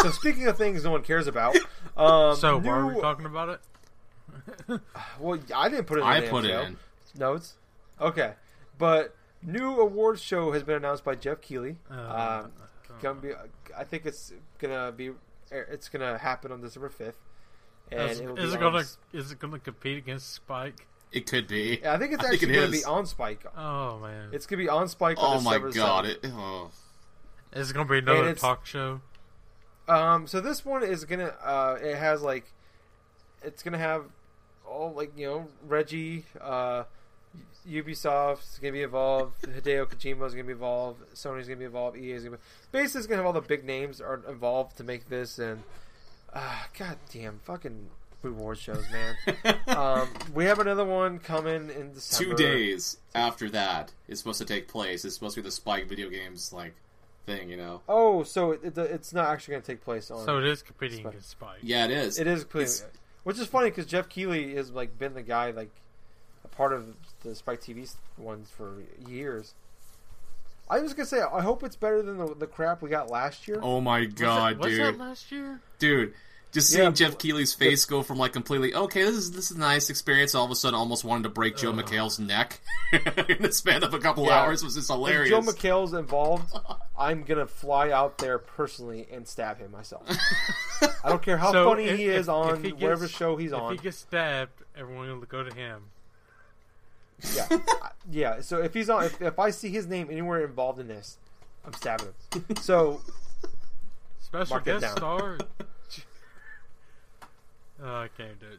so 0.00 0.10
speaking 0.10 0.46
of 0.46 0.56
things 0.56 0.84
no 0.84 0.90
one 0.92 1.02
cares 1.02 1.26
about, 1.26 1.56
um, 1.96 2.36
so 2.36 2.58
new, 2.58 2.68
why 2.68 2.78
are 2.78 2.86
we 2.94 3.00
talking 3.00 3.26
about 3.26 3.48
it? 3.50 3.60
Well, 5.18 5.38
I 5.54 5.68
didn't 5.68 5.86
put 5.86 5.98
it. 5.98 6.02
in 6.02 6.06
I 6.06 6.20
the 6.20 6.28
put 6.28 6.44
it 6.44 6.48
show. 6.48 6.60
in. 6.62 6.76
notes. 7.18 7.54
Okay, 8.00 8.32
but 8.78 9.14
new 9.42 9.80
awards 9.80 10.22
show 10.22 10.52
has 10.52 10.62
been 10.62 10.76
announced 10.76 11.04
by 11.04 11.14
Geoff 11.14 11.40
Keighley. 11.40 11.76
Uh, 11.90 12.42
um, 12.44 12.52
gonna 13.02 13.20
be, 13.20 13.30
I 13.76 13.84
think 13.84 14.06
it's 14.06 14.32
gonna 14.58 14.92
be, 14.92 15.10
it's 15.50 15.88
gonna 15.88 16.16
happen 16.18 16.52
on 16.52 16.60
December 16.62 16.88
fifth. 16.88 17.18
And 17.92 18.10
is, 18.10 18.20
it'll 18.20 18.38
is 18.38 18.54
it 18.54 18.60
gonna 18.60 18.78
s- 18.78 18.98
is 19.12 19.32
it 19.32 19.38
gonna 19.40 19.58
compete 19.58 19.98
against 19.98 20.32
Spike? 20.32 20.86
It 21.12 21.26
could 21.28 21.48
be. 21.48 21.80
Yeah, 21.82 21.94
I 21.94 21.98
think 21.98 22.12
it's 22.12 22.22
I 22.24 22.28
think 22.30 22.34
actually 22.42 22.52
it 22.56 22.60
gonna 22.60 22.72
is. 22.72 22.80
be 22.80 22.84
on 22.84 23.04
Spike. 23.06 23.44
Oh 23.56 23.98
man, 23.98 24.28
It's 24.32 24.46
gonna 24.46 24.62
be 24.62 24.68
on 24.68 24.88
Spike. 24.88 25.18
On 25.18 25.38
Oh 25.38 25.40
my 25.40 25.58
god! 25.58 26.06
It, 26.06 26.20
oh. 26.26 26.70
is 27.52 27.70
it 27.70 27.74
gonna 27.74 27.88
be 27.88 27.98
another 27.98 28.32
talk 28.34 28.64
show? 28.64 29.00
Um, 29.90 30.26
so 30.26 30.40
this 30.40 30.64
one 30.64 30.84
is 30.84 31.04
gonna, 31.04 31.34
uh, 31.42 31.76
it 31.82 31.96
has 31.96 32.22
like, 32.22 32.44
it's 33.42 33.62
gonna 33.62 33.78
have 33.78 34.04
all 34.68 34.92
like 34.92 35.12
you 35.16 35.26
know 35.26 35.48
Reggie, 35.66 36.24
uh, 36.40 36.84
Ubisoft's 37.68 38.58
gonna 38.58 38.72
be 38.72 38.82
involved, 38.82 39.42
Hideo 39.42 39.86
Kojima's 39.86 40.32
gonna 40.32 40.44
be 40.44 40.52
involved, 40.52 41.02
Sony's 41.14 41.48
gonna 41.48 41.58
be 41.58 41.64
involved, 41.64 41.96
EA's 41.96 42.22
gonna 42.22 42.36
be. 42.36 42.42
Basically, 42.70 43.00
it's 43.00 43.06
gonna 43.08 43.18
have 43.18 43.26
all 43.26 43.32
the 43.32 43.40
big 43.40 43.64
names 43.64 44.00
are 44.00 44.22
involved 44.28 44.76
to 44.76 44.84
make 44.84 45.08
this, 45.08 45.38
and 45.40 45.62
uh, 46.32 46.62
god 46.78 46.96
damn, 47.12 47.40
fucking 47.40 47.88
reward 48.22 48.58
shows, 48.58 48.84
man. 48.92 49.56
um, 49.66 50.08
we 50.32 50.44
have 50.44 50.60
another 50.60 50.84
one 50.84 51.18
coming 51.18 51.68
in 51.70 51.92
December. 51.92 52.36
Two 52.36 52.42
days 52.42 52.98
after 53.14 53.50
that 53.50 53.92
is 54.06 54.18
supposed 54.18 54.38
to 54.38 54.44
take 54.44 54.68
place. 54.68 55.04
It's 55.04 55.14
supposed 55.14 55.34
to 55.34 55.42
be 55.42 55.46
the 55.46 55.52
Spike 55.52 55.88
video 55.88 56.08
games 56.08 56.52
like 56.52 56.74
thing, 57.36 57.48
you 57.48 57.56
know. 57.56 57.80
Oh, 57.88 58.22
so 58.22 58.52
it, 58.52 58.60
it, 58.64 58.78
it's 58.78 59.12
not 59.12 59.28
actually 59.28 59.52
going 59.52 59.62
to 59.62 59.66
take 59.66 59.82
place 59.84 60.10
on. 60.10 60.24
So 60.24 60.38
it 60.38 60.44
is 60.44 60.62
competing 60.62 60.98
Spike. 61.00 61.12
against 61.12 61.30
Spike. 61.30 61.58
Yeah, 61.62 61.84
it 61.86 61.90
is. 61.90 62.18
it 62.18 62.26
is, 62.26 62.44
clear- 62.44 62.64
It's- 62.64 62.84
which 63.24 63.38
is 63.38 63.46
funny 63.46 63.70
because 63.70 63.86
Geoff 63.86 64.08
Keighley 64.08 64.54
has 64.54 64.70
like 64.70 64.98
been 64.98 65.14
the 65.14 65.22
guy 65.22 65.50
like 65.50 65.70
a 66.44 66.48
part 66.48 66.72
of 66.72 66.94
the 67.22 67.34
Spike 67.34 67.60
TV 67.60 67.92
ones 68.16 68.50
for 68.50 68.82
years. 69.08 69.54
I 70.70 70.80
was 70.80 70.94
gonna 70.94 71.04
say 71.06 71.20
I 71.20 71.40
hope 71.42 71.62
it's 71.64 71.76
better 71.76 72.00
than 72.00 72.16
the, 72.16 72.34
the 72.34 72.46
crap 72.46 72.80
we 72.80 72.88
got 72.88 73.10
last 73.10 73.46
year. 73.48 73.58
Oh 73.62 73.80
my 73.80 74.00
Was 74.00 74.08
that- 74.10 74.18
god, 74.18 74.58
was 74.58 74.66
dude, 74.68 74.80
that 74.80 74.98
last 74.98 75.30
year? 75.32 75.60
dude. 75.78 76.14
Just 76.52 76.70
seeing 76.70 76.86
but- 76.90 76.96
Geoff 76.96 77.16
Keighley's 77.18 77.54
face 77.54 77.84
go 77.84 78.02
from 78.02 78.18
like 78.18 78.32
completely 78.32 78.74
oh, 78.74 78.84
okay, 78.84 79.02
this 79.02 79.14
is 79.14 79.30
this 79.32 79.50
is 79.52 79.56
a 79.56 79.60
nice 79.60 79.88
experience. 79.88 80.34
All 80.34 80.44
of 80.44 80.50
a 80.50 80.56
sudden, 80.56 80.74
almost 80.78 81.04
wanted 81.04 81.22
to 81.22 81.28
break 81.28 81.56
Joe 81.56 81.70
Ugh. 81.70 81.76
McHale's 81.76 82.18
neck 82.18 82.60
in 82.92 83.40
the 83.42 83.52
span 83.52 83.84
of 83.84 83.94
a 83.94 84.00
couple 84.00 84.24
Yeah. 84.26 84.40
hours 84.40 84.64
was 84.64 84.74
just 84.74 84.90
If 84.90 84.96
hilarious. 84.96 85.30
Joe 85.30 85.40
McHale's 85.42 85.92
involved, 85.94 86.52
I'm 86.98 87.22
gonna 87.22 87.46
fly 87.46 87.90
out 87.92 88.18
there 88.18 88.38
personally 88.38 89.06
and 89.12 89.28
stab 89.28 89.58
him 89.58 89.70
myself. 89.70 90.04
I 91.04 91.08
don't 91.10 91.22
care 91.22 91.36
how 91.38 91.52
So 91.52 91.68
funny 91.70 91.84
if- 91.84 91.98
he 91.98 92.06
is 92.06 92.26
if- 92.26 92.28
on 92.30 92.56
if 92.56 92.62
he 92.64 92.70
gets- 92.72 92.82
whatever 92.82 93.06
show 93.08 93.36
he's 93.36 93.52
on. 93.52 93.72
if 93.74 93.80
he 93.80 93.84
gets 93.84 93.98
stabbed, 93.98 94.50
everyone 94.76 95.08
will 95.08 95.26
go 95.26 95.44
to 95.44 95.54
him. 95.54 95.82
Yeah, 97.36 97.48
yeah. 98.10 98.40
So 98.40 98.62
if 98.62 98.72
he's 98.74 98.88
on, 98.90 99.04
if, 99.04 99.20
if 99.22 99.38
I 99.38 99.50
see 99.50 99.68
his 99.68 99.86
name 99.86 100.08
anywhere 100.10 100.42
involved 100.44 100.80
in 100.80 100.88
this, 100.88 101.18
I'm 101.66 101.74
stabbing 101.74 102.08
him. 102.32 102.56
So 102.56 103.02
Special 104.22 104.58
guest 104.60 104.90
star. 104.96 105.38
Oh, 107.82 107.96
I 107.96 108.08
can't 108.16 108.38
do 108.38 108.46
it. 108.46 108.58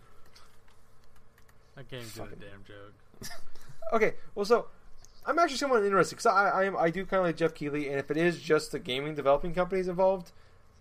I 1.77 1.83
can't 1.83 2.01
do 2.03 2.07
Fucking- 2.21 2.39
the 2.39 2.45
damn 2.45 2.63
joke. 2.63 3.29
okay, 3.93 4.13
well, 4.35 4.45
so 4.45 4.67
I'm 5.25 5.37
actually 5.39 5.57
somewhat 5.57 5.83
interested 5.83 6.15
because 6.15 6.25
I, 6.25 6.65
I 6.65 6.83
I 6.85 6.89
do 6.89 7.05
kind 7.05 7.19
of 7.21 7.25
like 7.27 7.37
Geoff 7.37 7.53
Keighley, 7.53 7.87
and 7.89 7.99
if 7.99 8.09
it 8.11 8.17
is 8.17 8.39
just 8.41 8.71
the 8.71 8.79
gaming 8.79 9.15
developing 9.15 9.53
companies 9.53 9.87
involved, 9.87 10.31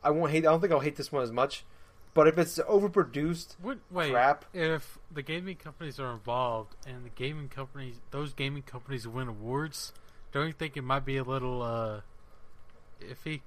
I 0.03 0.11
won't 0.11 0.33
hate. 0.33 0.47
I 0.47 0.51
don't 0.51 0.61
think 0.61 0.73
I'll 0.73 0.81
hate 0.81 0.97
this 0.97 1.13
one 1.13 1.23
as 1.23 1.31
much. 1.33 1.65
But 2.13 2.27
if 2.27 2.39
it's 2.39 2.59
overproduced, 2.59 3.55
What, 3.63 3.79
wait, 3.89 4.11
Crap. 4.11 4.45
if 4.53 4.99
the 5.13 5.23
gaming 5.23 5.55
companies 5.55 6.01
are 6.01 6.13
involved 6.13 6.75
and 6.85 7.05
the 7.05 7.11
gaming 7.11 7.49
companies, 7.49 8.01
those 8.11 8.33
gaming 8.35 8.65
companies 8.65 9.07
win 9.07 9.29
awards, 9.29 9.93
don't 10.33 10.49
you 10.49 10.53
think 10.53 10.77
it 10.77 10.83
might 10.83 11.05
be 11.05 11.19
a 11.19 11.23
little 11.23 11.63
uh, 11.63 12.01
iffy? 13.01 13.43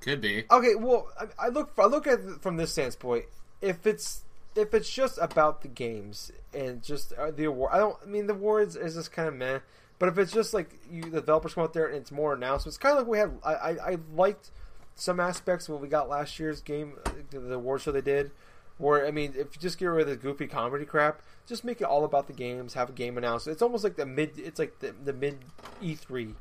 Could 0.00 0.20
be. 0.20 0.44
Okay, 0.50 0.74
well, 0.74 1.08
I, 1.20 1.46
I 1.46 1.48
look 1.50 1.72
I 1.78 1.84
look 1.86 2.06
at 2.08 2.18
it 2.20 2.40
from 2.42 2.56
this 2.56 2.72
standpoint. 2.72 3.26
If 3.60 3.86
it's 3.86 4.24
if 4.58 4.74
it's 4.74 4.90
just 4.90 5.18
about 5.20 5.62
the 5.62 5.68
games 5.68 6.32
and 6.52 6.82
just 6.82 7.12
uh, 7.12 7.30
the 7.30 7.44
award, 7.44 7.70
I 7.72 7.78
don't. 7.78 7.96
I 8.02 8.06
mean, 8.06 8.26
the 8.26 8.34
awards 8.34 8.76
is 8.76 8.94
just 8.94 9.12
kind 9.12 9.28
of 9.28 9.34
meh. 9.34 9.60
But 9.98 10.08
if 10.10 10.18
it's 10.18 10.32
just 10.32 10.54
like 10.54 10.70
you, 10.90 11.02
the 11.02 11.20
developers 11.20 11.54
come 11.54 11.64
out 11.64 11.72
there 11.72 11.86
and 11.86 11.96
it's 11.96 12.12
more 12.12 12.32
announcements, 12.34 12.78
kind 12.78 12.92
of 12.92 12.98
like 12.98 13.08
we 13.08 13.18
had. 13.18 13.38
I, 13.44 13.54
I, 13.54 13.70
I 13.92 13.98
liked 14.14 14.50
some 14.94 15.20
aspects 15.20 15.68
what 15.68 15.80
we 15.80 15.88
got 15.88 16.08
last 16.08 16.38
year's 16.38 16.60
game, 16.60 16.94
uh, 17.06 17.10
the 17.30 17.54
award 17.54 17.80
show 17.80 17.92
they 17.92 18.00
did. 18.00 18.30
Where 18.78 19.06
I 19.06 19.10
mean, 19.10 19.34
if 19.36 19.54
you 19.54 19.60
just 19.60 19.78
get 19.78 19.86
rid 19.86 20.02
of 20.02 20.08
the 20.08 20.16
goofy 20.16 20.46
comedy 20.46 20.84
crap, 20.84 21.20
just 21.46 21.64
make 21.64 21.80
it 21.80 21.84
all 21.84 22.04
about 22.04 22.26
the 22.26 22.32
games. 22.32 22.74
Have 22.74 22.90
a 22.90 22.92
game 22.92 23.18
announcement. 23.18 23.54
It's 23.54 23.62
almost 23.62 23.82
like 23.82 23.96
the 23.96 24.06
mid. 24.06 24.38
It's 24.38 24.58
like 24.58 24.78
the, 24.78 24.94
the 25.04 25.12
mid 25.12 25.38
E 25.80 25.94
three, 25.94 26.34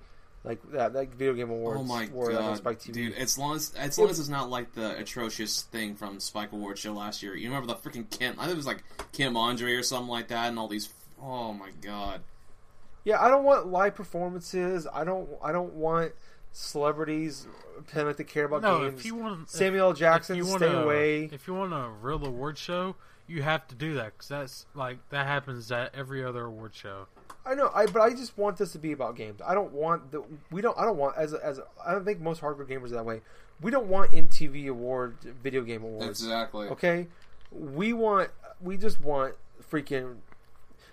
like 0.48 0.72
that 0.72 0.94
like 0.94 1.14
video 1.14 1.34
game 1.34 1.52
oh 1.52 1.56
awards. 1.56 1.82
Oh 1.82 1.84
my 1.84 2.08
were, 2.12 2.32
like, 2.32 2.40
god, 2.40 2.58
Spike 2.58 2.80
TV. 2.80 2.94
dude! 2.94 3.14
As 3.16 3.38
long 3.38 3.56
as 3.56 3.74
as 3.78 3.98
long 3.98 4.10
as 4.10 4.20
it's 4.20 4.30
not 4.30 4.50
like 4.50 4.74
the 4.74 4.98
atrocious 4.98 5.64
thing 5.64 5.96
from 5.96 6.20
Spike 6.20 6.52
Award 6.54 6.78
show 6.78 6.94
last 6.94 7.22
year. 7.22 7.36
You 7.36 7.50
remember 7.50 7.68
the 7.68 7.76
freaking 7.76 8.10
Kim? 8.10 8.36
I 8.40 8.44
think 8.44 8.54
it 8.54 8.58
was 8.58 8.68
like 8.68 8.84
Kim 9.12 9.36
Andre 9.36 9.74
or 9.74 9.84
something 9.84 10.10
like 10.10 10.30
that, 10.30 10.48
and 10.48 10.58
all 10.58 10.68
these. 10.68 10.90
Oh 11.22 11.54
my 11.54 11.70
god! 11.82 12.22
Yeah, 13.04 13.22
I 13.22 13.28
don't 13.28 13.44
want 13.44 13.68
live 13.68 13.96
performances. 13.96 14.88
I 14.92 15.04
don't. 15.04 15.30
I 15.44 15.52
don't 15.52 15.74
want 15.74 16.14
celebrities 16.54 17.46
pretending 17.76 18.08
like 18.08 18.18
they 18.18 18.24
care 18.24 18.46
about 18.46 18.62
no, 18.62 18.80
games. 18.80 19.00
if 19.00 19.06
you 19.06 19.16
want 19.16 19.50
Samuel 19.50 19.90
L. 19.90 19.94
Jackson, 19.94 20.38
if 20.38 20.46
you 20.46 20.58
stay 20.58 20.66
want 20.66 20.78
a, 20.78 20.84
away. 20.84 21.24
If 21.32 21.48
you 21.48 21.54
want 21.54 21.74
a 21.74 21.90
real 22.02 22.26
award 22.26 22.58
show, 22.58 22.96
you 23.28 23.44
have 23.44 23.68
to 23.68 23.76
do 23.76 23.96
that 23.96 24.14
because 24.14 24.30
that's 24.30 24.66
like 24.74 24.98
that 25.10 25.28
happens 25.28 25.72
at 25.72 25.94
every 25.94 26.24
other 26.24 26.46
award 26.46 26.74
show. 26.74 27.08
I 27.48 27.54
know. 27.54 27.72
I 27.74 27.86
but 27.86 28.02
I 28.02 28.10
just 28.12 28.38
want 28.38 28.58
this 28.58 28.72
to 28.74 28.80
be 28.80 28.92
about 28.92 29.16
games. 29.16 29.40
I 29.46 29.54
don't 29.54 29.72
want 29.72 30.12
the. 30.12 30.24
We 30.52 30.62
don't. 30.62 30.78
I 30.78 30.86
don't 30.86 30.98
want 30.98 31.18
as 31.18 31.34
a, 31.34 31.44
as 31.46 31.60
a, 31.60 31.64
I 31.86 31.94
don't 31.94 32.06
think 32.06 32.20
most 32.20 32.42
hardcore 32.42 32.68
gamers 32.68 32.86
are 32.88 32.96
that 32.96 33.06
way. 33.06 33.22
We 33.62 33.72
don't 33.72 33.88
want 33.88 34.12
MTV 34.12 34.68
award 34.68 35.16
video 35.42 35.62
game 35.62 35.84
awards. 35.84 36.22
Exactly. 36.22 36.68
Okay, 36.68 37.08
we 37.52 37.94
want. 37.94 38.30
We 38.62 38.78
just 38.78 39.02
want 39.02 39.36
freaking. 39.72 40.18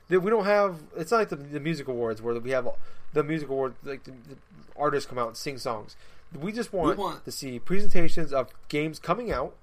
That 0.09 0.21
we 0.21 0.31
don't 0.31 0.45
have. 0.45 0.77
It's 0.97 1.11
not 1.11 1.19
like 1.19 1.29
the, 1.31 1.37
the 1.37 1.61
music 1.61 1.89
awards 1.89 2.21
where 2.23 2.35
we 2.39 2.51
have 2.51 2.69
the 3.13 3.25
music 3.25 3.49
awards 3.49 3.77
like 3.85 4.05
the, 4.05 4.11
the 4.11 4.37
artists 4.77 5.09
come 5.09 5.19
out 5.19 5.29
and 5.29 5.37
sing 5.37 5.59
songs. 5.59 5.97
We 6.39 6.53
just 6.53 6.73
want, 6.73 6.99
want- 6.99 7.25
to 7.25 7.33
see 7.33 7.59
presentations 7.59 8.33
of 8.33 8.49
games 8.69 8.99
coming 8.99 9.31
out. 9.33 9.55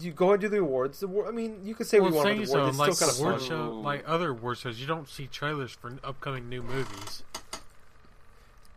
You 0.00 0.12
go 0.12 0.32
and 0.32 0.40
do 0.40 0.48
the 0.48 0.58
awards. 0.58 1.00
The, 1.00 1.06
award- 1.06 1.28
I 1.28 1.30
mean, 1.30 1.60
you 1.64 1.74
could 1.74 1.86
say 1.86 2.00
well, 2.00 2.10
we 2.10 2.16
want 2.16 2.28
saying 2.28 2.40
the 2.42 2.46
so, 2.46 2.58
awards. 2.58 2.70
It's 2.70 2.78
like 2.78 2.92
still 2.92 3.08
kind 3.08 3.18
of 3.18 3.24
award 3.24 3.40
fun. 3.40 3.48
show, 3.48 3.80
like 3.80 4.04
other 4.06 4.30
award 4.30 4.58
shows, 4.58 4.80
you 4.80 4.86
don't 4.86 5.08
see 5.08 5.26
trailers 5.26 5.72
for 5.72 5.96
upcoming 6.04 6.48
new 6.48 6.62
movies. 6.62 7.22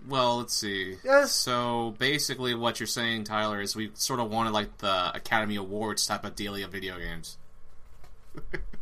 Well, 0.07 0.37
let's 0.37 0.53
see. 0.53 0.97
Yeah. 1.03 1.25
So 1.25 1.95
basically, 1.97 2.55
what 2.55 2.79
you're 2.79 2.87
saying, 2.87 3.23
Tyler, 3.25 3.61
is 3.61 3.75
we 3.75 3.91
sort 3.93 4.19
of 4.19 4.29
wanted 4.29 4.51
like 4.51 4.77
the 4.79 5.15
Academy 5.15 5.55
Awards 5.55 6.05
type 6.05 6.25
of 6.25 6.35
dealy 6.35 6.63
of 6.63 6.71
video 6.71 6.97
games. 6.97 7.37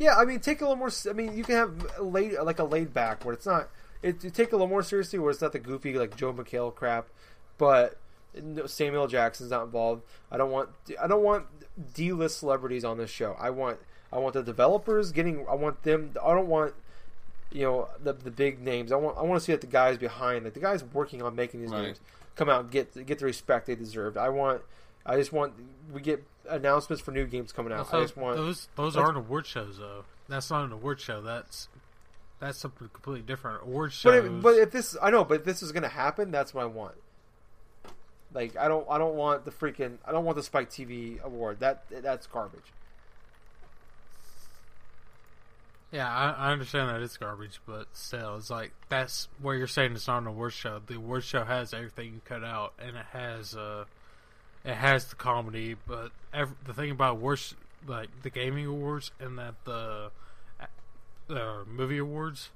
Yeah, 0.00 0.16
I 0.16 0.24
mean, 0.24 0.40
take 0.40 0.62
a 0.62 0.64
little 0.64 0.76
more. 0.76 0.90
I 1.10 1.12
mean, 1.12 1.36
you 1.36 1.44
can 1.44 1.56
have 1.56 1.86
a 1.98 2.02
laid 2.02 2.32
like 2.42 2.58
a 2.58 2.64
laid 2.64 2.94
back 2.94 3.22
where 3.22 3.34
it's 3.34 3.44
not. 3.44 3.68
It, 4.02 4.24
you 4.24 4.30
take 4.30 4.48
a 4.48 4.52
little 4.52 4.66
more 4.66 4.82
seriously 4.82 5.18
where 5.18 5.30
it's 5.30 5.42
not 5.42 5.52
the 5.52 5.58
goofy 5.58 5.92
like 5.92 6.16
Joe 6.16 6.32
McHale 6.32 6.74
crap, 6.74 7.08
but 7.58 7.98
no, 7.99 7.99
Samuel 8.66 9.02
L. 9.02 9.08
Jackson's 9.08 9.50
not 9.50 9.64
involved. 9.64 10.02
I 10.30 10.36
don't 10.36 10.50
want. 10.50 10.70
I 11.00 11.06
don't 11.06 11.22
want 11.22 11.46
D 11.94 12.12
list 12.12 12.38
celebrities 12.38 12.84
on 12.84 12.98
this 12.98 13.10
show. 13.10 13.36
I 13.38 13.50
want. 13.50 13.78
I 14.12 14.18
want 14.18 14.34
the 14.34 14.42
developers 14.42 15.12
getting. 15.12 15.46
I 15.48 15.54
want 15.54 15.82
them. 15.82 16.12
I 16.22 16.34
don't 16.34 16.48
want. 16.48 16.74
You 17.52 17.62
know 17.62 17.88
the 18.02 18.12
the 18.12 18.30
big 18.30 18.60
names. 18.60 18.92
I 18.92 18.96
want. 18.96 19.18
I 19.18 19.22
want 19.22 19.40
to 19.40 19.44
see 19.44 19.52
that 19.52 19.60
the 19.60 19.66
guys 19.66 19.98
behind, 19.98 20.44
like 20.44 20.54
the 20.54 20.60
guys 20.60 20.84
working 20.84 21.22
on 21.22 21.34
making 21.34 21.60
these 21.60 21.70
Right. 21.70 21.86
games, 21.86 22.00
come 22.36 22.48
out 22.48 22.60
and 22.62 22.70
get 22.70 23.06
get 23.06 23.18
the 23.18 23.24
respect 23.24 23.66
they 23.66 23.74
deserve. 23.74 24.16
I 24.16 24.28
want. 24.28 24.62
I 25.04 25.16
just 25.16 25.32
want. 25.32 25.54
We 25.92 26.00
get 26.00 26.22
announcements 26.48 27.02
for 27.02 27.10
new 27.10 27.26
games 27.26 27.52
coming 27.52 27.72
out. 27.72 27.92
I 27.92 28.00
just 28.02 28.16
want. 28.16 28.36
those 28.36 28.68
those 28.76 28.96
aren't 28.96 29.16
award 29.16 29.46
shows 29.46 29.78
though. 29.78 30.04
That's 30.28 30.48
not 30.50 30.64
an 30.64 30.70
award 30.72 31.00
show. 31.00 31.20
That's 31.20 31.68
that's 32.38 32.58
something 32.58 32.88
completely 32.92 33.22
different. 33.22 33.62
Award 33.64 33.90
But 33.90 33.94
shows. 33.94 34.24
if, 34.24 34.42
but 34.42 34.54
if 34.54 34.70
this, 34.70 34.96
I 35.02 35.10
know, 35.10 35.24
but 35.24 35.40
if 35.40 35.44
this 35.44 35.62
is 35.62 35.72
gonna 35.72 35.88
happen, 35.88 36.30
that's 36.30 36.54
what 36.54 36.62
I 36.62 36.66
want. 36.66 36.94
Like 38.32 38.56
I 38.56 38.68
don't, 38.68 38.86
I 38.88 38.98
don't 38.98 39.16
want 39.16 39.44
the 39.44 39.50
freaking, 39.50 39.98
I 40.04 40.12
don't 40.12 40.24
want 40.24 40.36
the 40.36 40.42
Spike 40.42 40.70
TV 40.70 41.22
award. 41.22 41.60
That 41.60 41.84
that's 41.90 42.26
garbage. 42.26 42.72
yeah, 45.92 46.08
I, 46.08 46.48
I 46.48 46.52
understand 46.52 46.88
that 46.88 47.00
it's 47.02 47.16
garbage, 47.16 47.60
but 47.66 47.86
still, 47.92 48.36
it's 48.36 48.50
like 48.50 48.72
that's 48.88 49.28
where 49.40 49.56
you're 49.56 49.66
saying 49.66 49.92
it's 49.92 50.06
not 50.06 50.18
an 50.22 50.28
award 50.28 50.52
show. 50.52 50.80
The 50.84 50.96
award 50.96 51.24
show 51.24 51.44
has 51.44 51.74
everything 51.74 52.20
cut 52.24 52.44
out, 52.44 52.74
and 52.78 52.96
it 52.96 53.06
has 53.12 53.56
uh, 53.56 53.84
it 54.64 54.74
has 54.74 55.06
the 55.06 55.16
comedy. 55.16 55.74
But 55.86 56.12
ev 56.32 56.54
the 56.64 56.72
thing 56.72 56.92
about 56.92 57.16
awards, 57.16 57.56
like 57.86 58.08
the 58.22 58.30
gaming 58.30 58.66
awards, 58.66 59.10
and 59.18 59.36
that 59.38 59.56
the 59.64 60.12
the 61.26 61.64
movie 61.68 61.98
awards, 61.98 62.50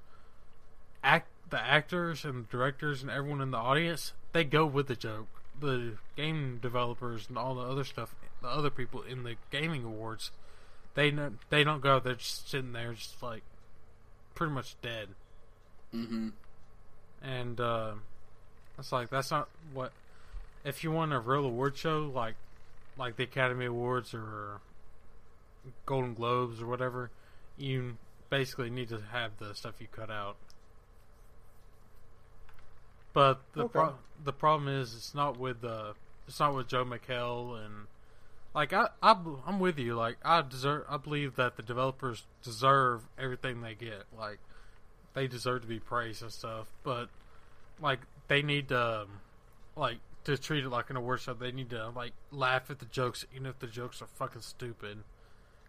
act 1.03 1.29
the 1.51 1.61
actors 1.61 2.25
and 2.25 2.49
directors 2.49 3.03
and 3.03 3.11
everyone 3.11 3.41
in 3.41 3.51
the 3.51 3.59
audience, 3.59 4.13
they 4.33 4.45
go 4.45 4.65
with 4.65 4.87
the 4.87 4.97
joke. 4.97 5.34
The 5.61 5.95
game 6.17 6.59
developers 6.61 7.27
and 7.29 7.39
all 7.39 7.55
the 7.55 7.63
other 7.63 7.85
stuff, 7.85 8.15
the 8.43 8.49
other 8.49 8.71
people 8.71 9.03
in 9.03 9.23
the 9.23 9.37
gaming 9.51 9.85
awards, 9.85 10.31
they 10.95 11.11
don't 11.11 11.39
they 11.51 11.65
don't 11.65 11.81
go. 11.81 12.01
They're 12.01 12.15
just 12.15 12.51
sitting 12.51 12.73
there, 12.73 12.93
just 12.93 13.23
like 13.23 13.43
pretty 14.35 14.53
much 14.53 14.75
dead. 14.83 15.09
Mm-hmm. 15.95 16.29
And 17.23 17.61
uh, 17.61 17.93
it's 18.79 18.93
like 18.93 19.11
that's 19.11 19.31
not 19.31 19.49
what. 19.73 19.93
If 20.65 20.83
you 20.83 20.91
want 20.91 21.13
a 21.13 21.21
real 21.21 21.45
award 21.45 21.77
show 21.77 22.11
like 22.13 22.35
like 22.97 23.17
the 23.17 23.25
Academy 23.25 23.67
Awards 23.67 24.15
or 24.15 24.61
Golden 25.87 26.15
Globes 26.15 26.61
or 26.61 26.67
whatever, 26.67 27.11
you 27.57 27.97
basically 28.31 28.71
need 28.71 28.89
to 28.89 29.01
have 29.13 29.33
the 29.39 29.55
stuff 29.55 29.75
you 29.81 29.87
cut 29.91 30.11
out. 30.11 30.37
But 33.15 33.41
the 33.55 33.65
Okay. 33.65 33.73
pro- 33.73 33.95
the 34.23 34.33
problem 34.33 34.69
is 34.69 34.95
it's 34.95 35.15
not 35.15 35.39
with 35.39 35.65
uh, 35.65 35.95
it's 36.29 36.41
not 36.41 36.55
with 36.55 36.69
Joe 36.69 36.85
McHale 36.85 37.65
and 37.65 37.87
like 38.55 38.73
I, 38.73 38.89
I 39.03 39.17
I'm 39.47 39.61
with 39.61 39.79
you 39.79 39.95
like 39.97 40.19
I 40.25 40.43
deserve 40.43 40.85
I 40.89 40.97
believe 40.99 41.37
that 41.37 41.57
the 41.57 41.63
developers 41.63 42.25
deserve 42.43 43.03
everything 43.19 43.63
they 43.63 43.75
get 43.75 44.05
like 44.19 44.41
they 45.15 45.27
deserve 45.29 45.63
to 45.63 45.69
be 45.69 45.81
praised 45.81 46.23
and 46.23 46.33
stuff 46.33 46.69
but 46.85 47.09
like 47.81 48.01
they 48.29 48.43
need 48.43 48.69
to 48.69 49.03
um, 49.03 49.21
like 49.77 49.99
to 50.25 50.39
treat 50.39 50.65
it 50.65 50.71
like 50.71 50.91
an 50.91 50.97
award 50.97 51.21
show 51.21 51.35
they 51.35 51.53
need 51.53 51.71
to 51.71 51.91
like 51.91 52.13
laugh 52.33 52.71
at 52.71 52.79
the 52.79 52.87
jokes 52.87 53.25
even 53.35 53.47
if 53.47 53.59
the 53.61 53.67
jokes 53.67 54.01
are 54.03 54.07
fucking 54.07 54.43
stupid 54.43 54.99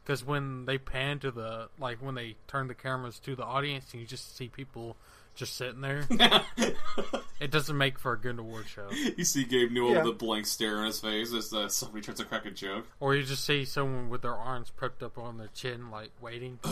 Because 0.04 0.24
when 0.24 0.66
they 0.66 0.78
pan 0.78 1.20
to 1.20 1.32
the 1.32 1.70
like 1.80 1.98
when 2.02 2.16
they 2.16 2.38
turn 2.48 2.68
the 2.68 2.76
cameras 2.76 3.20
to 3.20 3.36
the 3.36 3.44
audience 3.44 3.92
and 3.94 4.02
you 4.02 4.08
just 4.08 4.36
see 4.38 4.48
people 4.48 4.96
just 5.36 5.56
sitting 5.56 5.82
there, 5.82 6.06
it 7.40 7.52
doesn't 7.52 7.78
make 7.78 8.00
for 8.00 8.14
a 8.14 8.18
good 8.20 8.40
award 8.40 8.66
show. 8.68 8.88
you 9.18 9.24
see 9.26 9.44
Gabe 9.44 9.72
Newell 9.72 9.92
Yeah. 9.94 10.04
with 10.04 10.14
a 10.14 10.16
blank 10.18 10.46
stare 10.48 10.78
on 10.80 10.86
his 10.88 11.00
face 11.00 11.34
as 11.34 11.54
uh, 11.54 11.68
somebody 11.68 12.02
tries 12.04 12.18
to 12.18 12.26
crack 12.26 12.46
a 12.46 12.52
joke. 12.52 12.88
Or 13.00 13.16
you 13.16 13.24
just 13.24 13.44
see 13.44 13.66
someone 13.66 14.10
with 14.10 14.22
their 14.22 14.34
arms 14.36 14.72
prepped 14.80 15.04
up 15.04 15.18
on 15.18 15.38
their 15.38 15.50
chin, 15.54 15.92
like 15.92 16.12
waiting. 16.22 16.60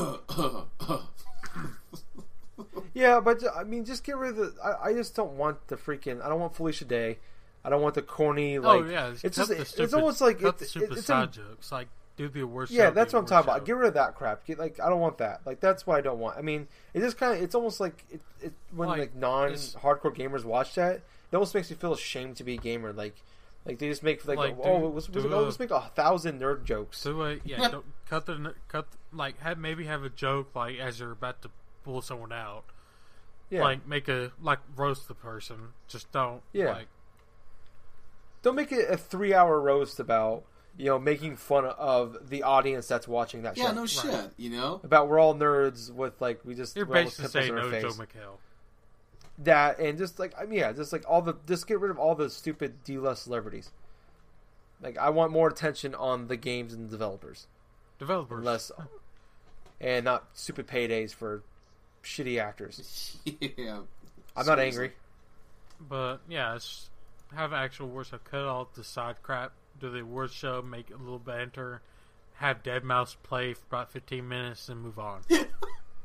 Yeah, 2.94 3.20
but 3.22 3.42
I 3.56 3.64
mean, 3.64 3.84
just 3.86 4.04
get 4.04 4.16
rid 4.18 4.32
of 4.32 4.36
the. 4.38 4.54
I, 4.64 4.90
I 4.90 4.94
just 4.94 5.16
don't 5.16 5.32
want 5.38 5.68
the 5.68 5.76
freaking. 5.76 6.24
I 6.24 6.30
don't 6.30 6.40
want 6.40 6.56
Felicia 6.56 6.86
Day. 6.86 7.18
I 7.66 7.70
don't 7.72 7.82
want 7.82 7.96
the 7.96 8.04
corny. 8.04 8.60
Like, 8.60 8.82
oh 8.82 8.86
yeah, 8.86 9.08
it's 9.10 9.22
cut 9.24 9.34
just 9.34 9.76
the 9.78 9.84
it's 9.84 9.94
almost 9.96 10.22
like 10.22 10.40
cut 10.40 10.62
it, 10.62 10.70
the 10.72 10.84
it- 10.84 10.92
it's 10.92 11.06
side 11.06 11.30
in- 11.30 11.32
jokes. 11.32 11.72
Like 11.72 11.88
do 12.18 12.28
the 12.30 12.42
award 12.42 12.70
show. 12.70 12.76
Yeah, 12.76 12.90
that's 12.92 13.14
what 13.14 13.20
I'm 13.20 13.26
award 13.26 13.30
talking 13.30 13.50
about. 13.52 13.66
Get 13.66 13.76
rid 13.76 13.88
of 13.88 13.94
that 13.96 14.16
crap. 14.16 14.46
Get 14.46 14.60
like 14.60 14.80
I 14.80 14.90
don't 14.90 15.00
want 15.00 15.18
that. 15.18 15.42
Like 15.46 15.60
that's 15.60 15.86
what 15.88 15.98
I 15.98 16.02
don't 16.02 16.20
want. 16.20 16.38
I 16.38 16.42
mean, 16.42 16.68
it 16.94 17.00
just 17.00 17.18
kind 17.18 17.36
of 17.38 17.42
it's 17.44 17.56
almost 17.56 17.80
like 17.80 18.06
it, 18.12 18.22
it 18.42 18.54
when 18.76 18.90
Like, 18.90 19.00
like, 19.00 19.16
non-hardcore 19.16 20.16
gamers 20.16 20.44
watch 20.44 20.76
that, 20.76 20.96
it 20.98 21.36
almost 21.36 21.56
makes 21.56 21.70
me 21.70 21.76
feel 21.76 21.94
ashamed 21.94 22.38
to 22.38 22.44
be 22.44 22.56
a 22.56 22.58
gamer. 22.58 22.94
Like 22.94 23.16
like 23.66 23.80
they 23.80 23.88
just 23.88 24.04
make 24.04 24.26
like, 24.28 24.38
Like, 24.38 24.58
oh 24.62 24.80
do- 24.80 24.88
let's, 24.88 25.08
do 25.08 25.22
let's, 25.22 25.58
a- 25.58 25.62
make 25.62 25.72
a 25.72 25.82
thousand 25.96 26.40
nerd 26.42 26.66
jokes. 26.66 27.00
So 27.00 27.22
uh, 27.22 27.36
yeah, 27.46 27.70
don't 27.70 27.86
cut 28.10 28.26
the 28.26 28.54
cut 28.68 28.88
like 29.12 29.40
have 29.40 29.58
maybe 29.58 29.86
have 29.86 30.04
a 30.04 30.10
joke 30.10 30.50
like 30.56 30.78
as 30.80 31.00
you're 31.00 31.12
about 31.12 31.42
to 31.44 31.50
pull 31.84 32.02
someone 32.02 32.32
out. 32.32 32.64
yeah, 33.50 33.62
Like 33.64 33.88
make 33.88 34.08
a 34.08 34.32
like 34.42 34.60
roast 34.76 35.08
the 35.08 35.14
person. 35.16 35.70
Just 35.88 36.12
don't. 36.12 36.42
Yeah. 36.52 36.74
Like, 36.74 36.88
don't 38.42 38.56
make 38.56 38.72
it 38.72 38.90
a 38.90 38.98
three 38.98 39.34
hour 39.34 39.60
roast 39.60 40.00
about 40.00 40.44
you 40.78 40.86
know 40.86 41.00
making 41.00 41.36
fun 41.36 41.66
of 41.66 42.30
the 42.30 42.44
audience 42.44 42.88
that's 42.88 43.08
watching 43.08 43.44
that 43.44 43.58
yeah, 43.58 43.68
show. 43.68 43.74
no 43.74 43.86
shit. 43.86 44.32
You 44.38 44.50
know, 44.50 44.82
About 44.84 45.08
we're 45.10 45.20
all 45.20 45.36
nerds 45.36 45.92
with 45.92 46.20
like 46.22 46.42
we 46.44 46.56
just 46.56 46.76
you're 46.76 46.86
we're 46.86 46.98
all 46.98 47.04
with 47.06 47.18
basically 47.18 47.42
saying 47.42 47.54
in 47.54 47.60
our 47.60 47.70
no 47.70 47.82
Joe. 47.82 47.90
McHale. 47.90 48.38
that 49.40 49.80
and 49.80 49.98
just 49.98 50.20
like 50.20 50.34
I 50.40 50.46
mean 50.46 50.60
yeah, 50.60 50.72
just 50.74 50.92
like 50.92 51.04
all 51.08 51.22
the 51.22 51.36
just 51.48 51.68
get 51.68 51.80
rid 51.80 51.92
of 51.92 52.00
all 52.00 52.16
the 52.16 52.30
stupid 52.30 52.84
D 52.84 52.98
list 52.98 53.24
celebrities. 53.24 53.72
Like 54.82 54.98
I 54.98 55.10
want 55.10 55.32
more 55.32 55.48
attention 55.48 55.96
on 55.96 56.28
the 56.28 56.36
games 56.38 56.74
and 56.74 56.88
the 56.88 56.92
developers, 56.92 57.48
Developers. 58.00 58.44
less 58.44 58.72
and 59.80 60.06
not 60.06 60.28
stupid 60.34 60.68
paydays 60.68 61.14
for 61.14 61.44
shitty 62.04 62.42
actors. 62.42 63.18
yeah. 63.26 63.80
I'm 64.36 64.46
not 64.46 64.60
angry. 64.60 64.94
But 65.80 66.22
yeah, 66.28 66.56
it's, 66.56 66.90
have 67.36 67.52
an 67.52 67.60
actual 67.60 67.88
award 67.88 68.08
show. 68.08 68.18
Cut 68.18 68.42
all 68.46 68.70
the 68.74 68.84
side 68.84 69.22
crap. 69.22 69.52
Do 69.84 69.90
the 69.90 70.00
award 70.00 70.32
show. 70.32 70.62
Make 70.62 70.92
a 70.92 70.98
little 70.98 71.20
banter. 71.20 71.82
Have 72.36 72.64
deadmau5 72.64 73.18
play 73.22 73.54
for 73.54 73.66
about 73.70 73.92
15 73.92 74.26
minutes 74.26 74.70
and 74.70 74.82
move 74.82 74.98
on. 74.98 75.24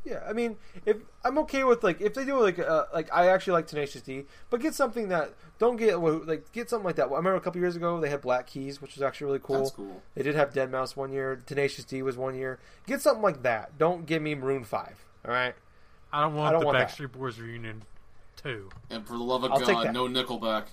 Yeah, 0.05 0.23
I 0.27 0.33
mean, 0.33 0.57
if 0.87 0.97
I'm 1.23 1.37
okay 1.39 1.65
with 1.65 1.83
like 1.85 2.01
if 2.01 2.15
they 2.15 2.25
do 2.25 2.41
like 2.41 2.59
uh, 2.59 2.85
like 2.95 3.13
I 3.13 3.27
actually 3.29 3.55
like 3.55 3.67
Tenacious 3.67 4.01
D, 4.01 4.25
but 4.49 4.61
get 4.61 4.73
something 4.73 5.09
that 5.09 5.35
don't 5.59 5.77
get 5.77 5.99
like 5.99 6.51
get 6.53 6.71
something 6.71 6.87
like 6.87 6.97
that. 6.97 7.09
I 7.09 7.17
remember 7.17 7.35
a 7.35 7.41
couple 7.41 7.61
years 7.61 7.77
ago 7.77 8.01
they 8.01 8.09
had 8.09 8.23
Black 8.23 8.47
Keys, 8.47 8.81
which 8.81 8.95
was 8.95 9.03
actually 9.03 9.27
really 9.27 9.41
cool. 9.41 9.59
That's 9.59 9.71
cool. 9.73 10.01
They 10.15 10.23
did 10.23 10.35
have 10.35 10.55
deadmau5 10.55 10.97
one 10.97 11.13
year. 11.13 11.43
Tenacious 11.45 11.85
D 11.85 12.01
was 12.03 12.17
one 12.17 12.37
year. 12.37 12.59
Get 12.87 13.03
something 13.03 13.23
like 13.23 13.43
that. 13.43 13.77
Don't 13.77 14.07
give 14.07 14.23
me 14.23 14.35
Maroon 14.35 14.65
Five. 14.65 15.05
All 15.27 15.33
right. 15.33 15.55
I 16.11 16.23
don't 16.23 16.35
want 16.35 16.49
I 16.49 16.53
don't 16.53 16.61
the 16.61 16.67
want 16.67 16.79
that. 16.79 16.89
Backstreet 16.89 17.13
Boys 17.13 17.39
reunion 17.39 17.83
too. 18.37 18.71
And 18.89 19.07
for 19.07 19.15
the 19.15 19.25
love 19.25 19.45
of 19.45 19.53
I'll 19.53 19.61
God, 19.61 19.93
no 19.93 20.07
Nickelback. 20.07 20.69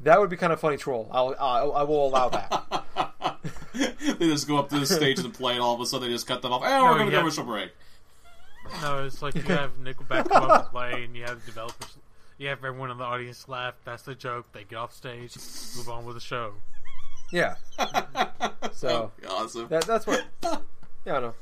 That 0.00 0.20
would 0.20 0.30
be 0.30 0.36
kind 0.36 0.52
of 0.52 0.60
funny 0.60 0.76
troll. 0.76 1.08
I'll, 1.10 1.34
I'll 1.38 1.72
I 1.72 1.82
will 1.82 2.06
allow 2.08 2.28
that. 2.28 3.36
they 3.74 4.28
just 4.28 4.46
go 4.46 4.58
up 4.58 4.68
to 4.70 4.78
the 4.78 4.86
stage 4.86 5.18
and 5.18 5.32
play, 5.32 5.54
and 5.54 5.62
all 5.62 5.74
of 5.74 5.80
a 5.80 5.86
sudden 5.86 6.08
they 6.08 6.14
just 6.14 6.26
cut 6.26 6.42
them 6.42 6.52
off. 6.52 6.62
Hey, 6.62 6.80
we're 6.80 6.94
going 6.94 6.98
to 6.98 7.04
you 7.06 7.10
go 7.10 7.16
have- 7.16 7.20
commercial 7.22 7.44
break. 7.44 7.70
No, 8.82 9.04
it's 9.04 9.22
like 9.22 9.34
you 9.36 9.42
have 9.42 9.78
Nickelback 9.78 10.28
come 10.28 10.50
up 10.50 10.62
and 10.64 10.70
play, 10.72 11.04
and 11.04 11.16
you 11.16 11.22
have 11.22 11.44
developers. 11.46 11.96
You 12.36 12.48
have 12.48 12.58
everyone 12.64 12.90
in 12.90 12.98
the 12.98 13.04
audience 13.04 13.48
laugh. 13.48 13.74
That's 13.84 14.02
the 14.02 14.14
joke. 14.14 14.46
They 14.52 14.64
get 14.64 14.76
off 14.76 14.92
stage, 14.92 15.36
move 15.76 15.88
on 15.88 16.04
with 16.04 16.16
the 16.16 16.20
show. 16.20 16.52
yeah. 17.32 17.54
So 18.72 19.10
awesome. 19.28 19.68
that, 19.68 19.86
that's 19.86 20.06
what. 20.06 20.22
Yeah, 20.42 20.58
I 21.06 21.20
don't 21.20 21.22
know. 21.22 21.34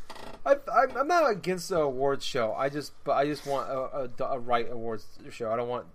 I, 0.47 0.57
I'm, 0.73 0.97
I'm 0.99 1.09
not 1.09 1.29
against 1.31 1.71
the 1.71 1.81
awards 1.81 2.25
show. 2.25 2.53
I 2.53 2.69
just, 2.69 2.93
but 3.03 3.13
I 3.13 3.25
just 3.25 3.47
want 3.47 3.69
a, 3.71 4.11
a, 4.25 4.29
a 4.35 4.39
right 4.39 4.71
awards 4.71 5.07
show. 5.31 5.51
I 5.51 5.57
don't 5.57 5.69
want, 5.69 5.87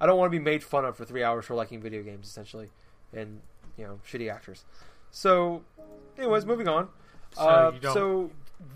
I 0.00 0.06
don't 0.06 0.18
want 0.18 0.30
to 0.32 0.38
be 0.38 0.42
made 0.42 0.62
fun 0.62 0.84
of 0.84 0.96
for 0.96 1.04
three 1.04 1.24
hours 1.24 1.44
for 1.44 1.54
liking 1.54 1.80
video 1.80 2.02
games, 2.02 2.26
essentially, 2.26 2.68
and 3.12 3.40
you 3.76 3.84
know, 3.84 4.00
shitty 4.08 4.32
actors. 4.32 4.64
So, 5.10 5.62
anyways, 6.16 6.44
moving 6.46 6.68
on. 6.68 6.88
So 7.32 7.42
uh, 7.42 7.70
you 7.74 7.80
don't- 7.80 7.94
so 7.94 8.30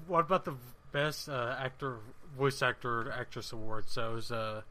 What 0.07 0.21
about 0.21 0.45
the 0.45 0.55
best 0.93 1.29
uh, 1.29 1.57
actor, 1.59 1.97
voice 2.37 2.63
actor, 2.63 3.11
actress 3.13 3.53
award? 3.53 3.85
So 3.89 4.17
it's 4.17 4.31
uh, 4.31 4.63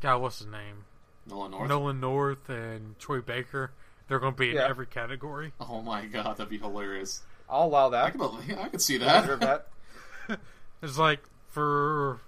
God, 0.00 0.20
what's 0.22 0.38
his 0.38 0.46
name? 0.48 0.84
Nolan 1.26 1.50
North. 1.50 1.68
Nolan 1.68 2.00
North 2.00 2.48
and 2.48 2.98
Troy 2.98 3.20
Baker. 3.20 3.72
They're 4.08 4.18
going 4.18 4.32
to 4.32 4.38
be 4.38 4.50
in 4.50 4.56
Yeah. 4.56 4.66
every 4.68 4.86
category. 4.86 5.52
Oh 5.60 5.82
my 5.82 6.06
god, 6.06 6.36
that'd 6.38 6.48
be 6.48 6.58
hilarious. 6.58 7.22
I'll 7.50 7.64
allow 7.66 7.88
I 7.88 7.90
that. 7.90 8.12
could, 8.12 8.18
believe- 8.18 8.58
I 8.58 8.68
could 8.68 8.80
see 8.82 8.96
I 8.96 9.20
that. 9.26 9.40
that. 9.40 10.38
It's 10.82 10.96
like 10.98 11.20
for 11.48 12.20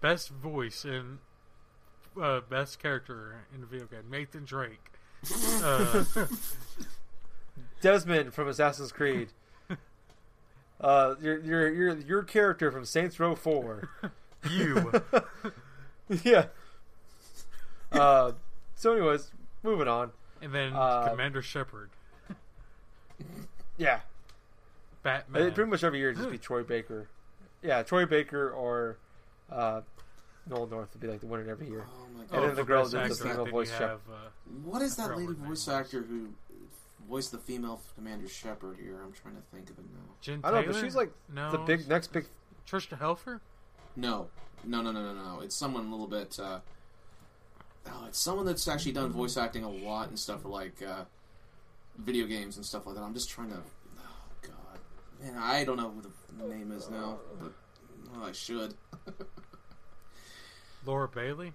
best 0.00 0.30
voice 0.30 0.84
and 0.84 1.18
uh, 2.20 2.40
best 2.48 2.78
character 2.80 3.44
in 3.54 3.60
the 3.60 3.66
video 3.66 3.86
game, 3.86 4.10
Nathan 4.10 4.44
Drake. 4.44 4.90
Uh, 5.62 6.04
Desmond 7.80 8.34
from 8.34 8.48
Assassin's 8.48 8.92
Creed. 8.92 9.28
Uh, 10.80 11.14
your 11.22 11.38
your 11.38 11.72
your 11.72 11.96
your 11.98 12.22
character 12.24 12.72
from 12.72 12.84
Saints 12.84 13.20
Row 13.20 13.36
Four. 13.36 13.88
you. 14.50 15.00
yeah. 16.24 16.46
Uh, 17.92 18.32
so, 18.74 18.92
anyways, 18.92 19.30
moving 19.62 19.86
on. 19.86 20.10
And 20.40 20.52
then 20.52 20.72
Uh, 20.74 21.08
Commander 21.10 21.40
Shepard. 21.40 21.90
Yeah, 23.76 24.00
Batman. 25.04 25.42
It- 25.42 25.54
pretty 25.54 25.70
much 25.70 25.84
every 25.84 26.00
year 26.00 26.10
it'd 26.10 26.18
just 26.18 26.32
be 26.32 26.38
Troy 26.46 26.64
Baker. 26.64 27.06
Yeah, 27.62 27.84
Troy 27.84 28.04
Baker 28.04 28.50
or 28.50 28.98
uh, 29.52 29.82
Noel 30.48 30.66
North 30.66 30.88
would 30.92 31.00
be 31.00 31.06
like 31.08 31.20
the 31.20 31.26
winner 31.26 31.48
every 31.50 31.68
year. 31.68 31.84
Oh 31.88 32.06
my 32.16 32.24
Oh, 32.32 32.34
and 32.34 32.42
then 32.42 32.48
god. 32.50 32.50
the 32.56 32.62
for 32.62 32.66
girl 32.66 32.82
best 32.82 32.92
did 32.92 33.10
the 33.10 33.14
female 33.30 33.46
voice 33.46 33.68
you 33.68 33.78
check. 33.78 33.88
have, 33.90 34.00
uh, 34.10 34.14
What 34.64 34.82
is 34.82 34.96
that 34.96 35.16
lady 35.16 35.32
voice 35.34 35.68
name 35.68 35.78
actor 35.80 36.02
who 36.02 36.28
voiced 37.08 37.32
the 37.32 37.38
female 37.38 37.80
Commander 37.94 38.28
Shepard 38.28 38.78
here? 38.80 39.00
I'm 39.04 39.12
trying 39.12 39.36
to 39.36 39.42
think 39.54 39.70
of 39.70 39.78
it 39.78 39.84
now. 39.92 40.14
Jen 40.20 40.40
I 40.44 40.50
don't 40.50 40.66
know, 40.66 40.72
but 40.72 40.80
she's 40.80 40.96
like 40.96 41.12
no, 41.32 41.50
the 41.52 41.58
big 41.58 41.88
next 41.88 42.12
big. 42.12 42.26
Tricia 42.68 42.98
Helfer. 42.98 43.40
No, 43.96 44.28
no, 44.64 44.80
no, 44.82 44.90
no, 44.92 45.12
no, 45.12 45.14
no. 45.14 45.40
It's 45.40 45.54
someone 45.56 45.86
a 45.86 45.90
little 45.90 46.06
bit. 46.06 46.38
Uh, 46.40 46.60
oh, 47.86 48.04
it's 48.08 48.18
someone 48.18 48.46
that's 48.46 48.66
actually 48.68 48.92
done 48.92 49.10
voice 49.10 49.36
acting 49.36 49.64
a 49.64 49.70
lot 49.70 50.08
and 50.08 50.18
stuff 50.18 50.42
for 50.42 50.48
like 50.48 50.82
uh, 50.82 51.04
video 51.98 52.26
games 52.26 52.56
and 52.56 52.64
stuff 52.66 52.86
like 52.86 52.94
that. 52.96 53.02
I'm 53.02 53.14
just 53.14 53.30
trying 53.30 53.50
to. 53.50 53.58
Oh 53.58 54.02
God, 54.42 54.78
man, 55.20 55.36
I 55.38 55.64
don't 55.64 55.76
know 55.76 55.90
who 55.90 56.02
the 56.02 56.48
name 56.48 56.72
is 56.72 56.88
now, 56.90 57.18
but 57.40 57.52
well, 58.14 58.24
I 58.28 58.32
should. 58.32 58.74
Laura 60.84 61.08
Bailey. 61.08 61.52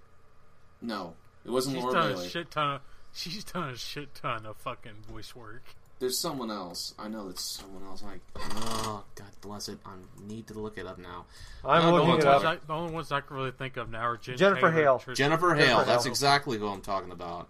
No, 0.81 1.13
it 1.45 1.51
wasn't 1.51 1.75
She's 1.75 1.83
Laura 1.83 1.95
done 2.01 2.11
Bailey. 2.13 2.25
a 2.27 2.29
shit 2.29 2.51
ton 2.51 2.75
of. 2.75 2.81
She's 3.13 3.43
done 3.43 3.69
a 3.69 3.77
shit 3.77 4.13
ton 4.15 4.45
of 4.45 4.57
fucking 4.57 5.03
voice 5.09 5.35
work. 5.35 5.63
There's 5.99 6.19
someone 6.19 6.51
else. 6.51 6.93
I 6.99 7.07
know 7.07 7.27
it's 7.29 7.41
someone 7.41 7.81
else. 7.83 8.03
Like, 8.03 8.19
oh 8.35 9.03
God 9.15 9.27
bless 9.41 9.67
it. 9.67 9.79
I 9.85 9.93
need 10.27 10.45
to 10.47 10.53
look 10.59 10.77
it 10.77 10.85
up 10.85 10.99
now. 10.99 11.25
I'm 11.65 11.81
No, 11.81 11.87
The 11.87 11.91
looking 11.93 12.09
only, 12.11 12.21
it 12.21 12.27
ones 12.27 12.43
up. 12.43 12.45
I, 12.45 12.55
the 12.67 12.73
only 12.73 12.93
ones 12.93 13.11
I 13.11 13.21
can 13.21 13.35
really 13.35 13.49
think 13.51 13.77
of 13.77 13.89
now 13.89 14.01
are 14.01 14.17
Jen 14.17 14.37
Jennifer 14.37 14.69
Taylor, 14.69 14.71
Hale. 14.83 14.99
Tricia- 14.99 15.15
Jennifer 15.15 15.55
Jennifer 15.55 15.55
Hale. 15.55 15.85
That's 15.85 16.05
exactly 16.05 16.59
who 16.59 16.67
I'm 16.67 16.81
talking 16.81 17.11
about. 17.11 17.47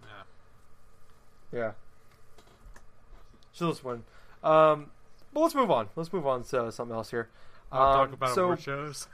Yeah. 1.52 1.58
Yeah. 1.60 1.72
So 3.52 3.66
let's 3.68 3.84
win. 3.84 4.04
Um, 4.42 4.90
but 5.34 5.40
let's 5.40 5.54
move 5.54 5.70
on. 5.70 5.88
Let's 5.96 6.12
move 6.12 6.26
on 6.26 6.44
to 6.44 6.72
something 6.72 6.96
else 6.96 7.10
here. 7.10 7.28
I'll 7.70 7.82
Um, 8.00 8.06
talk 8.06 8.12
about 8.14 8.34
so 8.34 8.44
award 8.44 8.60
shows. 8.62 9.08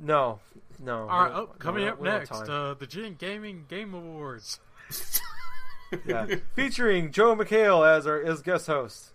No, 0.00 0.40
no. 0.78 1.08
All 1.08 1.22
right, 1.22 1.32
oh, 1.32 1.46
coming 1.58 1.82
we 1.84 1.88
up 1.88 1.94
don't- 1.96 2.02
we 2.02 2.08
don't 2.08 2.18
next, 2.18 2.48
uh, 2.48 2.74
the 2.78 2.86
Gen 2.86 3.14
Gaming 3.14 3.64
Game 3.68 3.94
Awards. 3.94 4.60
yeah, 6.06 6.26
featuring 6.54 7.10
Joe 7.12 7.34
McHale 7.36 7.86
as 7.86 8.06
our 8.06 8.20
as 8.20 8.42
guest 8.42 8.66
host, 8.66 9.10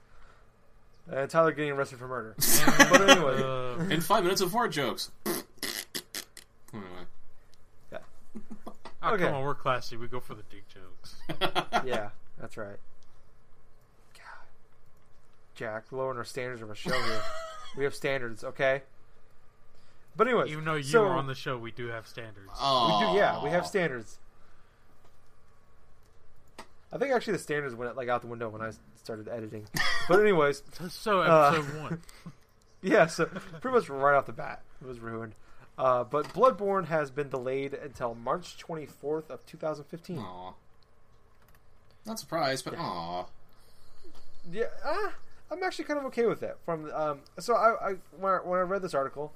and 1.12 1.30
Tyler 1.30 1.52
getting 1.52 1.72
arrested 1.72 1.99
for 1.99 2.08
murder. 2.08 2.36
but 2.38 3.10
anyway, 3.10 3.41
Uh, 3.44 3.84
And 3.94 4.03
five 4.03 4.24
minutes 4.24 4.41
of 4.41 4.52
fart 4.52 4.72
jokes. 4.72 5.12
anyway. 6.74 6.86
Yeah. 7.91 7.99
oh, 9.03 9.14
Okay. 9.14 9.26
come 9.26 9.36
on, 9.36 9.44
we're 9.44 9.56
classy. 9.56 9.98
We 9.98 10.08
go 10.08 10.20
for 10.20 10.36
the 10.36 10.44
dick 10.44 10.64
jokes. 10.68 11.16
yeah, 11.86 12.10
that's 12.40 12.58
right. 12.58 12.78
God, 14.14 14.48
Jack, 15.56 15.86
lowering 15.91 16.18
our 16.18 16.24
standards 16.26 16.62
of 16.62 16.70
a 16.70 16.76
show 16.76 16.91
here. 16.91 17.22
we 17.78 17.84
have 17.84 17.95
standards, 17.95 18.44
okay? 18.44 18.84
But 20.16 20.28
anyway, 20.28 20.50
Even 20.50 20.66
though 20.66 20.76
you 20.76 20.84
so, 20.84 21.04
are 21.06 21.14
on 21.16 21.28
the 21.28 21.36
show, 21.36 21.58
we 21.58 21.72
do 21.72 21.88
have 21.88 22.06
standards. 22.08 22.48
we 22.48 22.54
Oh, 22.60 23.12
do. 23.14 23.18
Yeah, 23.18 23.42
we 23.44 23.50
have 23.52 23.66
standards. 23.66 24.20
I 26.94 26.98
think 26.98 27.14
actually 27.14 27.34
the 27.34 27.40
standards 27.40 27.74
went 27.74 27.96
like 27.96 28.10
out 28.10 28.22
the 28.22 28.28
window 28.28 28.50
when 28.50 28.62
I 28.62 28.72
started 29.02 29.28
editing. 29.28 29.68
But 30.10 30.20
anyways, 30.20 30.64
So 30.90 31.22
Uh, 31.22 31.54
episode 31.56 31.82
one. 31.82 32.02
yeah, 32.82 33.06
so 33.06 33.26
pretty 33.26 33.76
much 33.78 33.88
right 33.88 34.16
off 34.18 34.26
the 34.26 34.34
bat, 34.34 34.62
it 34.82 34.88
was 34.88 35.00
ruined. 35.00 35.36
Uh, 35.78 36.04
but 36.04 36.26
Bloodborne 36.34 36.88
has 36.88 37.10
been 37.12 37.30
delayed 37.30 37.74
until 37.74 38.14
March 38.16 38.58
24th 38.58 39.30
of 39.30 39.46
2015. 39.46 40.18
Aw. 40.18 40.54
Not 42.06 42.20
surprised, 42.20 42.66
but 42.66 42.76
aw. 42.78 43.26
Yeah, 44.52 44.66
uh, 44.84 45.12
I'm 45.52 45.64
actually 45.64 45.86
kind 45.86 46.00
of 46.00 46.06
okay 46.08 46.26
with 46.26 46.40
that. 46.42 46.58
From 46.66 46.92
um, 46.94 47.20
so 47.40 47.56
I, 47.56 47.92
I 47.92 47.96
when, 48.20 48.34
I 48.34 48.38
when 48.38 48.60
I 48.60 48.64
read 48.64 48.82
this 48.82 48.94
article, 48.96 49.32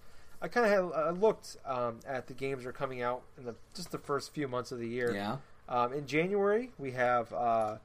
I 0.46 0.48
kind 0.48 0.64
of 0.68 0.72
had 0.94 1.02
I 1.02 1.10
looked 1.10 1.58
um, 1.66 2.00
at 2.08 2.28
the 2.28 2.36
games 2.36 2.64
that 2.64 2.70
are 2.70 2.74
coming 2.74 3.02
out 3.02 3.24
in 3.36 3.46
the 3.46 3.56
just 3.74 3.92
the 3.92 3.98
first 3.98 4.32
few 4.32 4.48
months 4.48 4.72
of 4.72 4.78
the 4.78 4.88
year. 4.88 5.12
Yeah. 5.12 5.38
Um, 5.68 5.92
in 5.92 6.06
January, 6.06 6.70
we 6.78 6.92
have 6.92 7.34
uh, 7.34 7.78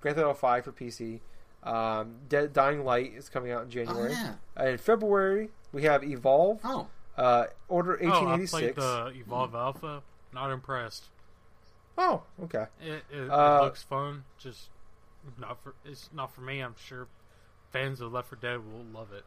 Grand 0.00 0.16
Theft 0.16 0.24
Auto 0.26 0.32
5 0.32 0.64
for 0.64 0.72
PC. 0.72 1.20
Um, 1.62 2.14
Dead 2.30 2.54
Dying 2.54 2.86
Light 2.86 3.12
is 3.14 3.28
coming 3.28 3.52
out 3.52 3.60
in 3.60 3.66
Oh, 3.66 3.70
January. 3.70 4.12
yeah. 4.12 4.32
Uh, 4.58 4.64
in 4.68 4.78
February, 4.78 5.50
we 5.72 5.82
have 5.82 6.02
Evolve, 6.02 6.60
Oh. 6.64 6.86
uh, 7.18 7.44
Order 7.68 7.98
Oh, 8.02 8.06
I 8.06 8.08
1886. 8.08 8.50
played 8.50 8.74
the 8.76 9.12
Evolve 9.20 9.54
Alpha. 9.54 10.02
Not 10.32 10.50
impressed. 10.52 11.04
Oh, 11.98 12.22
okay. 12.44 12.64
It, 12.80 13.04
it, 13.10 13.28
Uh, 13.30 13.58
it 13.60 13.64
looks 13.64 13.82
fun. 13.82 14.24
Just 14.38 14.70
not 15.38 15.62
for 15.62 15.74
it's 15.84 16.08
not 16.14 16.32
for 16.34 16.40
me. 16.40 16.60
I'm 16.60 16.76
sure 16.82 17.08
fans 17.70 18.00
of 18.00 18.10
Left 18.10 18.28
4 18.30 18.38
Dead 18.40 18.60
will 18.72 18.84
love 18.84 19.12
it. 19.12 19.24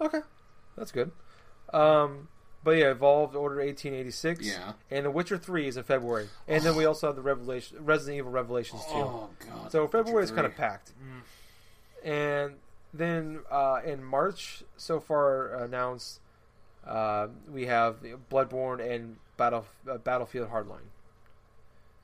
Okay, 0.00 0.22
that's 0.76 0.90
good. 0.90 1.12
Um, 1.72 2.28
but 2.64 2.72
yeah, 2.72 2.90
Evolved 2.90 3.36
Order 3.36 3.56
1886. 3.56 4.44
Yeah. 4.44 4.72
And 4.90 5.06
The 5.06 5.10
Witcher 5.10 5.38
3 5.38 5.68
is 5.68 5.76
in 5.76 5.84
February. 5.84 6.28
And 6.48 6.64
then 6.64 6.74
we 6.74 6.84
also 6.84 7.06
have 7.06 7.16
the 7.16 7.22
Revelation, 7.22 7.78
Resident 7.84 8.18
Evil 8.18 8.32
Revelations 8.32 8.82
2. 8.86 8.90
Oh, 8.92 9.30
God. 9.38 9.70
so 9.70 9.86
February 9.86 10.24
is 10.24 10.30
kind 10.32 10.46
of 10.46 10.54
3. 10.54 10.64
packed. 10.64 10.92
And 12.04 12.54
then 12.92 13.40
uh, 13.50 13.80
in 13.84 14.02
March, 14.02 14.64
so 14.76 14.98
far 15.00 15.54
announced, 15.62 16.20
uh, 16.86 17.28
we 17.52 17.66
have 17.66 17.96
Bloodborne 18.30 18.80
and 18.94 19.16
Battle 19.36 19.66
uh, 19.90 19.98
Battlefield 19.98 20.50
Hardline. 20.50 20.88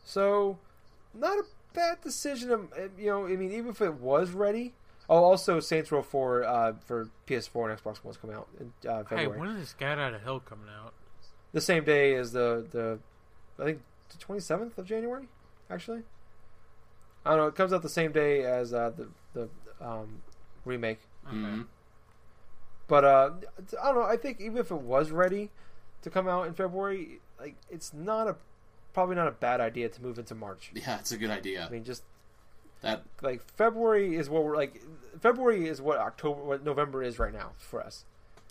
So, 0.04 0.58
not 1.14 1.38
a 1.38 1.44
bad 1.72 2.00
decision. 2.02 2.68
You 2.98 3.06
know, 3.06 3.26
I 3.26 3.36
mean, 3.36 3.52
even 3.52 3.70
if 3.70 3.80
it 3.80 3.94
was 3.94 4.30
ready. 4.30 4.74
Oh, 5.08 5.16
also 5.24 5.60
Saints 5.60 5.90
Row 5.92 6.02
4 6.02 6.44
uh, 6.44 6.72
for 6.86 7.08
PS4 7.26 7.70
and 7.70 7.78
Xbox 7.78 8.02
One's 8.04 8.16
is 8.16 8.20
coming 8.20 8.36
out 8.36 8.48
in 8.58 8.72
uh, 8.88 8.98
Hey, 9.04 9.16
February. 9.16 9.38
when 9.40 9.48
is 9.56 9.74
Gat 9.78 9.98
Out 9.98 10.14
of 10.14 10.22
Hell 10.22 10.40
coming 10.40 10.68
out? 10.68 10.94
the 11.52 11.60
same 11.60 11.84
day 11.84 12.14
as 12.14 12.32
the 12.32 12.66
the 12.70 12.98
I 13.60 13.66
think 13.66 13.82
the 14.10 14.16
twenty 14.18 14.40
seventh 14.40 14.78
of 14.78 14.86
January, 14.86 15.28
actually. 15.70 16.02
I 17.26 17.30
don't 17.30 17.38
know. 17.40 17.46
It 17.48 17.54
comes 17.54 17.72
out 17.72 17.82
the 17.82 17.88
same 17.90 18.10
day 18.12 18.42
as 18.44 18.72
uh, 18.72 18.90
the 18.96 19.08
the 19.34 19.48
um, 19.86 20.22
remake. 20.64 21.00
Okay. 21.28 21.36
Mhm. 21.36 21.66
But 22.88 23.04
uh, 23.04 23.30
I 23.82 23.86
don't 23.92 23.96
know. 23.96 24.02
I 24.06 24.16
think 24.16 24.40
even 24.40 24.56
if 24.58 24.70
it 24.70 24.80
was 24.80 25.10
ready 25.10 25.50
to 26.02 26.10
come 26.10 26.26
out 26.28 26.46
in 26.46 26.54
February, 26.54 27.20
like 27.38 27.56
it's 27.70 27.92
not 27.92 28.28
a 28.28 28.36
probably 28.94 29.14
not 29.16 29.28
a 29.28 29.32
bad 29.32 29.60
idea 29.60 29.88
to 29.88 30.02
move 30.02 30.18
into 30.18 30.34
March. 30.34 30.70
Yeah, 30.74 30.98
it's 30.98 31.12
a 31.12 31.16
good 31.18 31.30
idea. 31.30 31.66
I 31.66 31.70
mean, 31.70 31.84
just 31.84 32.02
That 32.82 33.02
like 33.22 33.42
February 33.56 34.16
is 34.16 34.28
what 34.28 34.44
we're 34.44 34.56
like. 34.56 34.80
February 35.20 35.68
is 35.68 35.80
what 35.80 35.98
October, 35.98 36.42
what 36.42 36.64
November 36.64 37.02
is 37.02 37.18
right 37.18 37.32
now 37.32 37.52
for 37.58 37.80
us. 37.82 38.04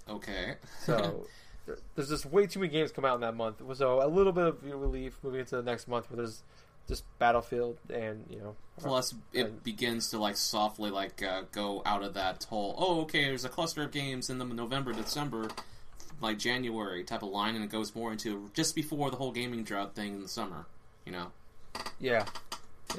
okay. 0.09 0.55
So 0.85 1.27
there's 1.95 2.09
just 2.09 2.25
way 2.25 2.47
too 2.47 2.59
many 2.59 2.71
games 2.71 2.91
come 2.91 3.05
out 3.05 3.15
in 3.15 3.21
that 3.21 3.35
month. 3.35 3.61
So 3.75 4.01
a 4.03 4.07
little 4.07 4.31
bit 4.31 4.45
of 4.45 4.63
relief 4.63 5.17
moving 5.21 5.41
into 5.41 5.55
the 5.57 5.63
next 5.63 5.87
month 5.87 6.09
where 6.09 6.17
there's 6.17 6.43
just 6.87 7.03
Battlefield 7.19 7.77
and 7.93 8.25
you 8.29 8.39
know. 8.39 8.55
Plus, 8.79 9.13
it 9.33 9.45
and- 9.45 9.63
begins 9.63 10.09
to 10.09 10.17
like 10.17 10.37
softly 10.37 10.89
like 10.89 11.21
uh, 11.21 11.43
go 11.51 11.81
out 11.85 12.03
of 12.03 12.13
that 12.13 12.45
whole 12.45 12.75
oh 12.77 13.01
okay, 13.01 13.25
there's 13.25 13.45
a 13.45 13.49
cluster 13.49 13.83
of 13.83 13.91
games 13.91 14.29
in 14.29 14.37
the 14.39 14.45
November, 14.45 14.93
December, 14.93 15.49
like 16.21 16.39
January 16.39 17.03
type 17.03 17.21
of 17.21 17.29
line, 17.29 17.55
and 17.55 17.63
it 17.63 17.69
goes 17.69 17.93
more 17.93 18.11
into 18.11 18.49
just 18.53 18.75
before 18.75 19.11
the 19.11 19.17
whole 19.17 19.31
gaming 19.31 19.63
drought 19.63 19.93
thing 19.93 20.15
in 20.15 20.21
the 20.21 20.27
summer. 20.29 20.65
You 21.05 21.11
know. 21.11 21.27
yeah. 21.99 22.25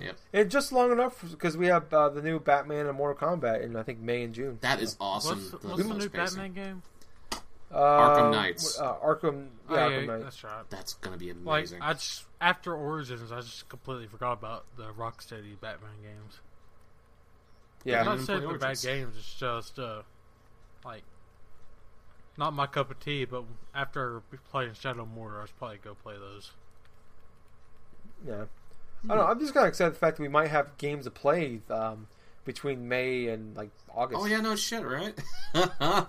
Yep. 0.01 0.17
And 0.33 0.51
just 0.51 0.73
long 0.73 0.93
enough 0.93 1.23
because 1.31 1.57
we 1.57 1.67
have 1.67 1.93
uh, 1.93 2.09
the 2.09 2.23
new 2.23 2.39
Batman 2.41 2.87
and 2.87 2.97
Mortal 2.97 3.29
Kombat 3.29 3.63
in 3.63 3.77
I 3.77 3.83
think 3.83 3.99
May 4.01 4.23
and 4.25 4.35
June. 4.35 4.59
That 4.63 4.81
is 4.81 4.97
awesome. 5.01 5.39
What's, 5.39 5.51
the- 5.51 5.69
what's 5.69 5.83
the 5.83 5.95
new 5.95 6.09
pacing. 6.09 6.39
Batman 6.39 6.53
game? 6.53 6.83
Uh, 7.71 7.77
Arkham 7.79 8.33
Knights. 8.33 8.79
Uh, 8.79 8.95
Arkham. 9.03 9.49
Oh, 9.69 9.75
Yeah, 9.75 9.89
yeah, 9.89 9.97
Arkham 9.97 10.07
Knight. 10.07 10.23
that's 10.23 10.45
right. 10.45 10.65
That's 10.71 10.95
gonna 10.95 11.17
be 11.17 11.33
Like 11.33 11.61
amazing. 11.65 11.81
I 11.83 11.93
just 11.95 12.25
after 12.41 12.75
Origins, 12.75 13.33
I 13.33 13.41
just 13.41 13.69
completely 13.69 14.07
forgot 14.07 14.33
about 14.33 14.65
the 14.77 14.93
Rocksteady 14.93 15.59
Batman 15.61 15.91
games. 16.03 16.41
Yeah. 17.85 18.01
I'm 18.01 18.07
not 18.07 18.21
saying 18.21 18.41
play 18.41 18.49
they're 18.49 18.59
bad 18.59 18.79
games. 18.83 19.17
It's 19.19 19.35
just 19.35 19.79
uh, 19.79 20.03
like 20.85 21.03
not 22.37 22.53
my 22.53 22.67
cup 22.67 22.91
of 22.91 23.01
tea. 23.01 23.25
But 23.25 23.45
after 23.75 24.23
playing 24.51 24.75
Shadow 24.75 25.07
Mordor, 25.17 25.43
I 25.43 25.47
should 25.47 25.59
probably 25.59 25.79
go 25.83 25.95
play 25.95 26.15
those. 26.19 26.53
Yeah. 28.27 28.45
I 29.05 29.09
don't 29.09 29.17
know. 29.19 29.25
I'm 29.25 29.39
just 29.41 29.53
kind 29.55 29.65
of 29.67 29.69
excited 29.71 29.95
the 29.95 29.99
fact 29.99 30.17
that 30.17 30.23
we 30.23 30.29
might 30.29 30.49
have 30.49 30.77
games 30.79 31.05
to 31.07 31.11
play 31.11 31.61
um, 31.71 32.07
between 32.45 32.89
May 32.89 33.29
and 33.29 33.57
like 33.57 33.71
August. 33.95 34.21
oh 34.23 34.27
yeah, 34.27 34.41
no 34.41 34.55
shit, 34.57 34.85
right? 34.85 35.15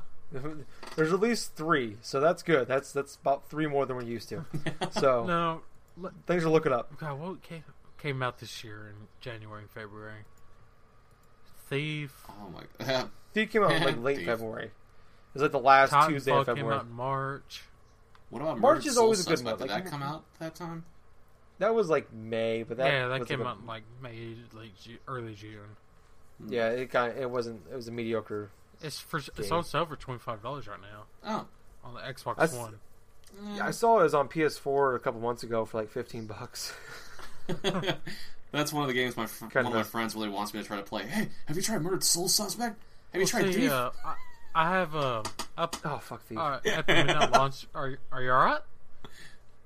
There's 0.96 1.14
at 1.14 1.20
least 1.20 1.56
three, 1.56 1.98
so 2.02 2.20
that's 2.20 2.42
good. 2.44 2.68
That's 2.68 2.92
that's 2.92 3.16
about 3.16 3.50
three 3.50 3.68
more 3.68 3.86
than 3.86 3.96
we're 3.98 4.04
used 4.04 4.30
to. 4.30 4.46
So 4.92 5.26
No, 5.26 5.62
l- 6.04 6.12
things 6.28 6.44
are 6.44 6.50
looking 6.50 6.72
up. 6.72 6.96
God, 6.98 7.20
what 7.20 7.42
came 7.44 7.64
came 8.00 8.22
out 8.24 8.40
this 8.40 8.64
year 8.64 8.88
in 8.90 9.08
January 9.22 9.62
and 9.62 9.72
February? 9.72 10.22
Thief. 11.70 12.26
oh 12.30 12.50
my 12.50 12.86
god. 12.86 13.10
Thief 13.34 13.52
came 13.52 13.64
out 13.64 13.72
like 13.82 13.98
late 14.02 14.18
Thief. 14.18 14.26
February. 14.28 14.66
It 14.66 14.72
was 15.34 15.42
like 15.44 15.52
the 15.52 15.60
last 15.60 16.10
Tuesday 16.10 16.32
Titanfall 16.32 16.40
of 16.42 16.46
came 16.48 16.56
February. 16.58 16.76
out 16.80 16.86
in 16.86 16.92
March. 16.92 17.64
What 18.30 18.42
about 18.42 18.60
March 18.60 18.78
Murdered 18.78 18.88
is 18.88 18.94
Soul 18.96 19.04
always 19.06 19.22
a 19.26 19.30
good 19.30 19.38
Suspect? 19.40 19.60
month. 19.60 19.62
Did 19.70 19.74
Like, 19.74 19.84
that 19.86 19.90
come 19.92 20.04
out 20.04 20.24
that 20.40 20.56
time? 20.56 20.86
That 21.64 21.74
was 21.74 21.90
like 21.90 22.12
May, 22.12 22.64
but 22.64 22.76
that 22.78 22.92
yeah, 22.92 23.08
that 23.08 23.20
was 23.22 23.28
came 23.30 23.40
like 23.40 23.48
a- 23.48 23.52
out 23.52 23.60
in 23.62 23.66
like 23.66 23.84
May, 24.02 24.36
late 24.54 24.78
Ju- 24.82 24.98
early 25.08 25.34
June. 25.34 25.78
Yeah, 26.50 26.68
it 26.72 26.92
kind 26.92 27.14
of, 27.14 27.18
it 27.18 27.30
wasn't. 27.30 27.62
It 27.72 27.76
was 27.76 27.88
a 27.88 27.92
mediocre. 27.92 28.50
It's 28.82 29.00
for 29.00 29.18
it's 29.20 29.30
Game. 29.30 29.54
on 29.54 29.64
sale 29.64 29.86
for 29.86 29.96
twenty 29.96 30.20
five 30.20 30.44
dollars 30.44 30.68
right 30.68 30.80
now 30.82 31.06
Oh. 31.26 31.88
on 31.88 31.94
the 31.94 32.02
Xbox 32.02 32.36
That's- 32.38 32.54
One. 32.54 32.80
Yeah, 33.56 33.66
I 33.66 33.72
saw 33.72 34.00
it 34.02 34.04
was 34.04 34.14
on 34.14 34.28
PS4 34.28 34.96
a 34.96 35.00
couple 35.00 35.22
months 35.22 35.42
ago 35.44 35.64
for 35.66 35.80
like 35.80 35.90
15 35.90 36.28
bucks. 36.28 36.72
That's 38.52 38.72
one 38.72 38.84
of 38.84 38.88
the 38.88 38.94
games 38.94 39.18
my 39.18 39.26
fr- 39.26 39.46
one 39.46 39.66
of 39.68 39.74
my 39.74 39.82
friends 39.84 40.14
really 40.16 40.30
wants 40.30 40.54
me 40.54 40.62
to 40.62 40.68
try 40.68 40.78
to 40.78 40.84
play. 40.84 41.08
Hey, 41.08 41.30
have 41.48 41.56
you 41.58 41.64
tried 41.64 41.82
Murdered 41.82 42.04
Soul 42.04 42.28
Suspect? 42.28 42.76
Have 43.12 43.16
you 43.16 43.20
Well, 43.22 43.28
tried 43.28 43.54
see, 43.54 43.62
Thief? 43.62 43.72
uh, 43.72 43.90
I, 44.06 44.16
I 44.54 44.70
have 44.72 44.96
uh, 44.96 45.24
up 45.58 45.76
oh 45.84 45.98
fuck 45.98 46.22
Thief. 46.26 46.38
uh, 46.38 46.60
at 46.66 46.86
the 46.86 46.94
midnight 46.94 47.32
launch. 47.32 47.66
Are 47.74 47.90
you- 47.90 47.98
are 48.12 48.22
you 48.22 48.30
alright? 48.32 48.62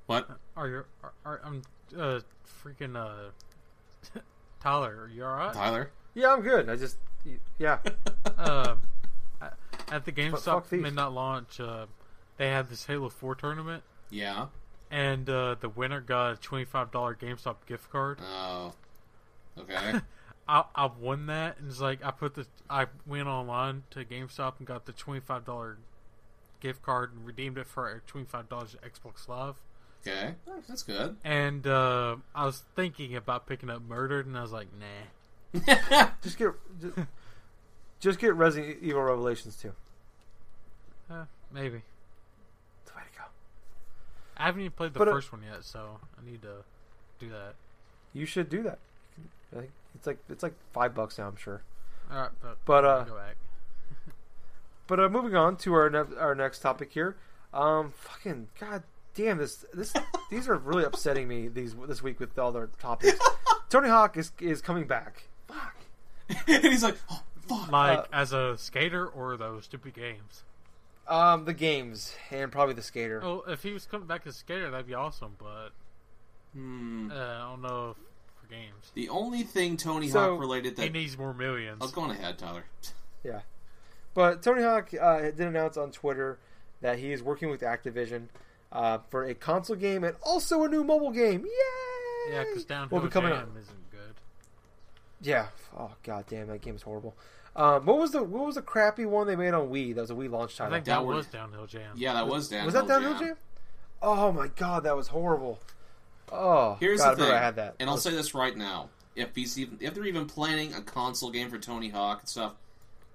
what? 0.05 0.29
Are 0.55 0.67
you? 0.69 0.83
Are, 1.03 1.11
are, 1.25 1.41
I'm 1.43 1.61
uh 1.95 2.19
freaking 2.63 2.95
uh 2.95 3.31
Tyler. 4.61 5.03
Are 5.03 5.09
you 5.09 5.23
alright? 5.23 5.53
Tyler? 5.53 5.91
Yeah, 6.13 6.33
I'm 6.33 6.41
good. 6.41 6.69
I 6.69 6.75
just 6.75 6.97
yeah. 7.59 7.79
um, 8.37 8.81
at- 9.41 9.57
at 9.89 10.05
the 10.05 10.11
fuck 10.11 10.15
GameStop 10.41 10.65
Thief. 10.65 10.81
midnight 10.81 11.11
launch, 11.11 11.59
uh, 11.59 11.85
they 12.37 12.49
had 12.49 12.69
this 12.69 12.85
Halo 12.85 13.09
Four 13.09 13.35
tournament, 13.35 13.83
Yeah. 14.09 14.47
and 14.91 15.29
uh, 15.29 15.55
the 15.59 15.69
winner 15.69 16.01
got 16.01 16.33
a 16.33 16.35
twenty 16.37 16.65
five 16.65 16.91
dollar 16.91 17.15
GameStop 17.15 17.57
gift 17.67 17.91
card. 17.91 18.19
Oh. 18.21 18.73
Okay. 19.59 19.99
I 20.49 20.63
I 20.75 20.85
won 20.99 21.25
that, 21.27 21.57
and 21.59 21.69
it's 21.69 21.81
like 21.81 22.03
I 22.03 22.11
put 22.11 22.35
the 22.35 22.47
I 22.69 22.87
went 23.05 23.27
online 23.27 23.83
to 23.91 24.03
GameStop 24.05 24.53
and 24.59 24.67
got 24.67 24.85
the 24.85 24.93
twenty 24.93 25.19
five 25.19 25.45
dollar 25.45 25.77
gift 26.59 26.81
card 26.81 27.13
and 27.13 27.25
redeemed 27.25 27.57
it 27.57 27.67
for 27.67 28.01
twenty 28.07 28.25
five 28.25 28.47
dollars 28.49 28.75
at 28.81 28.93
Xbox 28.93 29.27
Live. 29.27 29.55
Okay. 30.05 30.35
That's 30.67 30.83
good. 30.83 31.17
And 31.23 31.65
uh, 31.67 32.17
I 32.35 32.45
was 32.45 32.63
thinking 32.75 33.15
about 33.15 33.45
picking 33.47 33.69
up 33.69 33.81
Murdered, 33.81 34.25
and 34.25 34.37
I 34.37 34.41
was 34.41 34.51
like, 34.51 34.67
nah. 34.73 36.07
Just 36.21 36.37
get 36.37 36.49
just, 36.81 36.95
just 37.99 38.19
get 38.19 38.35
Resident 38.35 38.77
Evil 38.81 39.01
Revelations 39.01 39.55
too. 39.55 39.71
Uh, 41.09 41.23
maybe. 41.51 41.81
That's 42.83 42.91
the 42.91 42.97
way 42.97 43.03
to 43.11 43.17
go. 43.19 43.25
I 44.37 44.45
haven't 44.45 44.61
even 44.61 44.71
played 44.73 44.93
the 44.93 44.99
But, 44.99 45.07
uh, 45.07 45.13
first 45.13 45.31
one 45.31 45.41
yet, 45.49 45.63
so 45.63 45.99
I 46.19 46.29
need 46.29 46.41
to 46.41 46.63
do 47.19 47.29
that. 47.29 47.55
You 48.13 48.25
should 48.25 48.49
do 48.49 48.61
that. 48.63 48.77
I 49.55 49.59
think 49.59 49.71
it's 49.95 50.05
like 50.05 50.17
it's 50.29 50.43
like 50.43 50.53
five 50.73 50.93
bucks 50.93 51.17
now. 51.17 51.27
I'm 51.27 51.37
sure. 51.37 51.61
All 52.11 52.17
right, 52.19 52.29
but, 52.41 52.57
But, 52.65 52.85
uh, 52.85 53.03
go 53.05 53.15
back. 53.15 53.35
But 54.87 54.99
uh, 54.99 55.09
moving 55.09 55.35
on 55.35 55.57
to 55.57 55.73
our 55.73 55.89
ne- 55.89 56.17
our 56.17 56.35
next 56.35 56.59
topic 56.59 56.91
here. 56.93 57.15
Um, 57.53 57.91
fucking 57.95 58.49
god 58.59 58.83
damn 59.17 59.37
this 59.39 59.65
this 59.73 59.93
these 60.29 60.47
are 60.47 60.55
really 60.55 60.83
upsetting 60.85 61.27
me 61.27 61.47
these 61.49 61.75
this 61.87 62.01
week 62.01 62.19
with 62.19 62.37
all 62.39 62.51
their 62.51 62.67
topics. 62.79 63.19
Tony 63.69 63.89
Hawk 63.89 64.15
is 64.15 64.31
is 64.39 64.61
coming 64.61 64.87
back. 64.87 65.23
Fuck. 65.47 65.75
and 66.47 66.63
he's 66.63 66.83
like, 66.83 66.95
oh, 67.11 67.21
fuck. 67.47 67.71
Like 67.71 67.97
uh, 67.99 68.03
as 68.13 68.31
a 68.33 68.57
skater 68.57 69.05
or 69.07 69.35
those 69.35 69.65
stupid 69.65 69.93
games. 69.93 70.43
Um, 71.07 71.45
the 71.45 71.53
games 71.53 72.13
and 72.31 72.51
probably 72.51 72.73
the 72.75 72.81
skater. 72.81 73.21
Oh, 73.23 73.43
if 73.47 73.63
he 73.63 73.71
was 73.71 73.85
coming 73.85 74.07
back 74.07 74.21
as 74.27 74.35
a 74.35 74.39
skater, 74.39 74.69
that'd 74.69 74.87
be 74.87 74.93
awesome. 74.93 75.35
But 75.39 75.69
Hmm. 76.53 77.11
uh, 77.11 77.15
I 77.15 77.49
don't 77.49 77.61
know 77.61 77.91
if 77.91 77.97
for 78.41 78.47
games. 78.49 78.91
The 78.93 79.09
only 79.09 79.43
thing 79.43 79.77
Tony 79.77 80.07
So- 80.09 80.31
Hawk 80.31 80.39
related 80.39 80.75
that 80.77 80.83
He 80.83 80.89
needs 80.89 81.17
more 81.17 81.33
millions. 81.33 81.77
Oh, 81.81 81.87
go 81.87 82.01
going 82.01 82.11
ahead, 82.11 82.37
Tyler. 82.37 82.65
Yeah. 83.23 83.41
But 84.13 84.41
Tony 84.41 84.61
Hawk 84.63 84.89
uh, 84.99 85.19
did 85.21 85.39
announce 85.41 85.75
on 85.75 85.91
Twitter 85.91 86.39
that 86.81 86.99
he 86.99 87.11
is 87.11 87.21
working 87.21 87.49
with 87.49 87.61
Activision 87.61 88.27
uh, 88.71 88.99
for 89.09 89.23
a 89.25 89.33
console 89.33 89.75
game 89.75 90.03
and 90.03 90.15
also 90.23 90.63
a 90.63 90.67
new 90.67 90.83
mobile 90.83 91.11
game. 91.11 91.45
Yay! 91.45 92.33
Yeah, 92.33 92.43
because 92.43 92.65
Downhill 92.65 92.99
Will 92.99 93.05
be 93.07 93.11
coming 93.11 93.31
Jam 93.31 93.39
out. 93.41 93.61
isn't 93.61 93.91
good. 93.91 94.15
Yeah. 95.21 95.47
Oh 95.77 95.91
god 96.03 96.25
damn, 96.27 96.47
that 96.47 96.61
game 96.61 96.75
is 96.75 96.81
horrible. 96.81 97.15
Um, 97.55 97.85
what 97.85 97.97
was 97.97 98.11
the 98.11 98.21
what 98.21 98.45
was 98.45 98.55
the 98.55 98.61
crappy 98.61 99.05
one 99.05 99.25
they 99.27 99.35
made 99.35 99.53
on 99.53 99.69
Wii? 99.69 99.95
That 99.95 100.01
was 100.01 100.11
a 100.11 100.15
Wii 100.15 100.29
launch 100.29 100.55
I 100.59 100.65
title. 100.65 100.73
think 100.75 100.85
That 100.85 100.91
that 100.99 101.05
was 101.05 101.25
Downhill 101.27 101.65
Jam. 101.67 101.93
Yeah, 101.95 102.13
that 102.13 102.27
was 102.27 102.49
Dan. 102.49 102.65
was 102.65 102.73
that 102.73 102.87
Downhill 102.87 103.17
Jam? 103.17 103.35
Oh 104.01 104.31
my 104.31 104.47
god, 104.49 104.83
that 104.83 104.95
was 104.95 105.07
horrible. 105.07 105.59
Oh, 106.31 106.75
Here's 106.79 106.99
god, 106.99 107.11
the 107.11 107.15
thing, 107.15 107.25
remember 107.25 107.41
I 107.41 107.45
had 107.45 107.55
that. 107.55 107.75
and 107.79 107.89
I'll 107.89 107.97
say 107.97 108.11
this 108.11 108.35
right 108.35 108.55
now: 108.55 108.89
if 109.15 109.33
he's 109.33 109.57
even, 109.57 109.77
if 109.81 109.93
they're 109.93 110.05
even 110.05 110.25
planning 110.27 110.73
a 110.73 110.81
console 110.81 111.31
game 111.31 111.49
for 111.49 111.57
Tony 111.57 111.89
Hawk 111.89 112.19
and 112.19 112.29
stuff, 112.29 112.53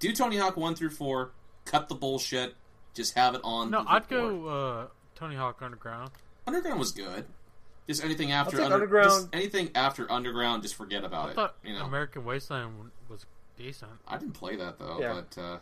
do 0.01 0.12
Tony 0.12 0.39
Hawk 0.39 0.57
one 0.57 0.74
through 0.74 0.91
four, 0.91 1.31
cut 1.66 1.89
the 1.89 1.95
bullshit, 1.95 2.55
just 2.95 3.15
have 3.16 3.35
it 3.35 3.43
on. 3.45 3.70
No, 3.70 3.85
the 3.85 3.91
I'd 3.91 4.09
board. 4.09 4.20
go 4.43 4.47
uh, 4.49 4.87
Tony 5.23 5.36
Hawk 5.36 5.62
Underground. 5.62 6.11
Underground 6.49 6.81
was 6.81 6.90
good. 6.90 7.24
Just 7.89 8.03
anything 8.05 8.32
after 8.32 8.61
under, 8.61 8.74
Underground. 8.74 9.09
just 9.11 9.28
anything 9.32 9.70
after 9.77 10.11
Underground, 10.11 10.65
just 10.65 10.74
forget 10.74 11.05
about 11.05 11.28
I 11.28 11.31
it. 11.31 11.35
thought 11.36 11.55
you 11.65 11.74
know, 11.78 11.85
American 11.85 12.24
Wasteland 12.24 12.90
was 13.09 13.24
decent. 13.57 13.93
I 14.09 14.19
didn't 14.19 14.35
play 14.35 14.57
that 14.57 14.81
though, 14.81 14.99
Yeah. 15.01 15.20
but 15.31 15.40
uh, 15.40 15.59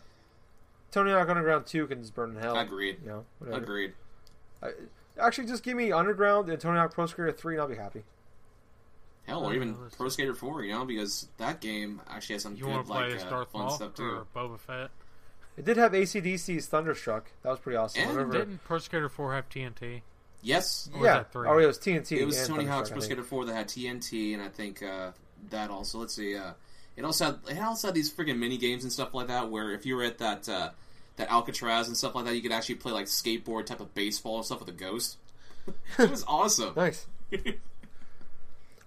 Tony 0.89 1.11
Hawk 1.11 1.29
Underground 1.29 1.67
2 1.67 1.85
can 1.85 2.01
just 2.01 2.15
burn 2.15 2.31
in 2.35 2.37
hell. 2.41 2.57
agreed. 2.57 2.97
You 3.03 3.07
know, 3.09 3.25
whatever. 3.37 3.61
Agreed. 3.63 3.93
I, 4.63 4.69
actually, 5.19 5.47
just 5.47 5.61
give 5.61 5.77
me 5.77 5.91
Underground 5.91 6.49
and 6.49 6.59
Tony 6.59 6.79
Hawk 6.79 6.95
Pro 6.95 7.05
Skater 7.05 7.31
3 7.31 7.53
and 7.53 7.61
I'll 7.61 7.67
be 7.67 7.75
happy. 7.75 8.03
Hell, 9.27 9.45
or 9.45 9.53
even 9.53 9.77
Pro. 9.95 10.09
Skater 10.09 10.33
Four, 10.33 10.63
you 10.63 10.73
know, 10.73 10.83
because 10.83 11.27
that 11.37 11.61
game 11.61 12.01
actually 12.09 12.33
has 12.33 12.41
some 12.41 12.55
You 12.55 12.63
good 12.65 12.77
to 12.77 12.83
play 12.83 13.03
like 13.03 13.13
as 13.13 13.23
uh, 13.23 13.29
Darth 13.29 13.51
fun 13.51 13.61
Maul 13.61 13.69
stuff 13.69 13.93
too. 13.93 14.03
or 14.03 14.25
Boba 14.35 14.59
Fett? 14.59 14.89
It 15.57 15.65
did 15.65 15.77
have 15.77 15.93
AC/DC's 15.93 16.67
Thunderstruck. 16.67 17.31
That 17.43 17.49
was 17.49 17.59
pretty 17.59 17.77
awesome. 17.77 18.01
And 18.01 18.11
remember. 18.11 18.39
Didn't 18.39 18.63
Pro 18.63 18.77
Skater 18.79 19.09
4 19.09 19.33
have 19.33 19.49
TNT? 19.49 20.01
Yes, 20.41 20.89
Or 20.93 20.99
was 20.99 21.05
yeah. 21.05 21.13
that 21.17 21.31
three? 21.31 21.47
Oh, 21.47 21.57
yeah 21.57 21.63
it 21.65 21.67
was 21.67 21.77
TNT. 21.77 22.17
it 22.17 22.25
was 22.25 22.37
and 22.37 22.47
Tony 22.47 22.65
Thunderstruck, 22.65 22.77
Hawk's 22.77 22.89
I 22.89 22.93
Pro. 22.93 23.01
Skater 23.01 23.23
Four 23.23 23.45
that 23.45 23.53
had 23.53 23.67
TNT, 23.67 24.33
and 24.33 24.41
I 24.41 24.47
think 24.47 24.81
uh, 24.81 25.11
that 25.51 25.69
also. 25.69 25.99
Let's 25.99 26.15
see. 26.15 26.35
Uh, 26.35 26.53
it 26.95 27.05
also 27.05 27.25
had 27.25 27.39
it 27.47 27.59
also 27.61 27.89
had 27.89 27.95
these 27.95 28.11
freaking 28.11 28.37
mini 28.39 28.57
games 28.57 28.83
and 28.83 28.91
stuff 28.91 29.13
like 29.13 29.27
that. 29.27 29.49
Where 29.51 29.71
if 29.71 29.85
you 29.85 29.95
were 29.95 30.03
at 30.03 30.17
that 30.17 30.49
uh, 30.49 30.71
that 31.17 31.29
Alcatraz 31.29 31.87
and 31.87 31.95
stuff 31.95 32.15
like 32.15 32.25
that, 32.25 32.35
you 32.35 32.41
could 32.41 32.51
actually 32.51 32.75
play 32.75 32.91
like 32.91 33.05
skateboard 33.05 33.65
type 33.67 33.81
of 33.81 33.93
baseball 33.93 34.37
and 34.37 34.45
stuff 34.45 34.59
with 34.61 34.69
a 34.69 34.71
ghost. 34.71 35.17
it 35.99 36.09
was 36.09 36.23
awesome. 36.27 36.73
Nice. 36.75 37.05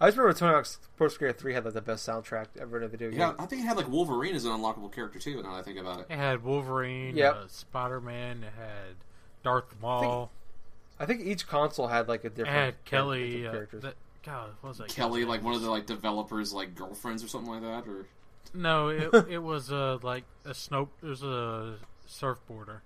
I 0.00 0.08
just 0.08 0.18
remember 0.18 0.38
Tony 0.38 0.52
Hawk's 0.54 0.78
Pro 0.96 1.08
Skater 1.08 1.32
3 1.32 1.54
had 1.54 1.64
like 1.64 1.74
the 1.74 1.80
best 1.80 2.06
soundtrack 2.08 2.46
ever 2.60 2.78
in 2.78 2.82
a 2.84 2.88
video 2.88 3.10
game. 3.10 3.20
yeah, 3.20 3.32
I 3.38 3.46
think 3.46 3.62
it 3.62 3.64
had 3.66 3.76
like 3.76 3.88
Wolverine 3.88 4.34
as 4.34 4.44
an 4.44 4.50
unlockable 4.52 4.92
character 4.92 5.18
too. 5.18 5.42
Now 5.42 5.52
that 5.52 5.58
I 5.58 5.62
think 5.62 5.78
about 5.78 6.00
it. 6.00 6.06
It 6.10 6.16
had 6.16 6.42
Wolverine, 6.42 7.16
Yep. 7.16 7.34
uh, 7.34 7.46
Spider 7.48 8.00
Man, 8.00 8.42
it 8.42 8.52
had 8.58 8.96
Darth 9.42 9.74
Maul, 9.80 10.30
I 10.98 11.06
think 11.06 11.20
each 11.22 11.46
console 11.46 11.86
had 11.88 12.08
like 12.08 12.24
a 12.24 12.28
it 12.28 12.34
different 12.36 12.56
had 12.56 12.84
Kelly. 12.84 13.30
different 13.42 13.46
Uh, 13.46 13.52
characters. 13.52 13.82
that, 13.82 13.94
God, 14.24 14.50
what 14.60 14.68
was 14.70 14.78
that? 14.78 14.88
Kelly, 14.88 15.20
guy's 15.20 15.28
like 15.28 15.40
name? 15.40 15.44
one 15.46 15.54
of 15.54 15.62
the 15.62 15.70
like 15.70 15.86
developers, 15.86 16.52
like 16.52 16.74
girlfriends 16.74 17.22
or 17.24 17.28
something 17.28 17.50
like 17.52 17.62
that, 17.62 17.86
or 17.90 18.06
No, 18.54 18.88
it, 18.88 19.12
it 19.30 19.42
was 19.42 19.70
uh, 19.72 19.98
like 20.02 20.24
a 20.44 20.54
snow. 20.54 20.88
It 21.02 21.06
was 21.06 21.22
a 21.22 21.76
surfboarder. 22.08 22.80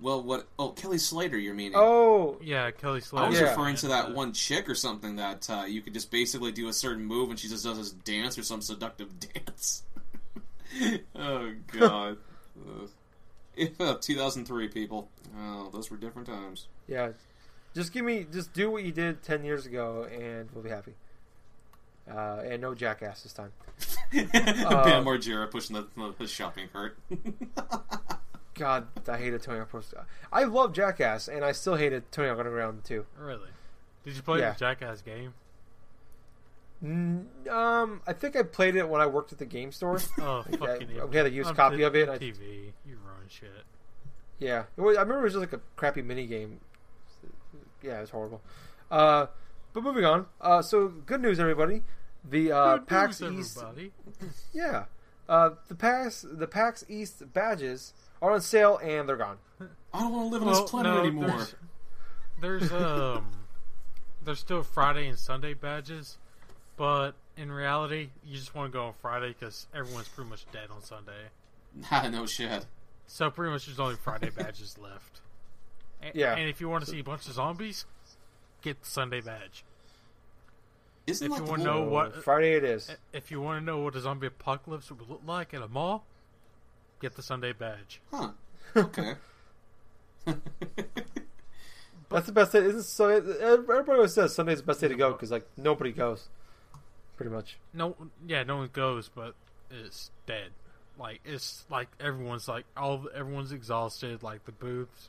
Well, 0.00 0.22
what? 0.22 0.46
Oh, 0.58 0.70
Kelly 0.70 0.98
Slater, 0.98 1.38
you're 1.38 1.54
meaning? 1.54 1.74
oh, 1.76 2.38
Yeah, 2.42 2.70
Kelly 2.70 3.00
Slater. 3.00 3.26
I 3.26 3.28
was 3.28 3.40
Yeah. 3.40 3.50
referring 3.50 3.76
to 3.76 3.88
that 3.88 4.06
uh, 4.06 4.12
one 4.12 4.32
chick 4.32 4.68
or 4.68 4.74
something 4.74 5.16
that 5.16 5.48
uh, 5.50 5.64
you 5.66 5.80
could 5.82 5.94
just 5.94 6.10
basically 6.10 6.52
do 6.52 6.68
a 6.68 6.72
certain 6.72 7.04
move 7.04 7.30
and 7.30 7.38
she 7.38 7.48
just 7.48 7.64
does 7.64 7.76
this 7.78 7.90
dance 7.90 8.38
or 8.38 8.42
some 8.42 8.60
seductive 8.62 9.10
dance. 9.34 9.82
oh 11.16 11.52
god. 11.78 12.16
Yeah, 13.56 13.94
2003 14.00 14.68
people. 14.68 15.08
Oh, 15.38 15.68
those 15.72 15.90
were 15.90 15.96
different 15.98 16.28
times. 16.28 16.66
yeah. 16.88 17.10
Just 17.74 17.92
give 17.92 18.04
me, 18.04 18.26
just 18.32 18.52
do 18.52 18.70
what 18.70 18.82
you 18.84 18.90
did 18.92 19.22
10 19.22 19.44
years 19.44 19.66
ago 19.66 20.04
and 20.10 20.48
we'll 20.52 20.64
be 20.64 20.70
happy. 20.70 20.94
Uh, 22.10 22.42
and 22.44 22.60
no 22.62 22.74
jackass 22.74 23.22
this 23.22 23.32
time. 23.32 23.52
Bam 24.12 25.04
Margera 25.04 25.48
pushing 25.50 25.76
the, 25.76 25.86
the 26.18 26.26
shopping 26.26 26.68
cart. 26.72 26.96
God, 28.60 28.86
I 29.08 29.16
hated 29.16 29.42
Tony 29.42 29.58
Hawk 29.58 29.70
Pro 29.70 29.80
I 30.30 30.44
love 30.44 30.74
Jackass, 30.74 31.28
and 31.28 31.42
I 31.44 31.52
still 31.52 31.76
hated 31.76 32.12
Tony 32.12 32.28
Hawk 32.28 32.38
Underground 32.38 32.84
too. 32.84 33.06
Really? 33.18 33.48
Did 34.04 34.14
you 34.16 34.22
play 34.22 34.40
Yeah. 34.40 34.52
the 34.52 34.58
Jackass 34.58 35.00
game? 35.00 35.32
N- 36.82 37.28
Um, 37.50 38.02
I 38.06 38.12
think 38.12 38.36
I 38.36 38.42
played 38.42 38.76
it 38.76 38.86
when 38.88 39.00
I 39.00 39.06
worked 39.06 39.32
at 39.32 39.38
the 39.38 39.46
game 39.46 39.72
store. 39.72 39.98
Oh, 40.20 40.44
Like, 40.48 40.58
fucking! 40.58 41.00
I, 41.00 41.04
we 41.06 41.16
had 41.16 41.26
a 41.26 41.30
used 41.30 41.48
on 41.48 41.56
copy 41.56 41.82
of 41.82 41.96
it. 41.96 42.08
I, 42.10 42.18
TV. 42.18 42.72
You 42.86 42.96
ruin 43.04 43.28
shit. 43.28 43.48
yeah, 44.38 44.64
it 44.76 44.80
was, 44.80 44.96
I 44.96 45.00
remember 45.00 45.20
it 45.20 45.24
was 45.24 45.32
just 45.34 45.40
like 45.40 45.52
a 45.54 45.60
crappy 45.76 46.02
mini 46.02 46.26
game. 46.26 46.60
Yeah, 47.82 47.96
it 47.98 48.00
was 48.02 48.10
horrible. 48.10 48.42
Uh, 48.90 49.26
but 49.72 49.82
moving 49.82 50.04
on. 50.04 50.26
Uh, 50.38 50.60
so 50.60 50.88
good 50.88 51.22
news, 51.22 51.40
everybody. 51.40 51.82
The 52.28 52.52
uh, 52.52 52.76
Good 52.76 52.86
PAX 52.88 53.20
news, 53.22 53.40
East, 53.40 53.58
everybody. 53.58 53.92
yeah, 54.52 54.84
uh, 55.30 55.50
the 55.68 55.74
PAX 55.74 56.26
the 56.30 56.46
PAX 56.46 56.84
East 56.88 57.32
badges 57.32 57.94
are 58.22 58.32
on 58.32 58.40
sale 58.40 58.78
and 58.82 59.08
they're 59.08 59.16
gone. 59.16 59.38
I 59.92 60.00
don't 60.00 60.12
want 60.12 60.28
to 60.28 60.32
live 60.32 60.42
on 60.42 60.48
Well, 60.48 60.60
this 60.62 60.70
planet 60.70 60.92
no, 60.94 61.00
anymore. 61.00 61.46
There's, 62.40 62.70
there's 62.70 62.72
um, 62.82 63.26
there's 64.24 64.38
still 64.38 64.62
Friday 64.62 65.08
and 65.08 65.18
Sunday 65.18 65.54
badges, 65.54 66.18
but 66.76 67.12
in 67.36 67.50
reality, 67.50 68.10
you 68.24 68.36
just 68.36 68.54
want 68.54 68.70
to 68.72 68.78
go 68.78 68.86
on 68.86 68.92
Friday 69.00 69.28
because 69.38 69.66
everyone's 69.74 70.08
pretty 70.08 70.30
much 70.30 70.44
dead 70.52 70.68
on 70.74 70.82
Sunday. 70.82 71.12
Nah, 71.92 72.08
no 72.08 72.26
shit. 72.26 72.66
So 73.06 73.30
pretty 73.30 73.52
much 73.52 73.66
there's 73.66 73.78
only 73.78 73.94
Friday 73.94 74.30
badges 74.30 74.76
left. 74.82 75.20
A- 76.02 76.10
Yeah. 76.18 76.34
And 76.34 76.48
if 76.50 76.60
you 76.60 76.68
want 76.68 76.84
to 76.84 76.90
see 76.90 76.98
a 76.98 77.04
bunch 77.04 77.28
of 77.28 77.34
zombies, 77.34 77.84
get 78.60 78.80
the 78.82 78.88
Sunday 78.88 79.20
badge. 79.20 79.64
Isn't 81.06 81.26
If 81.26 81.30
like 81.30 81.40
you 81.40 81.46
the 81.46 81.50
wanna 81.52 81.64
know 81.64 81.82
what- 81.82 82.24
Friday 82.24 82.54
it 82.54 82.64
is. 82.64 82.90
If 83.12 83.30
you 83.30 83.40
want 83.40 83.60
to 83.60 83.64
know 83.64 83.78
what 83.78 83.94
a 83.94 84.00
zombie 84.00 84.26
apocalypse 84.26 84.90
would 84.90 85.08
look 85.08 85.22
like 85.24 85.54
at 85.54 85.62
a 85.62 85.68
mall, 85.68 86.04
get 87.00 87.16
the 87.16 87.22
Sunday 87.22 87.52
badge. 87.52 88.00
Huh. 88.10 88.30
Okay. 88.76 89.14
That's 92.10 92.26
the 92.26 92.32
best 92.32 92.52
day. 92.52 92.58
Isn't 92.60 92.82
so? 92.82 93.08
Everybody 93.08 93.92
always 93.92 94.14
says 94.14 94.34
Sunday's 94.34 94.58
the 94.60 94.66
best 94.66 94.80
day 94.80 94.88
to 94.88 94.94
go 94.94 95.12
because 95.12 95.30
like 95.30 95.46
nobody 95.56 95.92
goes, 95.92 96.28
pretty 97.16 97.30
much. 97.30 97.58
No, 97.72 97.96
yeah, 98.26 98.42
no 98.42 98.58
one 98.58 98.70
goes, 98.72 99.08
but 99.08 99.34
it's 99.70 100.10
dead. 100.26 100.50
Like 100.98 101.20
it's 101.24 101.64
like 101.70 101.88
everyone's 102.00 102.48
like 102.48 102.64
all 102.76 103.08
everyone's 103.14 103.52
exhausted. 103.52 104.22
Like 104.22 104.44
the 104.44 104.52
booths, 104.52 105.08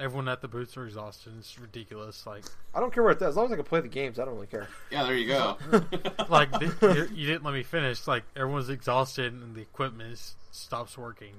everyone 0.00 0.28
at 0.28 0.40
the 0.40 0.48
booths 0.48 0.76
are 0.76 0.86
exhausted. 0.86 1.32
It's 1.38 1.58
ridiculous. 1.58 2.26
Like 2.26 2.44
I 2.74 2.80
don't 2.80 2.92
care 2.92 3.02
where 3.02 3.12
it 3.12 3.16
is. 3.18 3.22
As 3.28 3.36
long 3.36 3.46
as 3.46 3.52
I 3.52 3.56
can 3.56 3.64
play 3.64 3.80
the 3.80 3.88
games, 3.88 4.18
I 4.18 4.24
don't 4.24 4.34
really 4.34 4.46
care. 4.46 4.68
yeah, 4.90 5.04
there 5.04 5.14
you 5.16 5.28
go. 5.28 5.58
like 6.28 6.50
the, 6.52 7.08
you, 7.10 7.16
you 7.16 7.26
didn't 7.26 7.44
let 7.44 7.54
me 7.54 7.62
finish. 7.62 8.06
Like 8.06 8.24
everyone's 8.34 8.68
exhausted 8.70 9.32
and 9.32 9.54
the 9.54 9.60
equipment 9.60 10.12
is, 10.12 10.34
stops 10.52 10.96
working. 10.98 11.34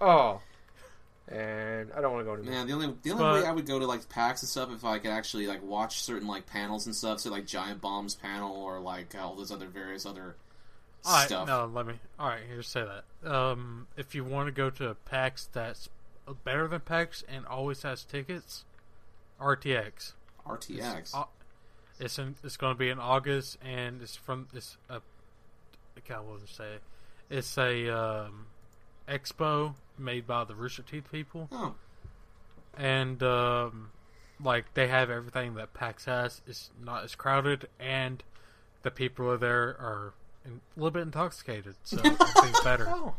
Oh, 0.00 0.40
and 1.28 1.90
I 1.96 2.00
don't 2.00 2.12
want 2.12 2.26
to 2.26 2.30
go 2.30 2.36
to. 2.36 2.42
Man, 2.42 2.66
the 2.66 2.72
only 2.74 2.94
the 3.02 3.12
only 3.12 3.22
But- 3.22 3.42
way 3.42 3.46
I 3.48 3.52
would 3.52 3.66
go 3.66 3.78
to 3.78 3.86
like 3.86 4.08
PAX 4.08 4.42
and 4.42 4.48
stuff 4.48 4.70
if 4.72 4.84
I 4.84 4.98
could 4.98 5.10
actually 5.10 5.46
like 5.46 5.62
watch 5.62 6.02
certain 6.02 6.28
like 6.28 6.46
panels 6.46 6.86
and 6.86 6.94
stuff, 6.94 7.20
so 7.20 7.30
like 7.30 7.46
Giant 7.46 7.80
Bomb's 7.80 8.14
panel 8.14 8.54
or 8.56 8.80
like 8.80 9.14
all 9.14 9.34
those 9.34 9.50
other 9.52 9.66
various 9.68 10.04
other 10.04 10.34
All 11.04 11.14
right, 11.14 11.26
stuff. 11.26 11.46
no, 11.46 11.70
let 11.72 11.86
me. 11.86 11.94
All 12.18 12.28
right, 12.28 12.42
here, 12.48 12.62
say 12.62 12.84
that. 12.84 13.30
Um, 13.32 13.86
if 13.96 14.14
you 14.14 14.24
want 14.24 14.48
to 14.48 14.52
go 14.52 14.68
to 14.70 14.88
a 14.88 14.94
PAX 14.94 15.48
that's 15.52 15.88
better 16.44 16.66
than 16.68 16.80
PAX 16.80 17.24
and 17.28 17.46
always 17.46 17.82
has 17.82 18.04
tickets, 18.04 18.64
RTX. 19.40 20.12
RTX. 20.46 21.14
Uh, 21.14 21.24
It's 22.00 22.18
in, 22.18 22.34
it's 22.42 22.56
going 22.56 22.74
to 22.74 22.78
be 22.78 22.88
in 22.88 22.98
August, 22.98 23.58
and 23.64 24.02
it's 24.02 24.16
from 24.16 24.48
it's 24.54 24.76
a. 24.88 25.00
God, 26.08 26.24
what 26.26 26.40
was 26.40 26.42
I 26.44 26.46
say? 26.64 26.74
It's 27.30 27.56
a 27.58 27.88
um, 27.96 28.46
expo 29.08 29.74
made 29.98 30.26
by 30.26 30.44
the 30.44 30.54
Rooster 30.54 30.82
Teeth 30.82 31.10
people, 31.12 31.48
oh, 31.52 31.74
and 32.76 33.22
um, 33.22 33.90
like 34.42 34.72
they 34.74 34.88
have 34.88 35.10
everything 35.10 35.54
that 35.54 35.74
PAX 35.74 36.06
has. 36.06 36.40
It's 36.46 36.70
not 36.82 37.04
as 37.04 37.14
crowded, 37.14 37.68
and 37.78 38.22
the 38.82 38.90
people 38.90 39.30
are 39.30 39.36
there 39.36 39.76
are 39.78 40.14
in, 40.44 40.60
a 40.76 40.80
little 40.80 40.90
bit 40.90 41.02
intoxicated, 41.02 41.76
so 41.84 41.98
everything's 41.98 42.60
better. 42.62 42.86
Oh, 42.94 43.14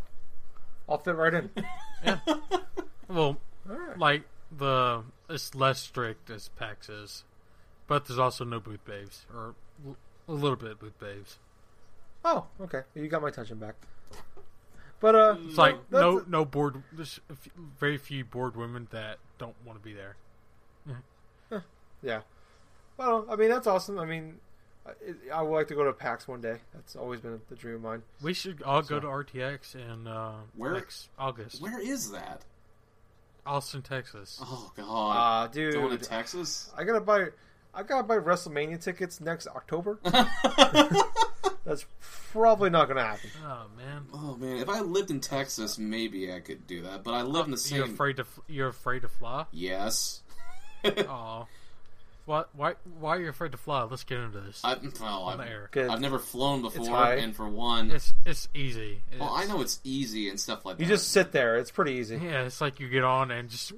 I'll 0.90 0.98
fit 0.98 1.16
right 1.16 1.34
in. 1.34 1.50
Well, 3.08 3.38
All 3.70 3.76
right. 3.78 3.98
like 3.98 4.24
the 4.56 5.04
it's 5.30 5.56
less 5.56 5.80
strict 5.80 6.30
as 6.30 6.50
PAX 6.50 6.90
is, 6.90 7.24
but 7.88 8.06
there's 8.06 8.20
also 8.20 8.44
no 8.44 8.60
booth 8.60 8.84
babes 8.86 9.26
or 9.34 9.56
l- 9.86 9.98
a 10.28 10.32
little 10.34 10.56
bit 10.58 10.80
booth 10.80 11.00
babes. 11.00 11.38
Oh, 12.26 12.46
okay. 12.62 12.82
You 12.96 13.08
got 13.08 13.22
my 13.22 13.30
attention 13.30 13.58
back. 13.58 13.76
But 15.00 15.16
uh, 15.16 15.36
It's 15.48 15.58
like 15.58 15.76
that's- 15.90 16.02
no 16.02 16.24
no 16.28 16.46
bored. 16.46 16.82
There's 16.94 17.20
a 17.30 17.36
few, 17.36 17.52
very 17.80 17.98
few 17.98 18.24
board 18.24 18.56
women 18.56 18.88
that 18.92 19.18
don't 19.38 19.56
want 19.66 19.78
to 19.78 19.84
be 19.84 19.94
there. 19.94 20.16
yeah. 22.02 22.22
Well, 22.98 23.26
I 23.30 23.36
mean 23.36 23.50
that's 23.50 23.68
awesome. 23.68 24.00
I 24.00 24.06
mean, 24.06 24.36
I, 24.86 24.92
I 25.34 25.42
would 25.42 25.54
like 25.56 25.68
to 25.70 25.76
go 25.76 25.84
to 25.84 25.94
PAX 25.94 26.28
one 26.28 26.42
day. 26.42 26.58
That's 26.74 26.96
always 26.96 27.20
been 27.22 27.42
the 27.50 27.56
dream 27.56 27.76
of 27.76 27.82
mine. 27.82 28.04
We 28.22 28.34
should 28.34 28.62
all 28.62 28.82
go 28.82 29.00
to 29.00 29.08
RTX 29.08 29.76
in 29.76 30.08
uh, 30.08 30.34
Where- 30.56 30.74
next 30.74 31.10
August. 31.18 31.62
Where 31.62 31.80
is 31.80 32.12
that? 32.12 32.44
Austin, 33.46 33.82
Texas. 33.82 34.40
Oh 34.42 34.72
God, 34.76 34.86
Ah, 34.88 35.48
dude, 35.48 35.74
going 35.74 35.98
to 35.98 36.04
Texas. 36.04 36.72
I 36.78 36.84
gotta 36.84 37.02
buy. 37.02 37.28
I 37.74 37.84
gotta 37.84 38.04
buy 38.04 38.18
WrestleMania 38.18 38.80
tickets 38.82 39.20
next 39.20 39.48
October. 39.48 40.00
That's 41.66 41.86
probably 42.32 42.70
not 42.70 42.88
gonna 42.88 43.04
happen. 43.04 43.30
Oh 43.44 43.66
man. 43.78 44.06
Oh 44.14 44.36
man, 44.36 44.58
if 44.58 44.70
I 44.70 44.82
lived 44.82 45.12
in 45.12 45.20
Texas, 45.20 45.78
maybe 45.78 46.32
I 46.34 46.40
could 46.40 46.68
do 46.68 46.82
that. 46.84 47.04
But 47.04 47.14
I 47.14 47.22
live 47.24 47.46
in 47.46 47.52
the 47.52 47.58
same. 47.58 47.78
You're 47.78 47.86
afraid 47.88 48.18
to 48.18 48.26
you're 48.48 48.68
afraid 48.70 49.02
to 49.04 49.08
fly? 49.10 49.46
Yes. 49.52 50.22
Oh. 50.86 51.48
What? 52.26 52.50
Why? 52.54 52.76
Why 53.00 53.18
are 53.18 53.22
you 53.22 53.30
afraid 53.30 53.52
to 53.52 53.58
fly? 53.58 53.84
Let's 53.84 54.04
get 54.06 54.20
into 54.20 54.40
this. 54.40 54.62
I, 54.64 54.78
well, 55.02 55.24
on 55.24 55.42
I've, 55.42 55.48
air. 55.48 55.70
Good. 55.72 55.90
I've 55.90 56.00
never 56.00 56.20
flown 56.20 56.62
before, 56.62 56.88
high. 56.88 57.16
and 57.16 57.36
for 57.36 57.50
one, 57.50 57.92
It's 57.92 58.14
it's 58.26 58.48
easy. 58.54 59.02
It's, 59.12 59.20
well, 59.20 59.34
I 59.34 59.46
know 59.46 59.62
it's 59.62 59.82
easy 59.84 60.30
and 60.30 60.40
stuff 60.40 60.66
like 60.66 60.78
that. 60.78 60.84
You 60.84 60.88
just 60.90 61.12
sit 61.12 61.34
there. 61.34 61.58
It's 61.58 61.72
pretty 61.72 61.94
easy. 61.94 62.16
Yeah, 62.16 62.44
it's 62.44 62.62
like 62.62 62.80
you 62.80 62.88
get 62.88 63.04
on 63.04 63.30
and 63.30 63.50
just 63.50 63.74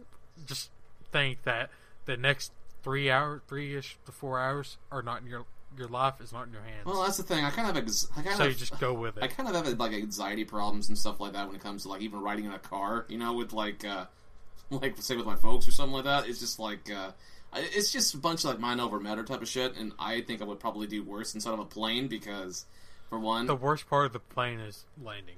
just 0.45 0.69
think 1.11 1.43
that 1.43 1.71
the 2.05 2.17
next 2.17 2.51
three 2.83 3.09
hour, 3.09 3.41
three 3.47 3.75
ish 3.75 3.97
to 4.05 4.11
four 4.11 4.39
hours 4.39 4.77
are 4.91 5.01
not 5.01 5.21
in 5.21 5.27
your 5.27 5.45
your 5.77 5.87
life 5.87 6.21
is 6.21 6.31
not 6.31 6.45
in 6.45 6.53
your 6.53 6.61
hands. 6.61 6.85
Well, 6.85 7.03
that's 7.03 7.17
the 7.17 7.23
thing. 7.23 7.43
I 7.43 7.49
kind 7.49 7.67
of 7.67 7.75
have. 7.75 7.83
Ex- 7.83 8.07
I 8.15 8.21
kind 8.21 8.37
so 8.37 8.43
of. 8.43 8.49
you 8.51 8.55
just 8.55 8.79
go 8.79 8.93
with 8.93 9.17
it. 9.17 9.23
I 9.23 9.27
kind 9.27 9.49
of 9.49 9.55
have 9.65 9.79
like 9.79 9.93
anxiety 9.93 10.45
problems 10.45 10.87
and 10.89 10.97
stuff 10.97 11.19
like 11.19 11.33
that 11.33 11.47
when 11.47 11.55
it 11.55 11.63
comes 11.63 11.81
to 11.83 11.89
like 11.89 12.01
even 12.01 12.21
riding 12.21 12.45
in 12.45 12.51
a 12.51 12.59
car. 12.59 13.05
You 13.09 13.17
know, 13.17 13.33
with 13.33 13.53
like, 13.53 13.83
uh 13.83 14.05
like 14.69 14.95
say 14.99 15.15
with 15.15 15.25
my 15.25 15.35
folks 15.35 15.67
or 15.67 15.71
something 15.71 15.93
like 15.95 16.03
that. 16.05 16.27
It's 16.29 16.39
just 16.39 16.59
like. 16.59 16.91
uh 16.91 17.09
I- 17.09 17.13
it's 17.55 17.91
just 17.91 18.13
a 18.13 18.17
bunch 18.17 18.43
of 18.43 18.51
like 18.51 18.59
mind 18.59 18.81
over 18.81 18.99
matter 18.99 19.23
type 19.23 19.41
of 19.41 19.47
shit, 19.47 19.75
and 19.75 19.93
I 19.99 20.21
think 20.21 20.41
I 20.41 20.45
would 20.45 20.59
probably 20.59 20.87
do 20.87 21.03
worse 21.03 21.33
inside 21.35 21.53
of 21.53 21.59
a 21.59 21.65
plane 21.65 22.07
because, 22.07 22.65
for 23.09 23.19
one, 23.19 23.45
The 23.47 23.55
worst 23.55 23.89
part 23.89 24.05
of 24.07 24.13
the 24.13 24.19
plane 24.19 24.59
is 24.59 24.85
landing. 25.01 25.37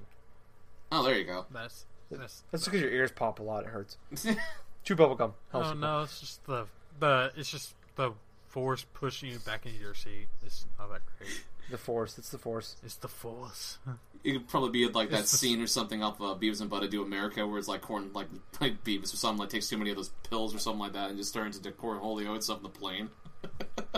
oh, 0.91 1.03
there 1.03 1.17
you 1.17 1.25
go. 1.25 1.45
That's 1.51 1.85
that's. 2.11 2.43
That's 2.51 2.65
because 2.65 2.81
your 2.81 2.91
ears 2.91 3.11
pop 3.11 3.39
a 3.39 3.43
lot. 3.43 3.63
It 3.65 3.69
hurts. 3.69 3.97
Chew 4.83 4.95
bubble 4.95 5.15
gum. 5.15 5.33
helps 5.51 5.67
Oh 5.67 5.73
you. 5.73 5.79
no, 5.79 6.01
it's 6.03 6.19
just 6.19 6.45
the 6.45 6.65
the 6.99 7.31
it's 7.35 7.49
just 7.51 7.73
the 7.95 8.11
force 8.47 8.85
pushing 8.93 9.29
you 9.29 9.39
back 9.39 9.65
into 9.65 9.77
your 9.77 9.93
seat. 9.93 10.27
It's 10.45 10.65
not 10.79 10.89
that 10.91 11.01
great. 11.17 11.43
The 11.69 11.77
force. 11.77 12.17
It's 12.17 12.29
the 12.29 12.37
force. 12.37 12.77
It's 12.83 12.95
the 12.95 13.07
force. 13.09 13.77
It 14.23 14.31
could 14.33 14.47
probably 14.47 14.69
be 14.71 14.87
like 14.87 15.09
that 15.09 15.21
the- 15.23 15.27
scene 15.27 15.61
or 15.61 15.67
something 15.67 16.01
off 16.01 16.19
uh, 16.21 16.35
Beavis 16.35 16.61
and 16.61 16.69
Butthead 16.71 16.89
Do 16.91 17.01
America, 17.03 17.45
where 17.45 17.59
it's 17.59 17.67
like 17.67 17.81
corn, 17.81 18.11
like, 18.13 18.27
like 18.61 18.83
Beavis 18.83 19.13
or 19.13 19.17
something 19.17 19.39
like 19.39 19.49
takes 19.49 19.67
too 19.67 19.77
many 19.77 19.89
of 19.89 19.97
those 19.97 20.11
pills 20.29 20.55
or 20.55 20.59
something 20.59 20.79
like 20.79 20.93
that, 20.93 21.09
and 21.09 21.17
just 21.17 21.33
turns 21.33 21.57
into 21.57 21.71
Cornholio 21.71 22.33
and 22.33 22.43
stuff 22.43 22.57
in 22.57 22.63
the 22.63 22.69
plane. 22.69 23.09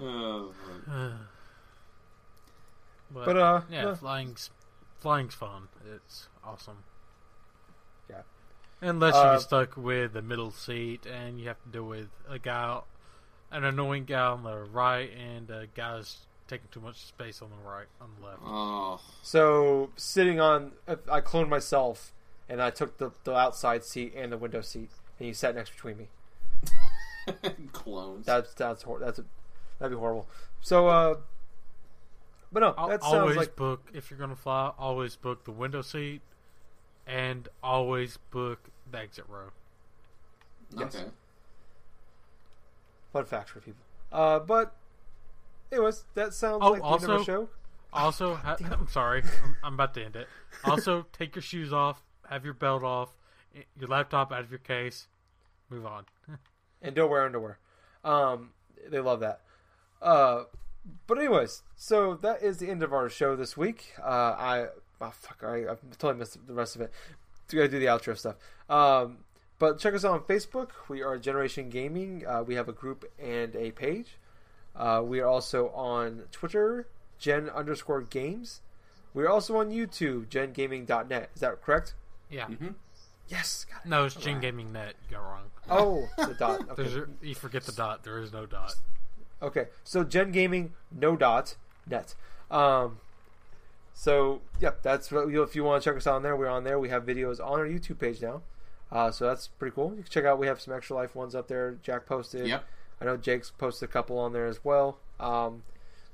oh, 0.00 0.52
but, 3.12 3.24
But 3.24 3.36
uh, 3.36 3.60
yeah, 3.70 3.82
no. 3.84 3.94
flying's 3.94 4.50
flying's 4.98 5.34
fun. 5.34 5.68
It's 5.94 6.28
awesome. 6.44 6.78
Yeah. 8.08 8.22
Unless 8.80 9.14
Uh, 9.14 9.30
you're 9.32 9.40
stuck 9.40 9.76
with 9.76 10.12
the 10.14 10.22
middle 10.22 10.50
seat 10.50 11.06
and 11.06 11.38
you 11.38 11.48
have 11.48 11.62
to 11.64 11.68
deal 11.68 11.84
with 11.84 12.08
a 12.28 12.38
guy, 12.38 12.80
an 13.52 13.64
annoying 13.64 14.04
guy 14.04 14.20
on 14.26 14.42
the 14.42 14.56
right, 14.72 15.10
and 15.16 15.48
a 15.50 15.66
guy's 15.74 16.18
taking 16.48 16.68
too 16.70 16.80
much 16.80 16.96
space 16.96 17.40
on 17.42 17.48
the 17.50 17.68
right, 17.68 17.86
on 18.00 18.08
the 18.20 18.26
left. 18.26 18.40
oh, 18.44 19.00
So 19.22 19.90
sitting 19.96 20.40
on, 20.40 20.72
I 21.10 21.20
cloned 21.20 21.48
myself, 21.48 22.12
and 22.48 22.60
I 22.62 22.70
took 22.70 22.98
the, 22.98 23.10
the 23.24 23.34
outside 23.34 23.84
seat 23.84 24.12
and 24.16 24.32
the 24.32 24.38
window 24.38 24.60
seat, 24.60 24.90
and 25.18 25.28
you 25.28 25.34
sat 25.34 25.54
next 25.54 25.70
between 25.70 25.96
me. 25.98 26.08
clones. 27.72 28.26
That's 28.26 28.52
that's 28.54 28.82
hor- 28.82 28.98
that's 28.98 29.18
a, 29.18 29.24
that'd 29.78 29.96
be 29.96 29.98
horrible. 29.98 30.28
So, 30.60 30.88
uh, 30.88 31.16
but 32.50 32.60
no, 32.60 32.88
that 32.88 33.02
sounds 33.02 33.14
always 33.14 33.36
like 33.36 33.56
book 33.56 33.88
if 33.94 34.10
you're 34.10 34.18
gonna 34.18 34.36
fly. 34.36 34.72
Always 34.78 35.16
book 35.16 35.44
the 35.44 35.52
window 35.52 35.82
seat, 35.82 36.20
and 37.06 37.48
always 37.62 38.18
book 38.30 38.58
the 38.90 38.98
exit 38.98 39.24
row. 39.28 39.50
yes. 40.76 41.04
Fun 43.12 43.24
facts 43.24 43.50
for 43.50 43.60
people. 43.60 43.82
Uh, 44.10 44.38
but 44.38 44.74
anyways, 45.70 46.04
that 46.14 46.34
sounds 46.34 46.58
Oh, 46.62 46.70
like 46.72 46.82
the 46.82 46.86
end 46.88 47.04
of 47.04 47.10
our 47.10 47.16
also- 47.16 47.24
show. 47.24 47.48
Also, 47.94 48.34
ha- 48.42 48.56
I'm 48.70 48.88
sorry, 48.88 49.22
I'm, 49.44 49.56
I'm 49.62 49.74
about 49.74 49.92
to 49.94 50.04
end 50.04 50.16
it. 50.16 50.26
Also, 50.64 51.06
take 51.12 51.34
your 51.34 51.42
shoes 51.42 51.72
off, 51.72 52.02
have 52.28 52.44
your 52.44 52.54
belt 52.54 52.82
off, 52.82 53.10
your 53.78 53.88
laptop 53.88 54.32
out 54.32 54.40
of 54.40 54.50
your 54.50 54.60
case. 54.60 55.08
Move 55.68 55.84
on. 55.86 56.04
and 56.82 56.94
don't 56.94 57.10
wear 57.10 57.24
underwear. 57.24 57.58
Um, 58.04 58.50
they 58.90 58.98
love 58.98 59.20
that. 59.20 59.40
Uh, 60.00 60.44
but 61.06 61.18
anyways, 61.18 61.62
so 61.76 62.14
that 62.22 62.42
is 62.42 62.58
the 62.58 62.68
end 62.68 62.82
of 62.82 62.92
our 62.92 63.08
show 63.08 63.36
this 63.36 63.56
week. 63.56 63.92
Uh, 64.02 64.34
I 64.38 64.66
oh, 65.00 65.10
fuck, 65.10 65.42
I, 65.44 65.58
I 65.64 65.76
totally 65.98 66.14
missed 66.18 66.38
the 66.46 66.54
rest 66.54 66.74
of 66.74 66.82
it. 66.82 66.92
We 67.52 67.58
gotta 67.58 67.68
do 67.68 67.78
the 67.78 67.86
outro 67.86 68.16
stuff. 68.16 68.36
Um, 68.70 69.18
but 69.62 69.78
check 69.78 69.94
us 69.94 70.04
out 70.04 70.10
on 70.10 70.20
Facebook. 70.22 70.70
We 70.88 71.04
are 71.04 71.16
Generation 71.18 71.70
Gaming. 71.70 72.24
Uh, 72.26 72.42
we 72.42 72.56
have 72.56 72.68
a 72.68 72.72
group 72.72 73.04
and 73.16 73.54
a 73.54 73.70
page. 73.70 74.16
Uh, 74.74 75.02
we 75.04 75.20
are 75.20 75.28
also 75.28 75.68
on 75.68 76.24
Twitter, 76.32 76.88
Gen 77.20 77.48
underscore 77.48 78.00
Games. 78.00 78.60
We 79.14 79.22
are 79.22 79.28
also 79.28 79.58
on 79.58 79.70
YouTube, 79.70 80.26
GenGaming.net. 80.26 81.30
Is 81.36 81.40
that 81.42 81.62
correct? 81.62 81.94
Yeah. 82.28 82.46
hmm 82.46 82.70
Yes. 83.28 83.64
Got 83.70 83.86
it. 83.86 83.88
No, 83.88 84.04
it's 84.04 84.16
Gen 84.16 84.40
Gaming 84.40 84.72
Net. 84.72 84.94
You 85.08 85.16
got 85.16 85.22
wrong. 85.22 85.44
Oh, 85.70 86.08
the 86.18 86.34
dot. 86.34 86.68
Okay. 86.70 86.82
There's 86.82 86.96
a, 86.96 87.06
you 87.22 87.36
forget 87.36 87.62
the 87.62 87.70
dot. 87.70 88.02
There 88.02 88.18
is 88.18 88.32
no 88.32 88.46
dot. 88.46 88.74
Okay, 89.40 89.66
so 89.84 90.02
Gen 90.02 90.32
Gaming, 90.32 90.72
no 90.90 91.14
dot 91.14 91.54
net. 91.88 92.16
Um, 92.50 92.98
so 93.94 94.40
yep, 94.58 94.82
that's 94.82 95.12
what 95.12 95.28
you 95.28 95.44
if 95.44 95.54
you 95.54 95.62
want 95.62 95.84
to 95.84 95.88
check 95.88 95.96
us 95.96 96.08
out 96.08 96.16
on 96.16 96.24
there, 96.24 96.34
we're 96.34 96.48
on 96.48 96.64
there. 96.64 96.80
We 96.80 96.88
have 96.88 97.06
videos 97.06 97.38
on 97.38 97.60
our 97.60 97.66
YouTube 97.66 98.00
page 98.00 98.20
now, 98.20 98.42
uh, 98.92 99.10
so 99.10 99.26
that's 99.26 99.48
pretty 99.48 99.74
cool. 99.74 99.90
You 99.96 100.02
can 100.02 100.10
check 100.10 100.24
out. 100.24 100.38
We 100.38 100.46
have 100.46 100.60
some 100.60 100.74
extra 100.74 100.94
life 100.94 101.16
ones 101.16 101.34
up 101.34 101.48
there. 101.48 101.76
Jack 101.82 102.06
posted. 102.06 102.46
Yep. 102.46 102.64
I 103.00 103.04
know 103.06 103.16
Jake's 103.16 103.50
posted 103.50 103.88
a 103.88 103.92
couple 103.92 104.18
on 104.18 104.32
there 104.32 104.46
as 104.46 104.64
well. 104.64 104.98
Um, 105.18 105.64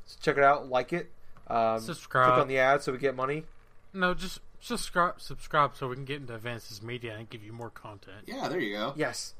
so 0.06 0.16
check 0.22 0.38
it 0.38 0.44
out, 0.44 0.68
like 0.70 0.92
it, 0.94 1.10
um, 1.48 1.80
Subscribe. 1.80 2.28
click 2.32 2.40
on 2.42 2.48
the 2.48 2.58
ad 2.58 2.82
so 2.82 2.92
we 2.92 2.98
get 2.98 3.14
money. 3.14 3.44
No, 3.92 4.14
just 4.14 4.40
subscribe. 4.60 5.20
Subscribe 5.20 5.74
so 5.76 5.88
we 5.88 5.96
can 5.96 6.04
get 6.06 6.20
into 6.20 6.34
Advances 6.34 6.82
Media 6.82 7.14
and 7.18 7.28
give 7.28 7.42
you 7.44 7.52
more 7.52 7.68
content. 7.70 8.22
Yeah, 8.26 8.48
there 8.48 8.60
you 8.60 8.74
go. 8.74 8.94
Yes, 8.96 9.34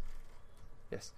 yes, 0.90 1.12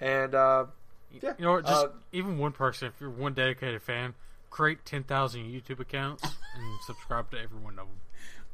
and 0.00 0.34
uh, 0.34 0.66
yeah, 1.12 1.34
You 1.38 1.44
know 1.44 1.52
what? 1.52 1.66
Just 1.66 1.86
uh, 1.86 1.88
even 2.12 2.38
one 2.38 2.52
person, 2.52 2.88
if 2.88 3.00
you're 3.00 3.10
one 3.10 3.34
dedicated 3.34 3.82
fan, 3.82 4.14
create 4.50 4.84
ten 4.84 5.04
thousand 5.04 5.42
YouTube 5.42 5.78
accounts 5.80 6.24
and 6.24 6.80
subscribe 6.86 7.30
to 7.30 7.38
every 7.38 7.58
one 7.58 7.74
of 7.78 7.86
them. 7.86 8.00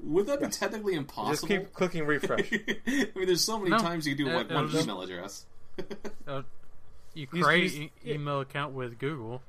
Would 0.03 0.27
that 0.27 0.41
be 0.41 0.47
Yes. 0.47 0.57
technically 0.59 0.93
just 0.95 0.99
impossible? 1.01 1.49
keep 1.49 1.73
clicking 1.73 2.05
refresh. 2.07 2.53
I 2.87 3.09
mean, 3.15 3.27
there's 3.27 3.45
so 3.45 3.59
many 3.59 3.71
No. 3.71 3.79
times 3.79 4.07
you 4.07 4.17
can 4.17 4.27
do 4.27 4.31
Uh, 4.33 4.37
like 4.39 4.51
uh, 4.51 4.55
one 4.55 4.69
just- 4.69 4.85
email 4.85 5.01
address. 5.03 5.47
Uh, 6.27 6.43
you 7.15 7.27
Use- 7.33 7.45
create 7.45 7.63
use- 7.65 7.75
e- 7.77 7.93
yeah. 8.03 8.15
email 8.15 8.41
account 8.41 8.73
with 8.75 8.99
Google, 8.99 9.43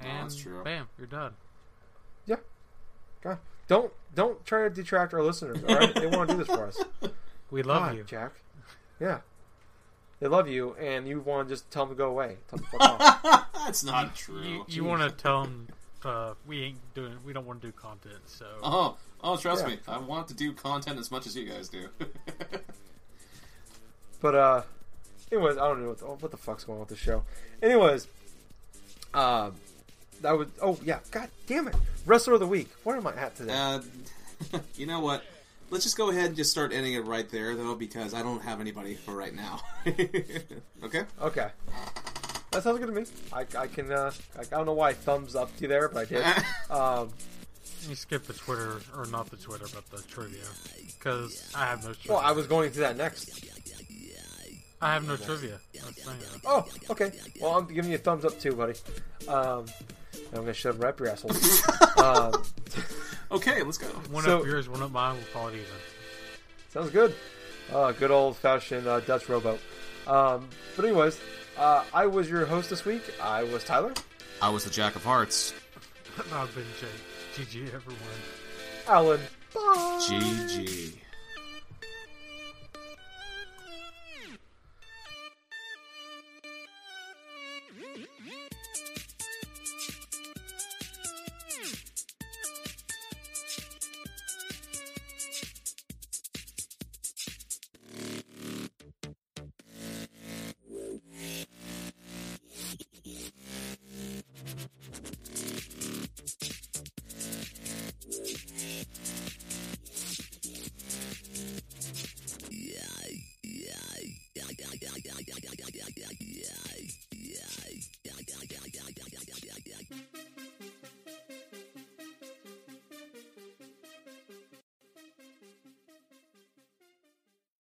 No, 0.00 0.06
and 0.06 0.24
that's 0.24 0.36
true. 0.36 0.62
bam, 0.64 0.88
you're 0.98 1.06
done. 1.06 1.34
God, 3.22 3.38
don't 3.68 3.92
don't 4.16 4.44
try 4.44 4.64
to 4.64 4.70
detract 4.70 5.14
our 5.14 5.22
listeners. 5.22 5.62
All 5.68 5.76
right, 5.76 5.94
they 5.94 6.06
want 6.08 6.28
to 6.30 6.34
do 6.36 6.42
this 6.44 6.48
for 6.54 6.66
us. 6.66 6.82
We 7.52 7.62
love 7.62 7.82
God, 7.82 7.96
you. 7.98 8.02
Jack. 8.04 8.32
Yeah. 8.98 9.20
They 10.18 10.26
love 10.26 10.48
you, 10.48 10.74
and 10.74 11.06
you 11.06 11.20
want 11.20 11.46
to 11.48 11.54
just 11.54 11.70
tell 11.70 11.84
them 11.84 11.94
to 11.94 11.98
go 11.98 12.08
away. 12.08 12.38
Tell 12.48 12.56
them 12.58 12.66
to 12.72 12.78
fuck 12.78 13.00
off. 13.24 13.46
That's 13.66 13.84
not 13.84 14.16
true. 14.16 14.40
You, 14.42 14.64
you 14.68 14.84
want 14.84 15.02
to 15.02 15.10
tell 15.10 15.42
them 15.42 15.68
uh, 16.02 16.32
we 16.46 16.62
ain't 16.62 16.94
doing, 16.94 17.14
we 17.26 17.32
don't 17.34 17.44
want 17.46 17.60
to 17.60 17.68
do 17.68 17.72
content. 17.72 18.20
So 18.24 18.46
Oh, 18.62 18.96
oh, 19.22 19.36
trust 19.36 19.62
Yeah. 19.64 19.74
me. 19.74 19.78
I 19.88 19.98
want 19.98 20.28
to 20.28 20.34
do 20.34 20.52
content 20.52 20.98
as 20.98 21.10
much 21.10 21.26
as 21.26 21.36
you 21.36 21.44
guys 21.48 21.68
do. 21.68 21.88
But, 24.20 24.34
uh, 24.36 24.62
anyways, 25.32 25.56
I 25.58 25.66
don't 25.66 25.82
know 25.82 25.88
what 25.88 25.98
the, 25.98 26.04
what 26.06 26.30
the 26.30 26.36
fuck's 26.36 26.62
going 26.64 26.76
on 26.76 26.80
with 26.86 26.90
the 26.90 26.96
show. 26.96 27.24
Anyways, 27.60 28.06
uh, 29.12 29.50
that 30.20 30.38
was, 30.38 30.46
oh, 30.62 30.78
yeah, 30.84 31.00
god 31.10 31.28
damn 31.48 31.66
it. 31.66 31.74
Wrestler 32.06 32.34
of 32.34 32.40
the 32.40 32.46
Week. 32.46 32.68
Where 32.84 32.96
am 32.96 33.06
I 33.08 33.14
at 33.16 33.34
today? 33.34 33.52
uh, 33.52 33.80
you 34.76 34.86
know 34.86 35.00
what? 35.00 35.24
Let's 35.70 35.82
just 35.84 35.96
go 35.96 36.10
ahead 36.10 36.26
and 36.26 36.36
just 36.36 36.52
start 36.52 36.72
ending 36.72 36.92
it 36.92 37.04
right 37.04 37.28
there, 37.30 37.56
though, 37.56 37.74
because 37.74 38.14
I 38.14 38.22
don't 38.22 38.42
have 38.42 38.60
anybody 38.60 38.94
for 38.94 39.12
right 39.12 39.34
now. 39.34 39.60
okay? 39.86 41.02
Okay. 41.20 41.48
That 42.52 42.62
sounds 42.62 42.78
good 42.78 42.86
to 42.86 42.92
me. 42.92 43.06
I, 43.32 43.44
I 43.58 43.66
can, 43.66 43.90
uh, 43.90 44.12
I, 44.36 44.42
I 44.42 44.44
don't 44.44 44.66
know 44.66 44.74
why 44.74 44.90
I 44.90 44.92
thumbs 44.92 45.34
up 45.34 45.52
to 45.56 45.62
you 45.62 45.68
there, 45.68 45.88
but 45.88 46.02
I 46.02 46.04
did. 46.04 46.24
Um, 46.70 47.08
you 47.88 47.94
skip 47.94 48.24
the 48.24 48.32
Twitter 48.32 48.80
or 48.96 49.06
not 49.06 49.30
the 49.30 49.36
Twitter, 49.36 49.66
but 49.74 49.86
the 49.90 50.02
trivia 50.08 50.42
because 50.98 51.50
I 51.54 51.66
have 51.66 51.80
no. 51.84 51.92
Trivia. 51.92 52.12
well, 52.12 52.20
I 52.20 52.32
was 52.32 52.46
going 52.46 52.72
to 52.72 52.78
that 52.80 52.96
next. 52.96 53.44
I 54.80 54.94
have 54.94 55.06
no 55.06 55.16
trivia. 55.16 55.58
That's 55.74 56.04
not 56.06 56.16
it. 56.16 56.40
Oh, 56.44 56.66
okay. 56.90 57.12
Well, 57.40 57.56
I'm 57.56 57.66
giving 57.72 57.90
you 57.92 57.96
a 57.96 58.00
thumbs 58.00 58.24
up 58.24 58.38
too, 58.40 58.52
buddy. 58.54 58.74
Um, 59.28 59.66
and 60.14 60.34
I'm 60.34 60.40
gonna 60.40 60.54
shove 60.54 60.76
it 60.76 60.82
right 60.82 60.88
up 60.90 60.98
your 61.00 61.08
asshole. 61.10 61.30
um, 62.04 62.42
Okay, 63.30 63.62
let's 63.62 63.78
go. 63.78 63.86
One 64.10 64.24
So- 64.24 64.40
up 64.40 64.44
yours, 64.46 64.68
one 64.68 64.82
up 64.82 64.90
mine. 64.90 65.16
We'll 65.16 65.24
call 65.32 65.48
it 65.48 65.54
even. 65.54 65.66
sounds 66.70 66.90
good. 66.90 67.14
Uh, 67.72 67.92
good 67.92 68.10
old 68.10 68.36
fashioned 68.36 68.86
uh, 68.86 69.00
Dutch 69.00 69.28
rowboat. 69.28 69.60
Um, 70.06 70.48
but 70.76 70.84
anyways, 70.84 71.18
Uh, 71.56 71.84
I 71.94 72.06
was 72.06 72.28
your 72.28 72.44
host 72.44 72.68
this 72.70 72.84
week. 72.84 73.02
I 73.22 73.44
was 73.44 73.62
Tyler. 73.64 73.94
I 74.42 74.48
was 74.50 74.64
the 74.64 74.70
Jack 74.70 74.96
of 74.96 75.04
Hearts. 75.04 75.54
I've 76.32 76.54
been 76.54 76.64
Jake. 76.80 76.90
GG, 77.34 77.74
everyone. 77.74 78.20
Alan. 78.86 79.20
Bye. 79.54 80.00
GG. 80.02 81.01